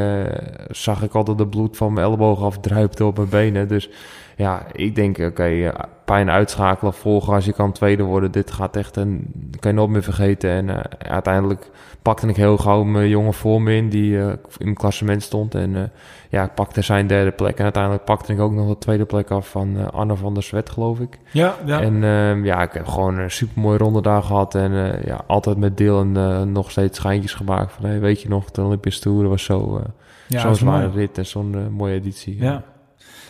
zag 0.68 1.02
ik 1.02 1.14
altijd 1.14 1.38
de 1.38 1.46
bloed 1.46 1.76
van 1.76 1.92
mijn 1.92 2.06
ellebogen 2.06 2.46
afdruipte 2.46 3.04
op 3.04 3.16
mijn 3.16 3.28
benen. 3.28 3.68
Dus 3.68 3.90
ja, 4.38 4.66
ik 4.72 4.94
denk, 4.94 5.18
oké, 5.18 5.26
okay, 5.26 5.72
pijn 6.04 6.30
uitschakelen, 6.30 6.94
volgen 6.94 7.34
als 7.34 7.44
je 7.44 7.52
kan 7.52 7.72
tweede 7.72 8.02
worden. 8.02 8.30
Dit 8.30 8.50
gaat 8.50 8.76
echt, 8.76 8.96
en 8.96 9.32
kan 9.60 9.70
je 9.70 9.76
nooit 9.76 9.90
meer 9.90 10.02
vergeten. 10.02 10.50
En 10.50 10.68
uh, 10.68 10.78
uiteindelijk 10.98 11.70
pakte 12.02 12.28
ik 12.28 12.36
heel 12.36 12.56
gauw 12.56 12.82
mijn 12.82 13.08
jongen 13.08 13.34
voor 13.34 13.62
me 13.62 13.74
in, 13.74 13.88
die 13.88 14.10
uh, 14.10 14.28
in 14.28 14.38
mijn 14.58 14.74
klassement 14.74 15.22
stond. 15.22 15.54
En 15.54 15.70
uh, 15.74 15.82
ja, 16.28 16.44
ik 16.44 16.54
pakte 16.54 16.82
zijn 16.82 17.06
derde 17.06 17.30
plek. 17.30 17.56
En 17.58 17.64
uiteindelijk 17.64 18.04
pakte 18.04 18.32
ik 18.32 18.40
ook 18.40 18.52
nog 18.52 18.68
de 18.68 18.78
tweede 18.78 19.04
plek 19.04 19.30
af 19.30 19.48
van 19.50 19.92
Anne 19.92 20.16
van 20.16 20.34
der 20.34 20.42
Zwet, 20.42 20.70
geloof 20.70 21.00
ik. 21.00 21.18
Ja, 21.30 21.54
ja. 21.64 21.80
En 21.80 22.04
ehm, 22.04 22.44
ja, 22.44 22.62
ik 22.62 22.72
heb 22.72 22.86
gewoon 22.86 23.18
een 23.18 23.30
super 23.30 23.60
mooie 23.60 23.78
ronde 23.78 24.02
daar 24.02 24.22
gehad. 24.22 24.54
En 24.54 25.00
ja, 25.04 25.20
altijd 25.26 25.56
met 25.56 25.76
deel 25.76 26.00
en 26.00 26.52
nog 26.52 26.70
steeds 26.70 26.98
schijntjes 26.98 27.34
gemaakt. 27.34 27.72
Van, 27.72 27.84
hey, 27.84 28.00
weet 28.00 28.22
je 28.22 28.28
nog, 28.28 28.50
de 28.50 28.62
Olympische 28.62 29.00
Tour 29.00 29.28
was 29.28 29.44
zo, 29.44 29.82
ja, 30.26 30.40
zo'n 30.40 30.54
zware 30.54 30.90
rit 30.90 31.18
en 31.18 31.26
zo'n 31.26 31.72
mooie 31.72 31.94
editie. 31.94 32.42
ja. 32.42 32.62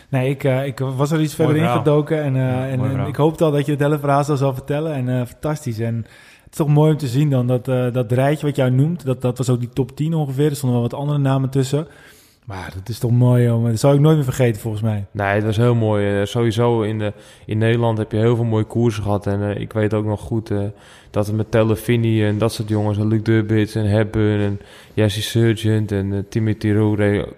Nee, 0.09 0.31
ik, 0.31 0.45
uh, 0.45 0.67
ik 0.67 0.79
was 0.79 1.11
er 1.11 1.21
iets 1.21 1.35
verder 1.35 1.57
ingedoken 1.57 2.23
en, 2.23 2.35
uh, 2.35 2.41
ja, 2.41 2.69
en, 2.69 2.81
en 2.81 3.07
ik 3.07 3.17
hoopte 3.17 3.45
al 3.45 3.51
dat 3.51 3.67
je 3.67 3.73
het 3.73 3.81
hele 3.81 3.99
verhaal 3.99 4.25
zou 4.25 4.39
zal 4.39 4.55
vertellen. 4.55 4.95
En 4.95 5.09
uh, 5.09 5.27
fantastisch. 5.27 5.79
En 5.79 5.97
het 6.45 6.53
is 6.53 6.57
toch 6.57 6.69
mooi 6.69 6.93
om 6.93 6.97
te 6.97 7.07
zien 7.07 7.31
dan 7.31 7.47
dat, 7.47 7.65
dat 7.95 8.13
rijtje 8.13 8.47
wat 8.47 8.57
jij 8.57 8.71
noemt, 8.71 9.05
dat, 9.05 9.23
dat 9.23 9.39
was 9.39 9.51
ook 9.51 9.61
die 9.61 9.69
top 9.69 9.97
10 9.97 10.15
ongeveer. 10.15 10.51
Er 10.51 10.57
stonden 10.57 10.81
wel 10.81 10.89
wat 10.89 10.99
andere 10.99 11.19
namen 11.19 11.51
tussen. 11.51 11.87
Maar 12.45 12.73
dat 12.75 12.89
is 12.89 12.99
toch 12.99 13.11
mooi, 13.11 13.51
om, 13.51 13.65
dat 13.65 13.79
zou 13.79 13.95
ik 13.95 14.01
nooit 14.01 14.17
meer 14.17 14.25
vergeten 14.25 14.61
volgens 14.61 14.83
mij. 14.83 15.07
Nee, 15.11 15.27
het 15.27 15.45
was 15.45 15.57
heel 15.57 15.75
mooi. 15.75 16.27
sowieso 16.27 16.83
in, 16.83 16.99
de, 16.99 17.13
in 17.47 17.59
Nederland 17.59 17.99
heb 17.99 18.13
je 18.13 18.19
heel 18.19 18.37
veel 18.37 18.45
mooie 18.45 18.65
koersen 18.65 19.03
gehad. 19.03 19.27
En 19.27 19.61
ik 19.61 19.73
weet 19.73 19.95
ook 19.95 20.05
nog 20.05 20.21
goed 20.21 20.53
dat 21.11 21.27
het 21.27 21.37
met 21.37 21.51
Telefini 21.51 22.25
en 22.25 22.39
dat 22.39 22.53
soort 22.53 22.69
jongens, 22.69 22.99
Luc 22.99 23.23
Durbits 23.23 23.75
en 23.75 23.85
Hepburn 23.85 24.41
en 24.41 24.61
Jesse 24.95 25.23
Surgent 25.23 25.93
en 25.93 26.27
Timothy 26.29 26.73
Rowe 26.73 27.29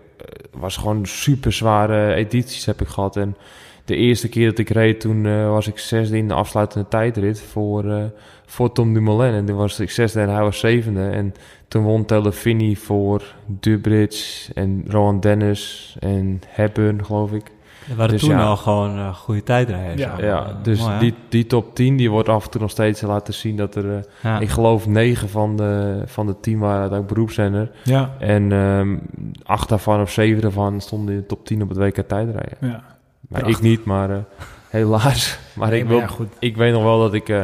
was 0.50 0.76
gewoon 0.76 1.06
super 1.06 1.52
zware 1.52 2.14
edities 2.14 2.64
heb 2.64 2.80
ik 2.80 2.88
gehad. 2.88 3.16
En 3.16 3.36
de 3.84 3.96
eerste 3.96 4.28
keer 4.28 4.48
dat 4.48 4.58
ik 4.58 4.68
reed, 4.68 5.00
toen 5.00 5.24
uh, 5.24 5.48
was 5.48 5.66
ik 5.66 5.78
zesde 5.78 6.16
in 6.16 6.28
de 6.28 6.34
afsluitende 6.34 6.88
tijdrit 6.88 7.40
voor, 7.40 7.84
uh, 7.84 8.04
voor 8.46 8.72
Tom 8.72 8.94
Dumoulin. 8.94 9.34
En 9.34 9.44
toen 9.44 9.56
was 9.56 9.80
ik 9.80 9.90
zesde 9.90 10.20
en 10.20 10.28
hij 10.28 10.42
was 10.42 10.58
zevende. 10.58 11.08
En 11.08 11.34
toen 11.68 11.82
won 11.82 12.04
Telefini 12.04 12.76
voor 12.76 13.34
Dubridge 13.46 14.54
en 14.54 14.84
Rowan 14.88 15.20
Dennis 15.20 15.96
en 15.98 16.40
Hepburn, 16.46 17.04
geloof 17.04 17.32
ik. 17.32 17.44
We 17.86 17.94
waren 17.94 18.12
dus 18.12 18.20
toen 18.20 18.30
ja, 18.30 18.44
al 18.44 18.56
gewoon 18.56 18.98
uh, 18.98 19.14
goede 19.14 19.42
tijdrijden. 19.42 19.98
Ja, 19.98 20.14
ja 20.18 20.56
dus 20.62 20.84
die, 20.98 21.14
die 21.28 21.46
top 21.46 21.74
10 21.74 21.96
die 21.96 22.10
wordt 22.10 22.28
af 22.28 22.44
en 22.44 22.50
toe 22.50 22.60
nog 22.60 22.70
steeds 22.70 23.00
laten 23.00 23.34
zien 23.34 23.56
dat 23.56 23.74
er, 23.74 23.84
uh, 23.84 23.98
ja. 24.22 24.40
ik 24.40 24.48
geloof, 24.48 24.86
negen 24.86 25.28
van 25.28 25.56
de, 25.56 26.02
van 26.06 26.26
de 26.26 26.40
tien 26.40 26.58
waren 26.58 26.80
uiteindelijk 26.80 27.14
beroepszender. 27.14 27.70
Ja. 27.84 28.10
En 28.18 28.52
um, 28.52 29.00
acht 29.42 29.68
daarvan 29.68 30.00
of 30.00 30.10
zeven 30.10 30.42
daarvan 30.42 30.80
stonden 30.80 31.14
in 31.14 31.20
de 31.20 31.26
top 31.26 31.46
10 31.46 31.62
op 31.62 31.68
het 31.68 31.78
WK 31.78 32.08
tijdrijden. 32.08 32.56
Ja. 32.60 32.82
Maar 33.28 33.48
ik 33.48 33.60
niet, 33.60 33.84
maar 33.84 34.10
uh, 34.10 34.16
helaas. 34.68 35.38
Maar, 35.54 35.70
nee, 35.70 35.80
ik, 35.80 35.88
wil, 35.88 35.98
maar 35.98 36.10
ik 36.38 36.56
weet 36.56 36.72
nog 36.72 36.82
wel 36.82 36.98
dat 36.98 37.14
ik, 37.14 37.34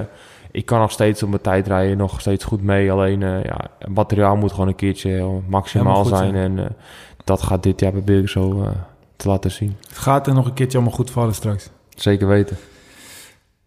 ik 0.51 0.67
kan 0.67 0.81
nog 0.81 0.91
steeds 0.91 1.23
op 1.23 1.29
mijn 1.29 1.43
tijdrijden 1.43 1.97
nog 1.97 2.21
steeds 2.21 2.45
goed 2.45 2.63
mee. 2.63 2.93
Alleen 2.93 3.21
ja, 3.21 3.71
het 3.79 3.95
materiaal 3.95 4.37
moet 4.37 4.53
gewoon 4.53 4.69
een 4.69 4.75
keertje 4.75 5.41
maximaal 5.49 6.05
zijn. 6.05 6.33
zijn. 6.33 6.59
En 6.59 6.77
dat 7.25 7.43
gaat 7.43 7.63
dit 7.63 7.81
jaar 7.81 7.93
bij 7.93 8.19
ik 8.19 8.29
zo 8.29 8.73
te 9.17 9.29
laten 9.29 9.51
zien. 9.51 9.77
Het 9.89 9.99
gaat 9.99 10.27
er 10.27 10.35
nog 10.35 10.47
een 10.47 10.55
keertje 10.55 10.79
allemaal 10.79 10.97
goed 10.97 11.11
vallen 11.11 11.35
straks. 11.35 11.71
Zeker 11.89 12.29
weten. 12.29 12.57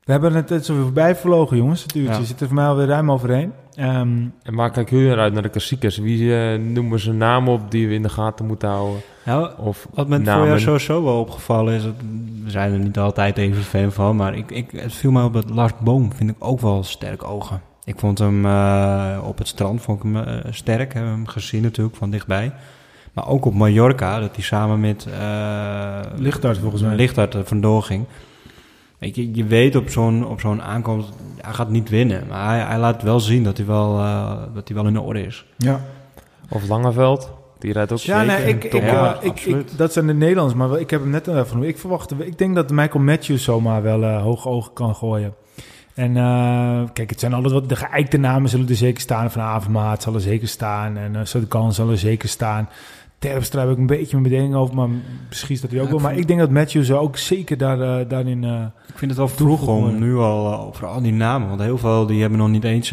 We 0.04 0.12
hebben 0.12 0.34
het 0.34 0.50
net 0.50 0.66
zo 0.66 0.82
voorbij 0.82 1.16
verlogen, 1.16 1.58
jongens. 1.58 1.82
Het 1.82 1.96
uurtje 1.96 2.20
ja. 2.20 2.26
zit 2.26 2.42
er 2.42 2.48
voor 2.48 2.56
mij 2.56 2.66
alweer 2.66 2.88
ruim 2.88 3.12
overheen. 3.12 3.54
Um, 3.80 4.34
en 4.44 4.54
maar 4.54 4.72
kijk 4.72 4.90
jullie 4.90 5.12
eruit 5.12 5.34
naar 5.34 5.42
de 5.42 5.50
klassiekers. 5.50 5.98
Wie 5.98 6.22
uh, 6.22 6.60
noemen 6.60 7.00
ze 7.00 7.14
namen 7.14 7.54
op 7.54 7.72
die 7.72 7.88
we 7.88 7.94
in 7.94 8.02
de 8.02 8.10
gaten 8.10 8.46
moeten 8.46 8.70
houden? 8.70 9.02
Nou, 9.26 9.52
of 9.58 9.88
wat 9.94 10.08
me 10.08 10.16
voor 10.16 10.48
jou 10.48 10.60
sowieso 10.60 11.04
wel 11.04 11.20
opgevallen 11.20 11.74
is... 11.74 11.84
we 12.44 12.50
zijn 12.50 12.74
er 12.74 12.80
niet 12.80 12.98
altijd 12.98 13.38
even 13.38 13.64
fan 13.64 13.92
van... 13.92 14.16
maar 14.16 14.36
ik, 14.36 14.52
ik, 14.52 14.72
het 14.72 14.94
viel 14.94 15.12
mij 15.12 15.24
op 15.24 15.34
dat 15.34 15.50
Lars 15.50 15.74
Boom 15.80 16.14
vind 16.14 16.30
ik 16.30 16.36
ook 16.40 16.60
wel 16.60 16.84
sterk 16.84 17.24
ogen. 17.24 17.62
Ik 17.84 18.00
vond 18.00 18.18
hem 18.18 18.46
uh, 18.46 19.18
op 19.24 19.38
het 19.38 19.48
strand 19.48 19.82
vond 19.82 20.04
ik 20.04 20.04
hem, 20.04 20.16
uh, 20.16 20.38
sterk. 20.50 20.94
Heb 20.94 21.04
hem 21.04 21.28
gezien 21.28 21.62
natuurlijk 21.62 21.96
van 21.96 22.10
dichtbij. 22.10 22.54
Maar 23.20 23.28
ook 23.28 23.46
op 23.46 23.54
Mallorca, 23.54 24.20
dat 24.20 24.36
hij 24.36 24.44
samen 24.44 24.80
met... 24.80 25.08
Uh, 25.10 26.00
Lichtart 26.16 26.58
volgens 26.58 26.82
mij. 26.82 26.96
Lichtart 26.96 27.34
er 27.34 27.46
vandoor 27.46 27.84
ging. 27.84 28.06
Weet 28.98 29.16
je, 29.16 29.34
je 29.34 29.44
weet 29.44 29.76
op 29.76 29.90
zo'n, 29.90 30.28
op 30.28 30.40
zo'n 30.40 30.62
aankomst, 30.62 31.10
hij 31.42 31.54
gaat 31.54 31.70
niet 31.70 31.90
winnen. 31.90 32.24
Maar 32.30 32.48
hij, 32.48 32.60
hij 32.60 32.78
laat 32.78 33.04
wel 33.04 33.20
zien 33.20 33.44
dat 33.44 33.58
hij 33.58 33.66
wel, 33.66 34.00
uh, 34.00 34.32
dat 34.54 34.68
hij 34.68 34.78
wel 34.78 34.88
in 34.88 35.00
orde 35.00 35.26
is. 35.26 35.46
Ja. 35.58 35.82
Of 36.50 36.68
Langeveld, 36.68 37.32
die 37.58 37.74
rijdt 37.74 37.92
ook 37.92 38.00
ja, 38.00 38.24
nee, 38.24 38.48
ik, 38.48 38.64
ik, 38.64 38.74
ja, 38.74 39.18
ik, 39.22 39.40
ik, 39.40 39.78
dat 39.78 39.94
zijn 39.94 40.08
de 40.08 40.14
Nederlanders, 40.14 40.58
maar 40.58 40.80
ik 40.80 40.90
heb 40.90 41.02
hem 41.02 41.10
net 41.10 41.28
even 41.28 41.64
Ik 41.64 41.78
verwacht, 41.78 42.12
ik 42.20 42.38
denk 42.38 42.56
dat 42.56 42.72
Michael 42.72 43.04
Matthews 43.04 43.44
zomaar 43.44 43.82
wel 43.82 44.02
uh, 44.02 44.22
hoge 44.22 44.50
ogen 44.50 44.74
kan 44.74 44.96
gooien. 44.96 45.34
En 46.00 46.16
uh, 46.16 46.82
kijk, 46.94 47.10
het 47.10 47.20
zijn 47.20 47.34
altijd 47.34 47.54
wat 47.54 47.70
de 47.70 47.76
geëikte 47.76 48.18
namen 48.18 48.50
zullen 48.50 48.70
er 48.70 48.76
zeker 48.76 49.02
staan. 49.02 49.32
Van 49.32 49.42
Avermaat 49.42 50.02
zal 50.02 50.14
er 50.14 50.22
zeker 50.22 50.48
staan. 50.48 50.98
En 50.98 51.14
uh, 51.14 51.20
Sodekan 51.24 51.74
zal 51.74 51.90
er 51.90 51.98
zeker 51.98 52.30
staan. 52.30 52.70
Terpstra 53.20 53.62
heb 53.62 53.70
ik 53.70 53.78
een 53.78 53.86
beetje 53.86 54.18
mijn 54.20 54.30
bedenking 54.30 54.56
over, 54.56 54.76
maar 54.76 54.90
misschien 55.28 55.56
is 55.56 55.62
dat 55.62 55.72
hij 55.72 55.82
ook 55.82 55.90
wel. 55.90 56.00
Maar 56.00 56.18
ik 56.18 56.28
denk 56.28 56.40
dat 56.40 56.50
Matthews 56.50 56.92
ook 56.92 57.18
zeker 57.18 57.58
daar, 57.58 57.80
uh, 57.80 58.10
daarin... 58.10 58.44
Uh, 58.44 58.66
ik 58.88 58.98
vind 58.98 59.12
het 59.12 59.20
wel 59.20 59.28
vroeg 59.28 59.68
om 59.68 60.00
nu 60.00 60.16
al 60.16 60.52
uh, 60.52 60.66
over 60.66 60.86
al 60.86 61.02
die 61.02 61.14
namen. 61.14 61.48
Want 61.48 61.62
heel 61.62 61.78
veel 61.78 62.06
die 62.06 62.22
hebben 62.22 62.40
nog 62.40 62.50
niet 62.50 62.64
eens 62.64 62.92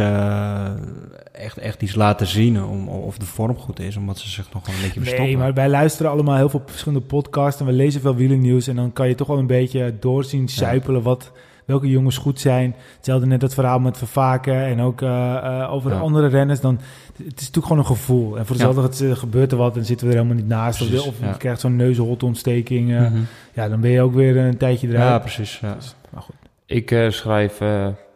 echt, 1.32 1.58
echt 1.58 1.82
iets 1.82 1.94
laten 1.94 2.26
zien 2.26 2.62
om, 2.64 2.88
of 2.88 3.18
de 3.18 3.26
vorm 3.26 3.56
goed 3.56 3.80
is. 3.80 3.96
Omdat 3.96 4.18
ze 4.18 4.28
zich 4.28 4.52
nog 4.52 4.66
een 4.66 4.74
beetje 4.82 5.00
verstoppen. 5.00 5.26
Nee, 5.26 5.36
maar 5.36 5.54
wij 5.54 5.68
luisteren 5.68 6.10
allemaal 6.10 6.36
heel 6.36 6.48
veel 6.48 6.62
verschillende 6.66 7.06
podcasts 7.06 7.60
en 7.60 7.66
we 7.66 7.72
lezen 7.72 8.00
veel 8.00 8.14
wielernieuws. 8.14 8.66
En 8.66 8.76
dan 8.76 8.92
kan 8.92 9.08
je 9.08 9.14
toch 9.14 9.26
wel 9.26 9.38
een 9.38 9.46
beetje 9.46 9.94
doorzien, 10.00 10.48
zuipelen 10.48 11.00
ja. 11.00 11.06
wat 11.06 11.32
welke 11.66 11.88
jongens 11.88 12.18
goed 12.18 12.40
zijn. 12.40 12.74
Hetzelfde 12.96 13.26
net 13.26 13.40
dat 13.40 13.54
verhaal 13.54 13.78
met 13.78 13.98
Vervaken 13.98 14.64
en 14.64 14.80
ook 14.80 15.00
uh, 15.00 15.08
uh, 15.08 15.72
over 15.72 15.90
ja. 15.90 15.98
andere 15.98 16.26
renners. 16.26 16.60
Dan, 16.60 16.74
het 17.16 17.40
is 17.40 17.46
natuurlijk 17.46 17.66
gewoon 17.66 17.78
een 17.78 17.86
gevoel. 17.86 18.38
En 18.38 18.46
voor 18.46 18.56
dezelfde 18.56 19.06
ja. 19.06 19.14
gebeurt 19.14 19.52
er 19.52 19.58
wat 19.58 19.76
en 19.76 19.84
zitten 19.84 20.06
we 20.06 20.12
er 20.12 20.18
helemaal 20.18 20.40
niet 20.42 20.48
naast. 20.48 20.78
Precies, 20.78 21.06
of, 21.06 21.14
je 21.20 21.36
krijgt 21.36 21.60
zo'n 21.60 21.76
neusholontsteking. 21.76 22.90
Uh, 22.90 22.98
mm 22.98 23.06
-hmm. 23.06 23.26
Ja, 23.52 23.68
dan 23.68 23.80
ben 23.80 23.90
je 23.90 24.02
ook 24.02 24.14
weer 24.14 24.36
een 24.36 24.56
tijdje 24.56 24.88
eruit. 24.88 25.08
Ja, 25.08 25.18
precies. 25.18 25.58
Ja. 25.58 25.74
Dus, 25.74 25.94
maar 26.10 26.22
goed. 26.22 26.34
Ik 26.66 27.06
schrijf 27.08 27.60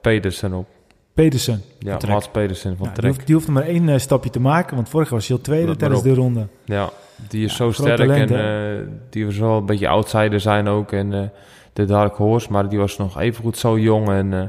Pedersen 0.00 0.52
op. 0.52 0.66
Pedersen. 1.14 1.62
Ja, 1.78 1.98
Mats 2.08 2.28
Pedersen 2.28 2.76
van 2.76 2.86
ja, 2.86 2.92
Trek. 2.92 3.02
Die 3.02 3.12
hoeft, 3.12 3.26
die 3.26 3.34
hoeft 3.34 3.46
er 3.46 3.52
maar 3.52 3.62
één 3.62 3.88
uh, 3.88 3.98
stapje 3.98 4.30
te 4.30 4.40
maken, 4.40 4.74
want 4.76 4.88
vorig 4.88 5.08
was 5.08 5.26
hij 5.26 5.36
al 5.36 5.42
tweede 5.42 5.76
tijdens 5.76 6.02
de 6.02 6.14
ronde. 6.14 6.46
Ja, 6.64 6.90
die 7.28 7.44
is 7.44 7.50
ja, 7.50 7.56
zo 7.56 7.70
sterk 7.70 7.96
talent, 7.96 8.30
en 8.30 8.80
uh, 8.80 8.86
die 9.10 9.24
was 9.24 9.38
wel 9.38 9.56
een 9.56 9.66
beetje 9.66 9.88
outsider 9.88 10.40
zijn 10.40 10.68
ook. 10.68 10.92
En 10.92 11.12
uh, 11.12 11.20
de 11.72 11.84
Dark 11.84 12.16
Horse, 12.16 12.52
maar 12.52 12.68
die 12.68 12.78
was 12.78 12.96
nog 12.96 13.20
even 13.20 13.42
goed 13.42 13.58
zo 13.58 13.78
jong. 13.78 14.08
En 14.08 14.32
uh, 14.32 14.42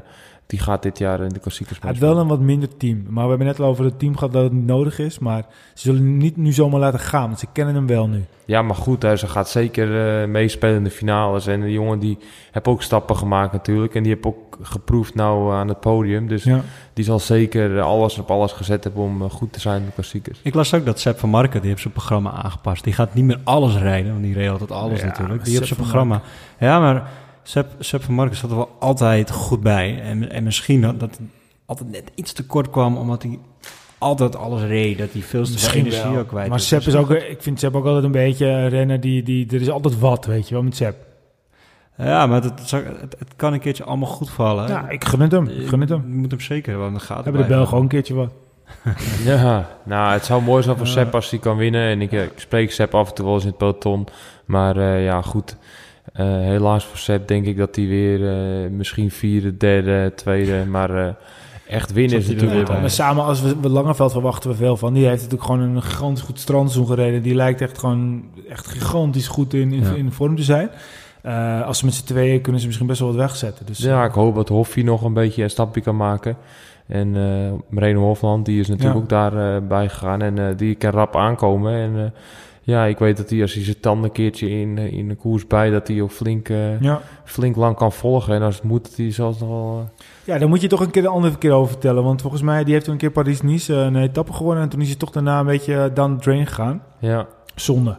die 0.51 0.59
gaat 0.59 0.83
dit 0.83 0.97
jaar 0.97 1.19
in 1.21 1.29
de 1.29 1.39
klassiekers 1.39 1.79
Hij 1.79 1.89
heeft 1.89 2.01
wel 2.01 2.17
een 2.17 2.27
wat 2.27 2.39
minder 2.39 2.77
team. 2.77 3.03
Maar 3.09 3.23
we 3.23 3.29
hebben 3.29 3.47
net 3.47 3.59
al 3.59 3.65
over 3.65 3.85
het 3.85 3.99
team 3.99 4.17
gehad 4.17 4.33
dat 4.33 4.43
het 4.43 4.51
niet 4.51 4.65
nodig 4.65 4.99
is. 4.99 5.19
Maar 5.19 5.45
ze 5.73 5.81
zullen 5.81 6.01
hem 6.01 6.17
niet 6.17 6.37
nu 6.37 6.51
zomaar 6.51 6.79
laten 6.79 6.99
gaan, 6.99 7.25
want 7.27 7.39
ze 7.39 7.45
kennen 7.53 7.75
hem 7.75 7.87
wel 7.87 8.07
nu. 8.07 8.23
Ja, 8.45 8.61
maar 8.61 8.75
goed, 8.75 9.01
hè, 9.01 9.15
ze 9.15 9.27
gaat 9.27 9.49
zeker 9.49 10.21
eh, 10.21 10.27
meespelen 10.27 10.75
in 10.75 10.83
de 10.83 10.89
finales. 10.89 11.47
En 11.47 11.61
de 11.61 11.71
jongen 11.71 11.99
die 11.99 12.17
heeft 12.51 12.67
ook 12.67 12.81
stappen 12.81 13.15
gemaakt 13.17 13.51
natuurlijk. 13.51 13.95
En 13.95 14.03
die 14.03 14.11
heeft 14.13 14.25
ook 14.25 14.57
geproefd 14.61 15.15
nou 15.15 15.53
aan 15.53 15.67
het 15.67 15.79
podium. 15.79 16.27
Dus 16.27 16.43
Ja. 16.43 16.61
die 16.93 17.05
zal 17.05 17.19
zeker 17.19 17.77
eh, 17.77 17.83
alles 17.85 18.17
op 18.17 18.31
alles 18.31 18.51
gezet 18.51 18.83
hebben 18.83 19.03
om 19.03 19.21
eh, 19.21 19.29
goed 19.29 19.53
te 19.53 19.59
zijn 19.59 19.79
in 19.79 19.85
de 19.85 19.91
klassiekers. 19.93 20.39
Ik 20.43 20.53
las 20.53 20.73
ook 20.73 20.85
dat 20.85 20.99
Sepp 20.99 21.19
van 21.19 21.29
Marken, 21.29 21.59
die 21.59 21.69
heeft 21.69 21.81
zijn 21.81 21.93
programma 21.93 22.31
aangepast. 22.31 22.83
Die 22.83 22.93
gaat 22.93 23.13
niet 23.13 23.25
meer 23.25 23.39
alles 23.43 23.77
rijden, 23.77 24.11
want 24.11 24.23
die 24.23 24.33
reed 24.33 24.49
altijd 24.49 24.71
alles 24.71 24.99
Ja, 24.99 25.05
natuurlijk. 25.05 25.43
Die 25.43 25.53
Sepp 25.53 25.63
heeft 25.65 25.75
zijn 25.75 25.79
programma. 25.89 26.21
Ja, 26.59 26.79
maar 26.79 27.09
Sepp, 27.43 27.71
Sepp 27.79 28.03
van 28.03 28.13
Marken 28.13 28.37
zat 28.37 28.49
er 28.49 28.55
wel 28.55 28.75
altijd 28.79 29.31
goed 29.31 29.61
bij. 29.61 30.01
En, 30.01 30.31
en 30.31 30.43
misschien 30.43 30.81
dat, 30.81 30.99
dat 30.99 31.09
het 31.09 31.19
altijd 31.65 31.89
net 31.91 32.11
iets 32.15 32.33
te 32.33 32.45
kort 32.45 32.69
kwam, 32.69 32.97
omdat 32.97 33.23
hij 33.23 33.39
altijd 33.97 34.35
alles 34.35 34.61
reed. 34.61 34.97
Dat 34.97 35.11
hij 35.11 35.21
veel 35.21 35.43
te 35.43 35.59
veel 35.59 35.79
energie 35.79 36.17
ook 36.17 36.27
kwijt 36.27 36.49
Maar. 36.49 36.59
Sepp 36.59 36.83
Dus- 36.83 36.93
is 36.93 36.99
ook, 36.99 37.11
ik 37.11 37.41
vind 37.41 37.59
Sepp 37.59 37.75
ook 37.75 37.85
altijd 37.85 38.03
een 38.03 38.11
beetje 38.11 38.45
een 38.45 38.69
renner 38.69 38.99
die, 38.99 39.23
die... 39.23 39.47
Er 39.47 39.61
is 39.61 39.69
altijd 39.69 39.99
wat, 39.99 40.25
weet 40.25 40.47
je 40.47 40.53
wel, 40.53 40.63
met 40.63 40.75
Sepp. 40.75 41.09
Ja, 41.97 42.27
maar 42.27 42.43
het, 42.43 42.71
het, 42.71 43.35
kan 43.35 43.53
een 43.53 43.59
keertje 43.59 43.83
allemaal 43.83 44.09
goed 44.09 44.29
vallen. 44.29 44.67
Ja, 44.67 44.89
ik 44.89 45.05
gun 45.05 45.19
het 45.19 45.31
hem. 45.31 45.47
Ik 45.47 45.67
gun 45.67 45.79
het 45.79 45.89
hem. 45.89 46.03
Je 46.07 46.17
moet 46.17 46.31
hem 46.31 46.39
zeker 46.39 46.77
wel 46.77 46.87
in 46.87 46.93
de 46.93 46.99
gaten 46.99 47.23
Hebben 47.23 47.41
de 47.41 47.47
Belgen 47.47 47.77
ook 47.77 47.83
een 47.83 47.89
keertje 47.89 48.13
wat. 48.13 48.33
Ja, 49.25 49.67
nou, 49.83 50.13
het 50.13 50.25
zou 50.25 50.41
mooi 50.41 50.63
zijn 50.63 50.77
voor 50.77 50.85
Ja. 50.85 50.91
Sepp 50.91 51.15
als 51.15 51.29
hij 51.29 51.39
kan 51.39 51.57
winnen. 51.57 51.89
En 51.89 52.01
ik, 52.01 52.11
eh, 52.11 52.23
ik 52.23 52.31
spreek 52.35 52.71
Sepp 52.71 52.95
af 52.95 53.09
en 53.09 53.15
toe 53.15 53.25
wel 53.25 53.33
eens 53.33 53.43
in 53.43 53.49
het 53.49 53.57
peloton. 53.57 54.07
Maar 54.45 54.77
eh, 54.77 55.03
ja, 55.03 55.21
goed. 55.21 55.57
Eh, 56.21 56.27
helaas 56.47 56.85
voor 56.85 56.97
Sepp 56.97 57.27
denk 57.27 57.45
ik 57.45 57.57
dat 57.57 57.75
hij 57.75 57.87
weer 57.87 58.29
eh, 58.29 58.69
misschien 58.69 59.11
vierde, 59.11 59.57
derde, 59.57 60.11
tweede. 60.15 60.65
Maar 60.69 60.95
eh, 61.07 61.13
echt 61.67 61.93
winnen 61.93 62.17
is 62.17 62.27
natuurlijk. 62.27 62.69
Maar 62.69 62.89
samen 62.89 63.23
als 63.23 63.41
we, 63.41 63.55
we 63.61 63.69
Langeveld 63.69 64.11
verwachten 64.11 64.49
we 64.49 64.55
veel 64.55 64.77
van. 64.77 64.93
Die 64.93 65.03
heeft 65.05 65.21
natuurlijk 65.23 65.43
gewoon 65.51 65.61
een 65.61 65.81
gigantisch 65.81 66.23
goed 66.23 66.39
strandseizoen 66.39 66.87
gereden. 66.95 67.21
Die 67.21 67.35
lijkt 67.35 67.61
echt 67.61 67.77
gewoon 67.77 68.23
echt 68.49 68.67
gigantisch 68.67 69.27
goed 69.27 69.53
in, 69.53 69.71
in, 69.73 69.83
Ja. 69.83 69.93
in 69.93 70.11
vorm 70.11 70.35
te 70.35 70.43
zijn. 70.43 70.69
Eh, 71.21 71.65
als 71.65 71.77
ze 71.77 71.85
met 71.85 71.93
z'n 71.93 72.05
tweeën 72.05 72.41
kunnen 72.41 72.61
ze 72.61 72.67
misschien 72.67 72.87
best 72.87 72.99
wel 72.99 73.07
wat 73.09 73.17
wegzetten. 73.17 73.65
Dus, 73.65 73.77
Ja, 73.77 74.05
ik 74.05 74.11
hoop 74.11 74.35
dat 74.35 74.49
Hoffie 74.49 74.83
nog 74.83 75.03
een 75.03 75.13
beetje 75.13 75.43
een 75.43 75.49
stapje 75.49 75.81
kan 75.81 75.95
maken. 75.97 76.37
En 76.87 77.15
eh 77.15 77.51
Marino 77.69 78.01
Hofland, 78.01 78.45
die 78.45 78.59
is 78.59 78.67
natuurlijk 78.67 78.95
Ja. 78.95 79.01
ook 79.01 79.09
daarbij 79.09 79.63
bij 79.67 79.89
gegaan. 79.89 80.21
En 80.21 80.37
eh, 80.37 80.57
die 80.57 80.75
kan 80.75 80.91
rap 80.91 81.15
aankomen. 81.15 81.73
En 81.73 81.95
eh, 81.97 82.11
ja, 82.63 82.85
ik 82.85 82.97
weet 82.99 83.17
dat 83.17 83.29
hij 83.29 83.41
als 83.41 83.53
hij 83.53 83.63
zijn 83.63 83.79
tanden 83.79 84.03
een 84.03 84.11
keertje 84.11 84.49
in, 84.49 84.77
eh, 84.77 84.93
in 84.93 85.07
de 85.07 85.15
koers 85.15 85.47
bij... 85.47 85.69
dat 85.69 85.87
hij 85.87 86.01
ook 86.01 86.11
flink, 86.11 86.49
eh, 86.49 86.81
ja. 86.81 87.01
flink 87.23 87.55
lang 87.55 87.75
kan 87.75 87.91
volgen. 87.91 88.33
En 88.35 88.41
als 88.41 88.55
het 88.55 88.63
moet, 88.63 88.83
dat 88.83 88.95
hij 88.95 89.11
zelfs 89.11 89.39
nog 89.39 89.49
wel... 89.49 89.79
eh, 89.97 90.05
ja, 90.23 90.37
daar 90.37 90.49
moet 90.49 90.61
je 90.61 90.67
toch 90.67 90.79
een 90.79 90.91
keer 90.91 91.01
de 91.01 91.07
andere 91.07 91.37
keer 91.37 91.51
over 91.51 91.71
vertellen. 91.71 92.03
Want 92.03 92.21
volgens 92.21 92.41
mij 92.41 92.63
die 92.63 92.73
heeft 92.73 92.85
toen 92.85 92.93
een 92.93 92.99
keer 92.99 93.11
Paris-Nice 93.11 93.73
een 93.73 93.95
etappe 93.95 94.33
gewonnen. 94.33 94.63
En 94.63 94.69
toen 94.69 94.81
is 94.81 94.87
hij 94.87 94.97
toch 94.97 95.11
daarna 95.11 95.39
een 95.39 95.45
beetje 95.45 95.91
down 95.93 96.15
the 96.15 96.23
drain 96.23 96.47
gegaan. 96.47 96.83
ja, 96.99 97.27
Zonde. 97.55 97.97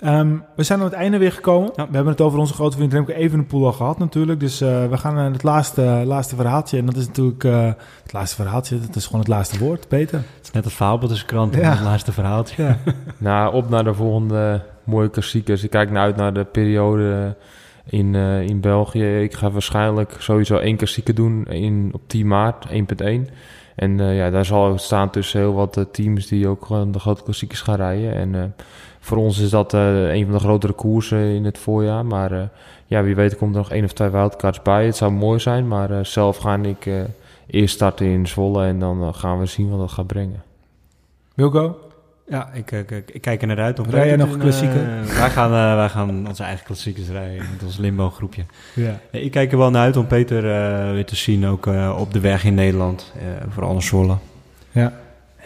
Ehm, 0.00 0.36
we 0.56 0.62
zijn 0.62 0.78
aan 0.78 0.84
het 0.84 0.94
einde 0.94 1.18
weer 1.18 1.32
gekomen. 1.32 1.70
Ja. 1.76 1.86
We 1.88 1.94
hebben 1.94 2.12
het 2.12 2.20
over 2.20 2.38
onze 2.38 2.54
grote 2.54 2.76
vriend 2.76 2.92
Remco 2.92 3.12
Evenepoel 3.12 3.66
al 3.66 3.72
gehad 3.72 3.98
natuurlijk. 3.98 4.40
Dus 4.40 4.60
eh, 4.60 4.86
we 4.88 4.96
gaan 4.96 5.14
naar 5.14 5.32
het 5.32 5.42
laatste, 5.42 6.02
laatste 6.04 6.36
verhaaltje. 6.36 6.78
En 6.78 6.86
dat 6.86 6.96
is 6.96 7.06
natuurlijk 7.06 7.44
eh, 7.44 7.66
het 8.02 8.12
laatste 8.12 8.36
verhaaltje. 8.36 8.80
Dat 8.80 8.96
is 8.96 9.04
gewoon 9.06 9.20
het 9.20 9.28
laatste 9.28 9.58
woord, 9.58 9.88
Peter. 9.88 10.18
Het 10.18 10.44
is 10.46 10.50
net 10.50 10.64
het 10.64 10.72
fabel 10.72 11.08
tussen 11.08 11.26
kranten, 11.26 11.60
Ja. 11.60 11.70
het 11.70 11.80
laatste 11.80 12.12
verhaaltje. 12.12 12.62
Ja. 12.62 12.78
Nou, 13.18 13.54
op 13.54 13.68
naar 13.68 13.84
de 13.84 13.94
volgende 13.94 14.62
mooie 14.84 15.10
klassiekers. 15.10 15.64
Ik 15.64 15.70
kijk 15.70 15.90
naar 15.90 16.02
uit 16.02 16.16
naar 16.16 16.34
de 16.34 16.44
periode 16.44 17.36
in, 17.86 18.14
eh, 18.14 18.40
in 18.40 18.60
België. 18.60 19.18
Ik 19.22 19.34
ga 19.34 19.50
waarschijnlijk 19.50 20.14
sowieso 20.18 20.56
één 20.56 20.76
klassieker 20.76 21.14
doen 21.14 21.46
in, 21.46 21.90
op 21.92 22.00
10 22.06 22.26
maart, 22.26 22.66
1.1. 22.70 23.28
En 23.76 24.00
eh, 24.00 24.16
ja, 24.16 24.30
daar 24.30 24.44
zal 24.44 24.78
staan 24.78 25.10
tussen 25.10 25.40
heel 25.40 25.54
wat 25.54 25.76
eh, 25.76 25.84
teams 25.92 26.26
die 26.26 26.48
ook 26.48 26.66
gewoon 26.66 26.92
de 26.92 26.98
grote 26.98 27.22
klassiekers 27.22 27.60
gaan 27.60 27.76
rijden. 27.76 28.14
En 28.14 28.34
eh, 28.34 28.42
voor 29.06 29.16
ons 29.16 29.38
is 29.38 29.50
dat 29.50 29.74
eh, 29.74 30.14
een 30.14 30.24
van 30.24 30.32
de 30.34 30.40
grotere 30.40 30.72
koersen 30.72 31.18
in 31.18 31.44
het 31.44 31.58
voorjaar. 31.58 32.06
Maar 32.06 32.32
eh, 32.32 32.42
ja, 32.86 33.02
wie 33.02 33.14
weet 33.14 33.36
komt 33.36 33.54
er 33.54 33.60
nog 33.60 33.70
één 33.70 33.84
of 33.84 33.92
twee 33.92 34.08
wildcards 34.08 34.62
bij. 34.62 34.86
Het 34.86 34.96
zou 34.96 35.12
mooi 35.12 35.40
zijn, 35.40 35.68
maar 35.68 35.90
eh, 35.90 36.04
zelf 36.04 36.36
ga 36.36 36.56
ik 36.56 36.86
eh, 36.86 36.94
eerst 37.46 37.74
starten 37.74 38.06
in 38.06 38.26
Zwolle 38.26 38.64
en 38.66 38.78
dan 38.78 39.14
gaan 39.14 39.38
we 39.38 39.46
zien 39.46 39.70
wat 39.70 39.78
dat 39.78 39.90
gaat 39.90 40.06
brengen. 40.06 40.42
Wilco? 41.34 41.78
Ja, 42.28 42.50
ik, 42.52 42.70
ik, 42.70 42.90
ik, 42.90 43.10
ik 43.10 43.20
kijk 43.20 43.40
er 43.40 43.46
naar 43.46 43.58
uit. 43.60 43.78
om 43.78 43.90
Rij 43.90 44.06
jij 44.06 44.16
nog 44.16 44.36
eh, 44.36 44.42
wij, 45.18 45.30
gaan, 45.30 45.52
eh, 45.52 45.74
wij 45.74 45.88
gaan 45.88 46.26
onze 46.28 46.42
eigen 46.42 46.64
klassiekers 46.64 47.08
rijden 47.08 47.36
met 47.36 47.62
ons 47.64 47.76
limbo 47.76 48.10
groepje. 48.10 48.44
Ja. 48.74 49.00
Ik 49.10 49.30
kijk 49.30 49.52
er 49.52 49.58
wel 49.58 49.70
naar 49.70 49.82
uit 49.82 49.96
om 49.96 50.06
Peter 50.06 50.38
eh, 50.38 50.90
weer 50.92 51.04
te 51.04 51.16
zien, 51.16 51.46
ook 51.46 51.66
eh, 51.66 51.96
op 51.98 52.12
de 52.12 52.20
weg 52.20 52.44
in 52.44 52.54
Nederland. 52.54 53.12
eh, 53.18 53.24
vooral 53.48 53.74
in 53.74 53.82
Zwolle. 53.82 54.16
Ja. 54.70 54.92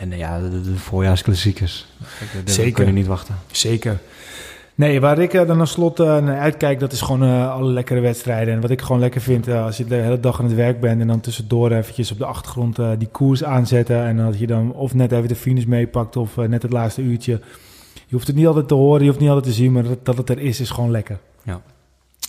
En 0.00 0.12
eh, 0.12 0.18
ja, 0.18 0.40
de, 0.40 0.60
de 0.60 0.76
voorjaarsklassiekers. 0.76 1.86
Zeker. 2.44 2.72
kun 2.72 2.86
je 2.86 2.92
niet 2.92 3.06
wachten. 3.06 3.34
Zeker. 3.50 3.98
Nee, 4.74 5.00
waar 5.00 5.18
ik 5.18 5.34
eh, 5.34 5.46
dan 5.46 5.60
als 5.60 5.70
slot 5.70 6.00
eh, 6.00 6.06
naar 6.18 6.38
uitkijk, 6.38 6.80
dat 6.80 6.92
is 6.92 7.00
gewoon 7.00 7.50
alle 7.50 7.70
lekkere 7.70 8.00
wedstrijden. 8.00 8.54
En 8.54 8.60
wat 8.60 8.70
ik 8.70 8.80
gewoon 8.80 9.00
lekker 9.00 9.20
vind, 9.20 9.48
als 9.48 9.76
je 9.76 9.84
de 9.84 9.94
hele 9.94 10.20
dag 10.20 10.38
aan 10.38 10.44
het 10.44 10.54
werk 10.54 10.80
bent 10.80 11.00
en 11.00 11.06
dan 11.06 11.20
tussendoor 11.20 11.70
eventjes 11.72 12.12
op 12.12 12.18
de 12.18 12.24
achtergrond 12.24 12.78
die 12.98 13.08
koers 13.08 13.44
aanzetten. 13.44 14.04
En 14.04 14.16
dat 14.16 14.38
je 14.38 14.46
dan 14.46 14.72
of 14.72 14.94
net 14.94 15.12
even 15.12 15.28
de 15.28 15.36
finish 15.36 15.64
meepakt 15.64 16.16
of 16.16 16.36
net 16.36 16.62
het 16.62 16.72
laatste 16.72 17.02
uurtje. 17.02 17.40
Je 17.94 18.16
hoeft 18.16 18.26
het 18.26 18.36
niet 18.36 18.46
altijd 18.46 18.68
te 18.68 18.74
horen, 18.74 19.00
je 19.00 19.08
hoeft 19.08 19.20
niet 19.20 19.28
altijd 19.28 19.46
te 19.46 19.60
zien, 19.60 19.72
maar 19.72 19.82
dat, 19.82 20.04
dat 20.04 20.16
het 20.16 20.30
er 20.30 20.38
is, 20.38 20.60
is 20.60 20.70
gewoon 20.70 20.90
lekker. 20.90 21.18
Ja. 21.42 21.60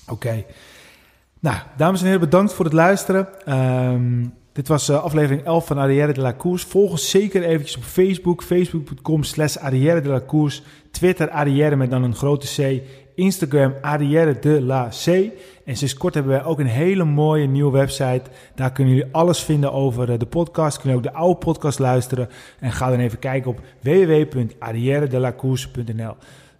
Oké. 0.07 0.43
Nou, 1.39 1.57
dames 1.78 1.99
en 1.99 2.05
heren, 2.05 2.22
bedankt 2.22 2.53
voor 2.53 2.65
het 2.65 2.74
luisteren. 2.74 3.28
Ehm, 3.45 4.24
dit 4.53 4.67
was 4.67 4.89
eh, 4.89 5.03
aflevering 5.03 5.43
11 5.43 5.65
van 5.65 5.77
Arrière 5.77 6.13
de 6.13 6.21
la 6.21 6.35
Course. 6.35 6.67
Volg 6.67 6.91
ons 6.91 7.09
zeker 7.09 7.43
eventjes 7.43 7.77
op 7.77 7.83
Facebook, 7.83 8.43
facebook.com 8.43 9.23
slash 9.23 9.53
de 9.53 10.01
la 10.03 10.21
Course. 10.27 10.61
Twitter 10.91 11.29
Arrière 11.29 11.75
met 11.75 11.89
dan 11.89 12.03
een 12.03 12.15
grote 12.15 12.47
C. 12.55 12.81
Instagram 13.15 13.73
Arrière 13.81 14.39
de 14.39 14.61
la 14.61 14.87
C. 14.87 15.05
En 15.65 15.77
sinds 15.77 15.93
kort 15.93 16.13
hebben 16.13 16.33
wij 16.33 16.43
ook 16.43 16.59
een 16.59 16.65
hele 16.65 17.03
mooie 17.03 17.47
nieuwe 17.47 17.71
website. 17.71 18.21
Daar 18.55 18.71
kunnen 18.71 18.93
jullie 18.93 19.13
alles 19.13 19.43
vinden 19.43 19.73
over 19.73 20.11
eh, 20.11 20.19
de 20.19 20.25
podcast. 20.25 20.79
Kunnen 20.79 20.97
ook 20.97 21.03
de 21.03 21.13
oude 21.13 21.39
podcast 21.39 21.79
luisteren. 21.79 22.29
En 22.59 22.71
ga 22.71 22.89
dan 22.89 22.99
even 22.99 23.19
kijken 23.19 23.51
op 23.51 23.59
www.arrièredelacourse.nl 23.81 26.15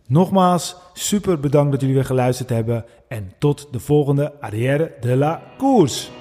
Nogmaals, 0.08 0.76
super 0.94 1.40
bedankt 1.40 1.72
dat 1.72 1.80
jullie 1.80 1.96
weer 1.96 2.06
geluisterd 2.06 2.50
hebben. 2.50 2.86
En 3.08 3.32
tot 3.38 3.68
de 3.72 3.80
volgende 3.80 4.34
Arrière 4.40 4.92
de 5.02 5.16
la 5.16 5.42
Course. 5.58 6.21